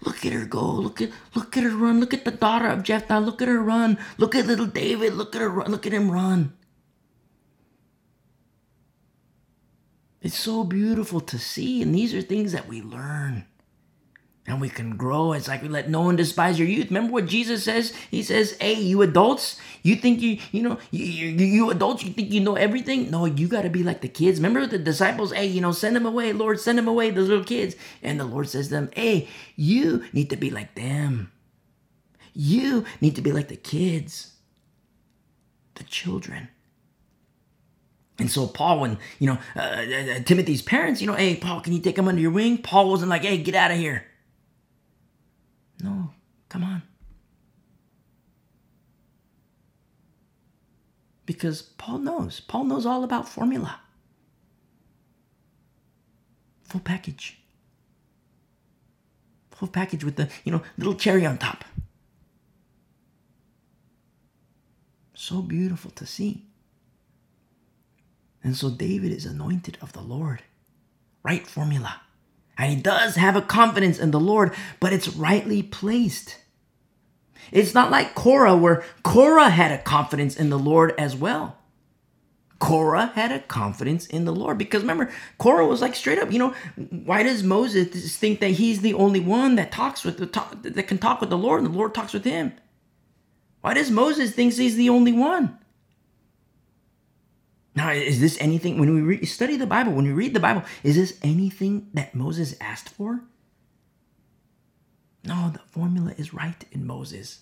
look 0.00 0.24
at 0.24 0.32
her 0.32 0.46
go. 0.46 0.64
Look 0.64 1.02
at 1.02 1.10
look 1.34 1.56
at 1.56 1.64
her 1.64 1.76
run. 1.76 2.00
Look 2.00 2.14
at 2.14 2.24
the 2.24 2.30
daughter 2.30 2.68
of 2.68 2.82
Jephthah. 2.82 3.20
Look 3.20 3.42
at 3.42 3.48
her 3.48 3.60
run. 3.60 3.98
Look 4.16 4.34
at 4.34 4.46
little 4.46 4.66
David. 4.66 5.14
Look 5.14 5.34
at 5.34 5.42
her 5.42 5.50
run. 5.50 5.70
Look 5.70 5.86
at 5.86 5.92
him 5.92 6.10
run. 6.10 6.54
It's 10.22 10.38
so 10.38 10.64
beautiful 10.64 11.20
to 11.20 11.38
see. 11.38 11.82
And 11.82 11.94
these 11.94 12.14
are 12.14 12.22
things 12.22 12.52
that 12.52 12.66
we 12.66 12.80
learn 12.80 13.44
and 14.46 14.60
we 14.60 14.68
can 14.68 14.96
grow. 14.96 15.32
It's 15.32 15.48
like 15.48 15.62
we 15.62 15.68
let 15.68 15.90
no 15.90 16.02
one 16.02 16.16
despise 16.16 16.58
your 16.58 16.68
youth. 16.68 16.86
Remember 16.86 17.12
what 17.12 17.26
Jesus 17.26 17.64
says? 17.64 17.92
He 18.10 18.22
says, 18.22 18.56
"Hey, 18.60 18.74
you 18.74 19.02
adults, 19.02 19.58
you 19.82 19.96
think 19.96 20.20
you, 20.20 20.38
you 20.52 20.62
know, 20.62 20.78
you, 20.90 21.04
you, 21.04 21.46
you 21.46 21.70
adults, 21.70 22.04
you 22.04 22.12
think 22.12 22.32
you 22.32 22.40
know 22.40 22.54
everything? 22.54 23.10
No, 23.10 23.24
you 23.24 23.48
got 23.48 23.62
to 23.62 23.70
be 23.70 23.82
like 23.82 24.00
the 24.00 24.08
kids. 24.08 24.38
Remember 24.38 24.66
the 24.66 24.78
disciples? 24.78 25.32
Hey, 25.32 25.46
you 25.46 25.60
know, 25.60 25.72
send 25.72 25.96
them 25.96 26.06
away, 26.06 26.32
Lord, 26.32 26.60
send 26.60 26.78
them 26.78 26.88
away, 26.88 27.10
the 27.10 27.20
little 27.20 27.44
kids." 27.44 27.76
And 28.02 28.20
the 28.20 28.24
Lord 28.24 28.48
says 28.48 28.68
to 28.68 28.74
them, 28.74 28.90
"Hey, 28.94 29.28
you 29.56 30.04
need 30.12 30.30
to 30.30 30.36
be 30.36 30.50
like 30.50 30.74
them. 30.74 31.32
You 32.32 32.84
need 33.00 33.16
to 33.16 33.22
be 33.22 33.32
like 33.32 33.48
the 33.48 33.56
kids, 33.56 34.34
the 35.74 35.84
children." 35.84 36.48
And 38.18 38.30
so 38.30 38.46
Paul, 38.46 38.80
when 38.80 38.98
you 39.18 39.26
know 39.26 39.38
uh, 39.54 39.60
uh, 39.60 40.20
Timothy's 40.24 40.62
parents, 40.62 41.00
you 41.00 41.06
know, 41.06 41.14
hey 41.14 41.36
Paul, 41.36 41.60
can 41.60 41.72
you 41.72 41.80
take 41.80 41.98
him 41.98 42.08
under 42.08 42.20
your 42.20 42.30
wing? 42.30 42.58
Paul 42.58 42.88
wasn't 42.88 43.10
like, 43.10 43.22
hey, 43.22 43.38
get 43.38 43.54
out 43.54 43.70
of 43.70 43.76
here. 43.76 44.06
No, 45.82 46.10
come 46.48 46.64
on. 46.64 46.82
Because 51.24 51.62
Paul 51.62 51.98
knows. 51.98 52.40
Paul 52.40 52.64
knows 52.64 52.86
all 52.86 53.02
about 53.02 53.28
formula. 53.28 53.80
Full 56.64 56.80
package. 56.80 57.38
Full 59.50 59.68
package 59.68 60.04
with 60.04 60.16
the, 60.16 60.28
you 60.44 60.52
know, 60.52 60.62
little 60.78 60.94
cherry 60.94 61.26
on 61.26 61.38
top. 61.38 61.64
So 65.14 65.42
beautiful 65.42 65.90
to 65.92 66.06
see. 66.06 66.46
And 68.44 68.56
so 68.56 68.70
David 68.70 69.10
is 69.10 69.26
anointed 69.26 69.78
of 69.80 69.92
the 69.92 70.00
Lord. 70.00 70.42
Right 71.24 71.46
formula. 71.46 72.02
And 72.58 72.72
he 72.72 72.80
does 72.80 73.16
have 73.16 73.36
a 73.36 73.42
confidence 73.42 73.98
in 73.98 74.10
the 74.10 74.20
Lord, 74.20 74.54
but 74.80 74.92
it's 74.92 75.08
rightly 75.08 75.62
placed. 75.62 76.38
It's 77.52 77.74
not 77.74 77.90
like 77.90 78.14
Korah, 78.14 78.56
where 78.56 78.84
Korah 79.02 79.50
had 79.50 79.72
a 79.72 79.78
confidence 79.78 80.36
in 80.36 80.50
the 80.50 80.58
Lord 80.58 80.94
as 80.98 81.14
well. 81.14 81.58
Korah 82.58 83.12
had 83.14 83.32
a 83.32 83.40
confidence 83.40 84.06
in 84.06 84.24
the 84.24 84.32
Lord 84.32 84.56
because 84.56 84.80
remember, 84.80 85.10
Korah 85.38 85.66
was 85.66 85.82
like 85.82 85.94
straight 85.94 86.18
up, 86.18 86.32
you 86.32 86.38
know, 86.38 86.54
why 87.04 87.22
does 87.22 87.42
Moses 87.42 88.16
think 88.16 88.40
that 88.40 88.52
he's 88.52 88.80
the 88.80 88.94
only 88.94 89.20
one 89.20 89.56
that 89.56 89.70
talks 89.70 90.04
with 90.04 90.16
the 90.16 90.26
talk, 90.26 90.62
that 90.62 90.88
can 90.88 90.98
talk 90.98 91.20
with 91.20 91.28
the 91.28 91.36
Lord 91.36 91.62
and 91.62 91.72
the 91.72 91.76
Lord 91.76 91.94
talks 91.94 92.14
with 92.14 92.24
him? 92.24 92.54
Why 93.60 93.74
does 93.74 93.90
Moses 93.90 94.32
think 94.32 94.54
he's 94.54 94.76
the 94.76 94.88
only 94.88 95.12
one? 95.12 95.58
Now, 97.76 97.90
is 97.90 98.20
this 98.20 98.38
anything, 98.40 98.80
when 98.80 98.94
we 98.94 99.02
re- 99.02 99.24
study 99.26 99.58
the 99.58 99.66
Bible, 99.66 99.92
when 99.92 100.06
we 100.06 100.12
read 100.12 100.32
the 100.32 100.40
Bible, 100.40 100.62
is 100.82 100.96
this 100.96 101.18
anything 101.22 101.90
that 101.92 102.14
Moses 102.14 102.56
asked 102.58 102.88
for? 102.88 103.22
No, 105.22 105.50
the 105.52 105.58
formula 105.58 106.14
is 106.16 106.32
right 106.32 106.64
in 106.72 106.86
Moses. 106.86 107.40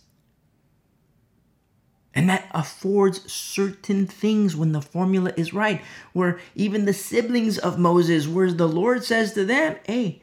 And 2.14 2.28
that 2.28 2.48
affords 2.50 3.30
certain 3.30 4.06
things 4.06 4.56
when 4.56 4.72
the 4.72 4.82
formula 4.82 5.32
is 5.36 5.54
right, 5.54 5.80
where 6.12 6.40
even 6.56 6.84
the 6.84 6.92
siblings 6.92 7.56
of 7.56 7.78
Moses, 7.78 8.26
where 8.26 8.50
the 8.50 8.68
Lord 8.68 9.04
says 9.04 9.34
to 9.34 9.44
them, 9.44 9.76
Hey, 9.84 10.20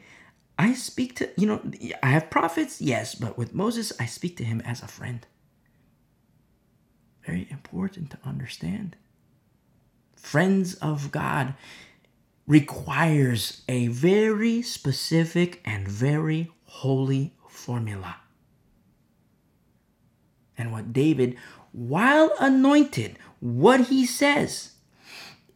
I 0.58 0.74
speak 0.74 1.16
to, 1.16 1.30
you 1.38 1.46
know, 1.46 1.62
I 2.02 2.08
have 2.08 2.30
prophets, 2.30 2.82
yes, 2.82 3.14
but 3.14 3.38
with 3.38 3.54
Moses, 3.54 3.92
I 3.98 4.04
speak 4.06 4.36
to 4.38 4.44
him 4.44 4.60
as 4.62 4.82
a 4.82 4.88
friend. 4.88 5.26
Very 7.24 7.46
important 7.50 8.10
to 8.10 8.18
understand 8.24 8.96
friends 10.22 10.74
of 10.76 11.10
God 11.10 11.54
requires 12.46 13.62
a 13.68 13.88
very 13.88 14.62
specific 14.62 15.60
and 15.64 15.86
very 15.86 16.50
holy 16.64 17.34
formula. 17.48 18.16
And 20.56 20.72
what 20.72 20.92
David, 20.92 21.36
while 21.72 22.32
anointed, 22.38 23.18
what 23.40 23.88
he 23.88 24.06
says 24.06 24.72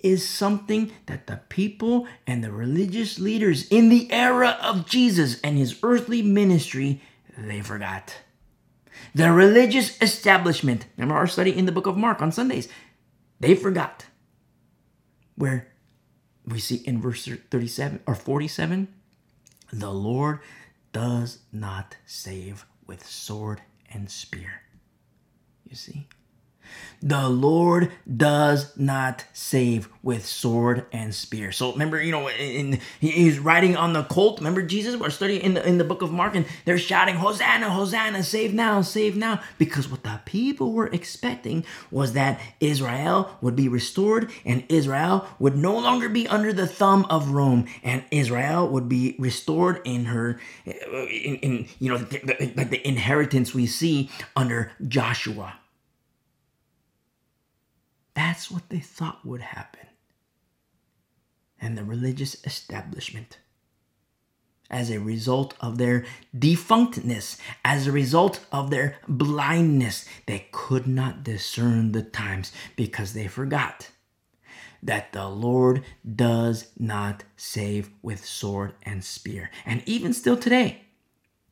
is 0.01 0.28
something 0.28 0.93
that 1.06 1.26
the 1.26 1.40
people 1.48 2.06
and 2.26 2.43
the 2.43 2.52
religious 2.52 3.18
leaders 3.18 3.66
in 3.68 3.88
the 3.88 4.10
era 4.12 4.59
of 4.62 4.86
Jesus 4.86 5.40
and 5.43 5.56
his 5.56 5.78
earthly 5.82 6.22
ministry 6.22 7.01
they 7.38 7.60
forgot. 7.60 8.16
The 9.14 9.30
religious 9.30 10.01
establishment, 10.02 10.86
remember 10.97 11.14
our 11.14 11.26
study 11.26 11.56
in 11.56 11.66
the 11.66 11.72
book 11.72 11.86
of 11.86 11.97
Mark 11.97 12.20
on 12.20 12.32
Sundays, 12.32 12.68
they 13.40 13.55
forgot 13.55 14.06
where 15.36 15.68
we 16.44 16.58
see 16.58 16.76
in 16.76 17.00
verse 17.00 17.28
37 17.50 18.00
or 18.06 18.14
47 18.14 18.88
the 19.72 19.92
Lord 19.92 20.40
does 20.92 21.38
not 21.52 21.96
save 22.06 22.64
with 22.86 23.06
sword 23.06 23.60
and 23.92 24.10
spear. 24.10 24.62
You 25.68 25.76
see? 25.76 26.06
The 27.02 27.28
Lord 27.28 27.93
does 28.16 28.76
not 28.76 29.24
save 29.32 29.88
with 30.02 30.24
sword 30.24 30.86
and 30.93 31.14
spear. 31.14 31.52
So 31.52 31.72
remember, 31.72 32.02
you 32.02 32.10
know, 32.10 32.28
in, 32.28 32.80
he's 33.01 33.38
riding 33.38 33.76
on 33.76 33.93
the 33.93 34.05
colt. 34.05 34.38
Remember 34.38 34.62
Jesus? 34.62 34.97
We're 34.97 35.10
studying 35.10 35.43
in 35.43 35.55
the 35.55 35.66
in 35.66 35.78
the 35.78 35.84
book 35.84 36.02
of 36.02 36.10
Mark, 36.10 36.34
and 36.34 36.47
they're 36.64 36.78
shouting, 36.78 37.16
"Hosanna, 37.16 37.70
Hosanna! 37.70 38.22
Save 38.22 38.55
now, 38.55 38.80
save 38.80 39.16
now!" 39.16 39.40
Because 39.59 39.88
what 39.88 40.05
the 40.05 40.20
people 40.24 40.72
were 40.72 40.86
expecting 40.86 41.64
was 41.90 42.14
that 42.14 42.40
Israel 42.60 43.36
would 43.40 43.56
be 43.56 43.68
restored, 43.68 44.30
and 44.44 44.64
Israel 44.68 45.26
would 45.38 45.56
no 45.56 45.78
longer 45.78 46.09
be 46.09 46.26
under 46.26 46.52
the 46.52 46.66
thumb 46.66 47.05
of 47.10 47.30
Rome, 47.30 47.66
and 47.82 48.05
Israel 48.10 48.68
would 48.68 48.88
be 48.88 49.16
restored 49.18 49.80
in 49.84 50.06
her, 50.06 50.40
in, 50.64 51.36
in 51.36 51.68
you 51.78 51.90
know, 51.90 52.06
like 52.56 52.70
the 52.70 52.80
inheritance 52.86 53.52
we 53.55 53.66
see 53.66 54.10
under 54.34 54.72
Joshua. 54.88 55.55
That's 58.16 58.51
what 58.51 58.70
they 58.70 58.80
thought 58.80 59.24
would 59.26 59.43
happen. 59.43 59.86
And 61.60 61.76
the 61.76 61.84
religious 61.84 62.34
establishment, 62.44 63.38
as 64.70 64.90
a 64.90 64.98
result 64.98 65.55
of 65.60 65.76
their 65.76 66.06
defunctness, 66.36 67.36
as 67.62 67.86
a 67.86 67.93
result 67.93 68.40
of 68.51 68.70
their 68.70 68.97
blindness, 69.06 70.06
they 70.24 70.48
could 70.51 70.86
not 70.86 71.22
discern 71.24 71.93
the 71.93 72.02
times 72.02 72.52
because 72.74 73.12
they 73.12 73.28
forgot 73.28 73.90
that 74.82 75.12
the 75.12 75.28
Lord 75.28 75.84
does 76.14 76.70
not 76.78 77.24
save 77.36 77.90
with 78.01 78.24
sword 78.24 78.74
and 78.82 79.05
spear. 79.05 79.51
And 79.66 79.82
even 79.84 80.14
still 80.14 80.36
today, 80.38 80.85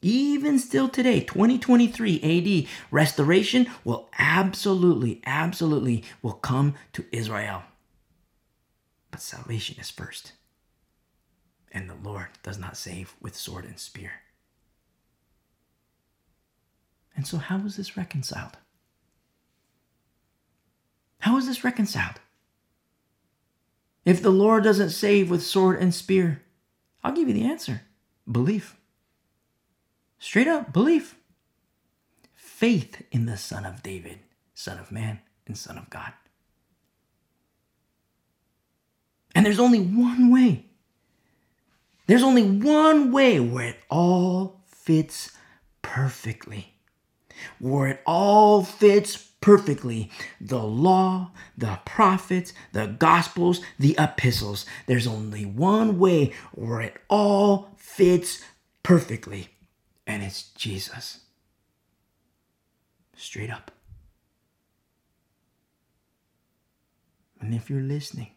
even 0.04 0.58
still 0.58 0.88
today, 0.88 1.20
2023 1.20 2.20
AD, 2.22 2.70
restoration 2.90 3.66
will 3.84 4.10
absolutely, 4.18 5.22
absolutely 5.24 6.04
will 6.20 6.34
come 6.34 6.74
to 6.92 7.06
Israel. 7.10 7.62
But 9.10 9.22
salvation 9.22 9.76
is 9.80 9.90
first. 9.90 10.32
And 11.72 11.88
the 11.88 11.96
Lord 12.02 12.28
does 12.42 12.58
not 12.58 12.76
save 12.76 13.14
with 13.20 13.34
sword 13.34 13.64
and 13.64 13.78
spear. 13.78 14.12
And 17.16 17.26
so, 17.26 17.38
how 17.38 17.58
is 17.58 17.76
this 17.76 17.96
reconciled? 17.96 18.58
How 21.20 21.38
is 21.38 21.46
this 21.46 21.64
reconciled? 21.64 22.20
If 24.04 24.22
the 24.22 24.30
Lord 24.30 24.64
doesn't 24.64 24.90
save 24.90 25.30
with 25.30 25.42
sword 25.42 25.80
and 25.80 25.94
spear, 25.94 26.42
I'll 27.02 27.14
give 27.14 27.28
you 27.28 27.34
the 27.34 27.46
answer 27.46 27.82
belief. 28.30 28.76
Straight 30.24 30.48
up 30.48 30.72
belief. 30.72 31.16
Faith 32.34 33.02
in 33.12 33.26
the 33.26 33.36
Son 33.36 33.66
of 33.66 33.82
David, 33.82 34.20
Son 34.54 34.78
of 34.78 34.90
Man, 34.90 35.20
and 35.46 35.56
Son 35.56 35.76
of 35.76 35.90
God. 35.90 36.14
And 39.34 39.44
there's 39.44 39.58
only 39.58 39.80
one 39.80 40.32
way. 40.32 40.64
There's 42.06 42.22
only 42.22 42.42
one 42.42 43.12
way 43.12 43.38
where 43.38 43.68
it 43.68 43.80
all 43.90 44.62
fits 44.66 45.30
perfectly. 45.82 46.72
Where 47.58 47.88
it 47.88 48.00
all 48.06 48.64
fits 48.64 49.30
perfectly. 49.42 50.10
The 50.40 50.62
law, 50.62 51.32
the 51.58 51.80
prophets, 51.84 52.54
the 52.72 52.86
gospels, 52.86 53.60
the 53.78 53.94
epistles. 53.98 54.64
There's 54.86 55.06
only 55.06 55.44
one 55.44 55.98
way 55.98 56.32
where 56.52 56.80
it 56.80 56.96
all 57.10 57.74
fits 57.76 58.42
perfectly 58.82 59.53
and 60.06 60.22
it's 60.22 60.50
Jesus. 60.50 61.20
Straight 63.16 63.50
up. 63.50 63.70
And 67.40 67.54
if 67.54 67.68
you're 67.68 67.82
listening, 67.82 68.30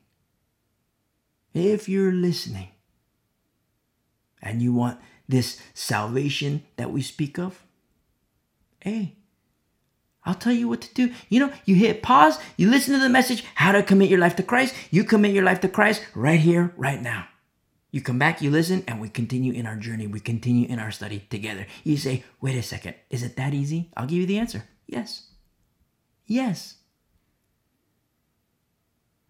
if 1.53 1.87
you're 1.87 2.11
listening, 2.11 2.69
and 4.41 4.61
you 4.61 4.73
want 4.73 4.99
this 5.27 5.59
salvation 5.73 6.63
that 6.75 6.91
we 6.91 7.01
speak 7.01 7.37
of, 7.39 7.63
hey, 8.81 9.15
I'll 10.23 10.35
tell 10.35 10.53
you 10.53 10.67
what 10.67 10.81
to 10.81 10.93
do. 10.93 11.13
You 11.29 11.39
know, 11.39 11.53
you 11.65 11.75
hit 11.75 12.03
pause, 12.03 12.37
you 12.57 12.69
listen 12.69 12.93
to 12.93 12.99
the 12.99 13.09
message, 13.09 13.45
how 13.55 13.71
to 13.71 13.81
commit 13.81 14.09
your 14.09 14.19
life 14.19 14.35
to 14.35 14.43
Christ. 14.43 14.75
You 14.91 15.03
commit 15.03 15.33
your 15.33 15.43
life 15.43 15.61
to 15.61 15.69
Christ 15.69 16.03
right 16.13 16.39
here, 16.39 16.73
right 16.75 17.01
now. 17.01 17.27
You 17.97 18.03
come 18.03 18.19
back, 18.19 18.43
you 18.43 18.51
listen, 18.51 18.83
and 18.87 19.01
we 19.01 19.09
continue 19.09 19.51
in 19.53 19.65
our 19.65 19.75
journey. 19.75 20.05
We 20.05 20.19
continue 20.19 20.69
in 20.69 20.77
our 20.77 20.91
study 20.91 21.25
together. 21.31 21.65
You 21.83 21.97
say, 21.97 22.23
wait 22.39 22.55
a 22.55 22.61
second, 22.61 22.93
is 23.09 23.23
it 23.23 23.35
that 23.37 23.55
easy? 23.55 23.89
I'll 23.97 24.05
give 24.05 24.19
you 24.19 24.27
the 24.27 24.37
answer. 24.37 24.65
Yes. 24.85 25.31
Yes. 26.27 26.75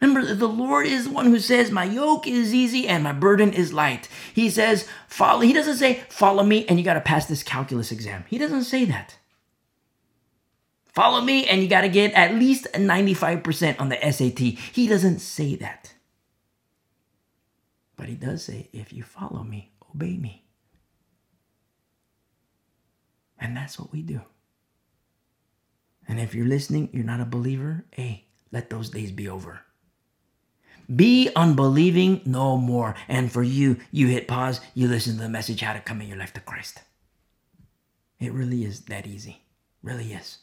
Remember, 0.01 0.35
the 0.35 0.49
Lord 0.49 0.85
is 0.85 1.05
the 1.05 1.11
one 1.11 1.27
who 1.27 1.39
says, 1.39 1.71
My 1.71 1.85
yoke 1.85 2.27
is 2.27 2.53
easy 2.53 2.89
and 2.89 3.05
my 3.05 3.13
burden 3.13 3.53
is 3.53 3.71
light. 3.71 4.09
He 4.33 4.49
says, 4.49 4.85
Follow. 5.07 5.39
He 5.39 5.53
doesn't 5.53 5.77
say, 5.77 6.03
Follow 6.09 6.43
me 6.43 6.65
and 6.65 6.77
you 6.77 6.83
got 6.83 6.95
to 6.95 6.99
pass 6.99 7.25
this 7.25 7.43
calculus 7.43 7.93
exam. 7.93 8.25
He 8.27 8.37
doesn't 8.37 8.65
say 8.65 8.83
that. 8.83 9.15
follow 10.93 11.21
me, 11.21 11.47
and 11.47 11.61
you 11.61 11.69
got 11.69 11.81
to 11.81 11.89
get 11.89 12.11
at 12.15 12.35
least 12.35 12.67
95% 12.73 13.79
on 13.79 13.87
the 13.87 14.11
SAT. 14.11 14.39
He 14.39 14.87
doesn't 14.87 15.19
say 15.19 15.55
that. 15.55 15.93
But 17.97 18.07
he 18.07 18.15
does 18.15 18.43
say, 18.43 18.69
if 18.71 18.93
you 18.93 19.03
follow 19.03 19.43
me, 19.43 19.73
obey 19.93 20.17
me. 20.17 20.45
And 23.39 23.57
that's 23.57 23.77
what 23.77 23.91
we 23.91 24.01
do. 24.01 24.21
And 26.07 26.19
if 26.19 26.33
you're 26.33 26.47
listening, 26.47 26.89
you're 26.93 27.03
not 27.03 27.19
a 27.19 27.25
believer, 27.25 27.85
hey, 27.91 28.25
let 28.51 28.69
those 28.69 28.89
days 28.89 29.11
be 29.11 29.27
over. 29.27 29.61
Be 30.95 31.29
unbelieving 31.35 32.21
no 32.25 32.55
more. 32.55 32.95
And 33.09 33.31
for 33.31 33.43
you, 33.43 33.77
you 33.91 34.07
hit 34.07 34.27
pause, 34.27 34.61
you 34.73 34.87
listen 34.87 35.17
to 35.17 35.23
the 35.23 35.29
message 35.29 35.59
how 35.61 35.73
to 35.73 35.81
come 35.81 35.99
in 36.01 36.07
your 36.07 36.17
life 36.17 36.33
to 36.33 36.39
Christ. 36.39 36.81
It 38.19 38.31
really 38.31 38.63
is 38.63 38.81
that 38.85 39.05
easy. 39.05 39.41
Really 39.83 40.13
is. 40.13 40.37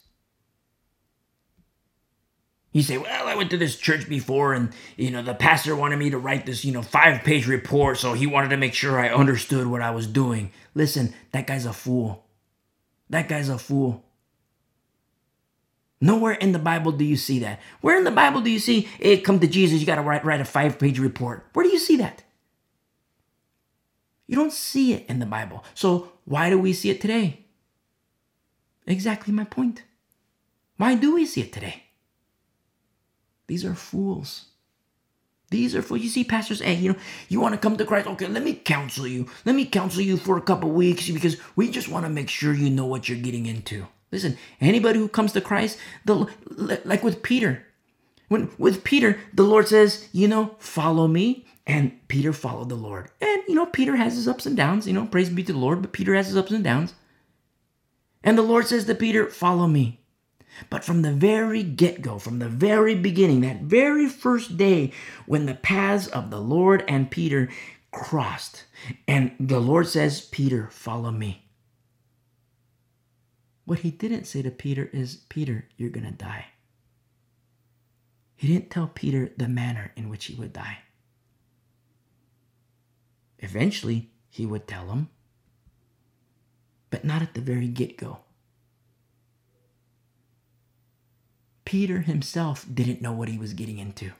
You 2.74 2.82
say, 2.82 2.98
well, 2.98 3.28
I 3.28 3.36
went 3.36 3.50
to 3.50 3.56
this 3.56 3.76
church 3.76 4.08
before 4.08 4.52
and, 4.52 4.70
you 4.96 5.12
know, 5.12 5.22
the 5.22 5.32
pastor 5.32 5.76
wanted 5.76 5.96
me 5.96 6.10
to 6.10 6.18
write 6.18 6.44
this, 6.44 6.64
you 6.64 6.72
know, 6.72 6.82
five 6.82 7.22
page 7.22 7.46
report. 7.46 7.98
So 7.98 8.14
he 8.14 8.26
wanted 8.26 8.48
to 8.48 8.56
make 8.56 8.74
sure 8.74 8.98
I 8.98 9.10
understood 9.10 9.68
what 9.68 9.80
I 9.80 9.92
was 9.92 10.08
doing. 10.08 10.50
Listen, 10.74 11.14
that 11.30 11.46
guy's 11.46 11.66
a 11.66 11.72
fool. 11.72 12.26
That 13.10 13.28
guy's 13.28 13.48
a 13.48 13.58
fool. 13.58 14.04
Nowhere 16.00 16.32
in 16.32 16.50
the 16.50 16.58
Bible 16.58 16.90
do 16.90 17.04
you 17.04 17.16
see 17.16 17.38
that. 17.38 17.60
Where 17.80 17.96
in 17.96 18.02
the 18.02 18.10
Bible 18.10 18.40
do 18.40 18.50
you 18.50 18.58
see, 18.58 18.88
hey, 18.98 19.18
come 19.20 19.38
to 19.38 19.46
Jesus, 19.46 19.78
you 19.78 19.86
got 19.86 19.94
to 19.94 20.02
write, 20.02 20.24
write 20.24 20.40
a 20.40 20.44
five 20.44 20.76
page 20.76 20.98
report? 20.98 21.46
Where 21.52 21.64
do 21.64 21.70
you 21.70 21.78
see 21.78 21.96
that? 21.98 22.24
You 24.26 24.34
don't 24.34 24.52
see 24.52 24.94
it 24.94 25.06
in 25.08 25.20
the 25.20 25.26
Bible. 25.26 25.62
So 25.74 26.12
why 26.24 26.50
do 26.50 26.58
we 26.58 26.72
see 26.72 26.90
it 26.90 27.00
today? 27.00 27.44
Exactly 28.84 29.32
my 29.32 29.44
point. 29.44 29.84
Why 30.76 30.96
do 30.96 31.14
we 31.14 31.24
see 31.24 31.42
it 31.42 31.52
today? 31.52 31.83
These 33.46 33.64
are 33.64 33.74
fools. 33.74 34.46
These 35.50 35.74
are 35.76 35.82
fools. 35.82 36.00
You 36.00 36.08
see, 36.08 36.24
pastors, 36.24 36.60
hey, 36.60 36.74
you 36.74 36.92
know, 36.92 36.98
you 37.28 37.40
want 37.40 37.54
to 37.54 37.60
come 37.60 37.76
to 37.76 37.84
Christ? 37.84 38.06
Okay, 38.08 38.26
let 38.26 38.42
me 38.42 38.54
counsel 38.54 39.06
you. 39.06 39.28
Let 39.44 39.54
me 39.54 39.66
counsel 39.66 40.00
you 40.00 40.16
for 40.16 40.36
a 40.36 40.42
couple 40.42 40.70
weeks 40.70 41.08
because 41.10 41.36
we 41.54 41.70
just 41.70 41.88
want 41.88 42.06
to 42.06 42.10
make 42.10 42.28
sure 42.28 42.52
you 42.52 42.70
know 42.70 42.86
what 42.86 43.08
you're 43.08 43.18
getting 43.18 43.46
into. 43.46 43.86
Listen, 44.10 44.38
anybody 44.60 44.98
who 44.98 45.08
comes 45.08 45.32
to 45.32 45.40
Christ, 45.40 45.78
the 46.04 46.28
like 46.84 47.02
with 47.02 47.22
Peter, 47.22 47.64
when 48.28 48.50
with 48.58 48.84
Peter, 48.84 49.18
the 49.32 49.42
Lord 49.42 49.68
says, 49.68 50.08
you 50.12 50.28
know, 50.28 50.54
follow 50.58 51.06
me, 51.06 51.46
and 51.66 52.06
Peter 52.08 52.32
followed 52.32 52.68
the 52.68 52.74
Lord. 52.74 53.10
And 53.20 53.42
you 53.48 53.54
know, 53.54 53.66
Peter 53.66 53.96
has 53.96 54.14
his 54.14 54.28
ups 54.28 54.46
and 54.46 54.56
downs. 54.56 54.86
You 54.86 54.92
know, 54.92 55.06
praise 55.06 55.30
be 55.30 55.42
to 55.44 55.52
the 55.52 55.58
Lord, 55.58 55.82
but 55.82 55.92
Peter 55.92 56.14
has 56.14 56.28
his 56.28 56.36
ups 56.36 56.52
and 56.52 56.64
downs. 56.64 56.94
And 58.22 58.38
the 58.38 58.42
Lord 58.42 58.66
says 58.66 58.86
to 58.86 58.94
Peter, 58.94 59.28
follow 59.28 59.66
me. 59.66 60.00
But 60.70 60.84
from 60.84 61.02
the 61.02 61.12
very 61.12 61.62
get 61.62 62.02
go, 62.02 62.18
from 62.18 62.38
the 62.38 62.48
very 62.48 62.94
beginning, 62.94 63.40
that 63.40 63.62
very 63.62 64.08
first 64.08 64.56
day 64.56 64.92
when 65.26 65.46
the 65.46 65.54
paths 65.54 66.06
of 66.06 66.30
the 66.30 66.40
Lord 66.40 66.84
and 66.86 67.10
Peter 67.10 67.48
crossed, 67.90 68.64
and 69.06 69.34
the 69.38 69.60
Lord 69.60 69.88
says, 69.88 70.20
Peter, 70.20 70.68
follow 70.70 71.10
me. 71.10 71.48
What 73.64 73.80
he 73.80 73.90
didn't 73.90 74.24
say 74.24 74.42
to 74.42 74.50
Peter 74.50 74.90
is, 74.92 75.16
Peter, 75.28 75.66
you're 75.76 75.90
going 75.90 76.06
to 76.06 76.12
die. 76.12 76.46
He 78.36 78.48
didn't 78.48 78.70
tell 78.70 78.88
Peter 78.88 79.32
the 79.36 79.48
manner 79.48 79.92
in 79.96 80.08
which 80.08 80.26
he 80.26 80.34
would 80.34 80.52
die. 80.52 80.78
Eventually, 83.38 84.10
he 84.28 84.44
would 84.44 84.66
tell 84.66 84.88
him, 84.88 85.08
but 86.90 87.04
not 87.04 87.22
at 87.22 87.34
the 87.34 87.40
very 87.40 87.68
get 87.68 87.96
go. 87.96 88.23
Peter 91.64 92.00
himself 92.00 92.66
didn't 92.72 93.02
know 93.02 93.12
what 93.12 93.28
he 93.28 93.38
was 93.38 93.54
getting 93.54 93.78
into. 93.78 94.12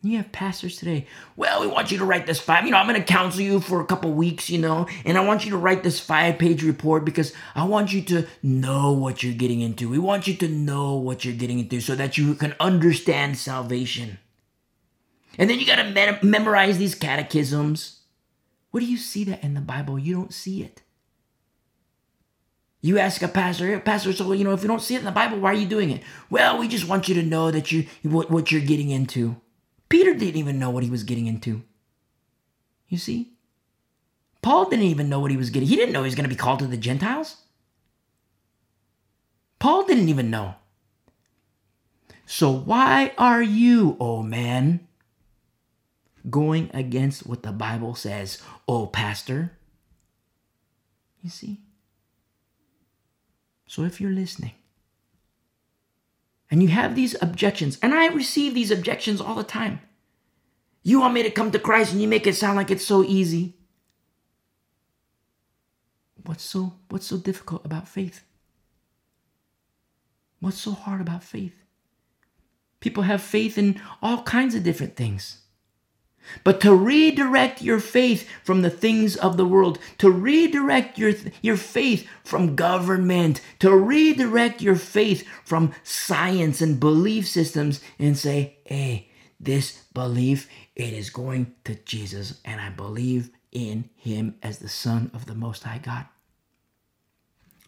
You 0.00 0.18
have 0.18 0.30
pastors 0.30 0.76
today. 0.76 1.08
Well, 1.36 1.60
we 1.60 1.66
want 1.66 1.90
you 1.90 1.98
to 1.98 2.04
write 2.04 2.24
this 2.24 2.38
five. 2.38 2.64
You 2.64 2.70
know, 2.70 2.76
I'm 2.76 2.86
going 2.86 3.00
to 3.00 3.06
counsel 3.06 3.40
you 3.40 3.58
for 3.58 3.80
a 3.80 3.86
couple 3.86 4.12
weeks, 4.12 4.48
you 4.48 4.58
know, 4.58 4.86
and 5.04 5.18
I 5.18 5.24
want 5.24 5.44
you 5.44 5.50
to 5.50 5.56
write 5.56 5.82
this 5.82 5.98
five 5.98 6.38
page 6.38 6.62
report 6.62 7.04
because 7.04 7.32
I 7.56 7.64
want 7.64 7.92
you 7.92 8.02
to 8.02 8.26
know 8.40 8.92
what 8.92 9.24
you're 9.24 9.34
getting 9.34 9.60
into. 9.60 9.88
We 9.88 9.98
want 9.98 10.28
you 10.28 10.34
to 10.36 10.48
know 10.48 10.94
what 10.94 11.24
you're 11.24 11.34
getting 11.34 11.58
into 11.58 11.80
so 11.80 11.96
that 11.96 12.16
you 12.16 12.36
can 12.36 12.54
understand 12.60 13.38
salvation. 13.38 14.18
And 15.36 15.50
then 15.50 15.58
you 15.58 15.66
got 15.66 15.76
to 15.76 15.90
me- 15.90 16.28
memorize 16.28 16.78
these 16.78 16.94
catechisms. 16.94 18.02
Where 18.70 18.80
do 18.80 18.86
you 18.86 18.98
see 18.98 19.24
that 19.24 19.42
in 19.42 19.54
the 19.54 19.60
Bible? 19.60 19.98
You 19.98 20.14
don't 20.14 20.32
see 20.32 20.62
it. 20.62 20.82
You 22.80 22.98
ask 22.98 23.22
a 23.22 23.28
pastor, 23.28 23.78
pastor, 23.80 24.12
so 24.12 24.32
you 24.32 24.44
know, 24.44 24.52
if 24.52 24.62
you 24.62 24.68
don't 24.68 24.82
see 24.82 24.94
it 24.94 25.00
in 25.00 25.04
the 25.04 25.10
Bible, 25.10 25.40
why 25.40 25.50
are 25.50 25.54
you 25.54 25.66
doing 25.66 25.90
it? 25.90 26.02
Well, 26.30 26.58
we 26.58 26.68
just 26.68 26.88
want 26.88 27.08
you 27.08 27.14
to 27.16 27.22
know 27.22 27.50
that 27.50 27.72
you 27.72 27.86
what, 28.02 28.30
what 28.30 28.52
you're 28.52 28.60
getting 28.60 28.90
into. 28.90 29.36
Peter 29.88 30.14
didn't 30.14 30.36
even 30.36 30.58
know 30.58 30.70
what 30.70 30.84
he 30.84 30.90
was 30.90 31.02
getting 31.02 31.26
into. 31.26 31.62
You 32.88 32.98
see? 32.98 33.32
Paul 34.42 34.68
didn't 34.68 34.84
even 34.84 35.08
know 35.08 35.18
what 35.18 35.30
he 35.30 35.36
was 35.36 35.50
getting. 35.50 35.68
He 35.68 35.76
didn't 35.76 35.92
know 35.92 36.02
he 36.02 36.06
was 36.06 36.14
going 36.14 36.28
to 36.28 36.34
be 36.34 36.36
called 36.36 36.60
to 36.60 36.66
the 36.66 36.76
Gentiles. 36.76 37.38
Paul 39.58 39.84
didn't 39.84 40.08
even 40.08 40.30
know. 40.30 40.54
So 42.26 42.50
why 42.52 43.12
are 43.18 43.42
you, 43.42 43.96
oh 43.98 44.22
man, 44.22 44.86
going 46.30 46.70
against 46.72 47.26
what 47.26 47.42
the 47.42 47.52
Bible 47.52 47.94
says, 47.94 48.40
oh 48.68 48.86
pastor? 48.86 49.52
You 51.22 51.30
see? 51.30 51.60
So 53.68 53.84
if 53.84 54.00
you're 54.00 54.10
listening, 54.10 54.54
and 56.50 56.62
you 56.62 56.68
have 56.70 56.96
these 56.96 57.14
objections, 57.22 57.78
and 57.82 57.94
I 57.94 58.06
receive 58.06 58.54
these 58.54 58.70
objections 58.70 59.20
all 59.20 59.34
the 59.34 59.44
time. 59.44 59.80
You 60.82 61.00
want 61.00 61.12
me 61.12 61.22
to 61.22 61.30
come 61.30 61.50
to 61.50 61.58
Christ 61.58 61.92
and 61.92 62.00
you 62.00 62.08
make 62.08 62.26
it 62.26 62.34
sound 62.34 62.56
like 62.56 62.70
it's 62.70 62.86
so 62.86 63.04
easy. 63.04 63.56
What's 66.24 66.42
so 66.44 66.74
what's 66.88 67.06
so 67.06 67.18
difficult 67.18 67.64
about 67.66 67.86
faith? 67.86 68.24
What's 70.40 70.58
so 70.58 70.72
hard 70.72 71.02
about 71.02 71.22
faith? 71.22 71.62
People 72.80 73.02
have 73.02 73.20
faith 73.20 73.58
in 73.58 73.80
all 74.00 74.22
kinds 74.22 74.54
of 74.54 74.62
different 74.62 74.96
things. 74.96 75.42
But 76.44 76.60
to 76.62 76.74
redirect 76.74 77.62
your 77.62 77.80
faith 77.80 78.28
from 78.44 78.62
the 78.62 78.70
things 78.70 79.16
of 79.16 79.36
the 79.36 79.46
world, 79.46 79.78
to 79.98 80.10
redirect 80.10 80.98
your, 80.98 81.12
your 81.42 81.56
faith 81.56 82.08
from 82.24 82.56
government, 82.56 83.40
to 83.60 83.74
redirect 83.74 84.60
your 84.62 84.76
faith 84.76 85.26
from 85.44 85.72
science 85.82 86.60
and 86.60 86.80
belief 86.80 87.26
systems 87.26 87.80
and 87.98 88.16
say, 88.16 88.58
hey, 88.64 89.08
this 89.40 89.84
belief, 89.94 90.48
it 90.74 90.92
is 90.92 91.10
going 91.10 91.54
to 91.64 91.74
Jesus, 91.74 92.40
and 92.44 92.60
I 92.60 92.70
believe 92.70 93.30
in 93.52 93.88
him 93.96 94.36
as 94.42 94.58
the 94.58 94.68
Son 94.68 95.10
of 95.14 95.26
the 95.26 95.34
Most 95.34 95.64
High 95.64 95.78
God 95.78 96.06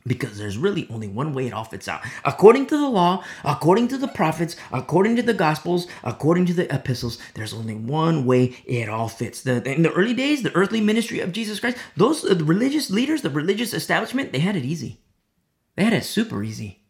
because 0.07 0.39
there's 0.39 0.57
really 0.57 0.87
only 0.91 1.09
one 1.09 1.33
way 1.33 1.47
it 1.47 1.53
all 1.53 1.65
fits 1.65 1.89
out. 1.89 2.01
According 2.25 2.67
to 2.67 2.77
the 2.77 2.89
law, 2.89 3.25
according 3.45 3.89
to 3.89 3.99
the 3.99 4.09
prophets, 4.09 4.57
according 4.73 5.17
to 5.17 5.23
the 5.23 5.35
gospels, 5.35 5.87
according 6.03 6.47
to 6.47 6.55
the 6.55 6.73
epistles, 6.75 7.19
there's 7.35 7.53
only 7.53 7.75
one 7.75 8.25
way 8.25 8.57
it 8.65 8.89
all 8.89 9.09
fits. 9.09 9.43
The, 9.43 9.63
in 9.71 9.83
the 9.83 9.93
early 9.93 10.15
days, 10.15 10.43
the 10.43 10.55
earthly 10.55 10.81
ministry 10.81 11.21
of 11.21 11.33
Jesus 11.33 11.61
Christ, 11.61 11.77
those 11.97 12.25
uh, 12.25 12.37
religious 12.37 12.91
leaders, 12.91 13.23
the 13.23 13.31
religious 13.31 13.75
establishment, 13.75 14.33
they 14.33 14.39
had 14.41 14.57
it 14.57 14.65
easy. 14.65 15.01
They 15.77 15.85
had 15.85 15.93
it 15.93 16.05
super 16.05 16.43
easy 16.43 16.83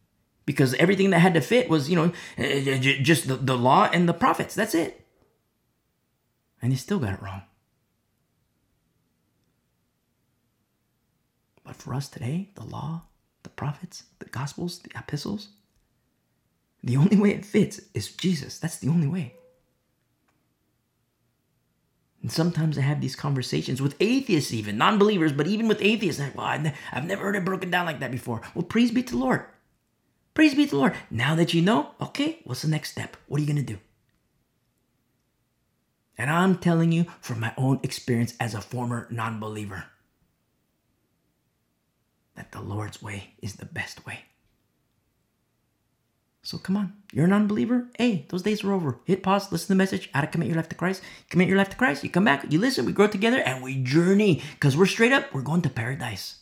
because 0.47 0.75
everything 0.75 1.11
that 1.11 1.21
had 1.21 1.35
to 1.35 1.41
fit 1.41 1.69
was, 1.69 1.91
you 1.91 1.97
know, 1.97 2.13
uh, 2.39 2.79
just 2.79 3.29
the, 3.29 3.37
the 3.37 3.57
law 3.57 3.89
and 3.93 4.09
the 4.09 4.15
prophets. 4.15 4.55
That's 4.55 4.75
it. 4.75 5.07
And 6.63 6.73
they 6.73 6.77
still 6.77 6.99
got 6.99 7.15
it 7.15 7.23
wrong. 7.23 7.43
But 11.71 11.77
for 11.77 11.95
us 11.95 12.09
today, 12.09 12.49
the 12.57 12.65
law, 12.65 13.03
the 13.45 13.49
prophets, 13.49 14.03
the 14.19 14.25
gospels, 14.25 14.81
the 14.81 14.91
epistles, 14.99 15.51
the 16.83 16.97
only 16.97 17.17
way 17.17 17.31
it 17.31 17.45
fits 17.45 17.81
is 17.95 18.11
Jesus. 18.11 18.59
That's 18.59 18.79
the 18.79 18.89
only 18.89 19.07
way. 19.07 19.35
And 22.23 22.33
sometimes 22.33 22.77
I 22.77 22.81
have 22.81 23.01
these 23.01 23.15
conversations 23.15 23.81
with 23.81 23.95
atheists, 24.01 24.53
even 24.53 24.79
non 24.79 24.99
believers, 24.99 25.33
but 25.33 25.47
even 25.47 25.69
with 25.69 25.81
atheists. 25.81 26.21
Like, 26.21 26.37
well, 26.37 26.73
I've 26.91 27.07
never 27.07 27.23
heard 27.23 27.37
it 27.37 27.45
broken 27.45 27.71
down 27.71 27.87
like 27.87 28.01
that 28.01 28.11
before. 28.11 28.43
Well, 28.57 28.65
praise 28.65 28.91
be 28.91 29.05
to 29.05 29.13
the 29.13 29.21
Lord. 29.21 29.45
Praise 30.35 30.57
be 30.57 30.65
to 30.65 30.71
the 30.73 30.77
Lord. 30.77 30.95
Now 31.09 31.37
that 31.37 31.55
you 31.55 31.63
know, 31.63 31.93
okay, 32.01 32.41
what's 32.43 32.63
the 32.63 32.69
next 32.69 32.91
step? 32.91 33.17
What 33.29 33.39
are 33.39 33.45
you 33.45 33.47
going 33.47 33.65
to 33.65 33.75
do? 33.75 33.79
And 36.19 36.31
I'm 36.31 36.59
telling 36.59 36.91
you 36.91 37.07
from 37.21 37.39
my 37.39 37.55
own 37.57 37.79
experience 37.85 38.35
as 38.41 38.55
a 38.55 38.61
former 38.61 39.07
non 39.09 39.39
believer 39.39 39.85
that 42.37 42.53
the 42.53 42.61
Lord's 42.61 43.03
way 43.03 43.35
is 43.43 43.57
the 43.57 43.67
best 43.67 44.07
way. 44.07 44.21
So 46.43 46.57
come 46.57 46.77
on, 46.77 46.95
you're 47.13 47.27
an 47.27 47.33
unbeliever. 47.33 47.89
Hey, 47.99 48.27
those 48.31 48.43
days 48.43 48.65
are 48.65 48.73
over. 48.73 48.99
Hit 49.05 49.23
pause, 49.23 49.53
listen 49.53 49.67
to 49.67 49.73
the 49.73 49.77
message, 49.77 50.11
how 50.15 50.23
to 50.23 50.27
commit 50.27 50.49
your 50.49 50.57
life 50.57 50.71
to 50.71 50.75
Christ. 50.75 51.03
Commit 51.29 51.49
your 51.49 51.59
life 51.59 51.69
to 51.71 51.77
Christ. 51.77 52.03
You 52.03 52.11
come 52.11 52.25
back, 52.25 52.51
you 52.51 52.59
listen, 52.59 52.87
we 52.87 52.93
grow 52.93 53.09
together, 53.09 53.41
and 53.41 53.63
we 53.63 53.83
journey. 53.83 54.43
Because 54.55 54.77
we're 54.77 54.87
straight 54.87 55.13
up, 55.13 55.33
we're 55.35 55.43
going 55.43 55.63
to 55.63 55.71
paradise. 55.71 56.39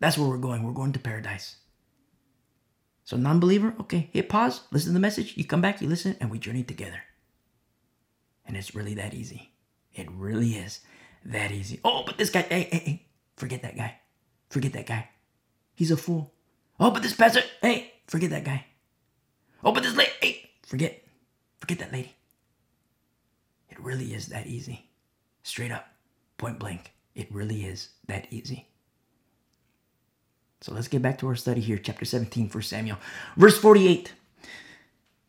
That's 0.00 0.18
where 0.18 0.28
we're 0.28 0.38
going. 0.38 0.64
We're 0.64 0.72
going 0.72 0.92
to 0.92 0.98
paradise. 0.98 1.56
So, 3.04 3.16
non 3.16 3.38
believer, 3.38 3.74
okay, 3.80 4.10
hit 4.12 4.28
pause, 4.28 4.62
listen 4.72 4.88
to 4.88 4.94
the 4.94 5.00
message, 5.00 5.36
you 5.36 5.44
come 5.44 5.60
back, 5.60 5.80
you 5.80 5.88
listen, 5.88 6.16
and 6.20 6.28
we 6.28 6.40
journey 6.40 6.64
together. 6.64 7.02
And 8.44 8.56
it's 8.56 8.74
really 8.74 8.94
that 8.94 9.14
easy. 9.14 9.52
It 9.94 10.10
really 10.10 10.54
is 10.54 10.80
that 11.24 11.52
easy. 11.52 11.78
Oh, 11.84 12.02
but 12.04 12.18
this 12.18 12.30
guy, 12.30 12.42
hey, 12.42 12.68
hey, 12.70 12.78
hey, 12.78 13.06
forget 13.36 13.62
that 13.62 13.76
guy. 13.76 14.00
Forget 14.48 14.72
that 14.74 14.86
guy. 14.86 15.08
He's 15.74 15.90
a 15.90 15.96
fool. 15.96 16.32
Oh, 16.78 16.90
but 16.90 17.02
this 17.02 17.14
pastor, 17.14 17.42
hey, 17.62 17.92
forget 18.06 18.30
that 18.30 18.44
guy. 18.44 18.66
Oh, 19.64 19.72
but 19.72 19.82
this 19.82 19.96
lady, 19.96 20.10
hey, 20.20 20.50
forget, 20.64 21.02
forget 21.58 21.78
that 21.78 21.92
lady. 21.92 22.14
It 23.70 23.80
really 23.80 24.14
is 24.14 24.26
that 24.28 24.46
easy. 24.46 24.88
Straight 25.42 25.72
up, 25.72 25.86
point 26.38 26.58
blank. 26.58 26.92
It 27.14 27.32
really 27.32 27.64
is 27.64 27.90
that 28.06 28.26
easy. 28.30 28.68
So 30.60 30.72
let's 30.72 30.88
get 30.88 31.02
back 31.02 31.18
to 31.18 31.28
our 31.28 31.36
study 31.36 31.60
here, 31.60 31.78
chapter 31.78 32.04
17, 32.04 32.48
1 32.48 32.62
Samuel. 32.62 32.98
Verse 33.36 33.58
48. 33.58 34.12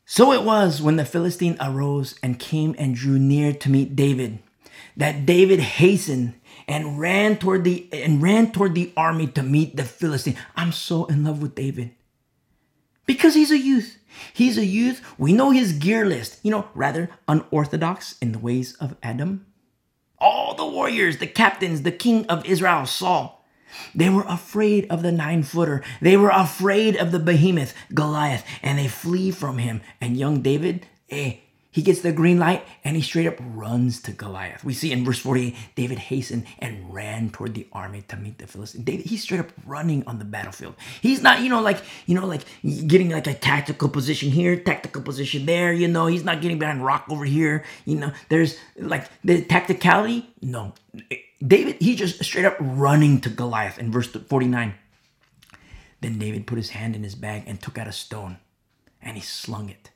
So 0.06 0.32
it 0.32 0.44
was 0.44 0.82
when 0.82 0.96
the 0.96 1.06
Philistine 1.06 1.58
arose 1.60 2.18
and 2.24 2.40
came 2.40 2.76
and 2.78 2.96
drew 2.96 3.20
near 3.20 3.54
to 3.54 3.70
meet 3.70 3.96
David, 3.96 4.40
that 4.96 5.26
David 5.26 5.60
hastened 5.60 6.34
and 6.68 7.00
ran 7.00 7.38
toward 7.38 7.64
the 7.64 7.88
and 7.92 8.22
ran 8.22 8.52
toward 8.52 8.76
the 8.76 8.92
army 8.98 9.28
to 9.28 9.44
meet 9.44 9.76
the 9.76 9.84
Philistine. 9.84 10.38
I'm 10.56 10.72
so 10.72 11.06
in 11.06 11.24
love 11.24 11.42
with 11.42 11.56
David. 11.56 11.92
Because 13.06 13.36
he's 13.36 13.52
a 13.52 13.58
youth. 13.58 13.98
He's 14.34 14.58
a 14.58 14.66
youth. 14.66 15.02
We 15.18 15.32
know 15.32 15.52
his 15.52 15.74
gear 15.74 16.06
list, 16.06 16.40
you 16.44 16.52
know, 16.52 16.68
rather 16.74 17.10
unorthodox 17.28 18.18
in 18.20 18.34
the 18.34 18.40
ways 18.40 18.74
of 18.76 18.98
Adam. 19.02 19.46
All 20.20 20.56
the 20.56 20.66
warriors, 20.66 21.18
the 21.18 21.28
captains, 21.28 21.84
the 21.84 21.92
king 21.92 22.26
of 22.26 22.46
Israel, 22.46 22.86
Saul, 22.86 23.46
they 23.94 24.10
were 24.10 24.26
afraid 24.28 24.88
of 24.90 25.04
the 25.04 25.12
nine 25.12 25.44
footer. 25.44 25.84
They 26.02 26.18
were 26.18 26.32
afraid 26.34 26.96
of 26.98 27.12
the 27.12 27.20
behemoth, 27.20 27.74
Goliath, 27.94 28.44
and 28.64 28.80
they 28.80 28.88
flee 28.88 29.32
from 29.32 29.58
him. 29.60 29.82
And 30.02 30.18
young 30.18 30.42
David, 30.42 30.88
eh, 31.10 31.38
he 31.78 31.84
gets 31.84 32.02
the 32.02 32.12
green 32.12 32.40
light 32.40 32.66
and 32.84 32.96
he 32.96 33.04
straight 33.04 33.28
up 33.28 33.36
runs 33.40 34.02
to 34.02 34.12
Goliath. 34.12 34.64
We 34.64 34.74
see 34.74 34.92
in 34.92 35.06
verse 35.06 35.20
48, 35.20 35.56
David 35.76 36.00
hastened 36.00 36.48
and 36.58 36.92
ran 36.92 37.30
toward 37.30 37.54
the 37.54 37.68
army 37.72 38.02
to 38.08 38.18
meet 38.18 38.40
the 38.40 38.48
Philistines. 38.48 38.84
David, 38.84 39.06
he's 39.06 39.22
straight 39.22 39.42
up 39.42 39.52
running 39.64 40.04
on 40.08 40.18
the 40.18 40.26
battlefield. 40.26 40.74
He's 41.02 41.22
not, 41.22 41.42
you 41.42 41.50
know, 41.50 41.62
like, 41.62 41.84
you 42.08 42.16
know, 42.16 42.26
like 42.26 42.42
getting 42.88 43.12
like 43.12 43.28
a 43.28 43.36
tactical 43.36 43.90
position 43.90 44.32
here, 44.32 44.56
tactical 44.56 45.04
position 45.04 45.46
there, 45.46 45.72
you 45.72 45.88
know, 45.88 46.08
he's 46.08 46.24
not 46.24 46.42
getting 46.42 46.58
behind 46.58 46.84
rock 46.84 47.06
over 47.12 47.26
here. 47.26 47.64
You 47.86 47.98
know, 47.98 48.12
there's 48.30 48.58
like 48.80 49.08
the 49.24 49.44
tacticality. 49.44 50.26
No. 50.42 50.74
David, 51.46 51.78
he 51.80 51.96
just 51.96 52.24
straight 52.24 52.46
up 52.46 52.58
running 52.60 53.22
to 53.22 53.30
Goliath 53.30 53.78
in 53.78 53.92
verse 53.92 54.08
49. 54.08 54.74
Then 56.02 56.18
David 56.18 56.48
put 56.48 56.58
his 56.58 56.72
hand 56.72 56.96
in 56.96 57.04
his 57.04 57.14
bag 57.14 57.44
and 57.46 57.62
took 57.62 57.78
out 57.78 57.86
a 57.86 57.92
stone 57.92 58.38
and 59.00 59.16
he 59.16 59.22
slung 59.22 59.70
it 59.70 59.92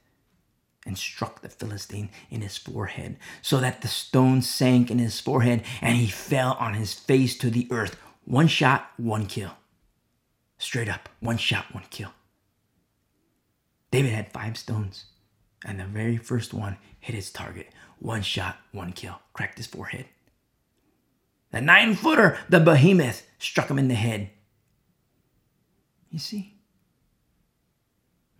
and 0.85 0.97
struck 0.97 1.41
the 1.41 1.49
Philistine 1.49 2.09
in 2.29 2.41
his 2.41 2.57
forehead, 2.57 3.17
so 3.41 3.59
that 3.59 3.81
the 3.81 3.87
stone 3.87 4.41
sank 4.41 4.89
in 4.89 4.99
his 4.99 5.19
forehead 5.19 5.63
and 5.81 5.95
he 5.95 6.07
fell 6.07 6.53
on 6.59 6.73
his 6.73 6.93
face 6.93 7.37
to 7.37 7.49
the 7.49 7.67
earth. 7.71 7.97
One 8.25 8.47
shot, 8.47 8.91
one 8.97 9.25
kill. 9.25 9.51
Straight 10.57 10.89
up, 10.89 11.09
one 11.19 11.37
shot, 11.37 11.65
one 11.73 11.85
kill. 11.89 12.11
David 13.91 14.13
had 14.13 14.31
five 14.31 14.57
stones, 14.57 15.05
and 15.65 15.79
the 15.79 15.85
very 15.85 16.17
first 16.17 16.53
one 16.53 16.77
hit 16.99 17.15
his 17.15 17.31
target. 17.31 17.69
One 17.99 18.21
shot, 18.21 18.57
one 18.71 18.93
kill, 18.93 19.19
cracked 19.33 19.57
his 19.57 19.67
forehead. 19.67 20.05
The 21.51 21.61
nine 21.61 21.95
footer, 21.95 22.39
the 22.49 22.59
behemoth, 22.59 23.27
struck 23.37 23.69
him 23.69 23.77
in 23.77 23.89
the 23.89 23.95
head. 23.95 24.29
You 26.09 26.19
see? 26.19 26.50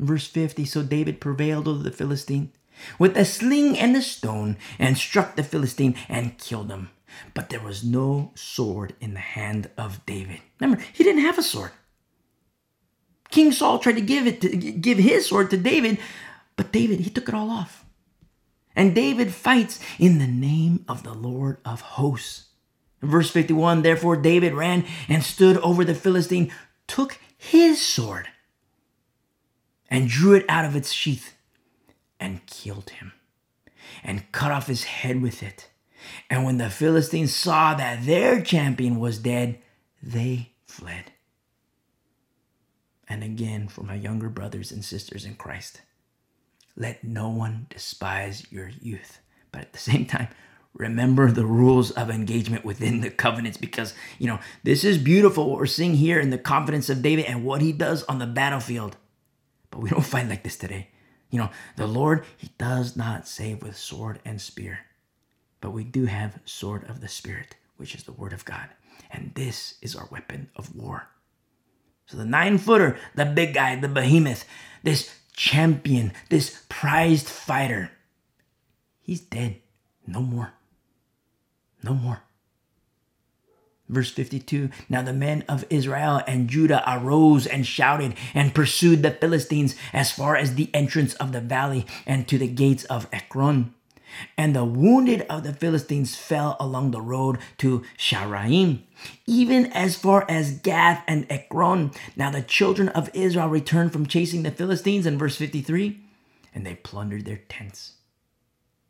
Verse 0.01 0.27
50 0.27 0.65
So 0.65 0.83
David 0.83 1.21
prevailed 1.21 1.67
over 1.67 1.83
the 1.83 1.91
Philistine 1.91 2.51
with 2.97 3.15
a 3.15 3.23
sling 3.23 3.77
and 3.77 3.95
a 3.95 4.01
stone 4.01 4.57
and 4.79 4.97
struck 4.97 5.35
the 5.35 5.43
Philistine 5.43 5.95
and 6.09 6.37
killed 6.37 6.71
him. 6.71 6.89
But 7.33 7.49
there 7.49 7.59
was 7.59 7.83
no 7.83 8.31
sword 8.35 8.95
in 8.99 9.13
the 9.13 9.19
hand 9.19 9.69
of 9.77 10.05
David. 10.05 10.41
Remember, 10.59 10.83
he 10.91 11.03
didn't 11.03 11.21
have 11.21 11.37
a 11.37 11.43
sword. 11.43 11.71
King 13.29 13.51
Saul 13.51 13.79
tried 13.79 13.95
to 13.95 14.01
give 14.01 14.27
it 14.27 14.41
to 14.41 14.49
give 14.49 14.97
his 14.97 15.27
sword 15.27 15.49
to 15.51 15.57
David, 15.57 15.99
but 16.57 16.71
David, 16.71 17.01
he 17.01 17.09
took 17.09 17.29
it 17.29 17.35
all 17.35 17.49
off. 17.49 17.85
And 18.75 18.95
David 18.95 19.33
fights 19.33 19.79
in 19.99 20.19
the 20.19 20.27
name 20.27 20.85
of 20.87 21.03
the 21.03 21.13
Lord 21.13 21.57
of 21.63 21.81
hosts. 21.81 22.47
Verse 23.01 23.29
51 23.29 23.81
Therefore 23.81 24.15
David 24.15 24.53
ran 24.53 24.85
and 25.07 25.23
stood 25.23 25.57
over 25.57 25.83
the 25.85 25.95
Philistine, 25.95 26.51
took 26.87 27.19
his 27.37 27.81
sword, 27.81 28.27
and 29.91 30.07
drew 30.07 30.33
it 30.33 30.45
out 30.49 30.65
of 30.65 30.75
its 30.75 30.91
sheath, 30.91 31.35
and 32.19 32.45
killed 32.47 32.89
him, 32.91 33.11
and 34.03 34.31
cut 34.31 34.51
off 34.51 34.67
his 34.67 34.85
head 34.85 35.21
with 35.21 35.43
it. 35.43 35.69
And 36.29 36.45
when 36.45 36.57
the 36.57 36.69
Philistines 36.69 37.35
saw 37.35 37.75
that 37.75 38.05
their 38.05 38.41
champion 38.41 38.99
was 38.99 39.19
dead, 39.19 39.59
they 40.01 40.53
fled. 40.65 41.11
And 43.07 43.23
again, 43.23 43.67
for 43.67 43.83
my 43.83 43.95
younger 43.95 44.29
brothers 44.29 44.71
and 44.71 44.85
sisters 44.85 45.25
in 45.25 45.35
Christ, 45.35 45.81
let 46.77 47.03
no 47.03 47.29
one 47.29 47.67
despise 47.69 48.49
your 48.49 48.69
youth. 48.81 49.19
But 49.51 49.61
at 49.61 49.73
the 49.73 49.79
same 49.91 50.05
time, 50.05 50.29
remember 50.73 51.29
the 51.29 51.45
rules 51.45 51.91
of 51.91 52.09
engagement 52.09 52.63
within 52.63 53.01
the 53.01 53.09
covenants 53.09 53.57
because, 53.57 53.93
you 54.17 54.27
know, 54.27 54.39
this 54.63 54.85
is 54.85 54.97
beautiful 54.97 55.49
what 55.49 55.59
we're 55.59 55.65
seeing 55.65 55.95
here 55.95 56.19
in 56.19 56.29
the 56.29 56.37
confidence 56.37 56.89
of 56.89 57.01
David 57.01 57.25
and 57.25 57.43
what 57.43 57.61
he 57.61 57.73
does 57.73 58.03
on 58.03 58.19
the 58.19 58.25
battlefield. 58.25 58.95
But 59.71 59.81
we 59.81 59.89
don't 59.89 60.05
fight 60.05 60.29
like 60.29 60.43
this 60.43 60.57
today. 60.57 60.89
You 61.29 61.39
know, 61.39 61.49
the 61.77 61.87
Lord, 61.87 62.25
he 62.37 62.51
does 62.57 62.95
not 62.95 63.27
save 63.27 63.63
with 63.63 63.77
sword 63.77 64.19
and 64.25 64.39
spear. 64.39 64.79
But 65.61 65.71
we 65.71 65.83
do 65.83 66.05
have 66.05 66.39
sword 66.45 66.89
of 66.89 67.01
the 67.01 67.07
spirit, 67.07 67.55
which 67.77 67.95
is 67.95 68.03
the 68.03 68.11
word 68.11 68.33
of 68.33 68.45
God. 68.45 68.67
And 69.09 69.31
this 69.35 69.75
is 69.81 69.95
our 69.95 70.07
weapon 70.11 70.49
of 70.55 70.75
war. 70.75 71.07
So 72.05 72.17
the 72.17 72.25
nine 72.25 72.57
footer, 72.57 72.97
the 73.15 73.25
big 73.25 73.53
guy, 73.53 73.75
the 73.77 73.87
behemoth, 73.87 74.45
this 74.83 75.15
champion, 75.33 76.11
this 76.29 76.65
prized 76.67 77.29
fighter, 77.29 77.91
he's 78.99 79.21
dead. 79.21 79.61
No 80.05 80.21
more. 80.21 80.51
No 81.83 81.93
more. 81.93 82.23
Verse 83.91 84.09
52 84.09 84.69
Now 84.89 85.01
the 85.01 85.13
men 85.13 85.43
of 85.49 85.65
Israel 85.69 86.21
and 86.25 86.47
Judah 86.49 86.81
arose 86.87 87.45
and 87.45 87.67
shouted 87.67 88.15
and 88.33 88.55
pursued 88.55 89.03
the 89.03 89.11
Philistines 89.11 89.75
as 89.91 90.11
far 90.11 90.37
as 90.37 90.55
the 90.55 90.69
entrance 90.73 91.13
of 91.15 91.33
the 91.33 91.41
valley 91.41 91.85
and 92.07 92.25
to 92.29 92.37
the 92.37 92.47
gates 92.47 92.85
of 92.85 93.07
Ekron. 93.11 93.73
And 94.37 94.55
the 94.55 94.65
wounded 94.65 95.25
of 95.29 95.43
the 95.43 95.53
Philistines 95.53 96.15
fell 96.15 96.55
along 96.59 96.91
the 96.91 97.01
road 97.01 97.39
to 97.59 97.83
Shaaraim, 97.97 98.83
even 99.25 99.67
as 99.67 99.95
far 99.95 100.25
as 100.29 100.59
Gath 100.59 101.03
and 101.07 101.25
Ekron. 101.29 101.91
Now 102.15 102.31
the 102.31 102.41
children 102.41 102.89
of 102.89 103.09
Israel 103.13 103.47
returned 103.47 103.93
from 103.93 104.05
chasing 104.05 104.43
the 104.43 104.51
Philistines 104.51 105.05
in 105.05 105.17
verse 105.17 105.37
53, 105.37 105.99
and 106.55 106.65
they 106.65 106.75
plundered 106.75 107.25
their 107.25 107.41
tents 107.49 107.93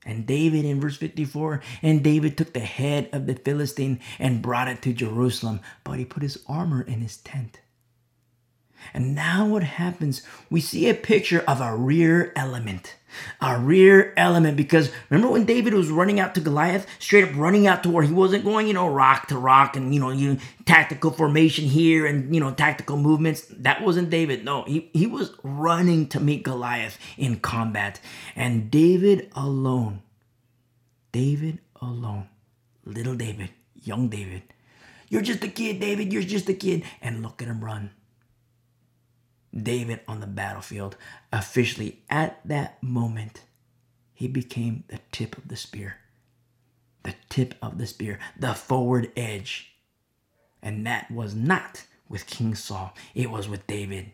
and 0.05 0.25
David 0.25 0.65
in 0.65 0.81
verse 0.81 0.97
54, 0.97 1.61
and 1.81 2.03
David 2.03 2.37
took 2.37 2.53
the 2.53 2.59
head 2.59 3.09
of 3.13 3.27
the 3.27 3.35
Philistine 3.35 3.99
and 4.19 4.41
brought 4.41 4.67
it 4.67 4.81
to 4.83 4.93
Jerusalem, 4.93 5.61
but 5.83 5.99
he 5.99 6.05
put 6.05 6.23
his 6.23 6.39
armor 6.47 6.81
in 6.81 7.01
his 7.01 7.17
tent. 7.17 7.59
And 8.93 9.15
now 9.15 9.45
what 9.47 9.63
happens? 9.63 10.21
We 10.49 10.61
see 10.61 10.89
a 10.89 10.93
picture 10.93 11.43
of 11.47 11.61
a 11.61 11.75
rear 11.75 12.31
element. 12.35 12.95
A 13.41 13.59
rear 13.59 14.13
element 14.15 14.55
because 14.55 14.89
remember 15.09 15.33
when 15.33 15.43
David 15.45 15.73
was 15.73 15.89
running 15.89 16.19
out 16.19 16.33
to 16.35 16.41
Goliath, 16.41 16.87
straight 16.99 17.25
up 17.25 17.35
running 17.35 17.67
out 17.67 17.83
to 17.83 17.89
where 17.89 18.03
he 18.03 18.13
wasn't 18.13 18.45
going, 18.45 18.67
you 18.67 18.73
know, 18.73 18.87
rock 18.87 19.27
to 19.27 19.37
rock 19.37 19.75
and 19.75 19.93
you 19.93 19.99
know, 19.99 20.11
you 20.11 20.37
tactical 20.65 21.11
formation 21.11 21.65
here 21.65 22.05
and 22.05 22.33
you 22.33 22.39
know, 22.39 22.53
tactical 22.53 22.95
movements. 22.95 23.45
That 23.49 23.83
wasn't 23.83 24.09
David. 24.09 24.45
No, 24.45 24.63
he, 24.63 24.89
he 24.93 25.07
was 25.07 25.33
running 25.43 26.07
to 26.07 26.21
meet 26.21 26.43
Goliath 26.43 26.97
in 27.17 27.39
combat. 27.41 27.99
And 28.35 28.71
David 28.71 29.29
alone, 29.35 30.01
David 31.11 31.59
alone, 31.81 32.29
little 32.85 33.15
David, 33.15 33.49
young 33.75 34.07
David, 34.07 34.43
you're 35.09 35.21
just 35.21 35.43
a 35.43 35.49
kid, 35.49 35.81
David, 35.81 36.13
you're 36.13 36.23
just 36.23 36.47
a 36.47 36.53
kid. 36.53 36.83
And 37.01 37.21
look 37.21 37.41
at 37.41 37.49
him 37.49 37.61
run 37.61 37.91
David 39.55 40.01
on 40.07 40.19
the 40.19 40.27
battlefield. 40.27 40.95
Officially, 41.31 42.01
at 42.09 42.39
that 42.45 42.81
moment, 42.81 43.41
he 44.13 44.27
became 44.27 44.83
the 44.87 44.99
tip 45.11 45.37
of 45.37 45.47
the 45.47 45.55
spear. 45.55 45.97
The 47.03 47.15
tip 47.29 47.55
of 47.61 47.77
the 47.77 47.87
spear, 47.87 48.19
the 48.37 48.53
forward 48.53 49.11
edge. 49.17 49.73
And 50.61 50.85
that 50.85 51.09
was 51.09 51.33
not 51.33 51.85
with 52.07 52.27
King 52.27 52.55
Saul, 52.55 52.93
it 53.15 53.31
was 53.31 53.47
with 53.47 53.65
David, 53.67 54.11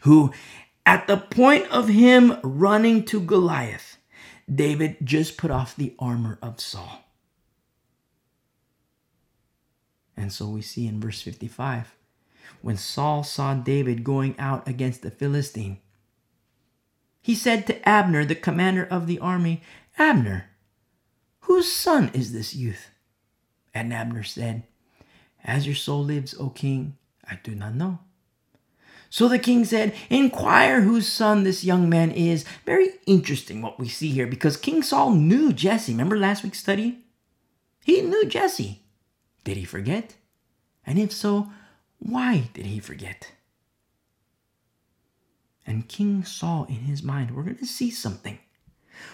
who, 0.00 0.32
at 0.84 1.06
the 1.06 1.16
point 1.16 1.66
of 1.70 1.88
him 1.88 2.38
running 2.42 3.04
to 3.06 3.20
Goliath, 3.20 3.96
David 4.52 4.98
just 5.02 5.36
put 5.36 5.50
off 5.50 5.74
the 5.74 5.94
armor 5.98 6.38
of 6.42 6.60
Saul. 6.60 7.04
And 10.16 10.32
so 10.32 10.48
we 10.48 10.62
see 10.62 10.86
in 10.86 11.00
verse 11.00 11.22
55 11.22 11.94
when 12.62 12.76
Saul 12.76 13.22
saw 13.22 13.54
David 13.54 14.04
going 14.04 14.34
out 14.38 14.66
against 14.66 15.02
the 15.02 15.10
Philistine. 15.10 15.78
He 17.20 17.34
said 17.34 17.66
to 17.66 17.88
Abner, 17.88 18.24
the 18.24 18.34
commander 18.34 18.84
of 18.84 19.06
the 19.06 19.18
army, 19.18 19.62
Abner, 19.98 20.50
whose 21.40 21.70
son 21.70 22.10
is 22.14 22.32
this 22.32 22.54
youth? 22.54 22.90
And 23.74 23.92
Abner 23.92 24.22
said, 24.22 24.64
As 25.44 25.66
your 25.66 25.76
soul 25.76 26.04
lives, 26.04 26.34
O 26.38 26.50
king, 26.50 26.96
I 27.28 27.38
do 27.42 27.54
not 27.54 27.74
know. 27.74 27.98
So 29.10 29.28
the 29.28 29.38
king 29.38 29.64
said, 29.64 29.94
Inquire 30.10 30.82
whose 30.82 31.10
son 31.10 31.44
this 31.44 31.64
young 31.64 31.88
man 31.88 32.10
is. 32.10 32.44
Very 32.66 32.90
interesting 33.06 33.62
what 33.62 33.78
we 33.78 33.88
see 33.88 34.10
here 34.10 34.26
because 34.26 34.56
King 34.56 34.82
Saul 34.82 35.12
knew 35.12 35.52
Jesse. 35.52 35.92
Remember 35.92 36.18
last 36.18 36.44
week's 36.44 36.60
study? 36.60 36.98
He 37.84 38.02
knew 38.02 38.26
Jesse. 38.26 38.82
Did 39.44 39.56
he 39.56 39.64
forget? 39.64 40.14
And 40.86 40.98
if 40.98 41.12
so, 41.12 41.50
why 41.98 42.50
did 42.54 42.66
he 42.66 42.78
forget? 42.78 43.32
And 45.66 45.88
King 45.88 46.24
Saul, 46.24 46.64
in 46.64 46.76
his 46.76 47.02
mind, 47.02 47.34
we're 47.34 47.42
going 47.42 47.56
to 47.56 47.66
see 47.66 47.90
something. 47.90 48.38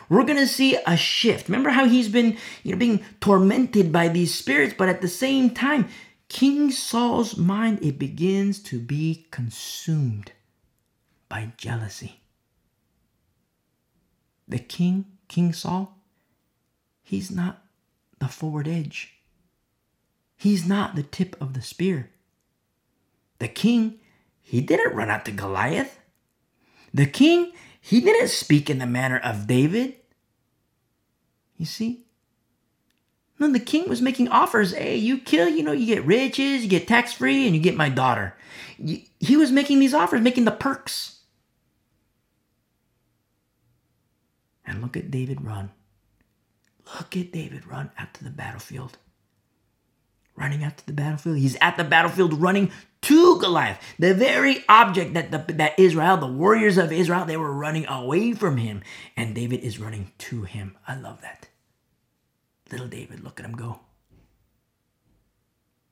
We're 0.08 0.24
going 0.24 0.38
to 0.38 0.46
see 0.46 0.78
a 0.86 0.96
shift. 0.96 1.48
Remember 1.48 1.70
how 1.70 1.86
he's 1.86 2.08
been, 2.08 2.36
you 2.62 2.72
know, 2.72 2.78
being 2.78 3.04
tormented 3.20 3.92
by 3.92 4.08
these 4.08 4.34
spirits, 4.34 4.74
but 4.76 4.88
at 4.88 5.02
the 5.02 5.08
same 5.08 5.50
time, 5.50 5.88
King 6.28 6.70
Saul's 6.70 7.36
mind 7.36 7.80
it 7.82 7.98
begins 7.98 8.62
to 8.64 8.78
be 8.78 9.26
consumed 9.30 10.32
by 11.28 11.52
jealousy. 11.56 12.20
The 14.46 14.58
king, 14.58 15.06
King 15.28 15.52
Saul, 15.52 15.98
he's 17.02 17.30
not 17.30 17.62
the 18.18 18.28
forward 18.28 18.68
edge. 18.68 19.14
He's 20.36 20.66
not 20.66 20.94
the 20.94 21.02
tip 21.02 21.36
of 21.40 21.54
the 21.54 21.62
spear. 21.62 22.10
The 23.38 23.48
king, 23.48 23.98
he 24.40 24.60
didn't 24.60 24.94
run 24.94 25.10
out 25.10 25.24
to 25.24 25.32
Goliath. 25.32 25.98
The 26.92 27.06
king, 27.06 27.52
he 27.80 28.00
didn't 28.00 28.28
speak 28.28 28.70
in 28.70 28.78
the 28.78 28.86
manner 28.86 29.18
of 29.18 29.46
David. 29.46 29.96
You 31.56 31.66
see? 31.66 32.06
No, 33.38 33.50
the 33.52 33.60
king 33.60 33.88
was 33.88 34.00
making 34.00 34.28
offers. 34.28 34.72
Hey, 34.72 34.96
you 34.96 35.18
kill, 35.18 35.48
you 35.48 35.62
know, 35.62 35.72
you 35.72 35.86
get 35.86 36.04
riches, 36.04 36.62
you 36.62 36.68
get 36.68 36.86
tax 36.86 37.12
free, 37.12 37.46
and 37.46 37.54
you 37.54 37.60
get 37.60 37.76
my 37.76 37.88
daughter. 37.88 38.36
He 38.78 39.36
was 39.36 39.50
making 39.50 39.80
these 39.80 39.94
offers, 39.94 40.20
making 40.20 40.44
the 40.44 40.52
perks. 40.52 41.20
And 44.64 44.80
look 44.80 44.96
at 44.96 45.10
David 45.10 45.42
run. 45.44 45.70
Look 46.96 47.16
at 47.16 47.32
David 47.32 47.66
run 47.66 47.90
out 47.98 48.14
to 48.14 48.24
the 48.24 48.30
battlefield. 48.30 48.98
Running 50.36 50.64
out 50.64 50.76
to 50.78 50.86
the 50.86 50.92
battlefield. 50.92 51.38
He's 51.38 51.56
at 51.60 51.76
the 51.76 51.84
battlefield 51.84 52.40
running 52.40 52.72
to 53.02 53.38
Goliath, 53.38 53.78
the 53.98 54.14
very 54.14 54.64
object 54.68 55.12
that 55.14 55.30
the, 55.30 55.52
that 55.54 55.78
Israel, 55.78 56.16
the 56.16 56.26
warriors 56.26 56.78
of 56.78 56.90
Israel, 56.90 57.26
they 57.26 57.36
were 57.36 57.52
running 57.52 57.86
away 57.86 58.32
from 58.32 58.56
him, 58.56 58.82
and 59.16 59.34
David 59.34 59.60
is 59.60 59.78
running 59.78 60.12
to 60.18 60.42
him. 60.42 60.76
I 60.88 60.98
love 60.98 61.20
that. 61.20 61.48
Little 62.72 62.88
David, 62.88 63.22
look 63.22 63.38
at 63.38 63.46
him 63.46 63.52
go. 63.52 63.80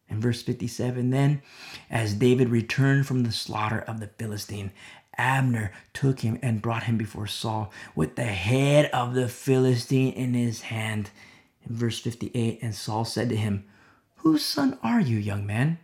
In 0.08 0.20
verse 0.20 0.42
57, 0.42 1.10
then, 1.10 1.42
as 1.90 2.14
David 2.14 2.48
returned 2.48 3.06
from 3.06 3.24
the 3.24 3.32
slaughter 3.32 3.80
of 3.80 4.00
the 4.00 4.08
Philistine, 4.08 4.72
Abner 5.16 5.72
took 5.92 6.20
him 6.20 6.38
and 6.42 6.62
brought 6.62 6.84
him 6.84 6.96
before 6.96 7.26
Saul 7.26 7.70
with 7.94 8.16
the 8.16 8.24
head 8.24 8.90
of 8.92 9.14
the 9.14 9.28
Philistine 9.28 10.12
in 10.14 10.34
his 10.34 10.62
hand. 10.62 11.10
In 11.68 11.76
verse 11.76 11.98
58, 11.98 12.58
and 12.62 12.74
Saul 12.74 13.04
said 13.04 13.28
to 13.28 13.36
him, 13.36 13.64
Whose 14.22 14.44
son 14.44 14.78
are 14.82 15.00
you, 15.00 15.18
young 15.18 15.46
man? 15.46 15.78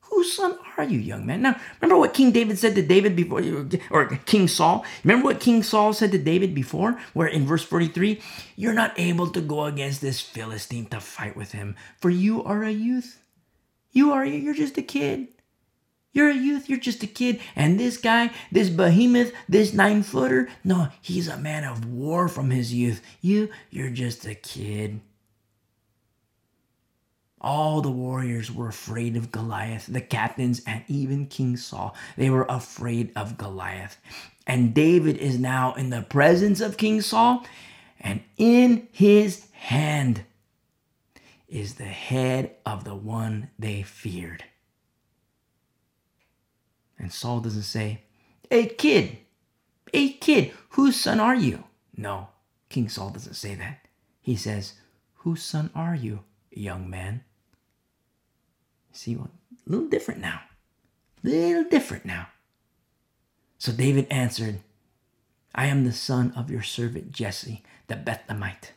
Whose 0.00 0.32
son 0.32 0.58
are 0.76 0.82
you, 0.82 0.98
young 0.98 1.24
man? 1.24 1.42
Now, 1.42 1.56
remember 1.80 2.00
what 2.00 2.14
King 2.14 2.32
David 2.32 2.58
said 2.58 2.74
to 2.74 2.82
David 2.82 3.14
before, 3.14 3.42
or 3.90 4.06
King 4.26 4.48
Saul? 4.48 4.84
Remember 5.04 5.26
what 5.26 5.38
King 5.38 5.62
Saul 5.62 5.92
said 5.92 6.10
to 6.10 6.18
David 6.18 6.52
before, 6.52 6.98
where 7.14 7.28
in 7.28 7.46
verse 7.46 7.62
43, 7.62 8.20
you're 8.56 8.72
not 8.72 8.98
able 8.98 9.28
to 9.28 9.40
go 9.40 9.66
against 9.66 10.00
this 10.00 10.20
Philistine 10.20 10.86
to 10.86 10.98
fight 10.98 11.36
with 11.36 11.52
him, 11.52 11.76
for 12.00 12.10
you 12.10 12.42
are 12.42 12.64
a 12.64 12.72
youth. 12.72 13.22
You 13.92 14.10
are, 14.10 14.24
you're 14.24 14.52
just 14.54 14.76
a 14.78 14.82
kid. 14.82 15.28
You're 16.12 16.30
a 16.30 16.34
youth, 16.34 16.68
you're 16.68 16.78
just 16.78 17.04
a 17.04 17.06
kid. 17.06 17.40
And 17.54 17.78
this 17.78 17.96
guy, 17.96 18.30
this 18.50 18.68
behemoth, 18.68 19.32
this 19.48 19.72
nine 19.72 20.02
footer, 20.02 20.48
no, 20.64 20.88
he's 21.00 21.28
a 21.28 21.36
man 21.36 21.62
of 21.62 21.84
war 21.84 22.26
from 22.26 22.50
his 22.50 22.74
youth. 22.74 23.00
You, 23.20 23.48
you're 23.70 23.90
just 23.90 24.26
a 24.26 24.34
kid. 24.34 25.00
All 27.40 27.80
the 27.80 27.90
warriors 27.90 28.52
were 28.52 28.68
afraid 28.68 29.16
of 29.16 29.32
Goliath, 29.32 29.86
the 29.86 30.00
captains, 30.02 30.62
and 30.66 30.84
even 30.88 31.26
King 31.26 31.56
Saul. 31.56 31.96
They 32.16 32.28
were 32.28 32.46
afraid 32.48 33.12
of 33.16 33.38
Goliath. 33.38 33.96
And 34.46 34.74
David 34.74 35.16
is 35.16 35.38
now 35.38 35.72
in 35.74 35.90
the 35.90 36.02
presence 36.02 36.60
of 36.60 36.76
King 36.76 37.00
Saul, 37.00 37.46
and 38.00 38.22
in 38.36 38.88
his 38.92 39.46
hand 39.52 40.24
is 41.48 41.74
the 41.74 41.84
head 41.84 42.56
of 42.66 42.84
the 42.84 42.94
one 42.94 43.50
they 43.58 43.82
feared. 43.82 44.44
And 46.98 47.12
Saul 47.12 47.40
doesn't 47.40 47.62
say, 47.62 48.02
Hey, 48.50 48.66
kid, 48.66 49.18
hey, 49.92 50.10
kid, 50.10 50.52
whose 50.70 51.00
son 51.00 51.20
are 51.20 51.34
you? 51.34 51.64
No, 51.96 52.28
King 52.68 52.88
Saul 52.88 53.10
doesn't 53.10 53.34
say 53.34 53.54
that. 53.54 53.86
He 54.20 54.36
says, 54.36 54.74
Whose 55.16 55.42
son 55.42 55.70
are 55.74 55.94
you, 55.94 56.20
young 56.50 56.90
man? 56.90 57.24
See 59.00 59.16
what? 59.16 59.30
A 59.66 59.70
little 59.70 59.88
different 59.88 60.20
now. 60.20 60.42
A 61.24 61.26
little 61.26 61.64
different 61.64 62.04
now. 62.04 62.28
So 63.56 63.72
David 63.72 64.06
answered, 64.10 64.60
I 65.54 65.68
am 65.68 65.86
the 65.86 65.92
son 65.92 66.34
of 66.36 66.50
your 66.50 66.60
servant 66.60 67.10
Jesse, 67.10 67.62
the 67.86 67.94
Bethlehemite. 67.94 68.72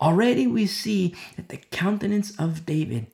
Already 0.00 0.48
we 0.48 0.66
see 0.66 1.14
that 1.36 1.48
the 1.48 1.58
countenance 1.58 2.36
of 2.40 2.66
David, 2.66 3.06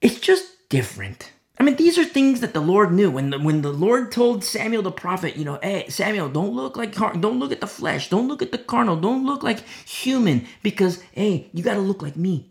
it's 0.00 0.18
just 0.18 0.46
different. 0.70 1.32
I 1.58 1.64
mean, 1.64 1.76
these 1.76 1.98
are 1.98 2.04
things 2.06 2.40
that 2.40 2.54
the 2.54 2.62
Lord 2.62 2.94
knew. 2.94 3.10
When 3.10 3.28
the, 3.28 3.38
when 3.38 3.60
the 3.60 3.74
Lord 3.74 4.10
told 4.10 4.42
Samuel 4.42 4.80
the 4.80 4.90
prophet, 4.90 5.36
you 5.36 5.44
know, 5.44 5.58
hey, 5.62 5.86
Samuel, 5.90 6.30
don't 6.30 6.54
look 6.54 6.78
like, 6.78 6.94
don't 6.94 7.38
look 7.38 7.52
at 7.52 7.60
the 7.60 7.66
flesh, 7.66 8.08
don't 8.08 8.26
look 8.26 8.40
at 8.40 8.52
the 8.52 8.56
carnal, 8.56 8.96
don't 8.96 9.26
look 9.26 9.42
like 9.42 9.68
human, 9.86 10.46
because, 10.62 11.02
hey, 11.12 11.50
you 11.52 11.62
got 11.62 11.74
to 11.74 11.80
look 11.80 12.00
like 12.00 12.16
me. 12.16 12.49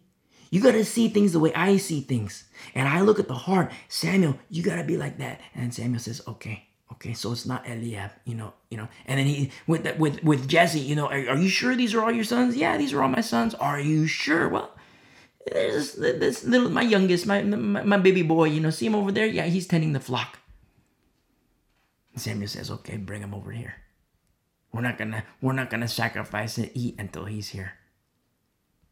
You 0.50 0.62
got 0.62 0.72
to 0.72 0.86
see 0.86 1.10
things 1.10 1.34
the 1.34 1.40
way 1.40 1.54
I 1.54 1.78
see 1.78 2.02
things. 2.02 2.46
And 2.74 2.88
I 2.88 3.02
look 3.02 3.20
at 3.20 3.28
the 3.28 3.36
heart. 3.36 3.72
Samuel, 3.88 4.38
you 4.50 4.64
got 4.64 4.78
to 4.78 4.84
be 4.84 4.98
like 4.98 5.18
that. 5.20 5.42
And 5.54 5.74
Samuel 5.74 6.00
says, 6.00 6.22
okay, 6.28 6.68
okay, 6.94 7.14
so 7.14 7.32
it's 7.32 7.46
not 7.46 7.68
Eliab, 7.68 8.12
you 8.26 8.36
know, 8.36 8.54
you 8.70 8.78
know. 8.78 8.88
And 9.06 9.20
then 9.20 9.28
he 9.28 9.52
with 9.68 9.86
with 9.98 10.24
with 10.24 10.48
Jesse, 10.48 10.80
you 10.80 10.96
know, 10.96 11.08
are, 11.08 11.30
are, 11.30 11.38
you 11.38 11.50
sure 11.50 11.76
these 11.76 11.94
are 11.94 12.04
all 12.04 12.12
your 12.12 12.24
sons? 12.24 12.56
Yeah, 12.56 12.78
these 12.78 12.94
are 12.94 13.02
all 13.02 13.10
my 13.10 13.22
sons. 13.22 13.54
Are 13.56 13.80
you 13.80 14.08
sure? 14.08 14.50
Well, 14.50 14.72
there's 15.52 15.94
this 15.94 16.44
little 16.44 16.70
my 16.70 16.82
youngest, 16.82 17.26
my, 17.28 17.42
my 17.44 17.84
my 17.84 17.98
baby 17.98 18.24
boy, 18.24 18.46
you 18.46 18.60
know, 18.60 18.70
see 18.70 18.88
him 18.88 18.96
over 18.96 19.12
there? 19.12 19.28
Yeah, 19.28 19.46
he's 19.46 19.68
tending 19.68 19.94
the 19.94 20.00
flock. 20.00 20.40
Samuel 22.16 22.50
says, 22.50 22.70
okay, 22.70 22.98
bring 22.98 23.22
him 23.22 23.34
over 23.34 23.52
here. 23.52 23.76
We're 24.74 24.82
not 24.82 24.98
gonna 24.98 25.24
we're 25.42 25.54
not 25.54 25.70
gonna 25.70 25.88
sacrifice 25.88 26.58
and 26.58 26.70
eat 26.74 26.96
until 27.00 27.26
he's 27.26 27.50
here. 27.50 27.78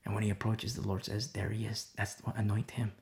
And 0.07 0.15
when 0.15 0.23
he 0.23 0.29
approaches, 0.29 0.73
the 0.73 0.87
Lord 0.87 1.03
says, 1.03 1.33
There 1.33 1.49
he 1.49 1.65
is. 1.65 1.87
That's 1.97 2.15
what 2.23 2.37
anoint 2.37 2.71
him. 2.71 2.93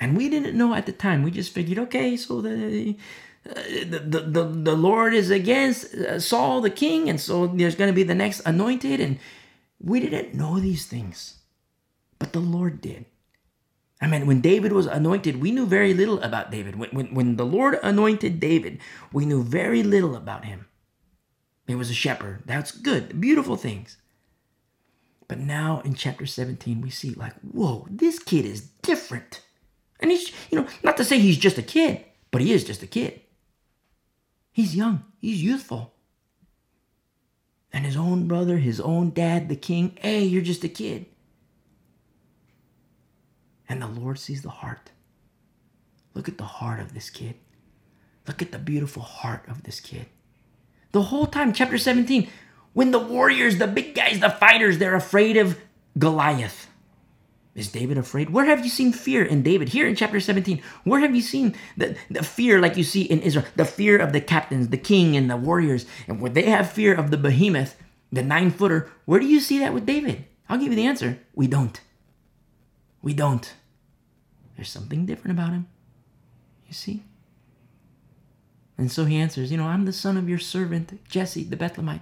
And 0.00 0.16
we 0.16 0.30
didn't 0.30 0.56
know 0.56 0.74
at 0.74 0.86
the 0.86 0.92
time. 0.92 1.22
We 1.22 1.30
just 1.30 1.52
figured, 1.52 1.78
okay, 1.78 2.16
so 2.16 2.40
the 2.40 2.96
the, 3.44 4.22
the, 4.26 4.44
the 4.44 4.74
Lord 4.74 5.12
is 5.12 5.30
against 5.30 5.94
uh, 5.94 6.18
Saul 6.18 6.62
the 6.62 6.70
king, 6.70 7.10
and 7.10 7.20
so 7.20 7.46
there's 7.46 7.74
going 7.74 7.90
to 7.90 7.94
be 7.94 8.02
the 8.02 8.14
next 8.14 8.40
anointed. 8.46 9.00
And 9.00 9.18
we 9.78 10.00
didn't 10.00 10.32
know 10.32 10.58
these 10.58 10.86
things, 10.86 11.40
but 12.18 12.32
the 12.32 12.40
Lord 12.40 12.80
did. 12.80 13.04
I 14.00 14.06
mean, 14.06 14.26
when 14.26 14.40
David 14.40 14.72
was 14.72 14.86
anointed, 14.86 15.42
we 15.42 15.50
knew 15.50 15.66
very 15.66 15.92
little 15.92 16.22
about 16.22 16.50
David. 16.50 16.76
When, 16.76 16.88
when, 16.90 17.14
when 17.14 17.36
the 17.36 17.44
Lord 17.44 17.78
anointed 17.82 18.40
David, 18.40 18.80
we 19.12 19.26
knew 19.26 19.42
very 19.42 19.82
little 19.82 20.16
about 20.16 20.46
him. 20.46 20.68
He 21.66 21.74
was 21.74 21.90
a 21.90 21.94
shepherd. 21.94 22.42
That's 22.46 22.70
good. 22.70 23.20
Beautiful 23.20 23.56
things. 23.56 23.96
But 25.28 25.38
now 25.38 25.80
in 25.84 25.94
chapter 25.94 26.26
17, 26.26 26.80
we 26.80 26.90
see 26.90 27.10
like, 27.10 27.34
whoa, 27.40 27.86
this 27.90 28.18
kid 28.18 28.44
is 28.44 28.60
different. 28.82 29.42
And 30.00 30.10
he's, 30.10 30.30
you 30.50 30.60
know, 30.60 30.68
not 30.82 30.96
to 30.98 31.04
say 31.04 31.18
he's 31.18 31.38
just 31.38 31.56
a 31.56 31.62
kid, 31.62 32.04
but 32.30 32.42
he 32.42 32.52
is 32.52 32.64
just 32.64 32.82
a 32.82 32.86
kid. 32.86 33.20
He's 34.52 34.76
young, 34.76 35.04
he's 35.20 35.42
youthful. 35.42 35.94
And 37.72 37.84
his 37.84 37.96
own 37.96 38.28
brother, 38.28 38.58
his 38.58 38.80
own 38.80 39.10
dad, 39.10 39.48
the 39.48 39.56
king, 39.56 39.96
hey, 40.00 40.22
you're 40.22 40.42
just 40.42 40.62
a 40.62 40.68
kid. 40.68 41.06
And 43.68 43.80
the 43.82 43.88
Lord 43.88 44.18
sees 44.18 44.42
the 44.42 44.50
heart. 44.50 44.90
Look 46.12 46.28
at 46.28 46.38
the 46.38 46.44
heart 46.44 46.78
of 46.78 46.94
this 46.94 47.10
kid. 47.10 47.34
Look 48.28 48.42
at 48.42 48.52
the 48.52 48.58
beautiful 48.58 49.02
heart 49.02 49.48
of 49.48 49.64
this 49.64 49.80
kid. 49.80 50.06
The 50.94 51.02
whole 51.02 51.26
time, 51.26 51.52
chapter 51.52 51.76
17, 51.76 52.28
when 52.72 52.92
the 52.92 53.00
warriors, 53.00 53.58
the 53.58 53.66
big 53.66 53.96
guys, 53.96 54.20
the 54.20 54.30
fighters, 54.30 54.78
they're 54.78 54.94
afraid 54.94 55.36
of 55.36 55.58
Goliath. 55.98 56.68
Is 57.56 57.66
David 57.66 57.98
afraid? 57.98 58.30
Where 58.30 58.44
have 58.44 58.62
you 58.62 58.70
seen 58.70 58.92
fear 58.92 59.24
in 59.24 59.42
David? 59.42 59.70
Here 59.70 59.88
in 59.88 59.96
chapter 59.96 60.20
17, 60.20 60.62
where 60.84 61.00
have 61.00 61.12
you 61.12 61.20
seen 61.20 61.56
the, 61.76 61.96
the 62.10 62.22
fear 62.22 62.60
like 62.60 62.76
you 62.76 62.84
see 62.84 63.02
in 63.02 63.22
Israel? 63.22 63.44
The 63.56 63.64
fear 63.64 63.98
of 63.98 64.12
the 64.12 64.20
captains, 64.20 64.68
the 64.68 64.76
king, 64.76 65.16
and 65.16 65.28
the 65.28 65.36
warriors. 65.36 65.84
And 66.06 66.20
where 66.20 66.30
they 66.30 66.44
have 66.44 66.70
fear 66.70 66.94
of 66.94 67.10
the 67.10 67.16
behemoth, 67.16 67.74
the 68.12 68.22
nine 68.22 68.52
footer, 68.52 68.88
where 69.04 69.18
do 69.18 69.26
you 69.26 69.40
see 69.40 69.58
that 69.58 69.74
with 69.74 69.86
David? 69.86 70.26
I'll 70.48 70.58
give 70.58 70.70
you 70.70 70.76
the 70.76 70.86
answer. 70.86 71.18
We 71.34 71.48
don't. 71.48 71.80
We 73.02 73.14
don't. 73.14 73.52
There's 74.54 74.70
something 74.70 75.06
different 75.06 75.36
about 75.36 75.54
him. 75.54 75.66
You 76.68 76.72
see? 76.72 77.02
And 78.76 78.90
so 78.90 79.04
he 79.04 79.16
answers, 79.16 79.50
You 79.50 79.58
know, 79.58 79.66
I'm 79.66 79.84
the 79.84 79.92
son 79.92 80.16
of 80.16 80.28
your 80.28 80.38
servant, 80.38 81.06
Jesse, 81.08 81.44
the 81.44 81.56
Bethlehemite. 81.56 82.00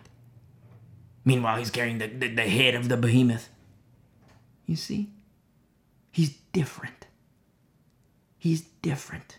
Meanwhile, 1.25 1.59
he's 1.59 1.71
carrying 1.71 1.99
the, 1.99 2.09
the, 2.09 2.29
the 2.29 2.43
head 2.43 2.75
of 2.75 2.89
the 2.89 2.97
behemoth. 2.97 3.49
You 4.67 4.77
see? 4.77 5.11
He's 6.11 6.31
different. 6.53 7.07
He's 8.39 8.63
different. 8.83 9.39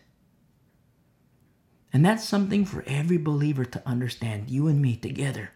And 1.92 2.04
that's 2.04 2.24
something 2.24 2.64
for 2.64 2.82
every 2.86 3.18
believer 3.18 3.64
to 3.64 3.82
understand, 3.86 4.50
you 4.50 4.66
and 4.66 4.82
me 4.82 4.96
together. 4.96 5.50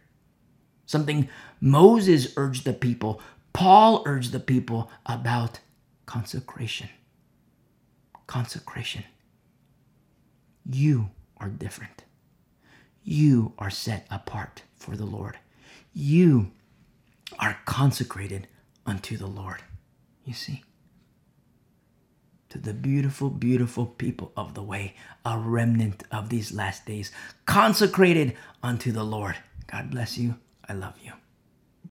Something 0.87 1.29
Moses 1.61 2.33
urged 2.37 2.65
the 2.65 2.73
people, 2.73 3.21
Paul 3.53 4.03
urged 4.07 4.33
the 4.33 4.41
people 4.41 4.91
about 5.05 5.61
consecration. 6.07 6.89
Consecration. 8.27 9.05
You 10.65 11.11
are 11.41 11.49
different. 11.49 12.05
You 13.03 13.55
are 13.59 13.71
set 13.71 14.07
apart 14.11 14.63
for 14.77 14.97
the 14.97 15.07
Lord. 15.07 15.39
You 15.93 16.51
are 17.39 17.59
consecrated 17.65 18.49
unto 18.87 19.17
the 19.17 19.27
Lord. 19.27 19.63
You 20.25 20.35
see? 20.35 20.63
to 22.51 22.59
the 22.59 22.73
beautiful, 22.73 23.31
beautiful 23.31 23.87
people 23.87 24.33
of 24.37 24.55
the 24.55 24.63
way, 24.63 24.95
a 25.25 25.39
remnant 25.39 26.03
of 26.11 26.29
these 26.29 26.53
last 26.53 26.87
days, 26.87 27.13
consecrated 27.47 28.35
unto 28.63 28.91
the 28.91 29.05
Lord. 29.05 29.37
God 29.67 29.91
bless 29.91 30.17
you. 30.17 30.37
I 30.67 30.73
love 30.73 30.95
you. 31.03 31.13